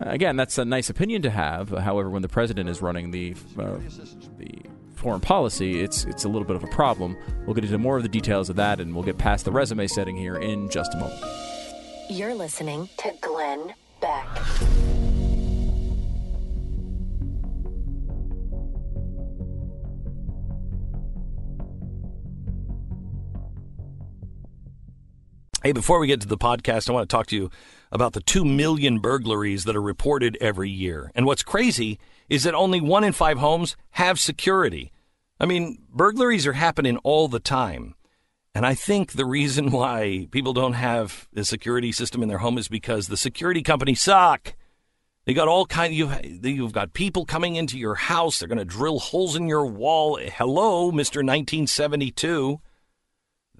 Again, 0.00 0.36
that's 0.36 0.56
a 0.58 0.64
nice 0.64 0.88
opinion 0.88 1.22
to 1.22 1.30
have. 1.30 1.70
However, 1.70 2.08
when 2.08 2.22
the 2.22 2.28
president 2.28 2.68
is 2.70 2.80
running 2.80 3.10
the 3.10 3.34
uh, 3.58 3.76
the 4.38 4.62
foreign 4.94 5.20
policy, 5.20 5.80
it's 5.80 6.04
it's 6.04 6.24
a 6.24 6.28
little 6.28 6.46
bit 6.46 6.56
of 6.56 6.64
a 6.64 6.68
problem. 6.68 7.16
We'll 7.44 7.54
get 7.54 7.64
into 7.64 7.78
more 7.78 7.96
of 7.96 8.02
the 8.02 8.08
details 8.08 8.48
of 8.48 8.56
that, 8.56 8.80
and 8.80 8.94
we'll 8.94 9.04
get 9.04 9.18
past 9.18 9.44
the 9.44 9.52
resume 9.52 9.86
setting 9.86 10.16
here 10.16 10.36
in 10.36 10.70
just 10.70 10.94
a 10.94 10.96
moment. 10.96 11.22
You're 12.08 12.34
listening 12.34 12.88
to 12.98 13.12
Glenn 13.20 13.74
Beck. 14.00 14.26
Hey, 25.62 25.72
before 25.72 25.98
we 25.98 26.06
get 26.06 26.22
to 26.22 26.26
the 26.26 26.38
podcast, 26.38 26.88
I 26.88 26.94
want 26.94 27.06
to 27.06 27.14
talk 27.14 27.26
to 27.26 27.36
you 27.36 27.50
about 27.92 28.14
the 28.14 28.22
2 28.22 28.46
million 28.46 28.98
burglaries 28.98 29.64
that 29.64 29.76
are 29.76 29.82
reported 29.82 30.38
every 30.40 30.70
year. 30.70 31.12
And 31.14 31.26
what's 31.26 31.42
crazy 31.42 31.98
is 32.30 32.44
that 32.44 32.54
only 32.54 32.80
one 32.80 33.04
in 33.04 33.12
five 33.12 33.36
homes 33.36 33.76
have 33.90 34.18
security. 34.18 34.90
I 35.38 35.44
mean, 35.44 35.82
burglaries 35.92 36.46
are 36.46 36.54
happening 36.54 36.96
all 36.98 37.28
the 37.28 37.40
time. 37.40 37.94
And 38.54 38.64
I 38.64 38.72
think 38.72 39.12
the 39.12 39.26
reason 39.26 39.70
why 39.70 40.28
people 40.30 40.54
don't 40.54 40.72
have 40.72 41.28
a 41.36 41.44
security 41.44 41.92
system 41.92 42.22
in 42.22 42.30
their 42.30 42.38
home 42.38 42.56
is 42.56 42.68
because 42.68 43.08
the 43.08 43.18
security 43.18 43.62
companies 43.62 44.00
suck. 44.00 44.54
They 45.26 45.34
got 45.34 45.48
all 45.48 45.66
kind. 45.66 45.94
You 45.94 46.10
you've 46.42 46.72
got 46.72 46.94
people 46.94 47.26
coming 47.26 47.56
into 47.56 47.78
your 47.78 47.96
house. 47.96 48.38
They're 48.38 48.48
going 48.48 48.56
to 48.56 48.64
drill 48.64 48.98
holes 48.98 49.36
in 49.36 49.46
your 49.46 49.66
wall. 49.66 50.16
Hello, 50.16 50.90
Mister 50.90 51.18
1972. 51.18 52.60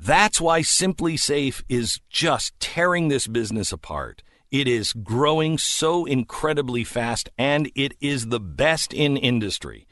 That's 0.03 0.41
why 0.41 0.63
SimpliSafe 0.63 1.63
is 1.69 2.01
just 2.09 2.59
tearing 2.59 3.09
this 3.09 3.27
business 3.27 3.71
apart. 3.71 4.23
It 4.51 4.67
is 4.67 4.95
growing 4.95 5.59
so 5.59 6.07
incredibly 6.07 6.85
fast, 6.85 7.29
and 7.37 7.71
it 7.75 7.93
is 8.01 8.29
the 8.29 8.41
best 8.41 8.95
in 8.95 9.19
industry. 9.19 9.87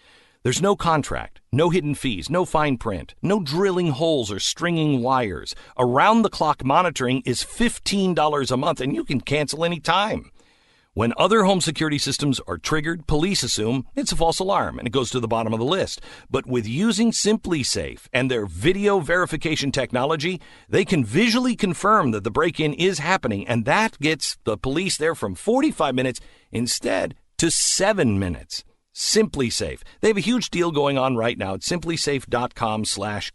There's 0.44 0.62
no 0.62 0.76
contract, 0.76 1.42
no 1.52 1.68
hidden 1.68 1.94
fees, 1.94 2.30
no 2.30 2.46
fine 2.46 2.78
print, 2.78 3.14
no 3.20 3.42
drilling 3.42 3.90
holes 3.90 4.32
or 4.32 4.38
stringing 4.38 5.02
wires. 5.02 5.54
Around 5.76 6.22
the 6.22 6.30
clock 6.30 6.64
monitoring 6.64 7.20
is 7.26 7.44
$15 7.44 8.50
a 8.50 8.56
month, 8.56 8.80
and 8.80 8.94
you 8.94 9.04
can 9.04 9.20
cancel 9.20 9.62
any 9.62 9.78
time. 9.78 10.30
When 10.98 11.12
other 11.16 11.44
home 11.44 11.60
security 11.60 11.96
systems 11.98 12.40
are 12.48 12.58
triggered, 12.58 13.06
police 13.06 13.44
assume 13.44 13.86
it's 13.94 14.10
a 14.10 14.16
false 14.16 14.40
alarm 14.40 14.80
and 14.80 14.88
it 14.88 14.90
goes 14.90 15.10
to 15.10 15.20
the 15.20 15.28
bottom 15.28 15.52
of 15.52 15.60
the 15.60 15.64
list. 15.64 16.00
But 16.28 16.44
with 16.44 16.66
using 16.66 17.12
SimpliSafe 17.12 18.08
and 18.12 18.28
their 18.28 18.46
video 18.46 18.98
verification 18.98 19.70
technology, 19.70 20.40
they 20.68 20.84
can 20.84 21.04
visually 21.04 21.54
confirm 21.54 22.10
that 22.10 22.24
the 22.24 22.32
break 22.32 22.58
in 22.58 22.74
is 22.74 22.98
happening, 22.98 23.46
and 23.46 23.64
that 23.64 23.96
gets 24.00 24.38
the 24.42 24.58
police 24.58 24.96
there 24.96 25.14
from 25.14 25.36
45 25.36 25.94
minutes 25.94 26.18
instead 26.50 27.14
to 27.36 27.48
seven 27.48 28.18
minutes. 28.18 28.64
SimpliSafe. 28.98 29.82
They 30.00 30.08
have 30.08 30.16
a 30.16 30.20
huge 30.20 30.50
deal 30.50 30.72
going 30.72 30.98
on 30.98 31.16
right 31.16 31.38
now 31.38 31.54
at 31.54 31.60
simplisafe.com 31.60 32.84
slash. 32.84 33.32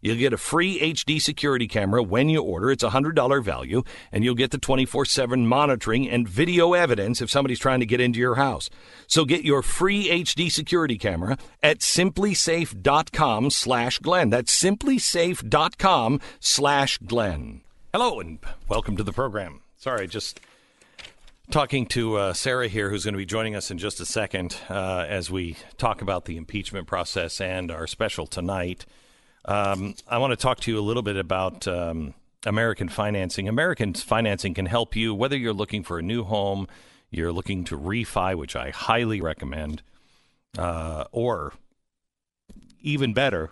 You'll 0.00 0.16
get 0.16 0.32
a 0.32 0.38
free 0.38 0.80
HD 0.80 1.20
security 1.20 1.68
camera 1.68 2.02
when 2.02 2.30
you 2.30 2.42
order. 2.42 2.70
It's 2.70 2.82
a 2.82 2.88
$100 2.88 3.44
value, 3.44 3.82
and 4.10 4.24
you'll 4.24 4.34
get 4.34 4.52
the 4.52 4.58
24-7 4.58 5.44
monitoring 5.44 6.08
and 6.08 6.26
video 6.26 6.72
evidence 6.72 7.20
if 7.20 7.30
somebody's 7.30 7.58
trying 7.58 7.80
to 7.80 7.86
get 7.86 8.00
into 8.00 8.18
your 8.18 8.36
house. 8.36 8.70
So 9.06 9.26
get 9.26 9.44
your 9.44 9.60
free 9.60 10.08
HD 10.08 10.50
security 10.50 10.96
camera 10.96 11.36
at 11.62 11.80
simplisafe.com 11.80 13.50
slash. 13.50 13.98
That's 13.98 14.62
simplisafe.com 14.62 16.20
slash. 16.40 16.98
Hello, 17.92 18.20
and 18.20 18.38
welcome 18.66 18.96
to 18.96 19.02
the 19.02 19.12
program. 19.12 19.60
Sorry, 19.76 20.06
just 20.08 20.40
talking 21.50 21.84
to 21.84 22.16
uh, 22.16 22.32
Sara 22.32 22.68
here, 22.68 22.90
who's 22.90 23.04
going 23.04 23.14
to 23.14 23.18
be 23.18 23.26
joining 23.26 23.56
us 23.56 23.72
in 23.72 23.78
just 23.78 23.98
a 23.98 24.06
second 24.06 24.56
uh, 24.68 25.04
as 25.08 25.30
we 25.30 25.56
talk 25.78 26.00
about 26.00 26.24
the 26.24 26.36
impeachment 26.36 26.86
process 26.86 27.40
and 27.40 27.72
our 27.72 27.88
special 27.88 28.26
tonight. 28.26 28.86
Um, 29.44 29.96
I 30.06 30.18
want 30.18 30.30
to 30.30 30.36
talk 30.36 30.60
to 30.60 30.70
you 30.70 30.78
a 30.78 30.80
little 30.80 31.02
bit 31.02 31.16
about 31.16 31.66
um, 31.66 32.14
American 32.46 32.88
financing. 32.88 33.48
American 33.48 33.94
financing 33.94 34.54
can 34.54 34.66
help 34.66 34.94
you 34.94 35.12
whether 35.12 35.36
you're 35.36 35.52
looking 35.52 35.82
for 35.82 35.98
a 35.98 36.02
new 36.02 36.22
home, 36.22 36.68
you're 37.10 37.32
looking 37.32 37.64
to 37.64 37.76
refi, 37.76 38.36
which 38.36 38.54
I 38.54 38.70
highly 38.70 39.20
recommend, 39.20 39.82
uh, 40.56 41.04
or 41.10 41.54
even 42.80 43.12
better, 43.12 43.50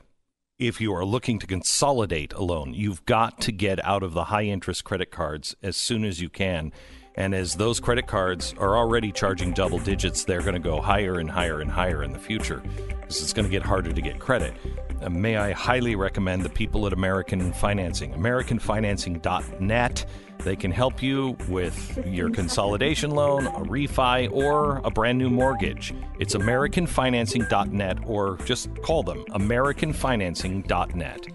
if 0.58 0.80
you 0.80 0.94
are 0.94 1.04
looking 1.04 1.40
to 1.40 1.46
consolidate 1.46 2.32
a 2.32 2.42
loan, 2.42 2.74
you've 2.74 3.04
got 3.06 3.40
to 3.40 3.52
get 3.52 3.84
out 3.84 4.04
of 4.04 4.12
the 4.12 4.24
high 4.24 4.44
interest 4.44 4.84
credit 4.84 5.10
cards 5.10 5.56
as 5.62 5.76
soon 5.76 6.04
as 6.04 6.20
you 6.20 6.28
can. 6.28 6.72
And 7.18 7.34
as 7.34 7.54
those 7.56 7.80
credit 7.80 8.06
cards 8.06 8.54
are 8.58 8.76
already 8.76 9.10
charging 9.10 9.52
double 9.52 9.80
digits, 9.80 10.22
they're 10.22 10.40
going 10.40 10.54
to 10.54 10.60
go 10.60 10.80
higher 10.80 11.18
and 11.18 11.28
higher 11.28 11.60
and 11.60 11.68
higher 11.68 12.04
in 12.04 12.12
the 12.12 12.18
future 12.18 12.62
because 12.86 13.20
it's 13.20 13.32
going 13.32 13.44
to 13.44 13.50
get 13.50 13.64
harder 13.64 13.92
to 13.92 14.00
get 14.00 14.20
credit. 14.20 14.54
Uh, 15.02 15.10
may 15.10 15.36
I 15.36 15.50
highly 15.50 15.96
recommend 15.96 16.44
the 16.44 16.48
people 16.48 16.86
at 16.86 16.92
American 16.92 17.52
Financing, 17.52 18.12
AmericanFinancing.net. 18.12 20.06
They 20.44 20.54
can 20.54 20.70
help 20.70 21.02
you 21.02 21.36
with 21.48 22.06
your 22.06 22.30
consolidation 22.30 23.10
loan, 23.10 23.48
a 23.48 23.64
refi, 23.64 24.30
or 24.30 24.80
a 24.84 24.90
brand 24.90 25.18
new 25.18 25.28
mortgage. 25.28 25.92
It's 26.20 26.36
AmericanFinancing.net 26.36 27.98
or 28.06 28.36
just 28.44 28.70
call 28.82 29.02
them 29.02 29.24
AmericanFinancing.net. 29.30 31.26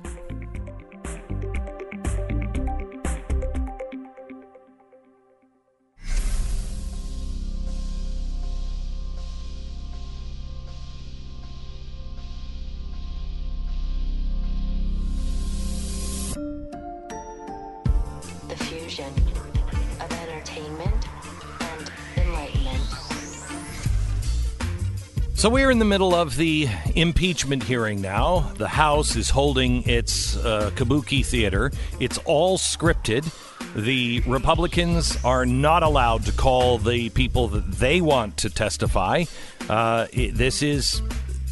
So 25.44 25.50
we're 25.50 25.72
in 25.72 25.80
the 25.80 25.84
middle 25.84 26.16
of 26.16 26.38
the 26.38 26.70
impeachment 26.96 27.64
hearing 27.64 28.00
now. 28.00 28.54
The 28.56 28.70
House 28.70 29.18
is 29.18 29.30
holding 29.30 29.84
its 29.84 30.38
uh, 30.38 30.72
kabuki 30.74 31.26
theater. 31.26 31.70
It's 32.00 32.18
all 32.20 32.58
scripted. 32.58 33.30
The 33.76 34.22
Republicans 34.22 35.18
are 35.26 35.46
not 35.46 35.84
allowed 35.84 36.24
to 36.28 36.32
call 36.32 36.78
the 36.78 37.10
people 37.10 37.50
that 37.50 37.70
they 37.74 38.00
want 38.00 38.38
to 38.38 38.50
testify. 38.50 39.26
Uh, 39.68 40.08
it- 40.14 40.34
this 40.36 40.62
is. 40.62 41.02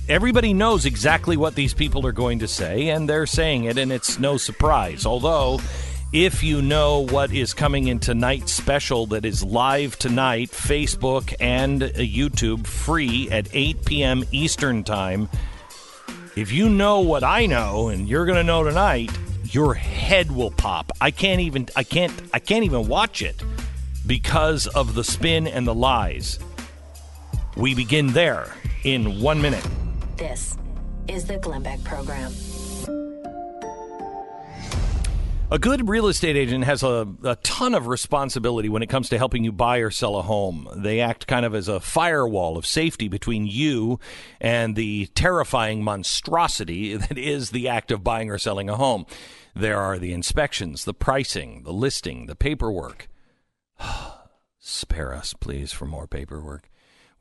Everybody 0.07 0.53
knows 0.53 0.85
exactly 0.85 1.35
what 1.35 1.55
these 1.55 1.73
people 1.73 2.07
are 2.07 2.13
going 2.13 2.39
to 2.39 2.47
say, 2.47 2.88
and 2.88 3.09
they're 3.09 3.26
saying 3.26 3.65
it, 3.65 3.77
and 3.77 3.91
it's 3.91 4.18
no 4.19 4.38
surprise. 4.38 5.05
Although, 5.05 5.59
if 6.13 6.43
you 6.43 6.61
know 6.61 7.05
what 7.07 7.31
is 7.31 7.53
coming 7.53 7.88
in 7.88 7.97
tonight's 7.97 8.51
special 8.51 9.05
that 9.07 9.23
is 9.23 9.45
live 9.45 9.97
tonight, 9.97 10.51
Facebook 10.51 11.33
and 11.39 11.81
YouTube, 11.81 12.67
free 12.67 13.29
at 13.31 13.47
8 13.53 13.85
p.m. 13.85 14.23
Eastern 14.31 14.83
Time, 14.83 15.29
if 16.35 16.51
you 16.51 16.67
know 16.67 16.99
what 16.99 17.23
I 17.23 17.45
know, 17.45 17.88
and 17.88 18.09
you're 18.09 18.25
going 18.25 18.38
to 18.38 18.43
know 18.43 18.63
tonight, 18.63 19.09
your 19.45 19.73
head 19.73 20.31
will 20.33 20.51
pop. 20.51 20.91
I 20.99 21.11
can't 21.11 21.41
even 21.41 21.67
I 21.75 21.83
can't 21.83 22.13
I 22.33 22.39
can't 22.39 22.65
even 22.65 22.88
watch 22.88 23.21
it 23.21 23.41
because 24.05 24.67
of 24.67 24.95
the 24.95 25.03
spin 25.03 25.47
and 25.47 25.65
the 25.65 25.75
lies. 25.75 26.39
We 27.55 27.73
begin 27.73 28.07
there 28.07 28.53
in 28.83 29.21
1 29.21 29.41
minute. 29.41 29.65
This 30.17 30.57
is 31.07 31.25
the 31.25 31.38
Glenn 31.38 31.63
Beck 31.63 31.83
Program. 31.83 32.33
A 35.53 35.60
good 35.60 35.90
real 35.90 36.07
estate 36.07 36.38
agent 36.38 36.64
has 36.64 36.82
a, 36.82 37.06
a 37.26 37.36
ton 37.44 37.76
of 37.76 37.88
responsibility 37.88 38.69
when 38.69 38.82
it 38.82 38.88
comes 38.88 39.10
to 39.10 39.18
helping 39.18 39.44
you 39.44 39.52
buy 39.52 39.80
or 39.80 39.91
sell 39.91 40.15
a 40.15 40.22
home. 40.22 40.65
They 40.78 41.02
act 41.02 41.28
kind 41.28 41.45
of 41.45 41.53
as 41.53 41.68
a 41.68 41.82
firewall 41.82 42.56
of 42.56 42.65
safety 42.65 43.10
between 43.10 43.45
you 43.45 43.99
and 44.40 44.78
the 44.78 45.07
terrifying 45.07 45.84
monstrosity 45.84 46.95
that 46.98 47.18
is 47.18 47.49
the 47.49 47.68
act 47.68 47.91
of 47.91 48.02
buying 48.02 48.30
or 48.30 48.38
selling 48.38 48.69
a 48.69 48.78
home. 48.78 49.06
There 49.53 49.78
are 49.78 49.99
the 49.99 50.14
inspections, 50.14 50.86
the 50.86 50.94
pricing, 50.94 51.64
the 51.64 51.73
listing, 51.73 52.28
the 52.28 52.36
paperwork. 52.38 53.10
Spare 54.57 55.14
us, 55.14 55.34
please, 55.34 55.73
for 55.73 55.86
more 55.86 56.07
paperwork. 56.07 56.70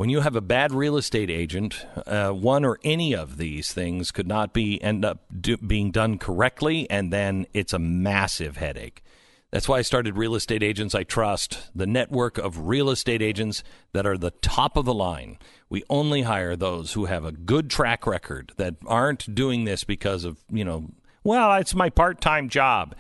When 0.01 0.09
you 0.09 0.21
have 0.21 0.35
a 0.35 0.41
bad 0.41 0.73
real 0.73 0.97
estate 0.97 1.29
agent, 1.29 1.85
uh, 2.07 2.31
one 2.31 2.65
or 2.65 2.79
any 2.83 3.15
of 3.15 3.37
these 3.37 3.71
things 3.75 4.11
could 4.11 4.27
not 4.27 4.55
be 4.55 4.83
end 4.83 5.05
up 5.05 5.27
do, 5.43 5.59
being 5.59 5.91
done 5.91 6.17
correctly, 6.17 6.89
and 6.89 7.13
then 7.13 7.47
it's 7.53 7.75
a 7.75 7.79
massive 7.79 8.57
headache. 8.57 9.05
That's 9.51 9.69
why 9.69 9.77
I 9.77 9.83
started 9.83 10.17
Real 10.17 10.35
Estate 10.35 10.63
Agents 10.63 10.95
I 10.95 11.03
Trust, 11.03 11.69
the 11.75 11.87
network 11.87 12.39
of 12.39 12.67
real 12.67 12.89
estate 12.89 13.21
agents 13.21 13.63
that 13.93 14.07
are 14.07 14.17
the 14.17 14.31
top 14.31 14.79
of 14.79 14.87
the 14.87 14.95
line. 14.95 15.37
We 15.69 15.85
only 15.91 16.23
hire 16.23 16.57
those 16.57 16.95
who 16.95 17.05
have 17.05 17.27
a 17.27 17.33
good 17.33 17.69
track 17.69 18.07
record 18.07 18.53
that 18.57 18.77
aren't 18.87 19.35
doing 19.35 19.67
this 19.67 19.85
because 19.85 20.25
of, 20.25 20.39
you 20.49 20.65
know, 20.65 20.93
well, 21.25 21.53
it's 21.57 21.75
my 21.75 21.91
part 21.91 22.23
time 22.23 22.49
job. 22.49 22.95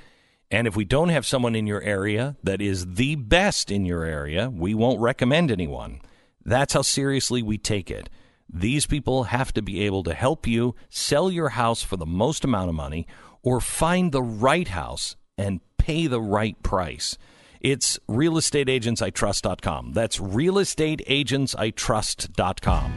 And 0.50 0.66
if 0.66 0.76
we 0.76 0.84
don't 0.84 1.08
have 1.08 1.24
someone 1.24 1.54
in 1.54 1.66
your 1.66 1.80
area 1.80 2.36
that 2.42 2.60
is 2.60 2.96
the 2.96 3.14
best 3.14 3.70
in 3.70 3.86
your 3.86 4.04
area, 4.04 4.50
we 4.50 4.74
won't 4.74 5.00
recommend 5.00 5.50
anyone. 5.50 6.02
That's 6.44 6.74
how 6.74 6.82
seriously 6.82 7.42
we 7.42 7.58
take 7.58 7.90
it. 7.90 8.08
These 8.52 8.86
people 8.86 9.24
have 9.24 9.52
to 9.54 9.62
be 9.62 9.80
able 9.82 10.02
to 10.04 10.14
help 10.14 10.46
you 10.46 10.76
sell 10.88 11.28
your 11.30 11.50
house 11.50 11.82
for 11.82 11.96
the 11.96 12.06
most 12.06 12.44
amount 12.44 12.68
of 12.68 12.74
money 12.74 13.06
or 13.42 13.60
find 13.60 14.12
the 14.12 14.22
right 14.22 14.68
house 14.68 15.16
and 15.38 15.60
pay 15.78 16.06
the 16.06 16.20
right 16.20 16.62
price. 16.62 17.16
It's 17.60 17.98
realestateagentsitrust.com. 18.08 19.92
That's 19.92 20.18
realestateagentsitrust.com. 20.18 22.92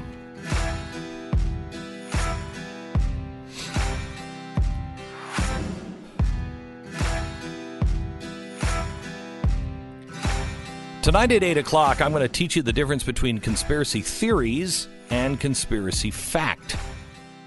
Tonight 11.03 11.33
at 11.33 11.43
8 11.43 11.57
o'clock, 11.57 12.01
I'm 12.01 12.11
going 12.13 12.21
to 12.21 12.29
teach 12.29 12.55
you 12.55 12.61
the 12.61 12.71
difference 12.71 13.03
between 13.03 13.39
conspiracy 13.39 13.99
theories 13.99 14.87
and 15.09 15.37
conspiracy 15.37 16.11
fact. 16.11 16.77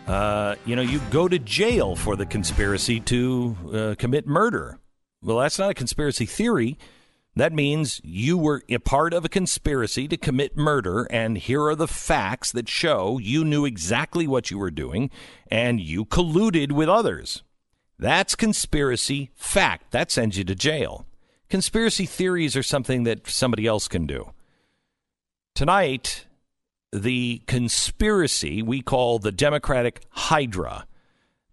Uh, 0.06 0.56
you 0.66 0.76
know, 0.76 0.82
you 0.82 1.00
go 1.10 1.26
to 1.26 1.38
jail 1.38 1.96
for 1.96 2.16
the 2.16 2.26
conspiracy 2.26 3.00
to 3.00 3.56
uh, 3.72 3.94
commit 3.98 4.26
murder. 4.26 4.78
Well, 5.22 5.38
that's 5.38 5.58
not 5.58 5.70
a 5.70 5.74
conspiracy 5.74 6.26
theory. 6.26 6.76
That 7.34 7.54
means 7.54 7.98
you 8.04 8.36
were 8.36 8.62
a 8.68 8.76
part 8.76 9.14
of 9.14 9.24
a 9.24 9.30
conspiracy 9.30 10.06
to 10.06 10.18
commit 10.18 10.54
murder, 10.58 11.04
and 11.04 11.38
here 11.38 11.62
are 11.62 11.74
the 11.74 11.88
facts 11.88 12.52
that 12.52 12.68
show 12.68 13.16
you 13.16 13.42
knew 13.42 13.64
exactly 13.64 14.26
what 14.26 14.50
you 14.50 14.58
were 14.58 14.70
doing 14.70 15.08
and 15.50 15.80
you 15.80 16.04
colluded 16.04 16.72
with 16.72 16.90
others. 16.90 17.42
That's 17.98 18.34
conspiracy 18.34 19.30
fact. 19.34 19.92
That 19.92 20.10
sends 20.10 20.36
you 20.36 20.44
to 20.44 20.54
jail. 20.54 21.06
Conspiracy 21.48 22.06
theories 22.06 22.56
are 22.56 22.62
something 22.62 23.04
that 23.04 23.28
somebody 23.28 23.66
else 23.66 23.86
can 23.88 24.06
do. 24.06 24.32
Tonight, 25.54 26.26
the 26.92 27.42
conspiracy 27.46 28.62
we 28.62 28.82
call 28.82 29.18
the 29.18 29.32
Democratic 29.32 30.02
Hydra. 30.10 30.86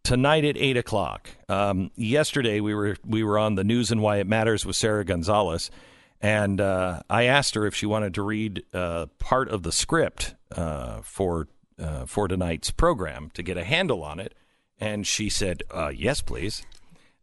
Tonight 0.03 0.43
at 0.43 0.57
eight 0.57 0.75
o'clock. 0.75 1.29
Um, 1.47 1.89
yesterday 1.95 2.59
we 2.59 2.73
were 2.73 2.97
we 3.05 3.23
were 3.23 3.39
on 3.39 3.55
the 3.55 3.63
news 3.63 3.89
and 3.89 4.01
why 4.01 4.17
it 4.17 4.27
matters 4.27 4.65
with 4.65 4.75
Sara 4.75 5.05
Gonzales, 5.05 5.71
and 6.19 6.59
uh, 6.59 7.03
I 7.09 7.23
asked 7.23 7.55
her 7.55 7.65
if 7.65 7.73
she 7.73 7.85
wanted 7.85 8.13
to 8.15 8.21
read 8.21 8.63
uh, 8.73 9.05
part 9.19 9.47
of 9.47 9.63
the 9.63 9.71
script 9.71 10.35
uh, 10.51 10.99
for 11.03 11.47
uh, 11.79 12.05
for 12.05 12.27
tonight's 12.27 12.69
program 12.69 13.31
to 13.35 13.43
get 13.43 13.57
a 13.57 13.63
handle 13.63 14.03
on 14.03 14.19
it, 14.19 14.33
and 14.77 15.07
she 15.07 15.29
said 15.29 15.63
uh, 15.71 15.91
yes, 15.95 16.19
please. 16.19 16.63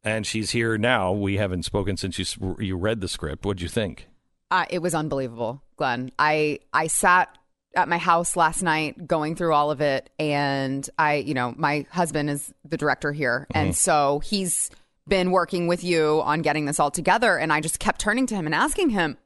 And 0.02 0.26
she's 0.26 0.50
here 0.50 0.78
now. 0.78 1.12
We 1.12 1.36
haven't 1.36 1.64
spoken 1.64 1.96
since 1.96 2.18
you 2.18 2.56
you 2.58 2.76
read 2.76 3.00
the 3.00 3.08
script. 3.08 3.44
What'd 3.44 3.60
you 3.60 3.68
think? 3.68 4.06
Uh, 4.50 4.64
it 4.70 4.80
was 4.80 4.94
unbelievable, 4.94 5.62
Glenn. 5.76 6.10
I 6.18 6.60
I 6.72 6.86
sat 6.86 7.28
at 7.76 7.88
my 7.88 7.98
house 7.98 8.34
last 8.34 8.62
night 8.62 9.06
going 9.06 9.36
through 9.36 9.52
all 9.54 9.70
of 9.70 9.80
it, 9.80 10.10
and 10.18 10.88
I, 10.98 11.16
you 11.16 11.34
know, 11.34 11.54
my 11.56 11.86
husband 11.90 12.28
is 12.30 12.52
the 12.64 12.76
director 12.76 13.12
here, 13.12 13.46
Mm-hmm. 13.50 13.58
and 13.58 13.76
so 13.76 14.20
he's 14.20 14.70
been 15.06 15.30
working 15.30 15.66
with 15.68 15.84
you 15.84 16.20
on 16.24 16.42
getting 16.42 16.64
this 16.64 16.80
all 16.80 16.90
together, 16.90 17.36
and 17.38 17.52
I 17.52 17.60
just 17.60 17.78
kept 17.78 18.00
turning 18.00 18.26
to 18.28 18.34
him 18.34 18.46
and 18.46 18.54
asking 18.54 18.90
him, 18.90 19.18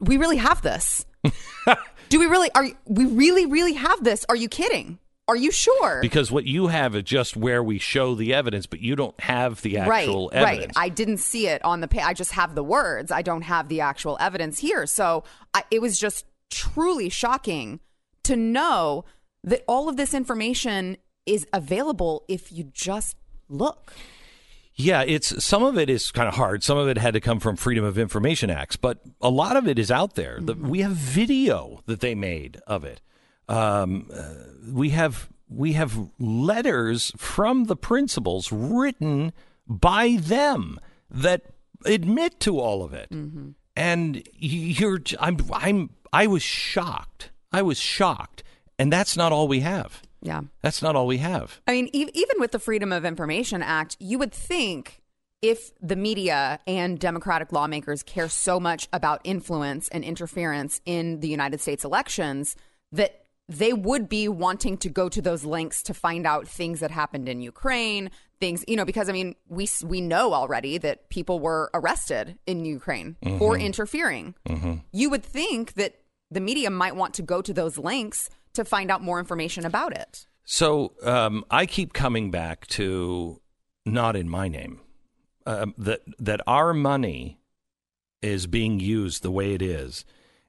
"We 0.00 0.16
really 0.16 0.36
have 0.38 0.62
this? 0.62 1.04
Do 2.08 2.18
we 2.18 2.26
really? 2.26 2.50
Are 2.54 2.66
we 2.86 3.04
really 3.06 3.44
really 3.44 3.74
have 3.74 4.02
this? 4.04 4.24
Are 4.28 4.36
you 4.36 4.48
kidding? 4.48 4.98
Are 5.28 5.36
you 5.36 5.52
sure?" 5.52 6.00
Because 6.00 6.32
what 6.32 6.44
you 6.44 6.68
have 6.68 6.96
is 6.96 7.04
just 7.04 7.36
where 7.36 7.62
we 7.62 7.78
show 7.78 8.14
the 8.14 8.34
evidence, 8.34 8.66
but 8.66 8.80
you 8.80 8.96
don't 8.96 9.18
have 9.20 9.62
the 9.62 9.78
actual 9.78 10.30
right, 10.32 10.36
evidence. 10.36 10.76
Right. 10.76 10.84
I 10.84 10.88
didn't 10.88 11.18
see 11.18 11.46
it 11.46 11.64
on 11.64 11.80
the 11.80 11.88
page. 11.88 12.02
I 12.04 12.14
just 12.14 12.32
have 12.32 12.54
the 12.54 12.64
words. 12.64 13.12
I 13.12 13.22
don't 13.22 13.42
have 13.42 13.68
the 13.68 13.82
actual 13.82 14.16
evidence 14.20 14.58
here. 14.58 14.86
So 14.86 15.24
I, 15.54 15.62
it 15.70 15.80
was 15.80 15.98
just 15.98 16.24
truly 16.50 17.08
shocking 17.08 17.80
to 18.24 18.36
know 18.36 19.04
that 19.44 19.64
all 19.68 19.88
of 19.88 19.96
this 19.96 20.14
information 20.14 20.96
is 21.26 21.46
available 21.52 22.24
if 22.28 22.50
you 22.50 22.64
just 22.72 23.16
look. 23.48 23.92
Yeah, 24.74 25.02
it's 25.04 25.44
some 25.44 25.64
of 25.64 25.76
it 25.76 25.90
is 25.90 26.12
kind 26.12 26.28
of 26.28 26.34
hard. 26.34 26.62
Some 26.62 26.78
of 26.78 26.86
it 26.88 26.98
had 26.98 27.14
to 27.14 27.20
come 27.20 27.40
from 27.40 27.56
Freedom 27.56 27.84
of 27.84 27.98
Information 27.98 28.48
Acts, 28.48 28.76
but 28.76 29.00
a 29.20 29.28
lot 29.28 29.56
of 29.56 29.66
it 29.66 29.76
is 29.76 29.90
out 29.90 30.14
there. 30.14 30.38
The, 30.40 30.54
mm-hmm. 30.54 30.68
we 30.68 30.80
have 30.82 30.92
video 30.92 31.82
that 31.86 31.98
they 31.98 32.14
made 32.14 32.60
of 32.66 32.84
it. 32.84 33.00
Um, 33.48 34.10
uh, 34.12 34.34
we 34.70 34.90
have 34.90 35.28
we 35.48 35.72
have 35.72 35.98
letters 36.18 37.12
from 37.16 37.64
the 37.64 37.76
principals 37.76 38.52
written 38.52 39.32
by 39.66 40.18
them 40.20 40.78
that 41.10 41.42
admit 41.86 42.38
to 42.40 42.58
all 42.58 42.82
of 42.82 42.92
it. 42.92 43.10
And 43.76 44.22
you're 44.34 45.00
I'm 45.20 45.38
I'm 45.52 45.90
I 46.12 46.26
was 46.26 46.42
shocked. 46.42 47.30
I 47.52 47.62
was 47.62 47.78
shocked. 47.78 48.42
And 48.78 48.92
that's 48.92 49.16
not 49.16 49.32
all 49.32 49.48
we 49.48 49.60
have. 49.60 50.02
Yeah. 50.22 50.42
That's 50.62 50.82
not 50.82 50.96
all 50.96 51.06
we 51.06 51.18
have. 51.18 51.60
I 51.66 51.72
mean, 51.72 51.88
e- 51.92 52.10
even 52.12 52.40
with 52.40 52.52
the 52.52 52.58
Freedom 52.58 52.92
of 52.92 53.04
Information 53.04 53.62
Act, 53.62 53.96
you 54.00 54.18
would 54.18 54.32
think 54.32 55.00
if 55.42 55.72
the 55.80 55.96
media 55.96 56.58
and 56.66 56.98
Democratic 56.98 57.52
lawmakers 57.52 58.02
care 58.02 58.28
so 58.28 58.58
much 58.58 58.88
about 58.92 59.20
influence 59.24 59.88
and 59.88 60.04
interference 60.04 60.80
in 60.84 61.20
the 61.20 61.28
United 61.28 61.60
States 61.60 61.84
elections 61.84 62.56
that 62.90 63.24
they 63.48 63.72
would 63.72 64.08
be 64.08 64.28
wanting 64.28 64.76
to 64.78 64.88
go 64.88 65.08
to 65.08 65.22
those 65.22 65.44
links 65.44 65.82
to 65.84 65.94
find 65.94 66.26
out 66.26 66.46
things 66.46 66.80
that 66.80 66.90
happened 66.90 67.28
in 67.28 67.40
Ukraine, 67.40 68.10
things, 68.40 68.64
you 68.68 68.76
know, 68.76 68.84
because 68.84 69.08
I 69.08 69.12
mean, 69.12 69.34
we 69.48 69.68
we 69.84 70.00
know 70.00 70.34
already 70.34 70.78
that 70.78 71.08
people 71.08 71.40
were 71.40 71.70
arrested 71.72 72.38
in 72.46 72.64
Ukraine 72.64 73.16
for 73.38 73.56
Mhm. 73.56 73.62
interfering. 73.62 74.34
Mm-hmm. 74.46 74.74
You 74.92 75.10
would 75.10 75.24
think 75.24 75.74
that 75.74 76.00
the 76.30 76.40
media 76.40 76.70
might 76.70 76.94
want 76.94 77.14
to 77.14 77.22
go 77.22 77.40
to 77.40 77.52
those 77.54 77.78
links 77.78 78.28
to 78.52 78.64
find 78.64 78.90
out 78.90 79.02
more 79.02 79.18
information 79.18 79.64
about 79.64 79.96
it. 79.96 80.26
So 80.44 80.92
um, 81.02 81.44
I 81.50 81.64
keep 81.66 81.92
coming 81.92 82.30
back 82.30 82.66
to 82.68 83.40
not 83.86 84.14
in 84.16 84.28
my 84.28 84.48
name. 84.48 84.80
Um, 85.46 85.74
that 85.78 86.00
that 86.18 86.42
our 86.46 86.74
money 86.74 87.40
is 88.20 88.46
being 88.46 88.78
used 88.80 89.22
the 89.22 89.30
way 89.30 89.54
it 89.54 89.62
is, 89.62 90.04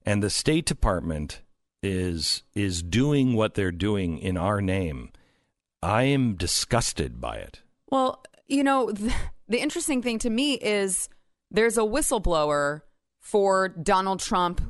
and 0.06 0.22
the 0.22 0.30
State 0.30 0.66
Department 0.66 1.42
is 1.82 2.44
is 2.54 2.82
doing 2.84 3.34
what 3.34 3.56
they're 3.56 3.72
doing 3.72 4.18
in 4.18 4.38
our 4.38 4.62
name. 4.62 5.12
I 5.82 6.04
am 6.04 6.36
disgusted 6.36 7.22
by 7.22 7.38
it. 7.38 7.62
Well, 7.90 8.24
you 8.48 8.64
know, 8.64 8.92
the, 8.92 9.14
the 9.48 9.60
interesting 9.60 10.02
thing 10.02 10.20
to 10.20 10.30
me 10.30 10.54
is 10.56 11.10
there's 11.52 11.78
a 11.78 11.82
whistleblower 11.82 12.82
for 13.20 13.70
Donald 13.70 14.20
Trump, 14.20 14.62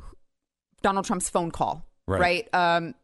Donald 0.82 1.06
Trump's 1.06 1.28
phone 1.28 1.50
call, 1.50 1.86
Right. 2.18 2.54
Um, 2.54 2.94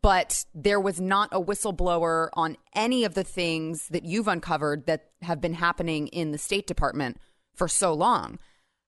but 0.00 0.46
there 0.54 0.80
was 0.80 1.00
not 1.00 1.28
a 1.32 1.40
whistleblower 1.40 2.30
on 2.32 2.56
any 2.74 3.04
of 3.04 3.14
the 3.14 3.24
things 3.24 3.88
that 3.88 4.04
you've 4.04 4.28
uncovered 4.28 4.86
that 4.86 5.10
have 5.20 5.40
been 5.40 5.54
happening 5.54 6.08
in 6.08 6.32
the 6.32 6.38
State 6.38 6.66
Department 6.66 7.18
for 7.54 7.68
so 7.68 7.92
long. 7.92 8.38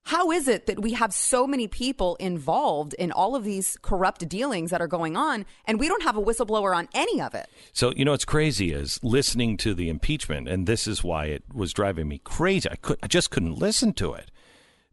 How 0.05 0.29
is 0.29 0.47
it 0.47 0.67
that 0.67 0.81
we 0.83 0.93
have 0.93 1.11
so 1.15 1.47
many 1.47 1.67
people 1.67 2.15
involved 2.17 2.93
in 2.99 3.11
all 3.11 3.35
of 3.35 3.43
these 3.43 3.75
corrupt 3.81 4.29
dealings 4.29 4.69
that 4.69 4.79
are 4.79 4.87
going 4.87 5.17
on, 5.17 5.47
and 5.65 5.79
we 5.79 5.87
don't 5.87 6.03
have 6.03 6.15
a 6.15 6.21
whistleblower 6.21 6.75
on 6.75 6.87
any 6.93 7.19
of 7.19 7.33
it? 7.33 7.49
So 7.73 7.91
you 7.95 8.05
know 8.05 8.11
what's 8.11 8.23
crazy 8.23 8.71
is 8.71 8.99
listening 9.01 9.57
to 9.57 9.73
the 9.73 9.89
impeachment, 9.89 10.47
and 10.47 10.67
this 10.67 10.85
is 10.85 11.03
why 11.03 11.25
it 11.25 11.43
was 11.51 11.73
driving 11.73 12.07
me 12.07 12.19
crazy. 12.23 12.69
I 12.69 12.75
could 12.75 12.99
I 13.01 13.07
just 13.07 13.31
couldn't 13.31 13.57
listen 13.57 13.93
to 13.93 14.13
it 14.13 14.29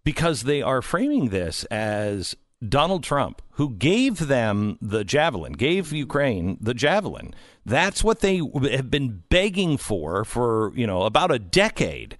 because 0.03 0.45
they 0.45 0.63
are 0.63 0.81
framing 0.81 1.29
this 1.29 1.65
as 1.65 2.35
Donald 2.67 3.05
Trump, 3.05 3.43
who 3.53 3.69
gave 3.69 4.29
them 4.29 4.79
the 4.81 5.05
javelin, 5.05 5.53
gave 5.53 5.93
Ukraine 5.93 6.57
the 6.59 6.73
javelin. 6.73 7.35
That's 7.67 8.03
what 8.03 8.21
they 8.21 8.41
have 8.71 8.91
been 8.91 9.25
begging 9.29 9.77
for 9.77 10.25
for 10.25 10.73
you 10.75 10.87
know 10.87 11.03
about 11.03 11.31
a 11.31 11.39
decade. 11.39 12.17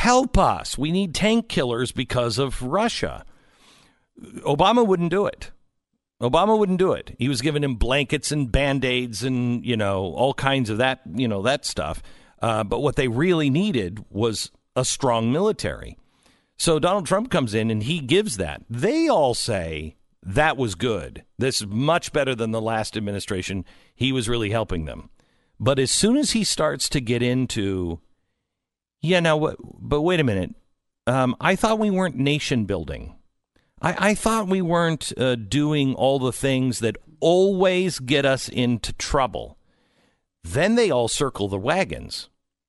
Help 0.00 0.38
us! 0.38 0.78
We 0.78 0.92
need 0.92 1.14
tank 1.14 1.50
killers 1.50 1.92
because 1.92 2.38
of 2.38 2.62
Russia. 2.62 3.26
Obama 4.46 4.86
wouldn't 4.86 5.10
do 5.10 5.26
it. 5.26 5.50
Obama 6.22 6.58
wouldn't 6.58 6.78
do 6.78 6.92
it. 6.92 7.14
He 7.18 7.28
was 7.28 7.42
giving 7.42 7.62
him 7.62 7.74
blankets 7.74 8.32
and 8.32 8.50
band 8.50 8.82
aids 8.82 9.22
and 9.22 9.62
you 9.62 9.76
know 9.76 10.04
all 10.14 10.32
kinds 10.32 10.70
of 10.70 10.78
that 10.78 11.02
you 11.12 11.28
know 11.28 11.42
that 11.42 11.66
stuff. 11.66 12.02
Uh, 12.40 12.64
but 12.64 12.80
what 12.80 12.96
they 12.96 13.08
really 13.08 13.50
needed 13.50 14.02
was 14.08 14.50
a 14.74 14.86
strong 14.86 15.30
military. 15.32 15.98
So 16.56 16.78
Donald 16.78 17.04
Trump 17.04 17.30
comes 17.30 17.52
in 17.52 17.70
and 17.70 17.82
he 17.82 18.00
gives 18.00 18.38
that. 18.38 18.62
They 18.70 19.06
all 19.06 19.34
say 19.34 19.96
that 20.22 20.56
was 20.56 20.76
good. 20.76 21.26
This 21.36 21.60
is 21.60 21.66
much 21.66 22.10
better 22.10 22.34
than 22.34 22.52
the 22.52 22.62
last 22.62 22.96
administration. 22.96 23.66
He 23.94 24.12
was 24.12 24.30
really 24.30 24.48
helping 24.48 24.86
them. 24.86 25.10
But 25.58 25.78
as 25.78 25.90
soon 25.90 26.16
as 26.16 26.30
he 26.30 26.42
starts 26.42 26.88
to 26.88 27.02
get 27.02 27.22
into, 27.22 28.00
yeah, 29.02 29.20
now, 29.20 29.54
but 29.80 30.02
wait 30.02 30.20
a 30.20 30.24
minute. 30.24 30.54
Um, 31.06 31.34
I 31.40 31.56
thought 31.56 31.78
we 31.78 31.90
weren't 31.90 32.16
nation 32.16 32.66
building. 32.66 33.16
I, 33.82 34.10
I 34.10 34.14
thought 34.14 34.48
we 34.48 34.62
weren't 34.62 35.12
uh, 35.16 35.34
doing 35.34 35.94
all 35.94 36.18
the 36.18 36.32
things 36.32 36.80
that 36.80 36.96
always 37.20 37.98
get 37.98 38.24
us 38.24 38.48
into 38.48 38.92
trouble. 38.92 39.58
Then 40.42 40.74
they 40.74 40.90
all 40.90 41.08
circle 41.08 41.48
the 41.48 41.58
wagons 41.58 42.28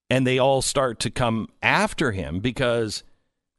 and 0.10 0.26
they 0.26 0.40
all 0.40 0.62
start 0.62 1.00
to 1.02 1.10
come 1.10 1.50
after 1.62 2.12
him 2.12 2.40
because 2.40 3.04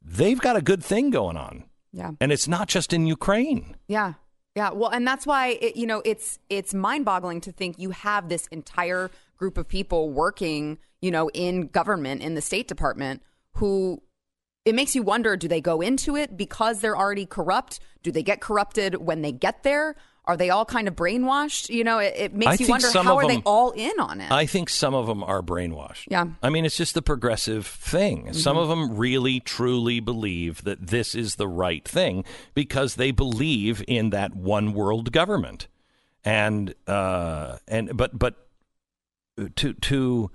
they've 0.03 0.39
got 0.39 0.55
a 0.55 0.61
good 0.61 0.83
thing 0.83 1.09
going 1.09 1.37
on. 1.37 1.65
Yeah. 1.91 2.11
And 2.19 2.31
it's 2.31 2.47
not 2.47 2.67
just 2.67 2.93
in 2.93 3.07
Ukraine. 3.07 3.75
Yeah. 3.87 4.13
Yeah. 4.55 4.71
Well, 4.71 4.89
and 4.89 5.07
that's 5.07 5.25
why 5.25 5.57
it, 5.61 5.75
you 5.75 5.87
know 5.87 6.01
it's 6.05 6.39
it's 6.49 6.73
mind-boggling 6.73 7.41
to 7.41 7.51
think 7.51 7.79
you 7.79 7.91
have 7.91 8.29
this 8.29 8.47
entire 8.47 9.09
group 9.37 9.57
of 9.57 9.67
people 9.67 10.09
working, 10.09 10.77
you 11.01 11.11
know, 11.11 11.29
in 11.33 11.67
government 11.67 12.21
in 12.21 12.35
the 12.35 12.41
State 12.41 12.67
Department 12.67 13.21
who 13.55 14.01
it 14.65 14.73
makes 14.75 14.95
you 14.95 15.03
wonder 15.03 15.35
do 15.35 15.47
they 15.47 15.61
go 15.61 15.81
into 15.81 16.15
it 16.15 16.37
because 16.37 16.79
they're 16.79 16.97
already 16.97 17.25
corrupt? 17.25 17.79
Do 18.01 18.11
they 18.11 18.23
get 18.23 18.41
corrupted 18.41 18.95
when 18.95 19.21
they 19.21 19.31
get 19.31 19.63
there? 19.63 19.95
Are 20.25 20.37
they 20.37 20.49
all 20.49 20.63
kind 20.63 20.87
of 20.87 20.95
brainwashed? 20.95 21.67
You 21.69 21.83
know, 21.83 21.99
it, 21.99 22.13
it 22.15 22.33
makes 22.33 22.61
I 22.61 22.63
you 22.63 22.69
wonder 22.69 22.87
some 22.87 23.05
how 23.05 23.17
are 23.17 23.27
they 23.27 23.41
all 23.45 23.71
in 23.71 23.99
on 23.99 24.21
it? 24.21 24.31
I 24.31 24.45
think 24.45 24.69
some 24.69 24.93
of 24.93 25.05
them 25.05 25.21
are 25.21 25.41
brainwashed. 25.41 26.05
Yeah. 26.09 26.27
I 26.41 26.49
mean, 26.49 26.63
it's 26.63 26.77
just 26.77 26.93
the 26.93 27.01
progressive 27.01 27.67
thing. 27.67 28.31
Some 28.31 28.55
Mhm. 28.55 28.61
of 28.61 28.69
them 28.69 28.95
really, 28.95 29.41
truly 29.41 29.99
believe 29.99 30.63
that 30.63 30.87
this 30.87 31.13
is 31.13 31.35
the 31.35 31.47
right 31.49 31.85
thing 31.85 32.23
because 32.53 32.95
they 32.95 33.11
believe 33.11 33.83
in 33.85 34.11
that 34.11 34.33
one 34.33 34.71
world 34.73 35.11
government. 35.11 35.67
And, 36.23 36.73
uh, 36.87 37.57
and, 37.67 37.97
but, 37.97 38.17
but 38.17 38.42
to, 39.55 39.73
to, 39.73 40.31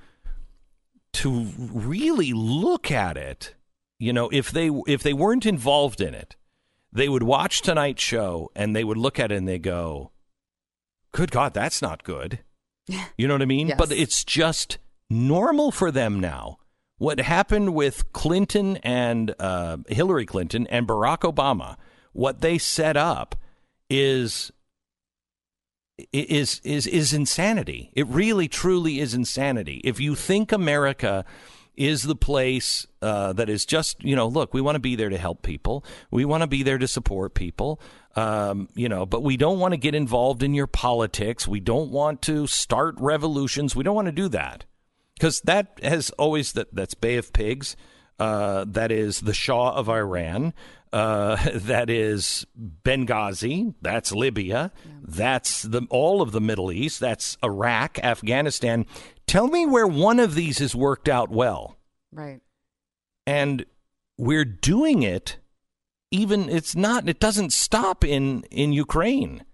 to 1.13 1.47
really 1.57 2.33
look 2.33 2.91
at 2.91 3.17
it 3.17 3.55
you 3.99 4.13
know, 4.13 4.29
if 4.33 4.51
they 4.51 4.71
if 4.87 5.03
they 5.03 5.13
weren't 5.13 5.45
involved 5.45 6.01
in 6.01 6.15
it, 6.15 6.37
they 6.93 7.09
would 7.09 7.25
watch 7.25 7.63
tonight's 7.63 8.03
show 8.03 8.51
and 8.55 8.75
they 8.75 8.85
would 8.85 8.97
look 8.97 9.19
at 9.19 9.33
it 9.33 9.37
and 9.37 9.49
they 9.49 9.59
go, 9.59 10.13
"Good 11.13 11.31
God, 11.31 11.53
that's 11.53 11.83
not 11.83 12.05
good." 12.05 12.41
You 13.19 13.29
know 13.29 13.35
what 13.35 13.43
I 13.43 13.47
mean? 13.47 13.75
But 13.77 13.93
it's 13.93 14.25
just 14.25 14.79
normal 15.11 15.71
for 15.71 15.91
them 15.91 16.21
now. 16.21 16.57
What 16.97 17.21
happened 17.21 17.75
with 17.75 18.13
Clinton 18.13 18.79
and 18.79 19.35
uh, 19.39 19.79
Hillary 19.89 20.25
Clinton 20.25 20.67
and 20.69 20.89
Barack 20.89 21.19
Obama, 21.19 21.77
what 22.13 22.41
they 22.41 22.57
set 22.57 22.97
up 22.97 23.37
is 23.91 24.51
is 26.13 26.61
is 26.65 26.87
is 26.87 27.13
insanity. 27.13 27.91
It 27.95 28.07
really 28.07 28.49
truly 28.49 29.01
is 29.01 29.15
insanity. 29.15 29.81
If 29.85 30.01
you 30.01 30.15
think 30.15 30.53
America 30.53 31.25
is 31.77 32.03
the 32.03 32.17
place 32.17 32.89
uh, 33.03 33.33
that 33.35 33.49
is 33.49 33.65
just 33.65 34.03
you 34.03 34.17
know 34.17 34.27
look 34.27 34.53
we 34.53 34.61
want 34.61 34.75
to 34.75 34.81
be 34.81 34.97
there 34.97 35.09
to 35.09 35.19
help 35.19 35.43
people. 35.43 35.85
We 36.11 36.25
want 36.25 36.43
to 36.43 36.47
be 36.47 36.63
there 36.63 36.79
to 36.79 36.89
support 36.89 37.35
people. 37.35 37.81
Um, 38.17 38.69
you 38.75 38.89
know 38.89 39.07
but 39.07 39.23
we 39.23 39.37
don't 39.37 39.61
want 39.61 39.73
to 39.73 39.79
get 39.79 39.95
involved 39.95 40.43
in 40.43 40.55
your 40.55 40.67
politics. 40.67 41.47
We 41.47 41.61
don't 41.61 41.91
want 41.91 42.23
to 42.23 42.47
start 42.47 42.97
revolutions. 42.99 43.77
We 43.77 43.85
don't 43.85 43.95
want 43.95 44.07
to 44.07 44.13
do 44.13 44.29
that. 44.29 44.65
Because 45.15 45.41
that 45.43 45.79
has 45.83 46.11
always 46.11 46.53
that 46.53 46.75
that's 46.75 46.95
Bay 46.95 47.17
of 47.17 47.33
Pigs 47.33 47.77
uh, 48.19 48.65
that 48.67 48.91
is 48.91 49.21
the 49.21 49.35
Shah 49.35 49.75
of 49.75 49.89
Iran 49.89 50.53
uh, 50.93 51.37
that 51.55 51.91
is 51.91 52.47
Benghazi 52.85 53.75
that's 53.83 54.13
Libya 54.13 54.73
that's 55.03 55.63
the 55.63 55.83
all 55.91 56.23
of 56.23 56.33
the 56.33 56.41
Middle 56.41 56.71
East 56.73 57.01
that's 57.01 57.37
Iraq 57.45 57.99
Afghanistan 58.03 58.87
tell 59.27 59.47
me 59.49 59.67
where 59.67 59.87
one 59.87 60.19
of 60.21 60.35
these 60.35 60.59
has 60.59 60.75
worked 60.75 61.09
out 61.09 61.31
well 61.31 61.77
Right. 62.13 62.41
and 63.27 63.65
we're 64.17 64.45
doing 64.45 65.03
it 65.03 65.37
even 66.11 66.49
it's 66.49 66.75
not 66.75 67.09
it 67.09 67.21
doesn't 67.21 67.53
stop 67.53 68.03
in 68.05 68.43
in 68.51 68.73
Ukraine 68.73 69.45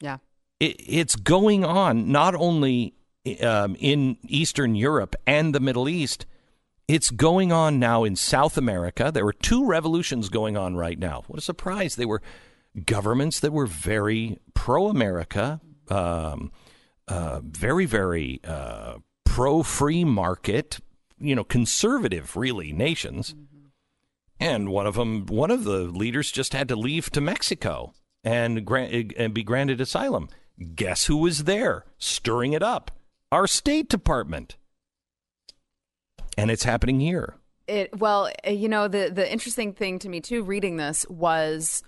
Yeah. 0.00 0.18
it, 0.60 0.76
it's 0.78 1.16
going 1.16 1.64
on 1.64 2.10
not 2.12 2.34
only 2.34 2.94
um, 3.42 3.76
in 3.80 4.18
Eastern 4.28 4.76
Europe 4.76 5.16
and 5.26 5.52
the 5.52 5.58
Middle 5.58 5.88
East. 5.88 6.26
It's 6.88 7.10
going 7.10 7.50
on 7.50 7.80
now 7.80 8.04
in 8.04 8.14
South 8.14 8.56
America. 8.56 9.10
There 9.12 9.24
were 9.24 9.32
two 9.32 9.66
revolutions 9.66 10.28
going 10.28 10.56
on 10.56 10.76
right 10.76 10.98
now. 10.98 11.24
What 11.26 11.38
a 11.38 11.42
surprise! 11.42 11.96
They 11.96 12.06
were 12.06 12.22
governments 12.84 13.40
that 13.40 13.52
were 13.52 13.66
very 13.66 14.38
pro-America, 14.54 15.60
um, 15.88 16.52
uh, 17.08 17.40
very, 17.42 17.86
very 17.86 18.40
uh, 18.44 18.98
pro-free 19.24 20.04
market. 20.04 20.78
You 21.18 21.34
know, 21.34 21.44
conservative, 21.44 22.36
really 22.36 22.72
nations. 22.72 23.34
And 24.38 24.68
one 24.68 24.86
of 24.86 24.94
them, 24.94 25.24
one 25.26 25.50
of 25.50 25.64
the 25.64 25.78
leaders, 25.84 26.30
just 26.30 26.52
had 26.52 26.68
to 26.68 26.76
leave 26.76 27.10
to 27.10 27.20
Mexico 27.20 27.94
and 28.22 28.64
grant, 28.64 29.14
and 29.16 29.32
be 29.34 29.42
granted 29.42 29.80
asylum. 29.80 30.28
Guess 30.74 31.06
who 31.06 31.16
was 31.16 31.44
there, 31.44 31.84
stirring 31.98 32.52
it 32.52 32.62
up? 32.62 32.90
Our 33.32 33.46
State 33.46 33.88
Department. 33.88 34.56
And 36.36 36.50
it's 36.50 36.64
happening 36.64 37.00
here. 37.00 37.34
It 37.66 37.98
well, 37.98 38.30
uh, 38.46 38.50
you 38.50 38.68
know, 38.68 38.88
the 38.88 39.10
the 39.12 39.30
interesting 39.30 39.72
thing 39.72 39.98
to 40.00 40.08
me 40.08 40.20
too, 40.20 40.42
reading 40.42 40.76
this 40.76 41.06
was 41.08 41.82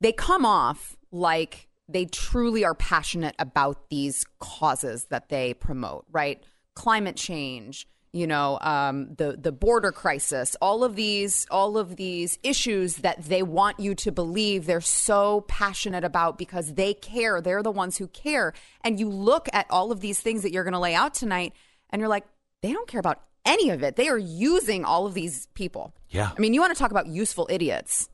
they 0.00 0.12
come 0.12 0.44
off 0.44 0.96
like 1.10 1.68
they 1.88 2.04
truly 2.04 2.64
are 2.64 2.74
passionate 2.74 3.34
about 3.38 3.88
these 3.88 4.24
causes 4.38 5.06
that 5.06 5.28
they 5.28 5.54
promote, 5.54 6.04
right? 6.10 6.42
Climate 6.74 7.16
change, 7.16 7.88
you 8.12 8.26
know, 8.26 8.58
um, 8.60 9.14
the 9.16 9.36
the 9.40 9.52
border 9.52 9.92
crisis, 9.92 10.56
all 10.60 10.84
of 10.84 10.96
these 10.96 11.46
all 11.50 11.78
of 11.78 11.96
these 11.96 12.38
issues 12.42 12.96
that 12.96 13.24
they 13.24 13.42
want 13.42 13.80
you 13.80 13.94
to 13.94 14.12
believe 14.12 14.66
they're 14.66 14.80
so 14.80 15.42
passionate 15.48 16.04
about 16.04 16.38
because 16.38 16.74
they 16.74 16.94
care. 16.94 17.40
They're 17.40 17.62
the 17.62 17.70
ones 17.70 17.96
who 17.96 18.08
care. 18.08 18.52
And 18.82 19.00
you 19.00 19.08
look 19.08 19.48
at 19.52 19.66
all 19.70 19.90
of 19.90 20.00
these 20.00 20.20
things 20.20 20.42
that 20.42 20.52
you're 20.52 20.64
going 20.64 20.72
to 20.72 20.78
lay 20.78 20.94
out 20.94 21.14
tonight, 21.14 21.54
and 21.90 22.00
you're 22.00 22.08
like, 22.08 22.26
they 22.62 22.72
don't 22.72 22.88
care 22.88 23.00
about 23.00 23.22
any 23.44 23.70
of 23.70 23.82
it. 23.82 23.96
They 23.96 24.08
are 24.08 24.18
using 24.18 24.84
all 24.84 25.06
of 25.06 25.14
these 25.14 25.46
people. 25.54 25.94
Yeah. 26.10 26.30
I 26.36 26.40
mean, 26.40 26.54
you 26.54 26.60
want 26.60 26.76
to 26.76 26.78
talk 26.78 26.90
about 26.90 27.06
useful 27.06 27.46
idiots. 27.50 28.08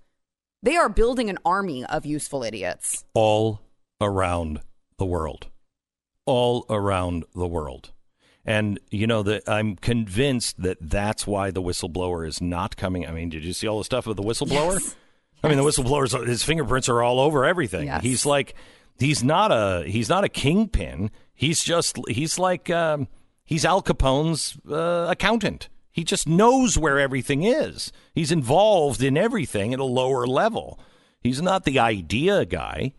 They 0.63 0.77
are 0.77 0.89
building 0.89 1.29
an 1.29 1.39
army 1.45 1.85
of 1.85 2.07
useful 2.07 2.43
idiots. 2.43 3.05
all 3.15 3.61
around 4.01 4.61
the 4.99 5.05
world. 5.05 5.49
All 6.27 6.65
around 6.71 7.25
the 7.35 7.47
world. 7.47 7.91
And 8.47 8.79
you 8.91 9.07
know 9.07 9.23
that 9.23 9.49
I'm 9.49 9.77
convinced 9.77 10.63
that 10.63 10.79
that's 10.81 11.27
why 11.27 11.51
the 11.51 11.63
whistleblower 11.63 12.27
is 12.27 12.41
not 12.43 12.77
coming. 12.77 13.07
I 13.07 13.13
mean, 13.13 13.31
did 13.31 13.45
you 13.45 13.53
see 13.55 13.67
all 13.67 13.79
the 13.79 13.85
stuff 13.85 14.07
of 14.07 14.17
the 14.17 14.23
whistleblower? 14.23 14.81
Yes. 14.81 14.97
I 15.43 15.49
mean, 15.49 15.57
the 15.57 15.65
whistleblower's 15.65 16.13
his 16.27 16.43
fingerprints 16.43 16.89
are 16.89 17.03
all 17.03 17.21
over 17.21 17.45
everything. 17.45 17.87
Yes. 17.87 18.03
He's 18.03 18.27
like 18.27 18.55
he's 18.99 19.23
not 19.25 19.51
a 19.51 19.85
he's 19.87 20.09
not 20.09 20.25
a 20.25 20.29
kingpin. 20.29 21.11
He's 21.35 21.63
just 21.63 21.99
he's 22.09 22.39
like 22.39 22.69
um, 22.71 23.09
he's 23.45 23.65
Al 23.65 23.83
Capone's 23.83 24.57
uh, 24.71 25.07
accountant. 25.09 25.69
He 25.91 26.03
just 26.03 26.29
knows 26.29 26.77
where 26.77 26.99
everything 26.99 27.45
is. 27.45 27.93
He's 28.13 28.33
involved 28.33 29.03
in 29.03 29.17
everything 29.17 29.73
at 29.73 29.81
a 29.81 29.85
lower 29.85 30.27
level. 30.27 30.81
He's 31.21 31.41
not 31.41 31.65
the 31.65 31.79
idea 31.79 32.45
guy. 32.45 32.95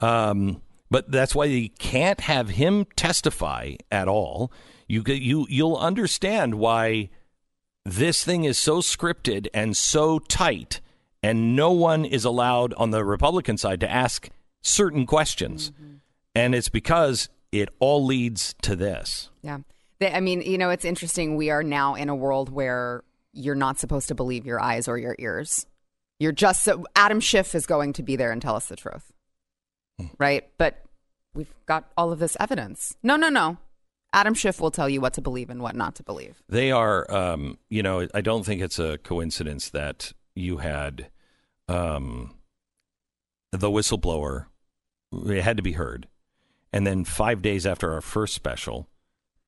Um, 0.00 0.62
but 0.90 1.10
that's 1.10 1.34
why 1.34 1.44
you 1.44 1.70
can't 1.70 2.22
have 2.22 2.50
him 2.50 2.86
testify 2.96 3.74
at 3.90 4.08
all. 4.08 4.52
You 4.88 5.04
you 5.06 5.46
you'll 5.48 5.76
understand 5.76 6.56
why 6.56 7.10
this 7.84 8.24
thing 8.24 8.44
is 8.44 8.58
so 8.58 8.78
scripted 8.78 9.46
and 9.54 9.76
so 9.76 10.18
tight, 10.18 10.80
and 11.22 11.54
no 11.54 11.70
one 11.70 12.04
is 12.04 12.24
allowed 12.24 12.74
on 12.74 12.90
the 12.90 13.04
Republican 13.04 13.56
side 13.56 13.80
to 13.80 13.90
ask 13.90 14.28
certain 14.62 15.06
questions, 15.06 15.70
and 16.34 16.54
it's 16.54 16.68
because 16.68 17.28
it 17.52 17.68
all 17.78 18.04
leads 18.04 18.54
to 18.62 18.74
this. 18.74 19.30
Yeah. 19.42 19.58
They, 20.00 20.12
I 20.12 20.20
mean, 20.20 20.42
you 20.42 20.58
know, 20.58 20.70
it's 20.70 20.84
interesting. 20.84 21.36
We 21.36 21.50
are 21.50 21.62
now 21.62 21.94
in 21.94 22.08
a 22.08 22.14
world 22.14 22.50
where 22.50 23.04
you're 23.32 23.54
not 23.54 23.78
supposed 23.78 24.08
to 24.08 24.14
believe 24.14 24.46
your 24.46 24.60
eyes 24.60 24.88
or 24.88 24.98
your 24.98 25.14
ears. 25.18 25.66
You're 26.18 26.32
just 26.32 26.64
so 26.64 26.84
Adam 26.96 27.20
Schiff 27.20 27.54
is 27.54 27.66
going 27.66 27.94
to 27.94 28.02
be 28.02 28.16
there 28.16 28.32
and 28.32 28.42
tell 28.42 28.56
us 28.56 28.66
the 28.66 28.76
truth. 28.76 29.12
Right? 30.18 30.48
But 30.58 30.82
we've 31.34 31.52
got 31.66 31.90
all 31.96 32.12
of 32.12 32.18
this 32.18 32.36
evidence. 32.40 32.96
No, 33.02 33.16
no, 33.16 33.28
no. 33.28 33.58
Adam 34.12 34.34
Schiff 34.34 34.60
will 34.60 34.70
tell 34.70 34.88
you 34.88 35.00
what 35.00 35.14
to 35.14 35.20
believe 35.20 35.50
and 35.50 35.62
what 35.62 35.76
not 35.76 35.94
to 35.96 36.02
believe. 36.02 36.42
They 36.48 36.72
are, 36.72 37.10
um, 37.14 37.58
you 37.68 37.82
know, 37.82 38.08
I 38.12 38.20
don't 38.20 38.44
think 38.44 38.60
it's 38.60 38.78
a 38.78 38.98
coincidence 38.98 39.70
that 39.70 40.12
you 40.34 40.56
had 40.58 41.08
um, 41.68 42.34
the 43.52 43.70
whistleblower. 43.70 44.46
It 45.12 45.42
had 45.42 45.56
to 45.58 45.62
be 45.62 45.72
heard, 45.72 46.08
and 46.72 46.86
then 46.86 47.04
five 47.04 47.42
days 47.42 47.66
after 47.66 47.92
our 47.92 48.00
first 48.00 48.34
special, 48.34 48.88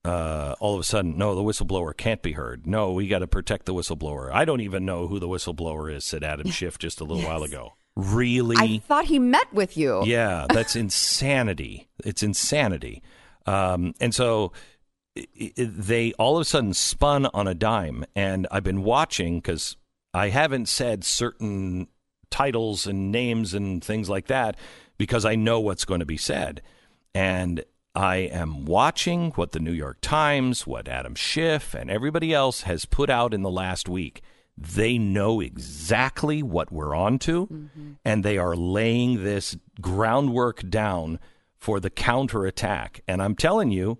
uh, 0.04 0.54
all 0.58 0.74
of 0.74 0.80
a 0.80 0.84
sudden, 0.84 1.16
no, 1.16 1.34
the 1.34 1.42
whistleblower 1.42 1.96
can't 1.96 2.22
be 2.22 2.32
heard. 2.32 2.66
No, 2.66 2.92
we 2.92 3.06
got 3.06 3.20
to 3.20 3.26
protect 3.26 3.66
the 3.66 3.74
whistleblower. 3.74 4.30
I 4.32 4.44
don't 4.44 4.60
even 4.60 4.84
know 4.84 5.06
who 5.06 5.18
the 5.18 5.28
whistleblower 5.28 5.94
is," 5.94 6.04
said 6.04 6.24
Adam 6.24 6.50
Schiff 6.50 6.78
just 6.78 7.00
a 7.00 7.04
little 7.04 7.24
while 7.24 7.42
ago. 7.42 7.74
Really? 7.94 8.56
I 8.58 8.78
thought 8.78 9.04
he 9.04 9.18
met 9.18 9.52
with 9.52 9.76
you. 9.76 10.02
Yeah, 10.04 10.46
that's 10.52 10.76
insanity. 10.76 11.88
It's 12.04 12.22
insanity. 12.22 13.02
Um, 13.46 13.94
and 14.00 14.14
so 14.14 14.52
i 15.16 15.26
i 15.40 15.52
they 15.58 16.12
all 16.14 16.36
of 16.36 16.42
a 16.42 16.44
sudden 16.44 16.74
spun 16.74 17.26
on 17.26 17.46
a 17.46 17.54
dime. 17.54 18.04
And 18.14 18.46
I've 18.50 18.64
been 18.64 18.82
watching 18.82 19.38
because 19.38 19.76
I 20.14 20.28
haven't 20.28 20.68
said 20.68 21.04
certain 21.04 21.88
titles 22.30 22.86
and 22.86 23.12
names 23.12 23.52
and 23.52 23.84
things 23.84 24.08
like 24.08 24.28
that 24.28 24.56
because 24.96 25.24
I 25.24 25.34
know 25.34 25.60
what's 25.60 25.84
going 25.84 26.00
to 26.00 26.06
be 26.06 26.16
said. 26.16 26.62
And 27.14 27.62
I 27.94 28.16
am 28.16 28.64
watching 28.64 29.32
what 29.32 29.52
the 29.52 29.60
New 29.60 29.72
York 29.72 29.98
Times, 30.00 30.66
what 30.66 30.88
Adam 30.88 31.14
Schiff, 31.14 31.74
and 31.74 31.90
everybody 31.90 32.32
else 32.32 32.62
has 32.62 32.86
put 32.86 33.10
out 33.10 33.34
in 33.34 33.42
the 33.42 33.50
last 33.50 33.88
week. 33.88 34.22
They 34.56 34.98
know 34.98 35.40
exactly 35.40 36.42
what 36.42 36.72
we're 36.72 36.94
on 36.94 37.18
to, 37.20 37.46
mm-hmm. 37.46 37.92
and 38.04 38.24
they 38.24 38.38
are 38.38 38.56
laying 38.56 39.22
this 39.24 39.56
groundwork 39.80 40.68
down 40.68 41.18
for 41.58 41.80
the 41.80 41.90
counterattack. 41.90 43.02
And 43.06 43.22
I'm 43.22 43.34
telling 43.34 43.70
you, 43.70 43.98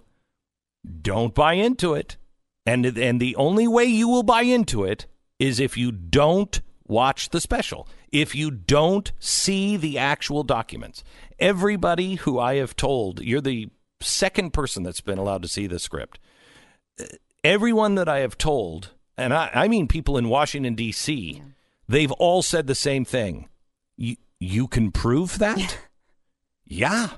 don't 1.01 1.35
buy 1.35 1.55
into 1.55 1.95
it. 1.95 2.17
And 2.65 2.87
and 2.87 3.21
the 3.21 3.37
only 3.37 3.67
way 3.67 3.85
you 3.85 4.09
will 4.09 4.23
buy 4.23 4.43
into 4.43 4.85
it 4.85 5.07
is 5.39 5.61
if 5.61 5.77
you 5.77 5.93
don't 5.93 6.61
watch 6.87 7.31
the 7.31 7.41
special. 7.41 7.89
If 8.11 8.35
you 8.35 8.51
don't 8.51 9.13
see 9.19 9.77
the 9.77 9.99
actual 9.99 10.45
documents. 10.45 11.03
Everybody 11.39 12.17
who 12.17 12.39
I 12.39 12.57
have 12.57 12.77
told, 12.77 13.21
you're 13.21 13.41
the 13.41 13.71
second 14.03 14.53
person 14.53 14.83
that's 14.83 15.01
been 15.01 15.19
allowed 15.19 15.43
to 15.43 15.49
see 15.49 15.67
the 15.67 15.79
script. 15.79 16.19
Everyone 17.45 17.95
that 17.97 18.09
I 18.09 18.19
have 18.21 18.39
told, 18.39 18.91
and 19.17 19.33
I, 19.35 19.51
I 19.53 19.69
mean 19.69 19.89
people 19.89 20.17
in 20.19 20.29
Washington 20.29 20.75
D.C., 20.75 21.43
they've 21.89 22.13
all 22.13 22.43
said 22.43 22.67
the 22.67 22.75
same 22.75 23.05
thing. 23.05 23.49
You 23.97 24.17
you 24.39 24.67
can 24.69 24.91
prove 24.91 25.39
that? 25.39 25.79
yeah. 26.65 27.09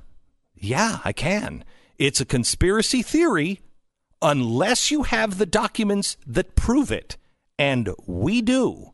Yeah, 0.55 0.98
I 1.05 1.12
can. 1.12 1.65
It's 1.98 2.20
a 2.20 2.24
conspiracy 2.24 3.02
theory 3.02 3.61
unless 4.23 4.90
you 4.90 5.02
have 5.02 5.36
the 5.39 5.47
documents 5.47 6.16
that 6.27 6.55
prove 6.56 6.90
it. 6.90 7.16
and 7.59 7.90
we 8.06 8.43
do. 8.43 8.93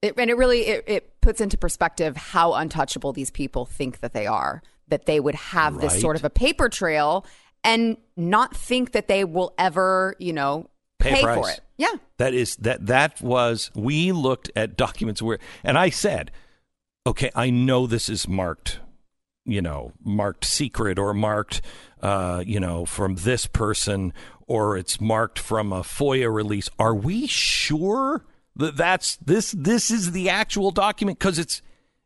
It, 0.00 0.14
and 0.18 0.30
it 0.30 0.36
really 0.36 0.62
it, 0.62 0.84
it 0.86 1.20
puts 1.20 1.40
into 1.40 1.56
perspective 1.58 2.16
how 2.16 2.54
untouchable 2.54 3.12
these 3.12 3.30
people 3.30 3.66
think 3.66 4.00
that 4.00 4.12
they 4.12 4.26
are. 4.26 4.62
That 4.92 5.06
they 5.06 5.18
would 5.18 5.34
have 5.34 5.80
this 5.80 6.00
sort 6.00 6.16
of 6.16 6.24
a 6.24 6.30
paper 6.30 6.68
trail 6.68 7.26
and 7.64 7.96
not 8.16 8.54
think 8.54 8.92
that 8.92 9.08
they 9.08 9.24
will 9.24 9.54
ever, 9.56 10.14
you 10.18 10.32
know, 10.32 10.68
Pay 11.02 11.14
pay, 11.14 11.22
for 11.22 11.50
it. 11.50 11.60
Yeah. 11.76 11.94
That 12.18 12.34
is 12.34 12.56
that 12.56 12.86
that 12.86 13.20
was 13.20 13.70
we 13.74 14.12
looked 14.12 14.50
at 14.54 14.76
documents 14.76 15.20
where 15.20 15.38
and 15.64 15.76
I 15.76 15.90
said, 15.90 16.30
okay, 17.06 17.30
I 17.34 17.50
know 17.50 17.86
this 17.86 18.08
is 18.08 18.28
marked, 18.28 18.78
you 19.44 19.60
know, 19.60 19.92
marked 20.04 20.44
secret 20.44 20.98
or 20.98 21.12
marked 21.12 21.62
uh, 22.00 22.42
you 22.46 22.60
know, 22.60 22.84
from 22.84 23.16
this 23.16 23.46
person 23.46 24.12
or 24.46 24.76
it's 24.76 25.00
marked 25.00 25.38
from 25.38 25.72
a 25.72 25.82
FOIA 25.82 26.32
release. 26.32 26.68
Are 26.78 26.94
we 26.94 27.26
sure 27.26 28.24
that 28.54 28.76
that's 28.76 29.16
this 29.16 29.52
this 29.52 29.90
is 29.90 30.12
the 30.12 30.28
actual 30.28 30.70
document 30.70 31.18
cuz 31.18 31.38
it's 31.38 31.62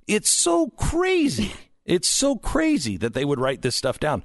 it's 0.07 0.31
so 0.31 0.69
crazy. 0.71 1.53
It's 1.87 2.09
so 2.09 2.37
crazy 2.37 2.97
that 2.99 3.15
they 3.15 3.25
would 3.25 3.41
write 3.41 3.63
this 3.63 3.77
stuff 3.77 3.99
down. 3.99 4.23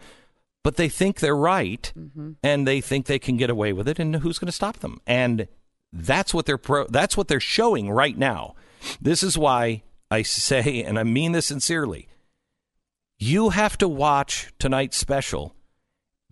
But 0.63 0.75
they 0.75 0.89
think 0.89 1.19
they're 1.19 1.35
right 1.35 1.91
mm-hmm. 1.97 2.33
and 2.43 2.67
they 2.67 2.81
think 2.81 3.05
they 3.05 3.19
can 3.19 3.37
get 3.37 3.49
away 3.49 3.73
with 3.73 3.87
it 3.87 3.97
and 3.97 4.17
who's 4.17 4.37
going 4.37 4.47
to 4.47 4.51
stop 4.51 4.77
them? 4.79 4.99
And 5.07 5.47
that's 5.93 6.33
what 6.33 6.45
they're 6.45 6.57
pro- 6.57 6.87
that's 6.87 7.17
what 7.17 7.27
they're 7.27 7.39
showing 7.39 7.89
right 7.89 8.17
now. 8.17 8.55
This 9.01 9.23
is 9.23 9.37
why 9.37 9.83
I 10.11 10.21
say 10.21 10.83
and 10.83 10.99
I 10.99 11.03
mean 11.03 11.31
this 11.31 11.47
sincerely. 11.47 12.07
You 13.17 13.49
have 13.49 13.77
to 13.79 13.87
watch 13.87 14.51
tonight's 14.59 14.97
special 14.97 15.55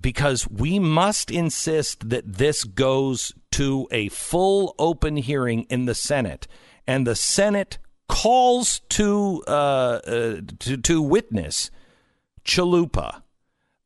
because 0.01 0.47
we 0.49 0.79
must 0.79 1.31
insist 1.31 2.09
that 2.09 2.37
this 2.37 2.63
goes 2.63 3.33
to 3.51 3.87
a 3.91 4.09
full 4.09 4.75
open 4.79 5.17
hearing 5.17 5.63
in 5.63 5.85
the 5.85 5.95
Senate, 5.95 6.47
and 6.87 7.05
the 7.05 7.15
Senate 7.15 7.77
calls 8.09 8.81
to 8.89 9.41
uh, 9.47 9.51
uh, 10.05 10.41
to, 10.59 10.75
to 10.75 11.01
witness 11.01 11.71
Chalupa, 12.43 13.21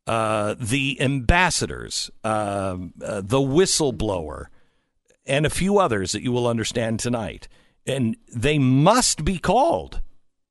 uh, 0.08 0.56
the 0.58 1.00
ambassadors, 1.00 2.10
uh, 2.24 2.76
uh, 3.04 3.20
the 3.20 3.38
whistleblower, 3.38 4.46
and 5.26 5.46
a 5.46 5.50
few 5.50 5.78
others 5.78 6.10
that 6.12 6.22
you 6.22 6.32
will 6.32 6.48
understand 6.48 6.98
tonight, 6.98 7.46
and 7.86 8.16
they 8.34 8.58
must 8.58 9.24
be 9.24 9.38
called 9.38 10.00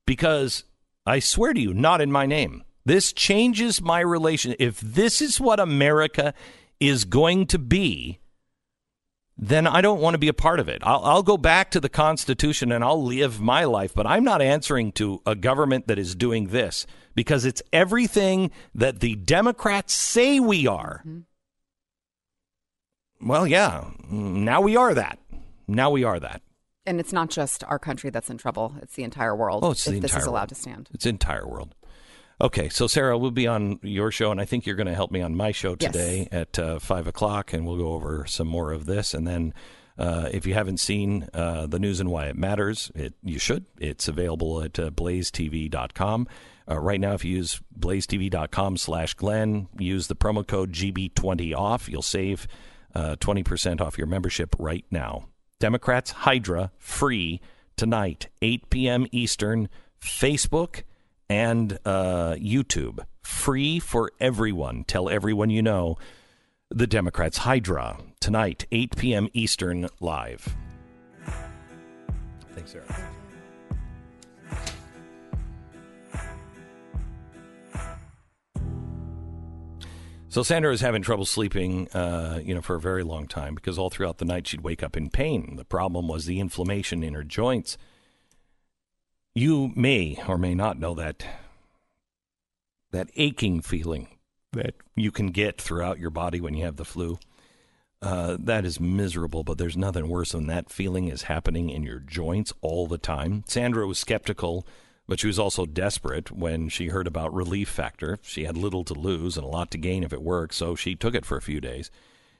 because 0.05 0.63
I 1.05 1.19
swear 1.19 1.53
to 1.53 1.59
you, 1.59 1.73
not 1.73 1.99
in 1.99 2.11
my 2.11 2.25
name. 2.25 2.63
This 2.85 3.11
changes 3.11 3.81
my 3.81 3.99
relation. 3.99 4.55
If 4.59 4.79
this 4.79 5.21
is 5.21 5.39
what 5.39 5.59
America 5.59 6.33
is 6.79 7.05
going 7.05 7.47
to 7.47 7.59
be, 7.59 8.19
then 9.37 9.65
I 9.65 9.81
don't 9.81 9.99
want 9.99 10.13
to 10.13 10.19
be 10.19 10.27
a 10.27 10.33
part 10.33 10.59
of 10.59 10.69
it. 10.69 10.81
I'll, 10.83 11.03
I'll 11.03 11.23
go 11.23 11.37
back 11.37 11.71
to 11.71 11.79
the 11.79 11.89
Constitution 11.89 12.71
and 12.71 12.83
I'll 12.83 13.03
live 13.03 13.41
my 13.41 13.63
life, 13.65 13.93
but 13.93 14.05
I'm 14.05 14.23
not 14.23 14.41
answering 14.41 14.91
to 14.93 15.21
a 15.25 15.35
government 15.35 15.87
that 15.87 15.97
is 15.97 16.15
doing 16.15 16.47
this 16.47 16.85
because 17.15 17.45
it's 17.45 17.61
everything 17.71 18.51
that 18.75 18.99
the 18.99 19.15
Democrats 19.15 19.93
say 19.93 20.39
we 20.39 20.67
are. 20.67 21.03
Mm-hmm. 21.05 21.19
Well, 23.27 23.47
yeah, 23.47 23.91
now 24.09 24.61
we 24.61 24.75
are 24.75 24.93
that. 24.93 25.17
Now 25.67 25.89
we 25.89 26.03
are 26.03 26.19
that. 26.19 26.41
And 26.85 26.99
it's 26.99 27.13
not 27.13 27.29
just 27.29 27.63
our 27.63 27.79
country 27.79 28.09
that's 28.09 28.29
in 28.29 28.37
trouble; 28.37 28.75
it's 28.81 28.95
the 28.95 29.03
entire 29.03 29.33
world. 29.33 29.63
Oh, 29.63 29.71
it's 29.71 29.85
the 29.85 29.99
this 29.99 30.11
entire 30.11 30.21
is 30.21 30.27
allowed 30.27 30.39
world. 30.41 30.49
to 30.49 30.55
stand. 30.55 30.89
It's 30.93 31.05
the 31.05 31.09
entire 31.11 31.47
world. 31.47 31.73
Okay, 32.41 32.67
so 32.69 32.87
Sara, 32.87 33.17
we'll 33.17 33.31
be 33.31 33.47
on 33.47 33.79
your 33.83 34.11
show, 34.11 34.31
and 34.31 34.41
I 34.41 34.45
think 34.45 34.65
you're 34.65 34.75
going 34.75 34.87
to 34.87 34.95
help 34.95 35.11
me 35.11 35.21
on 35.21 35.35
my 35.35 35.51
show 35.51 35.75
Yes. 35.79 35.91
today 35.91 36.27
at 36.31 36.57
uh, 36.59 36.79
five 36.79 37.07
o'clock, 37.07 37.53
and 37.53 37.65
we'll 37.65 37.77
go 37.77 37.93
over 37.93 38.25
some 38.27 38.47
more 38.47 38.71
of 38.71 38.85
this. 38.85 39.13
And 39.13 39.25
then, 39.27 39.53
uh, 39.97 40.29
if 40.31 40.45
you 40.47 40.53
haven't 40.55 40.79
seen 40.79 41.29
uh, 41.33 41.67
the 41.67 41.79
news 41.79 41.99
and 41.99 42.09
why 42.09 42.25
it 42.25 42.35
matters, 42.35 42.91
it 42.95 43.13
you 43.23 43.37
should. 43.39 43.65
It's 43.79 44.07
available 44.07 44.61
at 44.63 44.77
uh, 44.79 44.89
blazetv.com. 44.89 46.27
Uh, 46.69 46.79
right 46.79 46.99
now, 46.99 47.13
if 47.13 47.23
you 47.23 47.37
use 47.37 47.61
blazetv.com 47.77 48.77
slash 48.77 49.13
Glenn, 49.13 49.67
use 49.77 50.07
the 50.07 50.15
promo 50.15 50.45
code 50.45 50.71
GB20 50.71 51.55
off. 51.55 51.87
You'll 51.87 52.01
save 52.01 52.47
uh, 52.95 53.15
20% 53.19 53.81
off 53.81 53.97
your 53.97 54.07
membership 54.07 54.55
right 54.57 54.85
now. 54.89 55.27
Democrats 55.59 56.11
Hydra 56.11 56.71
free 56.77 57.41
tonight, 57.75 58.27
8 58.41 58.69
p.m. 58.69 59.07
Eastern, 59.11 59.69
Facebook 60.01 60.83
and 61.29 61.77
uh, 61.85 62.35
YouTube. 62.35 62.99
Free 63.21 63.79
for 63.79 64.11
everyone. 64.19 64.83
Tell 64.85 65.09
everyone 65.09 65.49
you 65.49 65.61
know. 65.61 65.97
The 66.69 66.87
Democrats 66.87 67.39
Hydra 67.39 67.99
tonight, 68.19 68.65
8 68.71 68.95
p.m. 68.95 69.29
Eastern, 69.33 69.87
live. 69.99 70.55
Thanks, 72.53 72.71
Sara. 72.71 72.85
So 80.33 80.41
Sandra 80.41 80.73
is 80.73 80.81
having 80.81 81.03
trouble 81.03 81.25
sleeping, 81.25 81.87
uh, 81.89 82.39
you 82.43 82.55
know, 82.55 82.61
for 82.63 82.75
a 82.75 82.79
very 82.79 83.03
long 83.03 83.27
time 83.27 83.53
because 83.53 83.77
all 83.77 83.91
throughout 83.91 84.17
the 84.17 84.25
night 84.25 84.47
she'd 84.47 84.61
wake 84.61 84.81
up 84.81 84.97
in 84.97 85.11
pain. 85.11 85.57
The 85.57 85.63
problem 85.63 86.07
was 86.07 86.25
the 86.25 86.39
inflammation 86.39 87.03
in 87.03 87.13
her 87.13 87.23
joints. 87.23 87.77
You 89.35 89.71
may 89.75 90.21
or 90.27 90.37
may 90.37 90.53
not 90.53 90.77
know 90.77 90.93
that 90.93 91.25
that 92.91 93.09
aching 93.15 93.61
feeling 93.61 94.07
that 94.51 94.75
you 94.95 95.11
can 95.11 95.31
get 95.31 95.59
throughout 95.59 95.97
your 95.97 96.11
body 96.11 96.39
when 96.39 96.53
you 96.53 96.63
have 96.65 96.75
the 96.75 96.85
flu. 96.85 97.17
Uh, 97.99 98.37
that 98.39 98.63
is 98.63 98.79
miserable, 98.79 99.43
but 99.43 99.57
there's 99.57 99.75
nothing 99.75 100.07
worse 100.07 100.33
than 100.33 100.45
that 100.45 100.69
feeling 100.69 101.07
is 101.07 101.23
happening 101.23 101.71
in 101.71 101.81
your 101.81 101.97
joints 101.97 102.53
all 102.61 102.85
the 102.85 102.99
time. 102.99 103.43
Sandra 103.47 103.87
was 103.87 103.97
skeptical, 103.97 104.67
but 105.07 105.19
she 105.19 105.25
was 105.25 105.39
also 105.39 105.65
desperate 105.65 106.29
when 106.29 106.69
she 106.69 106.89
heard 106.89 107.07
about 107.07 107.33
Relief 107.33 107.69
Factor. 107.69 108.19
She 108.21 108.43
had 108.43 108.55
little 108.55 108.83
to 108.83 108.93
lose 108.93 109.35
and 109.35 109.45
a 109.45 109.49
lot 109.49 109.71
to 109.71 109.79
gain 109.79 110.03
if 110.03 110.13
it 110.13 110.21
worked, 110.21 110.53
so 110.53 110.75
she 110.75 110.93
took 110.93 111.15
it 111.15 111.25
for 111.25 111.37
a 111.37 111.41
few 111.41 111.59
days. 111.59 111.89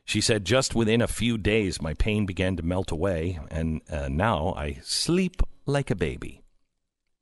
She 0.06 0.22
said, 0.22 0.45
just 0.45 0.76
within 0.76 1.02
a 1.02 1.07
few 1.07 1.40
days, 1.40 1.82
my 1.82 1.95
pain 1.95 2.28
began 2.28 2.56
to 2.57 2.64
melt 2.64 2.91
away, 2.91 3.40
and 3.49 3.82
uh, 3.90 4.10
now 4.10 4.53
I 4.56 4.80
sleep 4.84 5.41
like 5.65 5.90
a 5.90 5.95
baby. 5.95 6.43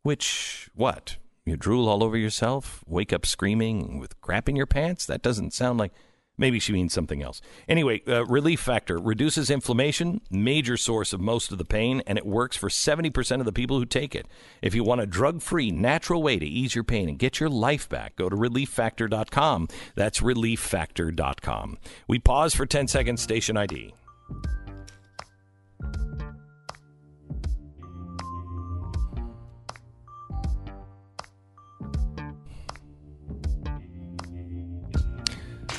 Which, 0.04 0.70
what? 0.74 1.18
You 1.46 1.58
drool 1.58 1.88
all 1.88 2.04
over 2.04 2.18
yourself? 2.18 2.84
Wake 2.88 3.14
up 3.14 3.26
screaming 3.26 4.00
with 4.00 4.20
crap 4.22 4.48
in 4.50 4.56
your 4.56 4.66
pants? 4.66 5.06
That 5.06 5.22
doesn't 5.22 5.54
sound 5.54 5.80
like. 5.80 5.92
Maybe 6.38 6.60
she 6.60 6.74
means 6.74 6.92
something 6.92 7.22
else. 7.22 7.40
Anyway, 7.68 8.02
uh, 8.08 8.26
Relief 8.26 8.62
Factor 8.62 8.98
reduces 8.98 9.52
inflammation, 9.52 10.22
major 10.32 10.76
source 10.76 11.14
of 11.14 11.20
most 11.20 11.52
of 11.52 11.60
the 11.60 11.66
pain, 11.66 12.02
and 12.08 12.18
it 12.18 12.26
works 12.26 12.58
for 12.58 12.68
70% 12.68 13.40
of 13.40 13.46
the 13.46 13.52
people 13.52 13.78
who 13.78 13.86
take 13.86 14.16
it. 14.16 14.28
If 14.60 14.74
you 14.74 14.84
want 14.84 15.02
a 15.02 15.06
drug 15.06 15.44
free, 15.44 15.70
natural 15.70 16.24
way 16.24 16.40
to 16.40 16.46
ease 16.46 16.74
your 16.74 16.84
pain 16.84 17.10
and 17.10 17.20
get 17.20 17.40
your 17.40 17.50
life 17.50 17.88
back, 17.88 18.16
go 18.16 18.28
to 18.28 18.36
relieffactor.com. 18.36 19.68
That's 19.94 20.22
relieffactor.com. 20.22 21.78
We 22.08 22.18
pause 22.18 22.56
for 22.56 22.66
10 22.66 22.88
seconds, 22.88 23.22
station 23.22 23.56
ID. 23.58 23.94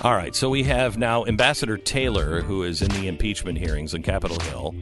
All 0.02 0.16
right, 0.16 0.34
so 0.34 0.50
we 0.50 0.64
have 0.64 0.98
now 0.98 1.24
Ambassador 1.26 1.76
Taylor, 1.76 2.40
who 2.40 2.64
is 2.64 2.82
in 2.82 2.88
the 2.88 3.06
impeachment 3.06 3.56
hearings 3.56 3.94
on 3.94 4.02
Capitol 4.02 4.40
Hill. 4.40 4.74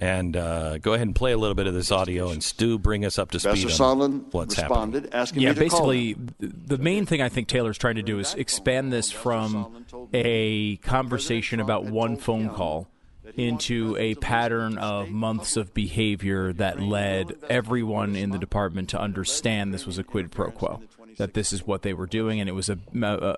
And 0.00 0.34
uh, 0.34 0.78
go 0.78 0.94
ahead 0.94 1.06
and 1.06 1.14
play 1.14 1.32
a 1.32 1.36
little 1.36 1.54
bit 1.54 1.66
of 1.66 1.74
this 1.74 1.92
audio, 1.92 2.30
and 2.30 2.42
Stu, 2.42 2.78
bring 2.78 3.04
us 3.04 3.18
up 3.18 3.32
to 3.32 3.38
speed 3.38 3.50
Ambassador 3.50 3.84
on 3.84 3.98
Sondland 3.98 4.32
what's 4.32 4.56
responded, 4.56 5.04
happening. 5.04 5.20
asking 5.20 5.42
yeah, 5.42 5.48
me 5.50 5.54
to 5.56 5.68
call 5.68 5.88
basically, 5.88 6.16
the 6.40 6.78
main 6.78 7.04
thing 7.04 7.20
I 7.20 7.28
think 7.28 7.48
Taylor's 7.48 7.76
trying 7.76 7.96
to 7.96 8.02
do 8.02 8.18
is 8.18 8.34
expand 8.34 8.94
this 8.94 9.12
from 9.12 9.84
a 10.14 10.76
conversation 10.78 11.60
about 11.60 11.84
one 11.84 12.16
phone 12.16 12.48
call 12.48 12.88
into 13.36 13.94
a 13.98 14.14
pattern 14.16 14.78
of 14.78 15.10
months 15.10 15.58
of 15.58 15.74
behavior 15.74 16.52
that 16.54 16.80
led 16.80 17.36
everyone 17.50 18.16
in 18.16 18.30
the 18.30 18.38
department 18.38 18.88
to 18.88 19.00
understand 19.00 19.72
this 19.72 19.86
was 19.86 19.98
a 19.98 20.04
quid 20.04 20.32
pro 20.32 20.50
quo, 20.50 20.82
that 21.18 21.34
this 21.34 21.52
is 21.52 21.66
what 21.66 21.82
they 21.82 21.92
were 21.92 22.06
doing, 22.06 22.40
and 22.40 22.48
it 22.48 22.54
was 22.54 22.70
a, 22.70 22.78
a, 23.02 23.36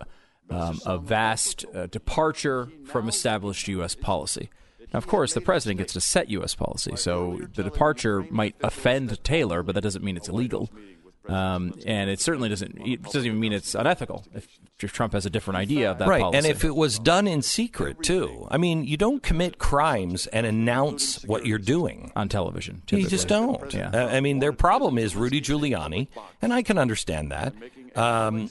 um, 0.50 0.80
a 0.86 0.98
vast 0.98 1.64
uh, 1.74 1.86
departure 1.86 2.70
from 2.86 3.08
established 3.08 3.68
U.S. 3.68 3.94
policy. 3.94 4.50
Now, 4.92 4.98
of 4.98 5.06
course, 5.06 5.34
the 5.34 5.40
president 5.40 5.78
gets 5.78 5.92
to 5.94 6.00
set 6.00 6.30
U.S. 6.30 6.54
policy, 6.54 6.94
so 6.96 7.40
the 7.54 7.64
departure 7.64 8.24
might 8.30 8.54
offend 8.62 9.22
Taylor, 9.24 9.62
but 9.62 9.74
that 9.74 9.80
doesn't 9.80 10.04
mean 10.04 10.16
it's 10.16 10.28
illegal. 10.28 10.70
Um, 11.28 11.74
and 11.86 12.10
it 12.10 12.20
certainly 12.20 12.48
doesn't. 12.48 12.78
It 12.86 13.02
doesn't 13.02 13.24
even 13.24 13.40
mean 13.40 13.52
it's 13.52 13.74
unethical 13.74 14.26
if, 14.34 14.46
if 14.78 14.92
Trump 14.92 15.14
has 15.14 15.24
a 15.24 15.30
different 15.30 15.56
idea 15.56 15.90
of 15.90 15.98
that 15.98 16.08
right, 16.08 16.20
policy. 16.20 16.36
and 16.36 16.46
if 16.46 16.64
it 16.64 16.76
was 16.76 16.98
done 16.98 17.26
in 17.26 17.40
secret 17.40 18.02
too. 18.02 18.46
I 18.50 18.58
mean, 18.58 18.84
you 18.84 18.98
don't 18.98 19.22
commit 19.22 19.58
crimes 19.58 20.26
and 20.26 20.46
announce 20.46 21.24
what 21.24 21.46
you're 21.46 21.58
doing 21.58 22.12
on 22.14 22.28
television. 22.28 22.82
You 22.90 23.06
just 23.08 23.26
don't. 23.26 23.72
Yeah. 23.72 23.90
I 24.06 24.20
mean, 24.20 24.40
their 24.40 24.52
problem 24.52 24.98
is 24.98 25.16
Rudy 25.16 25.40
Giuliani, 25.40 26.08
and 26.42 26.52
I 26.52 26.62
can 26.62 26.76
understand 26.76 27.32
that. 27.32 27.54
Um, 27.96 28.50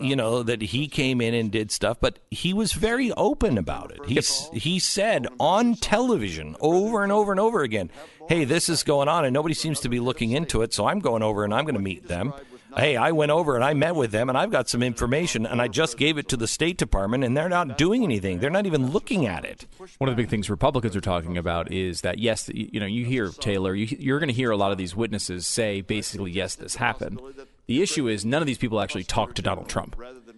you 0.00 0.16
know, 0.16 0.42
that 0.42 0.62
he 0.62 0.88
came 0.88 1.20
in 1.20 1.34
and 1.34 1.50
did 1.50 1.70
stuff, 1.70 1.98
but 2.00 2.18
he 2.30 2.54
was 2.54 2.72
very 2.72 3.12
open 3.12 3.58
about 3.58 3.90
it. 3.90 4.00
He's, 4.06 4.48
he 4.52 4.78
said 4.78 5.26
on 5.38 5.74
television 5.74 6.56
over 6.60 7.02
and 7.02 7.12
over 7.12 7.30
and 7.30 7.40
over 7.40 7.62
again, 7.62 7.90
hey, 8.28 8.44
this 8.44 8.68
is 8.70 8.82
going 8.84 9.08
on, 9.08 9.26
and 9.26 9.34
nobody 9.34 9.54
seems 9.54 9.80
to 9.80 9.88
be 9.88 10.00
looking 10.00 10.30
into 10.30 10.62
it, 10.62 10.72
so 10.72 10.86
I'm 10.86 11.00
going 11.00 11.22
over 11.22 11.44
and 11.44 11.52
I'm 11.52 11.64
going 11.64 11.74
to 11.74 11.82
meet 11.82 12.08
them. 12.08 12.32
Hey, 12.76 12.96
I 12.96 13.12
went 13.12 13.30
over 13.30 13.56
and 13.56 13.64
I 13.64 13.72
met 13.74 13.94
with 13.94 14.10
them, 14.10 14.28
and 14.28 14.36
I've 14.36 14.50
got 14.50 14.68
some 14.68 14.82
information, 14.82 15.46
and 15.46 15.60
I 15.60 15.68
just 15.68 15.96
gave 15.96 16.18
it 16.18 16.28
to 16.28 16.36
the 16.36 16.46
State 16.46 16.76
Department, 16.76 17.24
and 17.24 17.36
they're 17.36 17.48
not 17.48 17.78
doing 17.78 18.04
anything. 18.04 18.38
They're 18.38 18.50
not 18.50 18.66
even 18.66 18.90
looking 18.90 19.26
at 19.26 19.44
it. 19.44 19.66
One 19.98 20.08
of 20.08 20.16
the 20.16 20.22
big 20.22 20.30
things 20.30 20.48
Republicans 20.50 20.94
are 20.94 21.00
talking 21.00 21.38
about 21.38 21.72
is 21.72 22.02
that 22.02 22.18
yes, 22.18 22.50
you 22.52 22.78
know, 22.78 22.86
you 22.86 23.04
hear 23.06 23.30
Taylor, 23.30 23.74
you, 23.74 23.96
you're 23.98 24.18
going 24.18 24.28
to 24.28 24.34
hear 24.34 24.50
a 24.50 24.56
lot 24.56 24.70
of 24.70 24.78
these 24.78 24.94
witnesses 24.94 25.46
say 25.46 25.80
basically 25.80 26.30
yes, 26.30 26.54
this 26.54 26.76
happened. 26.76 27.20
The 27.68 27.82
issue 27.82 28.08
is 28.08 28.24
none 28.24 28.42
of 28.42 28.46
these 28.46 28.58
people 28.58 28.80
actually 28.80 29.04
talked 29.04 29.36
to 29.36 29.42
Donald 29.42 29.68
Trump. 29.68 29.94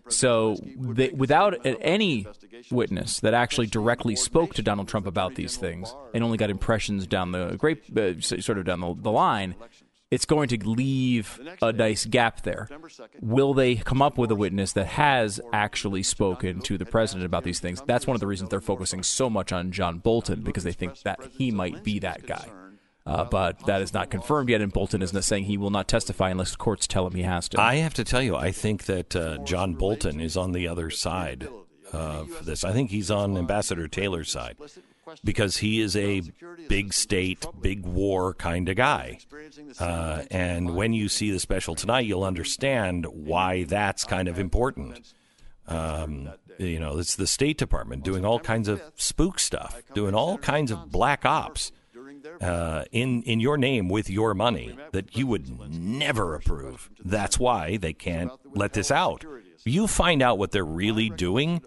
So 0.09 0.57
they, 0.77 1.11
without 1.11 1.65
any 1.65 2.27
witness 2.71 3.21
that 3.21 3.35
actually 3.35 3.69
directly 3.69 4.17
spoke 4.17 4.55
to 4.55 4.63
Donald 4.63 4.89
Trump 4.89 5.07
about 5.07 5.37
these 5.37 5.57
things 5.57 5.95
and 6.13 6.25
only 6.25 6.37
got 6.37 6.51
impressions 6.51 7.07
down 7.07 7.31
the 7.31 7.55
grape, 7.57 7.97
uh, 7.97 8.21
sort 8.21 8.59
of 8.59 8.65
down 8.65 8.81
the, 8.81 8.95
the 9.01 9.13
line, 9.13 9.55
it's 10.11 10.25
going 10.25 10.49
to 10.49 10.69
leave 10.69 11.39
a 11.63 11.73
nice 11.73 12.05
gap 12.05 12.43
there. 12.43 12.69
Will 13.21 13.55
they 13.55 13.77
come 13.77 14.03
up 14.03 14.19
with 14.19 14.33
a 14.33 14.35
witness 14.35 14.73
that 14.73 14.89
has 14.89 15.41
actually 15.53 16.03
spoken 16.03 16.61
to 16.63 16.77
the 16.77 16.85
president 16.85 17.25
about 17.27 17.45
these 17.45 17.61
things? 17.61 17.81
That's 17.87 18.09
one 18.09 18.17
of 18.17 18.21
the 18.21 18.27
reasons 18.27 18.51
they're 18.51 18.61
focusing 18.61 19.05
so 19.05 19.31
much 19.31 19.53
on 19.53 19.71
John 19.71 19.99
Bolton 19.99 20.43
because 20.43 20.65
they 20.65 20.73
think 20.73 21.01
that 21.03 21.21
he 21.31 21.53
might 21.53 21.85
be 21.85 22.01
that 22.01 22.27
guy. 22.27 22.51
Uh, 23.11 23.25
but 23.25 23.67
that 23.67 23.83
is 23.83 23.93
not 23.93 24.09
confirmed 24.09 24.49
yet, 24.49 24.61
and 24.61 24.73
Bolton 24.73 25.03
is 25.03 25.13
saying 25.27 25.45
he 25.45 25.59
will 25.59 25.71
not 25.71 25.89
testify 25.89 26.31
unless 26.31 26.55
courts 26.55 26.87
tell 26.87 27.09
him 27.09 27.15
he 27.15 27.23
has 27.23 27.49
to. 27.49 27.61
I 27.61 27.77
have 27.77 27.95
to 27.95 28.05
tell 28.05 28.23
you, 28.23 28.37
I 28.37 28.53
think 28.53 28.85
that 28.85 29.17
uh, 29.17 29.39
John 29.39 29.75
Bolton 29.75 30.21
is 30.21 30.37
on 30.37 30.53
the 30.53 30.69
other 30.69 30.91
side 30.91 31.49
of 31.93 32.45
this. 32.47 32.63
I 32.63 32.73
think 32.73 32.91
he's 32.91 33.11
on 33.11 33.37
Ambassador 33.37 33.89
Taylor's 33.89 34.31
side 34.31 34.57
because 35.25 35.57
he 35.57 35.81
is 35.81 35.97
a 35.97 36.23
big 36.69 36.93
state, 36.93 37.45
big 37.61 37.85
war 37.85 38.33
kind 38.35 38.69
of 38.69 38.77
guy. 38.77 39.19
Uh, 39.81 40.23
and 40.31 40.77
when 40.77 40.93
you 40.93 41.09
see 41.09 41.33
the 41.33 41.41
special 41.41 41.75
tonight, 41.75 42.07
you'll 42.07 42.23
understand 42.23 43.07
why 43.07 43.65
that's 43.65 44.05
kind 44.05 44.29
of 44.29 44.39
important. 44.39 45.13
Um, 45.67 46.31
you 46.59 46.79
know, 46.79 46.99
it's 46.99 47.17
the 47.17 47.27
State 47.27 47.59
Department 47.59 48.05
doing 48.05 48.25
all 48.25 48.39
kinds 48.39 48.69
of 48.69 48.81
spook 48.95 49.41
stuff, 49.41 49.83
doing 49.95 50.15
all 50.15 50.39
kinds 50.39 50.71
of 50.71 50.93
black 50.93 51.25
ops 51.25 51.73
uh, 52.41 52.85
in 52.91 53.23
in 53.23 53.41
your 53.41 53.57
name 53.59 53.89
with 53.89 54.09
your 54.09 54.35
money 54.35 54.77
that 54.93 55.17
you 55.17 55.27
would 55.27 55.71
never 55.73 56.35
approve. 56.35 56.91
That's 57.05 57.39
why 57.39 57.77
they 57.77 57.93
can't 57.93 58.33
let 58.55 58.73
this 58.73 58.91
out. 58.91 59.25
You 59.65 59.87
find 59.87 60.23
out 60.23 60.39
what 60.39 60.53
they're 60.53 60.65
really 60.65 61.11
doing, 61.11 61.61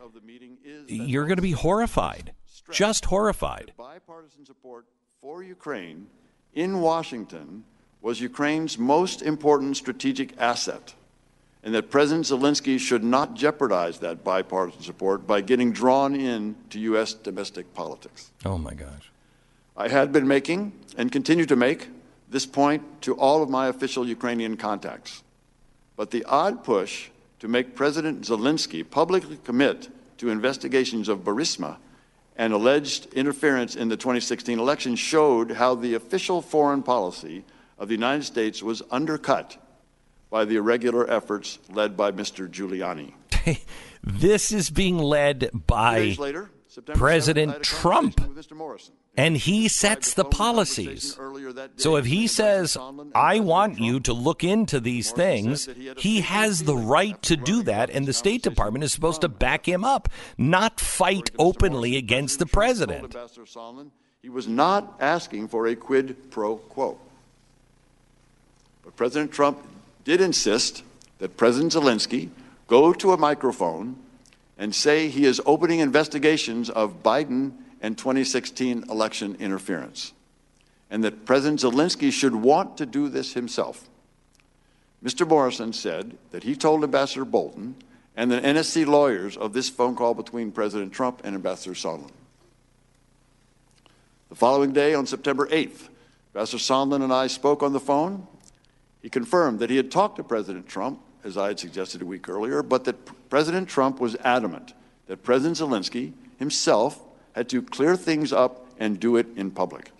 you're 0.87 1.25
going 1.25 1.37
to 1.37 1.43
be 1.43 1.51
horrified, 1.51 2.33
just 2.71 3.05
horrified. 3.05 3.73
Bipartisan 3.77 4.45
support 4.45 4.85
for 5.21 5.43
Ukraine 5.43 6.07
in 6.53 6.81
Washington 6.81 7.63
was 8.01 8.19
Ukraine's 8.19 8.77
most 8.77 9.21
important 9.21 9.77
strategic 9.77 10.37
asset, 10.37 10.93
and 11.63 11.73
that 11.73 11.89
President 11.89 12.25
Zelensky 12.25 12.77
should 12.79 13.03
not 13.03 13.35
jeopardize 13.35 13.99
that 13.99 14.23
bipartisan 14.23 14.81
support 14.81 15.25
by 15.25 15.39
getting 15.39 15.71
drawn 15.71 16.13
in 16.15 16.55
to 16.71 16.79
U.S. 16.79 17.13
domestic 17.13 17.73
politics. 17.73 18.31
Oh 18.43 18.57
my 18.57 18.73
gosh. 18.73 19.12
I 19.75 19.87
had 19.87 20.11
been 20.11 20.27
making 20.27 20.73
and 20.97 21.11
continue 21.11 21.45
to 21.45 21.55
make 21.55 21.89
this 22.29 22.45
point 22.45 23.01
to 23.03 23.15
all 23.15 23.41
of 23.41 23.49
my 23.49 23.67
official 23.67 24.07
Ukrainian 24.07 24.57
contacts. 24.57 25.23
But 25.95 26.11
the 26.11 26.23
odd 26.25 26.63
push 26.63 27.09
to 27.39 27.47
make 27.47 27.75
President 27.75 28.21
Zelensky 28.21 28.89
publicly 28.89 29.39
commit 29.43 29.89
to 30.17 30.29
investigations 30.29 31.09
of 31.09 31.19
Burisma 31.19 31.77
and 32.35 32.53
alleged 32.53 33.13
interference 33.13 33.75
in 33.75 33.89
the 33.89 33.97
2016 33.97 34.59
election 34.59 34.95
showed 34.95 35.51
how 35.51 35.75
the 35.75 35.93
official 35.93 36.41
foreign 36.41 36.81
policy 36.81 37.43
of 37.77 37.87
the 37.87 37.93
United 37.93 38.23
States 38.23 38.63
was 38.63 38.81
undercut 38.89 39.57
by 40.29 40.45
the 40.45 40.55
irregular 40.55 41.09
efforts 41.09 41.59
led 41.69 41.95
by 41.95 42.11
Mr. 42.11 42.49
Giuliani. 42.49 43.13
This 44.05 44.51
is 44.51 44.69
being 44.69 44.97
led 44.97 45.49
by 45.65 46.15
later, 46.19 46.49
September 46.67 46.97
7th, 46.97 46.99
President 46.99 47.63
Trump. 47.63 48.17
Mr. 48.35 48.51
Morrison. 48.51 48.93
And 49.15 49.37
he 49.37 49.67
sets 49.67 50.15
the 50.15 50.25
policies. 50.25 51.19
So 51.75 51.97
if 51.97 52.05
he 52.05 52.25
says, 52.25 52.75
I 53.13 53.39
want 53.39 53.79
you 53.79 53.99
to 54.01 54.13
look 54.13 54.43
into 54.43 54.79
these 54.79 55.11
things, 55.11 55.69
he 55.97 56.21
has 56.21 56.63
the 56.63 56.75
right 56.75 57.21
to 57.23 57.35
do 57.35 57.61
that, 57.63 57.91
and 57.91 58.07
the 58.07 58.13
State 58.13 58.41
Department 58.41 58.83
is 58.83 58.91
supposed 58.91 59.21
to 59.21 59.29
back 59.29 59.67
him 59.67 59.83
up, 59.83 60.09
not 60.37 60.79
fight 60.79 61.29
openly 61.37 61.95
against 61.95 62.39
the 62.39 62.47
president. 62.47 63.15
He 64.21 64.29
was 64.29 64.47
not 64.47 64.95
asking 64.99 65.49
for 65.49 65.67
a 65.67 65.75
quid 65.75 66.31
pro 66.31 66.55
quo. 66.55 66.97
But 68.83 68.95
President 68.95 69.31
Trump 69.31 69.59
did 70.05 70.21
insist 70.21 70.83
that 71.19 71.37
President 71.37 71.73
Zelensky 71.73 72.29
go 72.67 72.93
to 72.93 73.11
a 73.11 73.17
microphone 73.17 73.97
and 74.57 74.73
say 74.73 75.07
he 75.07 75.25
is 75.25 75.41
opening 75.45 75.79
investigations 75.79 76.69
of 76.69 77.03
Biden 77.03 77.51
and 77.83 77.97
2016 77.97 78.85
election 78.89 79.35
interference, 79.39 80.13
and 80.89 81.03
that 81.03 81.25
President 81.25 81.59
Zelensky 81.59 82.11
should 82.11 82.33
want 82.33 82.77
to 82.77 82.85
do 82.85 83.09
this 83.09 83.33
himself. 83.33 83.89
Mr. 85.03 85.27
Morrison 85.27 85.73
said 85.73 86.17
that 86.31 86.43
he 86.43 86.55
told 86.55 86.81
Ambassador 86.81 87.25
Bolton 87.25 87.75
and 88.15 88.31
the 88.31 88.39
NSC 88.39 88.85
lawyers 88.85 89.35
of 89.35 89.51
this 89.51 89.69
phone 89.69 89.95
call 89.97 90.13
between 90.13 90.51
President 90.51 90.93
Trump 90.93 91.21
and 91.25 91.35
Ambassador 91.35 91.75
Sondland. 91.75 92.11
The 94.29 94.35
following 94.35 94.71
day, 94.71 94.93
on 94.93 95.05
September 95.05 95.47
8th, 95.47 95.89
Ambassador 96.33 96.57
Sondland 96.57 97.03
and 97.03 97.11
I 97.11 97.27
spoke 97.27 97.61
on 97.61 97.73
the 97.73 97.79
phone. 97.81 98.25
He 99.01 99.09
confirmed 99.09 99.59
that 99.59 99.69
he 99.69 99.75
had 99.75 99.91
talked 99.91 100.15
to 100.15 100.23
President 100.23 100.67
Trump, 100.67 101.01
as 101.25 101.37
I 101.37 101.47
had 101.47 101.59
suggested 101.59 102.01
a 102.01 102.05
week 102.05 102.29
earlier, 102.29 102.63
but 102.63 102.85
that 102.85 103.29
President 103.29 103.67
Trump 103.67 103.99
was 103.99 104.15
adamant 104.23 104.73
that 105.07 105.21
President 105.21 105.57
Zelensky 105.57 106.13
himself 106.39 107.02
had 107.33 107.49
to 107.49 107.61
clear 107.61 107.95
things 107.95 108.31
up 108.31 108.67
and 108.79 108.99
do 108.99 109.17
it 109.17 109.27
in 109.35 109.51
public. 109.51 109.91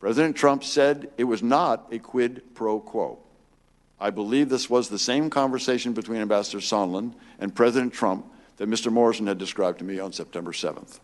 President 0.00 0.36
Trump 0.36 0.62
said 0.62 1.10
it 1.16 1.24
was 1.24 1.42
not 1.42 1.88
a 1.90 1.98
quid 1.98 2.42
pro 2.54 2.80
quo. 2.80 3.18
I 3.98 4.10
believe 4.10 4.48
this 4.48 4.68
was 4.68 4.88
the 4.88 4.98
same 4.98 5.30
conversation 5.30 5.92
between 5.92 6.20
Ambassador 6.20 6.58
Sondland 6.58 7.14
and 7.38 7.54
President 7.54 7.92
Trump 7.92 8.26
that 8.58 8.68
Mr. 8.68 8.92
Morrison 8.92 9.26
had 9.26 9.38
described 9.38 9.78
to 9.78 9.84
me 9.84 9.98
on 9.98 10.12
September 10.12 10.52
7th. 10.52 11.00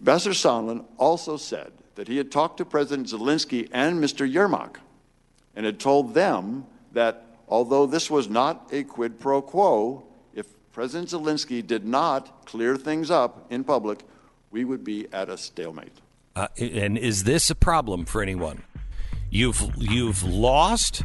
Ambassador 0.00 0.34
Sondland 0.34 0.84
also 0.98 1.36
said 1.36 1.72
that 1.94 2.08
he 2.08 2.16
had 2.16 2.32
talked 2.32 2.56
to 2.58 2.64
President 2.64 3.08
Zelensky 3.08 3.68
and 3.72 4.02
Mr. 4.02 4.30
Yermak 4.30 4.76
and 5.54 5.66
had 5.66 5.78
told 5.78 6.14
them 6.14 6.66
that 6.92 7.26
although 7.48 7.86
this 7.86 8.10
was 8.10 8.28
not 8.28 8.68
a 8.72 8.84
quid 8.84 9.20
pro 9.20 9.42
quo, 9.42 10.04
President 10.74 11.08
Zelensky 11.08 11.64
did 11.64 11.84
not 11.84 12.46
clear 12.46 12.76
things 12.76 13.08
up 13.08 13.46
in 13.48 13.62
public, 13.62 14.00
we 14.50 14.64
would 14.64 14.82
be 14.82 15.06
at 15.12 15.28
a 15.28 15.38
stalemate. 15.38 16.00
Uh, 16.34 16.48
and 16.58 16.98
is 16.98 17.22
this 17.22 17.48
a 17.48 17.54
problem 17.54 18.04
for 18.04 18.20
anyone? 18.20 18.64
You've 19.30 19.70
you've 19.76 20.24
lost 20.24 21.04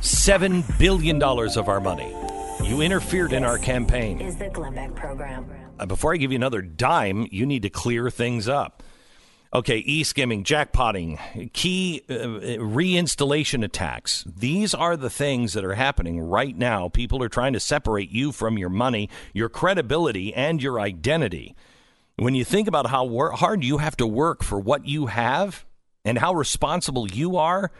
seven 0.00 0.64
billion 0.80 1.20
dollars 1.20 1.56
of 1.56 1.68
our 1.68 1.80
money. 1.80 2.12
You 2.64 2.80
interfered 2.80 3.32
in 3.32 3.44
our 3.44 3.56
campaign. 3.56 4.20
Is 4.20 4.36
the 4.36 4.48
Glenn 4.48 4.74
Beck 4.74 4.96
program. 4.96 5.46
Uh, 5.78 5.86
before 5.86 6.12
I 6.12 6.16
give 6.16 6.32
you 6.32 6.36
another 6.36 6.60
dime, 6.60 7.28
you 7.30 7.46
need 7.46 7.62
to 7.62 7.70
clear 7.70 8.10
things 8.10 8.48
up. 8.48 8.82
Okay, 9.54 9.78
e 9.78 10.04
skimming, 10.04 10.44
jackpotting, 10.44 11.52
key 11.54 12.02
uh, 12.10 12.12
reinstallation 12.60 13.64
attacks. 13.64 14.22
These 14.26 14.74
are 14.74 14.94
the 14.94 15.08
things 15.08 15.54
that 15.54 15.64
are 15.64 15.74
happening 15.74 16.20
right 16.20 16.54
now. 16.54 16.90
People 16.90 17.22
are 17.22 17.30
trying 17.30 17.54
to 17.54 17.60
separate 17.60 18.10
you 18.10 18.30
from 18.30 18.58
your 18.58 18.68
money, 18.68 19.08
your 19.32 19.48
credibility, 19.48 20.34
and 20.34 20.62
your 20.62 20.78
identity. 20.78 21.56
When 22.16 22.34
you 22.34 22.44
think 22.44 22.68
about 22.68 22.88
how 22.88 23.06
wor- 23.06 23.32
hard 23.32 23.64
you 23.64 23.78
have 23.78 23.96
to 23.96 24.06
work 24.06 24.44
for 24.44 24.60
what 24.60 24.86
you 24.86 25.06
have 25.06 25.64
and 26.04 26.18
how 26.18 26.34
responsible 26.34 27.08
you 27.08 27.38
are, 27.38 27.70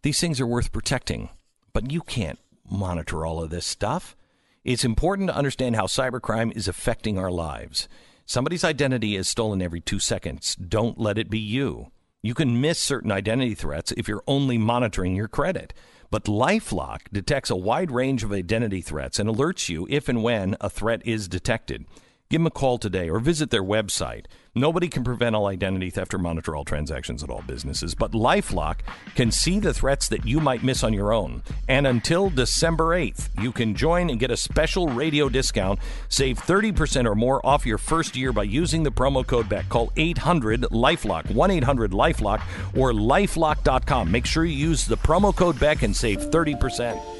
these 0.00 0.20
things 0.20 0.40
are 0.40 0.46
worth 0.46 0.72
protecting. 0.72 1.28
But 1.74 1.90
you 1.90 2.00
can't 2.00 2.38
monitor 2.70 3.26
all 3.26 3.42
of 3.42 3.50
this 3.50 3.66
stuff. 3.66 4.16
It's 4.64 4.84
important 4.84 5.28
to 5.28 5.36
understand 5.36 5.76
how 5.76 5.84
cybercrime 5.84 6.56
is 6.56 6.66
affecting 6.66 7.18
our 7.18 7.30
lives. 7.30 7.88
Somebody's 8.30 8.62
identity 8.62 9.16
is 9.16 9.26
stolen 9.26 9.60
every 9.60 9.80
two 9.80 9.98
seconds. 9.98 10.54
Don't 10.54 11.00
let 11.00 11.18
it 11.18 11.30
be 11.30 11.40
you. 11.40 11.90
You 12.22 12.32
can 12.32 12.60
miss 12.60 12.78
certain 12.78 13.10
identity 13.10 13.56
threats 13.56 13.90
if 13.96 14.06
you're 14.06 14.22
only 14.28 14.56
monitoring 14.56 15.16
your 15.16 15.26
credit. 15.26 15.74
But 16.12 16.26
Lifelock 16.26 17.08
detects 17.12 17.50
a 17.50 17.56
wide 17.56 17.90
range 17.90 18.22
of 18.22 18.30
identity 18.30 18.82
threats 18.82 19.18
and 19.18 19.28
alerts 19.28 19.68
you 19.68 19.84
if 19.90 20.08
and 20.08 20.22
when 20.22 20.56
a 20.60 20.70
threat 20.70 21.04
is 21.04 21.26
detected. 21.26 21.86
Give 22.30 22.38
them 22.38 22.46
a 22.46 22.50
call 22.50 22.78
today 22.78 23.10
or 23.10 23.18
visit 23.18 23.50
their 23.50 23.64
website. 23.64 24.26
Nobody 24.54 24.86
can 24.86 25.02
prevent 25.02 25.34
all 25.34 25.46
identity 25.46 25.90
theft 25.90 26.14
or 26.14 26.18
monitor 26.18 26.54
all 26.54 26.64
transactions 26.64 27.24
at 27.24 27.30
all 27.30 27.42
businesses, 27.42 27.96
but 27.96 28.12
Lifelock 28.12 28.76
can 29.16 29.32
see 29.32 29.58
the 29.58 29.74
threats 29.74 30.06
that 30.08 30.24
you 30.24 30.38
might 30.38 30.62
miss 30.62 30.84
on 30.84 30.92
your 30.92 31.12
own. 31.12 31.42
And 31.66 31.88
until 31.88 32.30
December 32.30 32.96
8th, 32.96 33.30
you 33.42 33.50
can 33.50 33.74
join 33.74 34.10
and 34.10 34.20
get 34.20 34.30
a 34.30 34.36
special 34.36 34.86
radio 34.86 35.28
discount. 35.28 35.80
Save 36.08 36.38
30% 36.38 37.04
or 37.04 37.16
more 37.16 37.44
off 37.44 37.66
your 37.66 37.78
first 37.78 38.16
year 38.16 38.32
by 38.32 38.44
using 38.44 38.84
the 38.84 38.92
promo 38.92 39.26
code 39.26 39.48
BECK. 39.48 39.68
Call 39.68 39.92
800 39.96 40.62
Lifelock, 40.70 41.28
1 41.32 41.50
800 41.50 41.90
Lifelock, 41.90 42.42
or 42.76 42.92
lifelock.com. 42.92 44.08
Make 44.08 44.26
sure 44.26 44.44
you 44.44 44.68
use 44.68 44.86
the 44.86 44.96
promo 44.96 45.34
code 45.34 45.58
BECK 45.58 45.82
and 45.82 45.96
save 45.96 46.20
30%. 46.20 47.19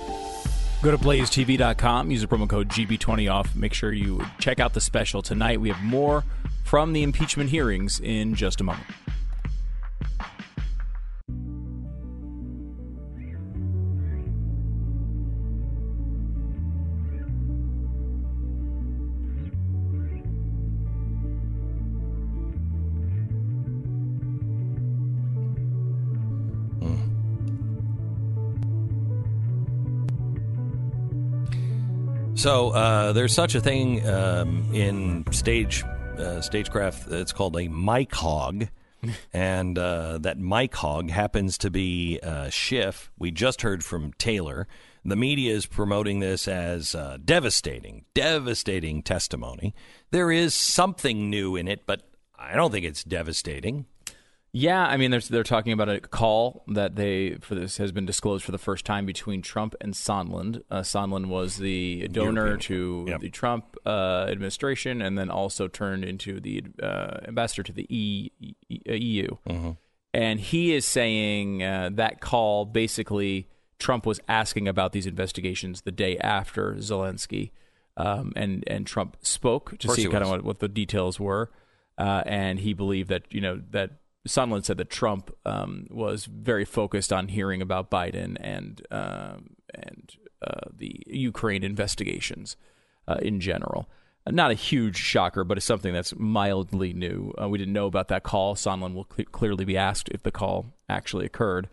Go 0.82 0.90
to 0.90 0.96
blazetv.com, 0.96 2.10
use 2.10 2.22
the 2.22 2.26
promo 2.26 2.48
code 2.48 2.68
GB20 2.68 3.30
off. 3.30 3.54
Make 3.54 3.74
sure 3.74 3.92
you 3.92 4.24
check 4.38 4.60
out 4.60 4.72
the 4.72 4.80
special 4.80 5.20
tonight. 5.20 5.60
We 5.60 5.68
have 5.68 5.82
more 5.82 6.24
from 6.64 6.94
the 6.94 7.02
impeachment 7.02 7.50
hearings 7.50 8.00
in 8.00 8.34
just 8.34 8.62
a 8.62 8.64
moment. 8.64 8.86
So 32.40 32.70
uh, 32.70 33.12
there's 33.12 33.34
such 33.34 33.54
a 33.54 33.60
thing 33.60 34.08
um, 34.08 34.66
in 34.72 35.30
stage 35.30 35.84
uh, 36.16 36.40
stagecraft. 36.40 37.12
It's 37.12 37.34
called 37.34 37.54
a 37.54 37.68
mic 37.68 38.14
hog, 38.14 38.66
and 39.34 39.78
uh, 39.78 40.16
that 40.22 40.38
mic 40.38 40.74
hog 40.74 41.10
happens 41.10 41.58
to 41.58 41.70
be 41.70 42.18
uh, 42.22 42.48
Schiff. 42.48 43.10
We 43.18 43.30
just 43.30 43.60
heard 43.60 43.84
from 43.84 44.14
Taylor. 44.14 44.66
The 45.04 45.16
media 45.16 45.54
is 45.54 45.66
promoting 45.66 46.20
this 46.20 46.48
as 46.48 46.94
uh, 46.94 47.18
devastating, 47.22 48.06
devastating 48.14 49.02
testimony. 49.02 49.74
There 50.10 50.32
is 50.32 50.54
something 50.54 51.28
new 51.28 51.56
in 51.56 51.68
it, 51.68 51.82
but 51.84 52.08
I 52.38 52.54
don't 52.54 52.72
think 52.72 52.86
it's 52.86 53.04
devastating. 53.04 53.84
Yeah, 54.52 54.84
I 54.84 54.96
mean, 54.96 55.12
they're, 55.12 55.20
they're 55.20 55.44
talking 55.44 55.72
about 55.72 55.88
a 55.88 56.00
call 56.00 56.64
that 56.68 56.96
they 56.96 57.36
for 57.40 57.54
this 57.54 57.76
has 57.76 57.92
been 57.92 58.04
disclosed 58.04 58.44
for 58.44 58.50
the 58.50 58.58
first 58.58 58.84
time 58.84 59.06
between 59.06 59.42
Trump 59.42 59.76
and 59.80 59.94
Sondland. 59.94 60.62
Uh, 60.68 60.80
Sondland 60.80 61.26
was 61.26 61.58
the 61.58 62.08
donor 62.08 62.46
European. 62.46 62.58
to 62.60 63.04
Yep. 63.10 63.20
the 63.20 63.30
Trump 63.30 63.76
uh, 63.86 64.26
administration, 64.28 65.02
and 65.02 65.16
then 65.16 65.30
also 65.30 65.68
turned 65.68 66.04
into 66.04 66.40
the 66.40 66.64
uh, 66.82 67.18
ambassador 67.28 67.62
to 67.62 67.72
the 67.72 67.86
e, 67.88 68.30
E- 68.40 68.80
EU. 68.86 69.36
And 70.12 70.40
he 70.40 70.74
is 70.74 70.84
saying 70.84 71.62
uh, 71.62 71.90
that 71.92 72.20
call 72.20 72.64
basically 72.64 73.46
Trump 73.78 74.04
was 74.04 74.18
asking 74.28 74.66
about 74.66 74.90
these 74.92 75.06
investigations 75.06 75.82
the 75.82 75.92
day 75.92 76.18
after 76.18 76.74
Zelensky, 76.74 77.52
um, 77.96 78.32
and 78.34 78.64
and 78.66 78.84
Trump 78.84 79.16
spoke 79.22 79.78
to 79.78 79.88
see 79.94 80.08
kind 80.08 80.24
of 80.24 80.30
what, 80.30 80.42
what 80.42 80.58
the 80.58 80.66
details 80.68 81.20
were, 81.20 81.52
uh, 81.98 82.24
and 82.26 82.58
he 82.58 82.72
believed 82.74 83.08
that 83.10 83.22
you 83.32 83.40
know 83.40 83.62
that 83.70 83.92
Sondland 84.28 84.64
said 84.64 84.76
that 84.78 84.90
Trump 84.90 85.34
um, 85.46 85.86
was 85.90 86.26
very 86.26 86.64
focused 86.64 87.12
on 87.12 87.28
hearing 87.28 87.62
about 87.62 87.90
Biden 87.90 88.36
and 88.40 88.82
um, 88.90 89.56
and 89.74 90.12
uh, 90.46 90.68
the 90.74 91.02
Ukraine 91.06 91.64
investigations 91.64 92.56
uh, 93.08 93.18
in 93.22 93.40
general. 93.40 93.88
Uh, 94.26 94.30
Not 94.32 94.50
a 94.50 94.54
huge 94.54 94.96
shocker, 94.96 95.44
but 95.44 95.56
it's 95.56 95.66
something 95.66 95.92
that's 95.92 96.14
mildly 96.16 96.92
new. 96.92 97.32
Uh, 97.40 97.48
we 97.48 97.58
didn't 97.58 97.72
know 97.72 97.86
about 97.86 98.08
that 98.08 98.22
call. 98.22 98.54
Sondland 98.54 98.94
will 98.94 99.04
cle 99.04 99.24
clearly 99.32 99.64
be 99.64 99.76
asked 99.76 100.08
if 100.10 100.22
the 100.22 100.30
call 100.30 100.66
actually 100.88 101.24
occurred. 101.24 101.68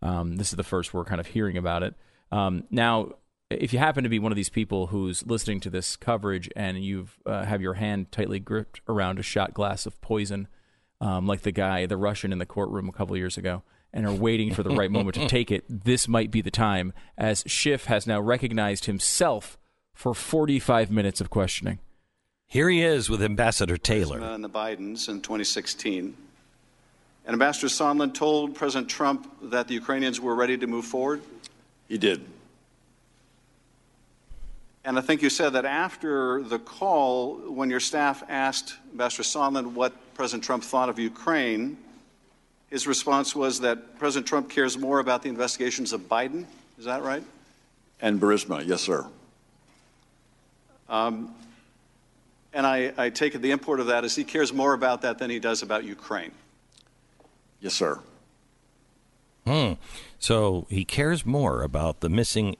Um, 0.00 0.36
this 0.36 0.50
is 0.50 0.56
the 0.56 0.64
first 0.64 0.92
we're 0.92 1.04
kind 1.04 1.20
of 1.20 1.28
hearing 1.28 1.56
about 1.56 1.84
it. 1.84 1.94
Um, 2.32 2.64
now, 2.70 3.12
if 3.50 3.72
you 3.72 3.78
happen 3.78 4.02
to 4.02 4.10
be 4.10 4.18
one 4.18 4.32
of 4.32 4.36
these 4.36 4.48
people 4.48 4.88
who's 4.88 5.24
listening 5.26 5.60
to 5.60 5.70
this 5.70 5.94
coverage 5.96 6.48
and 6.56 6.82
you've 6.82 7.18
uh, 7.26 7.44
have 7.44 7.60
your 7.60 7.74
hand 7.74 8.10
tightly 8.10 8.40
gripped 8.40 8.80
around 8.88 9.18
a 9.18 9.22
shot 9.22 9.54
glass 9.54 9.86
of 9.86 10.00
poison, 10.00 10.48
um, 11.02 11.26
like 11.26 11.42
the 11.42 11.52
guy, 11.52 11.84
the 11.84 11.96
Russian 11.96 12.32
in 12.32 12.38
the 12.38 12.46
courtroom 12.46 12.88
a 12.88 12.92
couple 12.92 13.16
years 13.16 13.36
ago, 13.36 13.64
and 13.92 14.06
are 14.06 14.12
waiting 14.12 14.54
for 14.54 14.62
the 14.62 14.70
right 14.70 14.90
moment 14.90 15.16
to 15.16 15.26
take 15.28 15.50
it, 15.50 15.64
this 15.68 16.06
might 16.06 16.30
be 16.30 16.40
the 16.40 16.50
time, 16.50 16.92
as 17.18 17.42
Schiff 17.46 17.86
has 17.86 18.06
now 18.06 18.20
recognized 18.20 18.84
himself 18.84 19.58
for 19.92 20.14
45 20.14 20.92
minutes 20.92 21.20
of 21.20 21.28
questioning. 21.28 21.80
Here 22.46 22.68
he 22.68 22.82
is 22.82 23.10
with 23.10 23.20
Ambassador 23.20 23.76
Taylor. 23.76 24.20
and 24.20 24.44
the 24.44 24.48
Bidens 24.48 25.08
in 25.08 25.20
2016. 25.20 26.16
And 27.24 27.32
Ambassador 27.32 27.66
Sondland 27.66 28.14
told 28.14 28.54
President 28.54 28.88
Trump 28.88 29.28
that 29.42 29.68
the 29.68 29.74
Ukrainians 29.74 30.20
were 30.20 30.34
ready 30.34 30.56
to 30.56 30.66
move 30.66 30.84
forward. 30.84 31.20
He 31.88 31.98
did. 31.98 32.24
And 34.84 34.98
I 34.98 35.00
think 35.00 35.22
you 35.22 35.30
said 35.30 35.50
that 35.50 35.64
after 35.64 36.42
the 36.42 36.58
call, 36.58 37.36
when 37.36 37.70
your 37.70 37.80
staff 37.80 38.22
asked 38.28 38.74
Ambassador 38.90 39.22
Sondland 39.22 39.72
what 39.72 39.92
President 40.14 40.44
Trump 40.44 40.62
thought 40.62 40.88
of 40.88 40.98
Ukraine, 40.98 41.76
his 42.70 42.86
response 42.86 43.36
was 43.36 43.60
that 43.60 43.98
President 43.98 44.26
Trump 44.26 44.48
cares 44.48 44.78
more 44.78 44.98
about 44.98 45.22
the 45.22 45.28
investigations 45.28 45.92
of 45.92 46.08
Biden. 46.08 46.46
Is 46.78 46.84
that 46.84 47.02
right? 47.02 47.22
And 48.00 48.20
Burisma, 48.20 48.66
yes, 48.66 48.80
sir. 48.80 49.06
Um, 50.88 51.34
and 52.52 52.66
I, 52.66 52.92
I 52.96 53.10
take 53.10 53.34
it 53.34 53.42
the 53.42 53.50
import 53.50 53.80
of 53.80 53.86
that 53.86 54.04
is 54.04 54.14
he 54.14 54.24
cares 54.24 54.52
more 54.52 54.74
about 54.74 55.02
that 55.02 55.18
than 55.18 55.30
he 55.30 55.38
does 55.38 55.62
about 55.62 55.84
Ukraine. 55.84 56.32
Yes, 57.60 57.74
sir. 57.74 58.00
Hmm. 59.46 59.74
So 60.18 60.66
he 60.68 60.84
cares 60.84 61.24
more 61.24 61.62
about 61.62 62.00
the 62.00 62.08
missing 62.08 62.56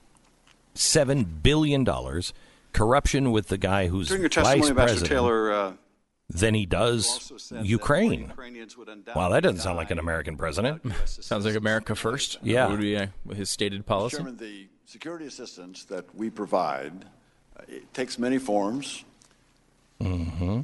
seven 0.73 1.23
billion 1.23 1.83
dollars, 1.83 2.33
corruption 2.71 3.31
with 3.31 3.47
the 3.47 3.57
guy 3.57 3.87
who's 3.87 4.07
During 4.07 4.21
your 4.21 4.29
vice 4.29 4.45
testimony, 4.45 4.69
Ambassador 4.69 4.99
president, 4.99 5.09
Taylor, 5.09 5.51
uh, 5.51 5.73
than 6.33 6.53
he 6.53 6.65
does 6.65 7.31
Ukraine. 7.61 8.33
Wow, 9.15 9.29
that 9.29 9.43
doesn't 9.43 9.59
sound 9.59 9.77
like 9.77 9.91
an 9.91 9.99
American 9.99 10.35
president. 10.37 10.81
Sounds 11.05 11.45
like 11.45 11.55
America 11.55 11.95
first. 11.95 12.39
Yeah. 12.41 12.67
Would 12.67 12.79
be 12.79 12.97
uh, 12.97 13.07
his 13.33 13.49
stated 13.49 13.85
policy. 13.85 14.17
Chairman, 14.17 14.37
the 14.37 14.67
security 14.85 15.25
assistance 15.25 15.85
that 15.85 16.13
we 16.15 16.29
provide 16.29 17.05
uh, 17.57 17.63
it 17.67 17.93
takes 17.93 18.17
many 18.17 18.37
forms. 18.37 19.03
Mm-hmm. 20.01 20.61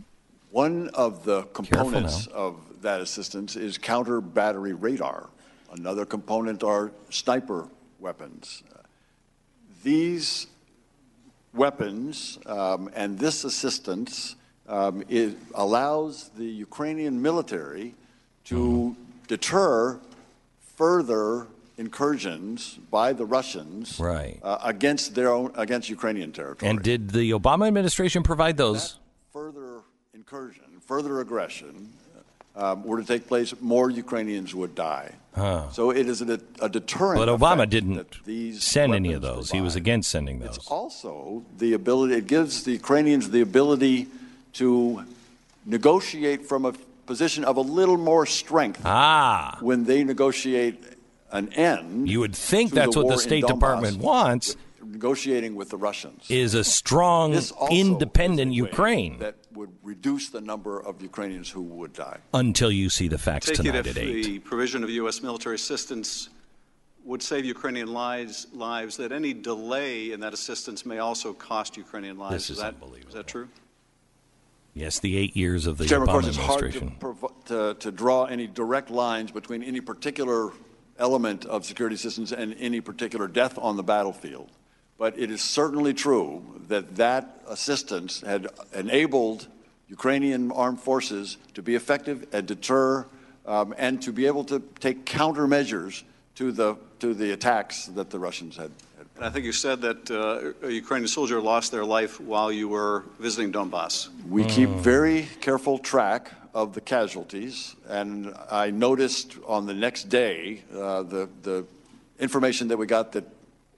One 0.51 0.89
of 0.95 1.23
the 1.23 1.43
components 1.43 2.27
of 2.27 2.55
that 2.81 3.01
assistance 3.01 3.55
is 3.55 3.77
counter 3.77 4.21
battery 4.21 4.73
radar. 4.73 5.29
Another 5.71 6.05
component 6.05 6.63
are 6.63 6.91
sniper 7.11 7.67
weapons. 7.99 8.63
These 9.83 10.47
weapons 11.53 12.39
um, 12.47 12.89
and 12.95 13.19
this 13.19 13.43
assistance 13.43 14.35
um, 14.69 15.03
it 15.09 15.35
allows 15.55 16.29
the 16.37 16.45
Ukrainian 16.45 17.21
military 17.21 17.95
to 18.45 18.95
deter 19.27 19.99
further 20.77 21.47
incursions 21.77 22.77
by 22.91 23.13
the 23.13 23.25
Russians 23.25 23.99
Right. 23.99 24.39
uh, 24.43 24.59
against 24.63 25.15
their 25.15 25.31
own 25.31 25.51
against 25.55 25.89
Ukrainian 25.89 26.31
territory. 26.31 26.69
And 26.69 26.81
did 26.81 27.01
the 27.11 27.31
Obama 27.31 27.67
administration 27.67 28.21
provide 28.23 28.57
those? 28.57 28.97
further 29.33 29.81
incursion, 30.13 30.63
further 30.85 31.21
aggression 31.21 31.89
um, 32.55 32.83
were 32.83 32.99
to 33.01 33.07
take 33.13 33.27
place, 33.27 33.53
more 33.61 33.89
Ukrainians 33.89 34.53
would 34.55 34.73
die. 34.75 35.09
Huh. 35.35 35.69
So 35.71 35.91
it 35.91 36.07
is 36.13 36.21
a, 36.21 36.39
a 36.59 36.67
deterrent. 36.67 37.19
But 37.23 37.29
Obama 37.39 37.69
didn't 37.69 38.25
these 38.25 38.61
send 38.63 38.93
any 38.93 39.13
of 39.13 39.21
those. 39.21 39.51
He 39.51 39.61
was 39.61 39.75
against 39.75 40.09
sending 40.11 40.39
those. 40.39 40.59
also 40.67 41.45
the 41.57 41.73
ability 41.73 42.15
it 42.15 42.27
gives 42.27 42.63
the 42.63 42.73
Ukrainians 42.73 43.29
the 43.29 43.41
ability 43.41 44.07
to 44.53 45.03
negotiate 45.65 46.45
from 46.45 46.65
a 46.65 46.73
position 47.05 47.43
of 47.43 47.57
a 47.57 47.61
little 47.61 47.97
more 47.97 48.25
strength 48.25 48.81
Ah. 48.85 49.57
when 49.61 49.85
they 49.85 50.03
negotiate 50.03 50.83
an 51.31 51.51
end. 51.53 52.09
You 52.09 52.19
would 52.21 52.35
think 52.35 52.69
to 52.69 52.75
that's 52.75 52.95
what 52.95 53.07
the 53.07 53.13
in 53.13 53.19
State 53.19 53.43
Donbass, 53.43 53.47
Department 53.53 53.97
wants 53.99 54.55
negotiating 54.83 55.55
with 55.55 55.69
the 55.69 55.77
Russians. 55.77 56.25
is 56.29 56.53
a 56.55 56.63
strong, 56.63 57.31
This 57.31 57.53
independent 57.71 58.53
Ukraine 58.53 59.19
that 59.19 59.35
would 59.53 59.69
reduce 59.83 60.29
the 60.29 60.41
number 60.41 60.79
of 60.79 61.01
Ukrainians 61.01 61.49
who 61.49 61.61
would 61.61 61.93
die. 61.93 62.17
until 62.33 62.71
you 62.71 62.89
see 62.89 63.07
the 63.07 63.17
facts 63.17 63.47
Take 63.47 63.59
it 63.59 63.63
tonight 63.63 63.87
if 63.87 63.97
at 63.97 64.03
8. 64.03 64.23
the 64.25 64.39
provision 64.39 64.83
of 64.83 64.89
U.S. 64.89 65.21
military 65.21 65.55
assistance 65.55 66.29
would 67.05 67.21
save 67.21 67.45
Ukrainian 67.45 67.91
lives, 67.93 68.47
lives, 68.53 68.97
that 68.97 69.11
any 69.11 69.33
delay 69.33 70.11
in 70.11 70.19
that 70.19 70.33
assistance 70.33 70.85
may 70.85 70.99
also 70.99 71.33
cost 71.33 71.77
Ukrainian 71.77 72.17
lives. 72.17 72.33
This 72.47 72.49
is 72.51 72.57
that, 72.57 72.75
Is 73.07 73.13
that 73.13 73.27
true? 73.27 73.47
Yes, 74.73 74.99
the 74.99 75.17
eight 75.17 75.35
years 75.35 75.67
of 75.67 75.77
the 75.77 75.85
Chairman, 75.85 76.09
of 76.09 76.13
course, 76.13 76.27
it's 76.27 76.37
hard 76.37 76.71
to, 76.71 76.77
administration. 76.77 77.29
to, 77.45 77.73
to 77.73 77.91
draw 77.91 78.25
any 78.25 78.47
direct 78.47 78.89
lines 78.89 79.31
between 79.31 79.63
any 79.63 79.81
particular 79.81 80.51
element 80.97 81.45
of 81.45 81.65
security 81.65 81.95
assistance 81.95 82.31
and 82.31 82.55
any 82.59 82.81
particular 82.81 83.27
death 83.27 83.57
on 83.57 83.77
the 83.77 83.83
battlefield. 83.83 84.49
But 84.97 85.17
it 85.17 85.31
is 85.31 85.41
certainly 85.41 85.93
true 85.93 86.43
that 86.67 86.97
that 86.97 87.41
assistance 87.47 88.21
had 88.21 88.47
enabled 88.73 89.47
Ukrainian 89.87 90.51
armed 90.51 90.79
forces 90.79 91.37
to 91.55 91.61
be 91.61 91.75
effective 91.75 92.27
and 92.31 92.45
deter 92.45 93.07
um, 93.45 93.73
and 93.77 94.01
to 94.03 94.11
be 94.11 94.27
able 94.27 94.43
to 94.45 94.59
take 94.79 95.05
countermeasures 95.05 96.03
to 96.35 96.51
the, 96.51 96.77
to 96.99 97.13
the 97.13 97.31
attacks 97.31 97.87
that 97.87 98.09
the 98.09 98.19
Russians 98.19 98.57
had. 98.57 98.71
And 99.19 99.27
I 99.27 99.31
think 99.31 99.43
you 99.43 99.51
said 99.51 99.81
that 99.81 100.09
uh, 100.09 100.65
a 100.65 100.71
Ukrainian 100.71 101.09
soldier 101.09 101.41
lost 101.41 101.73
their 101.73 101.83
life 101.83 102.21
while 102.21 102.53
you 102.53 102.69
were 102.69 103.03
visiting 103.19 103.51
Donbass. 103.51 104.07
We 104.29 104.45
keep 104.45 104.69
very 104.69 105.27
careful 105.41 105.77
track 105.77 106.31
of 106.53 106.73
the 106.73 106.79
casualties, 106.79 107.75
and 107.89 108.33
I 108.49 108.71
noticed 108.71 109.35
on 109.45 109.65
the 109.65 109.73
next 109.73 110.07
day 110.07 110.63
uh, 110.73 111.03
the, 111.03 111.27
the 111.41 111.65
information 112.17 112.69
that 112.69 112.77
we 112.77 112.87
got 112.87 113.11
that 113.11 113.25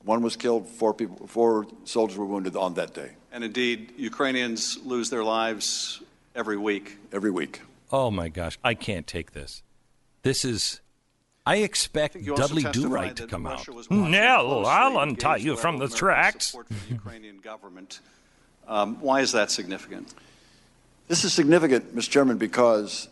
one 0.04 0.22
was 0.22 0.36
killed, 0.36 0.68
four, 0.68 0.94
people, 0.94 1.26
four 1.26 1.66
soldiers 1.86 2.20
were 2.20 2.28
wounded 2.28 2.56
on 2.56 2.76
that 2.76 2.94
day. 2.94 3.10
And 3.32 3.44
indeed, 3.44 3.94
Ukrainians 3.98 4.78
lose 4.86 5.10
their 5.10 5.24
lives 5.24 6.04
every 6.36 6.58
week. 6.58 7.00
Every 7.12 7.32
week. 7.32 7.62
Oh 7.92 8.12
my 8.12 8.30
gosh, 8.30 8.60
I 8.64 8.76
can't 8.76 9.08
take 9.08 9.32
this. 9.32 9.64
This 10.22 10.46
is. 10.46 10.82
I 11.46 11.58
expect 11.58 12.16
you 12.16 12.34
also 12.34 12.48
Dudley 12.48 12.64
Do 12.72 12.88
Right 12.88 13.16
to 13.16 13.28
come 13.28 13.48
out. 13.48 13.58
Russia 13.60 13.72
was 13.74 13.90
watching 13.90 14.16
I'll 14.16 15.00
untie 15.00 15.38
you 15.38 15.56
from 15.56 15.78
the 15.78 15.88
tracks. 15.88 16.52
the 16.52 16.76
Ukrainian 16.90 17.40
government. 17.40 18.00
Um, 18.68 18.98
why 19.02 19.22
is 19.22 19.32
that 19.32 19.50
significant? 19.50 20.14
This 21.08 21.26
is 21.26 21.34
significant, 21.34 21.96
Mr. 21.96 22.10
Chairman, 22.10 22.38
because 22.38 23.10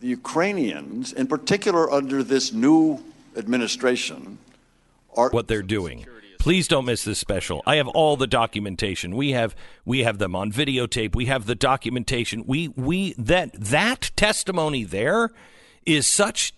the 0.00 0.08
Ukrainians, 0.08 1.12
in 1.12 1.26
particular 1.26 1.90
under 1.90 2.22
this 2.22 2.52
new 2.52 3.02
administration, 3.36 4.38
are 5.16 5.30
what 5.30 5.48
they're 5.48 5.62
doing. 5.62 6.06
Please 6.38 6.68
don't 6.68 6.86
miss 6.86 7.04
this 7.04 7.18
special. 7.18 7.62
I 7.66 7.76
have 7.76 7.88
all 7.88 8.16
the 8.16 8.26
documentation. 8.26 9.14
We 9.16 9.32
have 9.32 9.54
we 9.84 10.04
have 10.04 10.18
them 10.18 10.34
on 10.34 10.52
videotape. 10.52 11.14
We 11.14 11.26
have 11.26 11.46
the 11.46 11.54
documentation. 11.54 12.44
We 12.46 12.68
we 12.68 13.14
that 13.18 13.52
that 13.52 14.10
testimony 14.16 14.84
there 14.84 15.30
is 15.84 16.06
such 16.06 16.54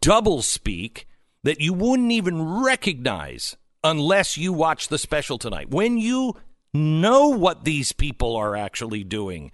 double 0.00 0.42
speak 0.42 1.06
that 1.42 1.60
you 1.60 1.72
wouldn't 1.72 2.12
even 2.12 2.62
recognize 2.62 3.56
unless 3.84 4.36
you 4.36 4.52
watch 4.52 4.88
the 4.88 4.98
special 4.98 5.38
tonight. 5.38 5.70
When 5.70 5.98
you 5.98 6.36
know 6.74 7.28
what 7.28 7.64
these 7.64 7.92
people 7.92 8.36
are 8.36 8.56
actually 8.56 9.04
doing. 9.04 9.52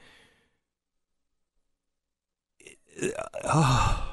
Oh. 3.44 4.08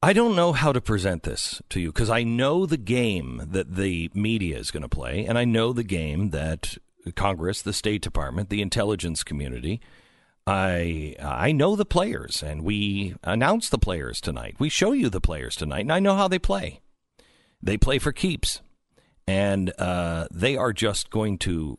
I 0.00 0.12
don't 0.12 0.36
know 0.36 0.52
how 0.52 0.72
to 0.72 0.80
present 0.80 1.24
this 1.24 1.60
to 1.70 1.80
you 1.80 1.92
because 1.92 2.08
I 2.08 2.22
know 2.22 2.66
the 2.66 2.76
game 2.76 3.42
that 3.50 3.74
the 3.74 4.10
media 4.14 4.56
is 4.56 4.70
going 4.70 4.84
to 4.84 4.88
play, 4.88 5.26
and 5.26 5.36
I 5.36 5.44
know 5.44 5.72
the 5.72 5.82
game 5.82 6.30
that 6.30 6.78
Congress, 7.16 7.62
the 7.62 7.72
State 7.72 8.02
Department, 8.02 8.48
the 8.48 8.62
intelligence 8.62 9.24
community. 9.24 9.80
I 10.48 11.14
I 11.20 11.52
know 11.52 11.76
the 11.76 11.84
players, 11.84 12.42
and 12.42 12.64
we 12.64 13.14
announce 13.22 13.68
the 13.68 13.78
players 13.78 14.20
tonight. 14.20 14.56
We 14.58 14.68
show 14.68 14.92
you 14.92 15.08
the 15.08 15.20
players 15.20 15.56
tonight, 15.56 15.80
and 15.80 15.92
I 15.92 16.00
know 16.00 16.16
how 16.16 16.28
they 16.28 16.38
play. 16.38 16.80
They 17.62 17.76
play 17.76 17.98
for 17.98 18.12
keeps, 18.12 18.60
and 19.26 19.72
uh, 19.78 20.26
they 20.32 20.56
are 20.56 20.72
just 20.72 21.10
going 21.10 21.38
to. 21.38 21.78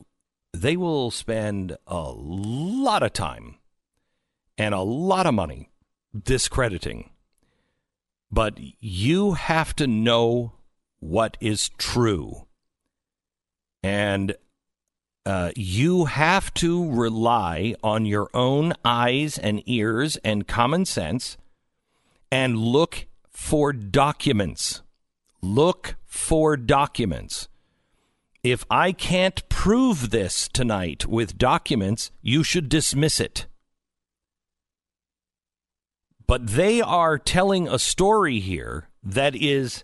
They 0.53 0.77
will 0.77 1.11
spend 1.11 1.77
a 1.87 2.11
lot 2.11 3.03
of 3.03 3.13
time 3.13 3.57
and 4.57 4.73
a 4.73 4.81
lot 4.81 5.25
of 5.25 5.33
money 5.33 5.69
discrediting 6.23 7.11
but 8.31 8.59
you 8.79 9.33
have 9.33 9.75
to 9.77 9.87
know 9.87 10.53
what 10.99 11.37
is 11.39 11.69
true. 11.77 12.45
And 13.81 14.35
uh, 15.29 15.51
you 15.55 16.05
have 16.05 16.53
to 16.55 16.89
rely 16.91 17.75
on 17.83 18.05
your 18.05 18.29
own 18.33 18.73
eyes 18.83 19.37
and 19.37 19.61
ears 19.65 20.17
and 20.23 20.47
common 20.47 20.85
sense 20.85 21.37
and 22.31 22.57
look 22.57 23.05
for 23.29 23.71
documents. 23.71 24.81
Look 25.41 25.95
for 26.05 26.57
documents. 26.57 27.47
If 28.43 28.65
I 28.69 28.91
can't 28.91 29.47
prove 29.49 30.09
this 30.09 30.47
tonight 30.47 31.05
with 31.05 31.37
documents, 31.37 32.11
you 32.21 32.43
should 32.43 32.67
dismiss 32.67 33.19
it 33.19 33.45
but 36.29 36.45
they 36.45 36.79
are 36.79 37.17
telling 37.17 37.67
a 37.67 37.79
story 37.79 38.39
here 38.39 38.87
that 39.01 39.35
is 39.35 39.83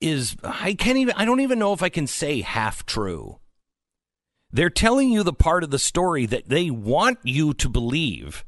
is 0.00 0.34
I 0.42 0.74
can't 0.74 0.98
even 0.98 1.14
I 1.16 1.24
don't 1.24 1.38
even 1.38 1.60
know 1.60 1.72
if 1.72 1.80
I 1.80 1.88
can 1.90 2.08
say 2.08 2.40
half 2.40 2.84
true. 2.84 3.38
They're 4.54 4.70
telling 4.70 5.10
you 5.10 5.24
the 5.24 5.32
part 5.32 5.64
of 5.64 5.72
the 5.72 5.80
story 5.80 6.26
that 6.26 6.48
they 6.48 6.70
want 6.70 7.18
you 7.24 7.54
to 7.54 7.68
believe 7.68 8.44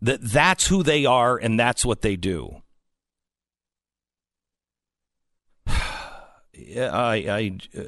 that 0.00 0.22
that's 0.22 0.68
who 0.68 0.82
they 0.82 1.04
are 1.04 1.36
and 1.36 1.60
that's 1.60 1.84
what 1.84 2.00
they 2.00 2.16
do. 2.16 2.62
I 5.66 5.76
I 6.64 7.58
uh, 7.78 7.82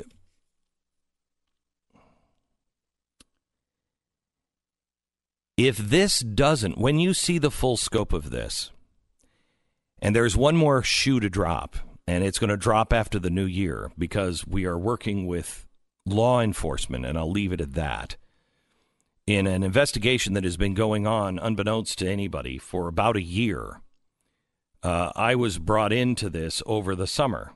if 5.57 5.79
this 5.79 6.21
doesn't, 6.21 6.77
when 6.77 7.01
you 7.01 7.15
see 7.15 7.39
the 7.39 7.51
full 7.51 7.79
scope 7.79 8.13
of 8.13 8.29
this, 8.29 8.71
and 10.03 10.15
there's 10.15 10.37
one 10.37 10.59
more 10.59 10.83
shoe 10.83 11.21
to 11.21 11.31
drop, 11.31 11.77
and 12.07 12.23
it's 12.23 12.39
going 12.39 12.51
to 12.51 12.59
drop 12.59 12.93
after 12.93 13.19
the 13.19 13.31
new 13.31 13.47
year 13.47 13.91
because 13.97 14.47
we 14.47 14.67
are 14.67 14.77
working 14.77 15.27
with 15.27 15.67
law 16.05 16.41
enforcement, 16.41 17.07
and 17.07 17.17
I'll 17.17 17.31
leave 17.31 17.53
it 17.53 17.61
at 17.61 17.75
that. 17.75 18.17
In 19.27 19.47
an 19.47 19.63
investigation 19.63 20.35
that 20.35 20.45
has 20.45 20.57
been 20.57 20.75
going 20.75 21.07
on, 21.07 21.39
unbeknownst 21.39 21.99
to 21.99 22.09
anybody, 22.09 22.59
for 22.59 22.89
about 22.89 23.17
a 23.17 23.23
year, 23.23 23.81
uh, 24.83 25.13
I 25.15 25.37
was 25.37 25.59
brought 25.59 25.93
into 25.93 26.29
this 26.29 26.63
over 26.67 26.97
the 26.97 27.07
summer. 27.07 27.53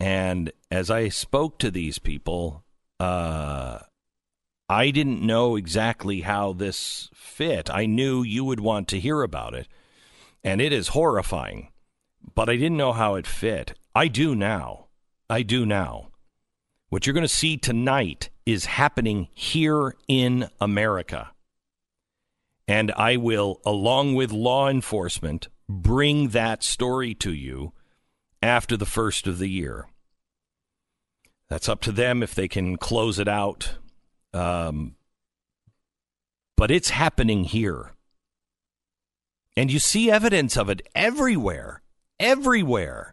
And 0.00 0.52
as 0.70 0.90
I 0.90 1.10
spoke 1.10 1.58
to 1.58 1.70
these 1.70 1.98
people, 1.98 2.64
uh, 2.98 3.80
I 4.68 4.90
didn't 4.90 5.20
know 5.20 5.56
exactly 5.56 6.22
how 6.22 6.54
this 6.54 7.10
fit. 7.14 7.68
I 7.68 7.84
knew 7.84 8.22
you 8.22 8.44
would 8.44 8.60
want 8.60 8.88
to 8.88 9.00
hear 9.00 9.22
about 9.22 9.54
it, 9.54 9.68
and 10.42 10.60
it 10.60 10.72
is 10.72 10.88
horrifying, 10.88 11.68
but 12.34 12.48
I 12.48 12.56
didn't 12.56 12.78
know 12.78 12.94
how 12.94 13.16
it 13.16 13.26
fit. 13.26 13.74
I 13.94 14.08
do 14.08 14.34
now. 14.34 14.86
I 15.28 15.42
do 15.42 15.66
now. 15.66 16.11
What 16.92 17.06
you're 17.06 17.14
going 17.14 17.22
to 17.22 17.28
see 17.28 17.56
tonight 17.56 18.28
is 18.44 18.66
happening 18.66 19.28
here 19.32 19.94
in 20.08 20.50
America. 20.60 21.30
And 22.68 22.92
I 22.92 23.16
will, 23.16 23.62
along 23.64 24.14
with 24.14 24.30
law 24.30 24.68
enforcement, 24.68 25.48
bring 25.66 26.28
that 26.28 26.62
story 26.62 27.14
to 27.14 27.32
you 27.32 27.72
after 28.42 28.76
the 28.76 28.84
first 28.84 29.26
of 29.26 29.38
the 29.38 29.48
year. 29.48 29.88
That's 31.48 31.66
up 31.66 31.80
to 31.82 31.92
them 31.92 32.22
if 32.22 32.34
they 32.34 32.46
can 32.46 32.76
close 32.76 33.18
it 33.18 33.26
out 33.26 33.78
um, 34.34 34.96
but 36.58 36.70
it's 36.70 36.90
happening 36.90 37.44
here. 37.44 37.92
And 39.56 39.72
you 39.72 39.78
see 39.78 40.10
evidence 40.10 40.58
of 40.58 40.68
it 40.68 40.86
everywhere, 40.94 41.80
everywhere. 42.20 43.11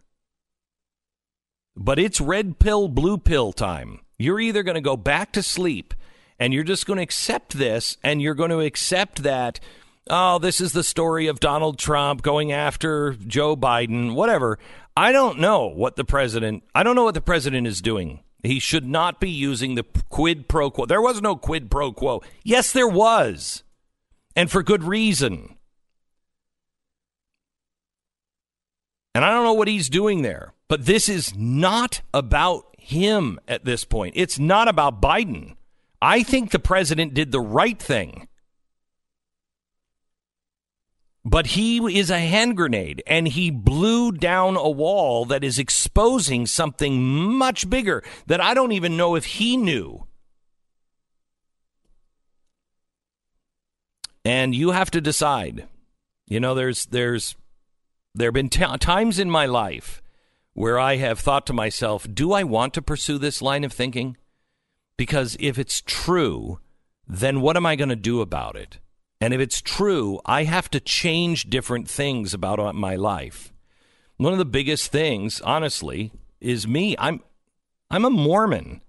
But 1.81 1.97
it's 1.97 2.19
red 2.19 2.59
pill, 2.59 2.89
blue 2.89 3.17
pill 3.17 3.53
time. 3.53 4.01
You're 4.17 4.41
either 4.41 4.63
going 4.63 4.75
to 4.75 4.81
go 4.81 4.97
back 4.97 5.31
to 5.31 5.41
sleep 5.41 5.93
and 6.37 6.53
you're 6.53 6.65
just 6.65 6.85
going 6.85 6.97
to 6.97 7.03
accept 7.03 7.57
this 7.57 7.95
and 8.03 8.21
you're 8.21 8.35
going 8.35 8.49
to 8.49 8.59
accept 8.59 9.23
that, 9.23 9.61
oh, 10.09 10.39
this 10.39 10.59
is 10.59 10.73
the 10.73 10.83
story 10.83 11.27
of 11.27 11.39
Donald 11.39 11.79
Trump 11.79 12.21
going 12.21 12.51
after 12.51 13.13
Joe 13.13 13.55
Biden, 13.55 14.13
whatever. 14.13 14.59
I 14.97 15.13
don't 15.13 15.39
know 15.39 15.67
what 15.67 15.95
the 15.95 16.03
president, 16.03 16.63
I 16.75 16.83
don't 16.83 16.97
know 16.97 17.05
what 17.05 17.13
the 17.13 17.21
president 17.21 17.65
is 17.65 17.81
doing. 17.81 18.19
He 18.43 18.59
should 18.59 18.85
not 18.85 19.21
be 19.21 19.29
using 19.29 19.75
the 19.75 19.85
quid 20.09 20.49
pro 20.49 20.69
quo. 20.69 20.85
There 20.85 21.01
was 21.01 21.21
no 21.21 21.37
quid 21.37 21.71
pro 21.71 21.93
quo. 21.93 22.21
Yes, 22.43 22.73
there 22.73 22.89
was. 22.89 23.63
And 24.35 24.51
for 24.51 24.63
good 24.63 24.83
reason. 24.83 25.55
And 29.15 29.25
I 29.25 29.31
don't 29.31 29.43
know 29.43 29.53
what 29.53 29.67
he's 29.67 29.89
doing 29.89 30.21
there, 30.21 30.53
but 30.67 30.85
this 30.85 31.09
is 31.09 31.35
not 31.35 32.01
about 32.13 32.75
him 32.77 33.39
at 33.47 33.65
this 33.65 33.83
point. 33.83 34.13
It's 34.15 34.39
not 34.39 34.67
about 34.67 35.01
Biden. 35.01 35.55
I 36.01 36.23
think 36.23 36.51
the 36.51 36.59
president 36.59 37.13
did 37.13 37.31
the 37.31 37.41
right 37.41 37.79
thing. 37.79 38.27
But 41.25 41.47
he 41.47 41.77
is 41.99 42.09
a 42.09 42.19
hand 42.19 42.55
grenade 42.55 43.03
and 43.05 43.27
he 43.27 43.51
blew 43.51 44.11
down 44.11 44.55
a 44.55 44.69
wall 44.69 45.25
that 45.25 45.43
is 45.43 45.59
exposing 45.59 46.45
something 46.45 47.03
much 47.03 47.69
bigger 47.69 48.03
that 48.27 48.41
I 48.41 48.53
don't 48.53 48.71
even 48.71 48.95
know 48.95 49.15
if 49.15 49.25
he 49.25 49.57
knew. 49.57 50.07
And 54.23 54.55
you 54.55 54.71
have 54.71 54.91
to 54.91 55.01
decide. 55.01 55.67
You 56.27 56.39
know, 56.39 56.55
there's 56.55 56.85
there's 56.87 57.35
there 58.13 58.27
have 58.27 58.33
been 58.33 58.49
t- 58.49 58.77
times 58.79 59.19
in 59.19 59.29
my 59.29 59.45
life 59.45 60.01
where 60.53 60.79
I 60.79 60.97
have 60.97 61.19
thought 61.19 61.45
to 61.47 61.53
myself, 61.53 62.07
do 62.11 62.33
I 62.33 62.43
want 62.43 62.73
to 62.73 62.81
pursue 62.81 63.17
this 63.17 63.41
line 63.41 63.63
of 63.63 63.71
thinking? 63.71 64.17
Because 64.97 65.37
if 65.39 65.57
it's 65.57 65.81
true, 65.85 66.59
then 67.07 67.41
what 67.41 67.55
am 67.55 67.65
I 67.65 67.75
going 67.75 67.89
to 67.89 67.95
do 67.95 68.21
about 68.21 68.55
it? 68.55 68.79
And 69.21 69.33
if 69.33 69.39
it's 69.39 69.61
true, 69.61 70.19
I 70.25 70.43
have 70.43 70.69
to 70.71 70.79
change 70.79 71.49
different 71.49 71.89
things 71.89 72.33
about 72.33 72.59
uh, 72.59 72.73
my 72.73 72.95
life. 72.95 73.53
One 74.17 74.33
of 74.33 74.39
the 74.39 74.45
biggest 74.45 74.91
things, 74.91 75.39
honestly, 75.41 76.11
is 76.41 76.67
me. 76.67 76.95
I'm 76.99 77.21
I'm 77.89 78.05
a 78.05 78.09
Mormon. 78.09 78.81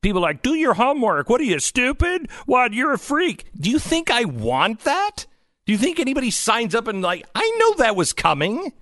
People 0.00 0.22
like, 0.22 0.42
do 0.42 0.54
your 0.54 0.74
homework. 0.74 1.30
What 1.30 1.40
are 1.40 1.44
you, 1.44 1.58
stupid? 1.60 2.28
What, 2.46 2.74
you're 2.74 2.92
a 2.92 2.98
freak. 2.98 3.44
Do 3.58 3.70
you 3.70 3.78
think 3.78 4.10
I 4.10 4.24
want 4.24 4.80
that? 4.80 5.26
Do 5.66 5.72
you 5.72 5.78
think 5.78 5.98
anybody 5.98 6.30
signs 6.30 6.74
up 6.74 6.88
and 6.88 7.02
like, 7.02 7.26
I 7.34 7.50
know 7.58 7.74
that 7.74 7.96
was 7.96 8.12
coming? 8.12 8.72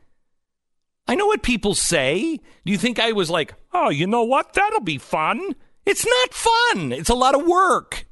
I 1.07 1.15
know 1.15 1.27
what 1.27 1.43
people 1.43 1.75
say. 1.75 2.39
Do 2.65 2.73
you 2.73 2.79
think 2.79 2.99
I 2.99 3.13
was 3.13 3.31
like, 3.31 3.55
oh, 3.73 3.91
you 3.91 4.07
know 4.07 4.25
what? 4.25 4.55
That'll 4.55 4.81
be 4.81 4.99
fun. 4.99 5.55
It's 5.85 6.07
not 6.07 6.35
fun. 6.35 6.93
It's 6.93 7.11
a 7.11 7.15
lot 7.15 7.35
of 7.35 7.47
work. 7.47 8.07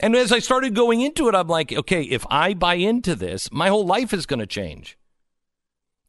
And 0.00 0.14
as 0.16 0.32
I 0.32 0.40
started 0.40 0.74
going 0.74 1.00
into 1.00 1.28
it, 1.28 1.34
I'm 1.34 1.48
like, 1.48 1.72
okay, 1.72 2.02
if 2.02 2.26
I 2.30 2.54
buy 2.54 2.74
into 2.74 3.14
this, 3.14 3.50
my 3.50 3.68
whole 3.68 3.86
life 3.86 4.12
is 4.12 4.26
going 4.26 4.40
to 4.40 4.46
change. 4.46 4.98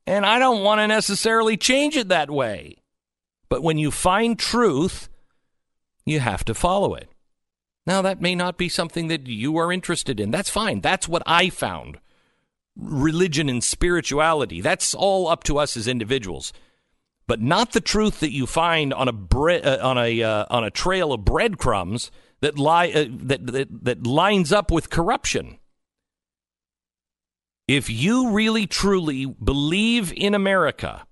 And 0.07 0.26
I 0.26 0.38
don't 0.38 0.64
want 0.64 0.80
to 0.80 0.88
necessarily 0.88 1.57
change 1.57 1.95
it 1.95 2.10
that 2.10 2.30
way. 2.30 2.78
But 3.49 3.64
when 3.64 3.78
you 3.78 3.91
find 3.91 4.38
truth, 4.38 5.10
you 6.06 6.20
have 6.20 6.44
to 6.45 6.53
follow 6.53 6.94
it. 6.95 7.10
Now, 7.88 8.02
that 8.02 8.22
may 8.22 8.34
not 8.34 8.57
be 8.57 8.68
something 8.68 9.07
that 9.10 9.28
you 9.28 9.57
are 9.57 9.72
interested 9.72 10.20
in. 10.20 10.32
That's 10.32 10.49
fine. 10.49 10.82
That's 10.82 11.07
what 11.07 11.22
I 11.26 11.49
found. 11.49 11.99
Religion 12.76 13.48
and 13.48 13.64
spirituality, 13.64 14.60
that's 14.60 14.94
all 14.94 15.28
up 15.28 15.44
to 15.45 15.57
us 15.57 15.78
as 15.78 15.88
individuals. 15.88 16.52
But 17.28 17.41
not 17.41 17.72
the 17.72 17.82
truth 17.82 18.20
that 18.20 18.34
you 18.34 18.45
find 18.45 18.94
on 18.94 19.07
a 19.07 19.14
bre- 19.14 19.64
uh, 19.64 19.78
on 19.82 19.98
a 19.98 20.22
uh, 20.22 20.45
on 20.49 20.64
a 20.64 20.70
trail 20.70 21.14
of 21.14 21.26
breadcrumbs 21.26 22.12
that 22.41 22.60
lie 22.60 22.90
uh, 22.90 23.06
that, 23.10 23.48
that 23.48 23.86
that 23.86 24.06
lines 24.06 24.52
up 24.52 24.72
with 24.72 24.90
corruption. 24.90 25.57
If 27.68 27.90
you 27.90 28.30
really 28.30 28.68
truly 28.68 29.26
believe 29.26 30.14
in 30.16 30.36
America, 30.36 31.07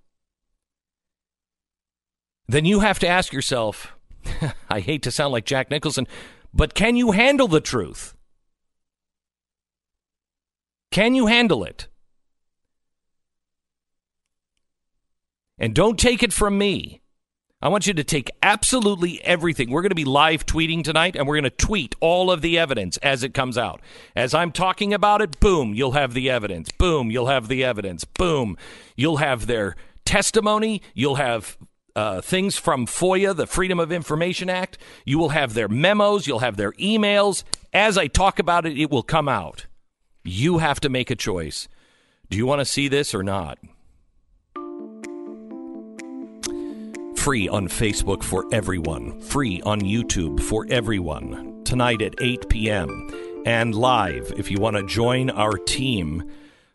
then 2.48 2.66
you 2.66 2.82
have 2.82 3.00
to 3.00 3.08
ask 3.08 3.34
yourself 3.34 3.94
I 4.70 4.80
hate 4.82 5.04
to 5.04 5.12
sound 5.12 5.32
like 5.32 5.46
Jack 5.46 5.72
Nicholson, 5.72 6.08
but 6.54 6.74
can 6.74 6.96
you 6.96 7.12
handle 7.12 7.48
the 7.48 7.62
truth? 7.62 8.16
Can 10.92 11.16
you 11.16 11.26
handle 11.26 11.64
it? 11.64 11.88
And 15.58 15.74
don't 15.74 16.00
take 16.00 16.24
it 16.24 16.34
from 16.34 16.58
me. 16.58 17.02
I 17.62 17.70
want 17.70 17.88
you 17.88 17.94
to 17.94 18.04
take 18.04 18.30
absolutely 18.44 19.24
everything. 19.24 19.70
We're 19.70 19.82
going 19.82 19.92
to 19.92 19.96
be 19.96 20.04
live 20.04 20.46
tweeting 20.46 20.84
tonight, 20.84 21.16
and 21.16 21.26
we're 21.26 21.36
going 21.36 21.46
to 21.46 21.50
tweet 21.50 21.96
all 22.02 22.30
of 22.30 22.42
the 22.42 22.60
evidence 22.60 22.98
as 22.98 23.24
it 23.24 23.34
comes 23.34 23.58
out. 23.58 23.80
As 24.18 24.34
I'm 24.34 24.52
talking 24.52 24.94
about 24.94 25.22
it, 25.22 25.40
boom, 25.40 25.74
you'll 25.74 25.94
have 25.94 26.14
the 26.14 26.30
evidence. 26.30 26.70
Boom, 26.74 27.10
you'll 27.10 27.28
have 27.28 27.48
the 27.48 27.64
evidence. 27.64 28.04
Boom, 28.04 28.58
you'll 28.98 29.18
have 29.18 29.48
their 29.48 29.78
testimony. 30.04 30.82
You'll 30.94 31.16
have 31.16 31.58
uh, 31.96 32.22
things 32.22 32.58
from 32.58 32.88
FOIA, 32.88 33.36
the 33.36 33.48
Freedom 33.48 33.80
of 33.80 33.92
Information 33.92 34.50
Act. 34.50 34.78
You 35.06 35.20
will 35.20 35.30
have 35.30 35.54
their 35.54 35.68
memos. 35.68 36.28
You'll 36.28 36.40
have 36.40 36.58
their 36.58 36.72
emails. 36.74 37.44
As 37.72 37.98
I 37.98 38.08
talk 38.08 38.40
about 38.40 38.66
it, 38.66 38.78
it 38.78 38.90
will 38.90 39.04
come 39.04 39.30
out. 39.30 39.68
You 40.24 40.60
have 40.60 40.80
to 40.82 40.90
make 40.90 41.12
a 41.12 41.16
choice. 41.16 41.68
Do 42.30 42.38
you 42.38 42.46
want 42.46 42.60
to 42.60 42.66
see 42.66 42.88
this 42.88 43.14
or 43.14 43.24
not? 43.24 43.60
Free 47.16 47.48
on 47.48 47.68
Facebook 47.68 48.24
for 48.24 48.46
everyone. 48.52 49.20
Free 49.22 49.62
on 49.62 49.82
YouTube 49.82 50.42
for 50.42 50.66
everyone. 50.70 51.64
Tonight 51.64 52.02
at 52.02 52.16
8 52.20 52.50
p.m. 52.50 53.44
And 53.46 53.76
live, 53.76 54.34
if 54.38 54.52
you 54.52 54.60
want 54.60 54.78
to 54.78 54.86
join 54.86 55.30
our 55.30 55.54
team, 55.54 56.30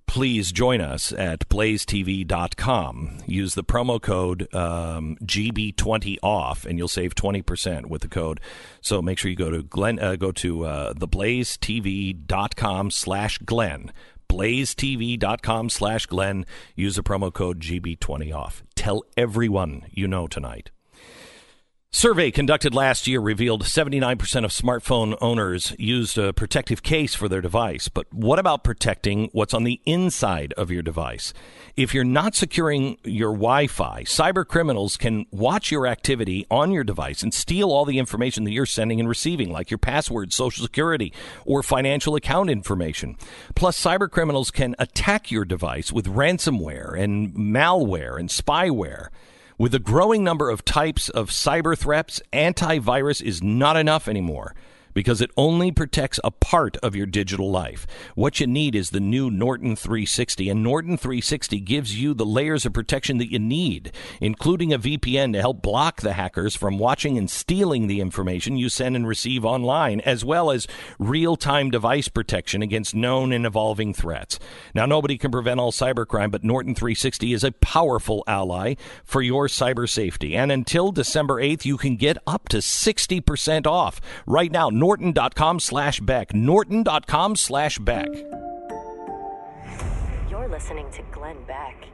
please 0.09 0.51
join 0.51 0.80
us 0.80 1.12
at 1.12 1.48
blazetv.com. 1.48 3.18
Use 3.26 3.55
the 3.55 3.62
promo 3.62 4.02
code 4.02 4.52
um, 4.52 5.16
GB20OFF, 5.22 6.66
and 6.66 6.78
you'll 6.78 6.89
save 6.89 7.14
20% 7.14 7.86
with 7.86 8.02
the 8.02 8.09
code. 8.09 8.40
So 8.80 9.01
make 9.01 9.18
sure 9.18 9.30
you 9.30 9.36
go 9.36 9.51
to 9.51 9.62
Glenn, 9.62 10.01
uh, 10.01 10.16
go 10.16 10.32
to 10.32 10.64
uh, 10.64 10.94
theblazetv.com 10.94 12.90
slash 12.90 13.39
Glenn 13.39 13.93
blazetv.com 14.28 15.70
slash 15.70 16.05
Glenn. 16.05 16.44
Use 16.76 16.97
the 16.97 17.02
promo 17.02 17.32
code 17.32 17.60
GB20OFF. 17.60 18.62
Tell 18.74 19.02
everyone 19.16 19.86
you 19.90 20.06
know 20.06 20.26
tonight. 20.26 20.70
Survey 21.90 22.31
conducted 22.31 22.74
last 22.74 23.06
year 23.06 23.19
revealed 23.19 23.62
79% 23.62 24.44
of 24.44 24.51
smartphone 24.51 25.16
owners 25.23 25.74
used 25.78 26.19
a 26.19 26.35
protective 26.35 26.82
case 26.82 27.15
for 27.15 27.31
their 27.31 27.40
device. 27.40 27.89
But 27.89 28.12
what 28.12 28.39
about 28.39 28.62
protecting 28.62 29.31
what's 29.32 29.55
on 29.55 29.65
the 29.65 29.81
inside 29.86 30.52
of 30.59 30.70
your 30.70 30.82
device? 30.82 31.32
If 31.77 31.94
you're 31.94 32.05
not 32.05 32.35
securing 32.35 32.98
your 33.05 33.32
Wi 33.32 33.69
Fi, 33.69 34.02
cyber 34.02 34.47
criminals 34.47 34.98
can 34.98 35.24
watch 35.31 35.70
your 35.70 35.86
activity 35.86 36.47
on 36.51 36.73
your 36.73 36.85
device 36.85 37.23
and 37.23 37.32
steal 37.32 37.73
all 37.73 37.86
the 37.86 37.98
information 37.98 38.44
that 38.44 38.52
you're 38.52 38.66
sending 38.66 39.01
and 39.01 39.09
receiving, 39.09 39.51
like 39.51 39.70
your 39.70 39.78
password, 39.78 40.35
social 40.35 40.66
security, 40.66 41.10
or 41.47 41.62
financial 41.62 42.16
account 42.16 42.51
information. 42.51 43.16
Plus, 43.55 43.82
cyber 43.82 44.10
criminals 44.10 44.51
can 44.51 44.77
attack 44.78 45.31
your 45.31 45.47
device 45.47 45.90
with 45.90 46.05
ransomware 46.05 47.01
and 47.01 47.32
malware 47.32 48.20
and 48.20 48.28
spyware. 48.28 49.09
With 49.59 49.74
a 49.74 49.80
growing 49.80 50.22
number 50.22 50.51
of 50.51 50.64
types 50.64 51.09
of 51.09 51.30
cyber 51.30 51.76
threats, 51.76 52.22
antivirus 52.32 53.20
is 53.20 53.43
not 53.43 53.76
enough 53.76 54.06
anymore 54.06 54.55
because 54.94 55.20
it 55.20 55.31
only 55.36 55.70
protects 55.70 56.20
a 56.24 56.31
part 56.31 56.77
of 56.78 56.94
your 56.94 57.06
digital 57.06 57.51
life. 57.51 57.86
What 58.15 58.40
you 58.40 58.47
need 58.47 58.74
is 58.74 58.90
the 58.90 59.01
new 59.01 59.31
Norton 59.31 59.77
360, 59.77 60.48
and 60.48 60.62
Norton 60.62 60.97
360 60.97 61.60
gives 61.60 62.01
you 62.01 62.15
the 62.15 62.27
layers 62.27 62.66
of 62.66 62.73
protection 62.73 63.19
that 63.19 63.32
you 63.32 63.39
need, 63.39 63.93
including 64.20 64.73
a 64.73 64.78
VPN 64.78 65.32
to 65.32 65.40
help 65.40 65.62
block 65.62 66.01
the 66.01 66.12
hackers 66.15 66.56
from 66.56 66.78
watching 66.78 67.16
and 67.19 67.31
stealing 67.31 67.86
the 67.86 68.01
information 68.01 68.56
you 68.56 68.69
send 68.69 68.97
and 68.97 69.06
receive 69.06 69.44
online, 69.44 70.01
as 70.01 70.24
well 70.24 70.51
as 70.51 70.66
real 70.98 71.36
time 71.36 71.70
device 71.70 72.09
protection 72.09 72.62
against 72.62 72.94
known 72.94 73.32
and 73.32 73.47
evolving 73.47 73.94
threats. 73.94 74.39
Now, 74.74 74.86
nobody 74.86 75.19
can 75.19 75.31
prevent 75.31 75.60
all 75.60 75.73
cybercrime, 75.73 76.31
but 76.31 76.44
Norton 76.44 76.74
360 76.74 77.32
is 77.32 77.44
a 77.44 77.52
powerful 77.52 78.24
ally 78.27 78.74
for 79.05 79.23
your 79.23 79.47
cyber 79.47 79.89
safety. 79.89 80.36
And 80.36 80.51
until 80.51 80.93
December 80.93 81.40
8th, 81.40 81.65
you 81.65 81.77
can 81.77 81.97
get 81.97 82.19
up 82.27 82.48
to 82.51 82.59
60% 82.59 83.66
off. 83.66 84.01
Right 84.27 84.51
now, 84.51 84.70
norton.com 84.89 85.60
slash 85.60 86.01
Beck. 86.01 86.32
Norton.com 86.32 87.36
slash 87.36 87.78
Beck. 87.78 88.09
You're 90.31 90.48
listening 90.48 90.90
to 90.93 91.02
Glenn 91.12 91.36
Beck. 91.47 91.89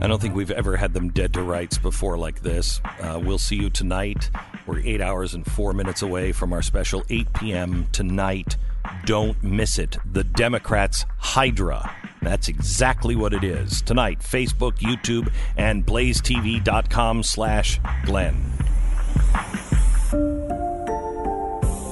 I 0.00 0.06
don't 0.06 0.20
think 0.20 0.36
we've 0.36 0.50
ever 0.50 0.76
had 0.76 0.94
them 0.94 1.10
dead 1.10 1.32
to 1.34 1.42
rights 1.42 1.76
before 1.76 2.16
like 2.16 2.40
this. 2.42 2.80
Uh, 3.00 3.20
we'll 3.22 3.38
see 3.38 3.56
you 3.56 3.68
tonight. 3.68 4.30
We're 4.66 4.78
eight 4.80 5.00
hours 5.00 5.34
and 5.34 5.44
four 5.44 5.72
minutes 5.72 6.02
away 6.02 6.30
from 6.30 6.52
our 6.52 6.62
special 6.62 7.04
8 7.10 7.32
p.m. 7.34 7.88
tonight. 7.90 8.56
Don't 9.04 9.42
miss 9.42 9.76
it. 9.78 9.96
The 10.10 10.22
Democrats' 10.22 11.04
Hydra. 11.18 11.94
That's 12.22 12.46
exactly 12.48 13.16
what 13.16 13.32
it 13.34 13.42
is. 13.42 13.82
Tonight, 13.82 14.20
Facebook, 14.20 14.78
YouTube, 14.78 15.32
and 15.56 15.84
blazetv.com 15.84 17.22
slash 17.24 17.80
Glenn. 18.04 18.52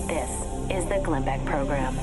This 0.07 0.31
is 0.71 0.87
the 0.87 1.01
Glenn 1.03 1.25
Beck 1.25 1.45
Program. 1.45 1.97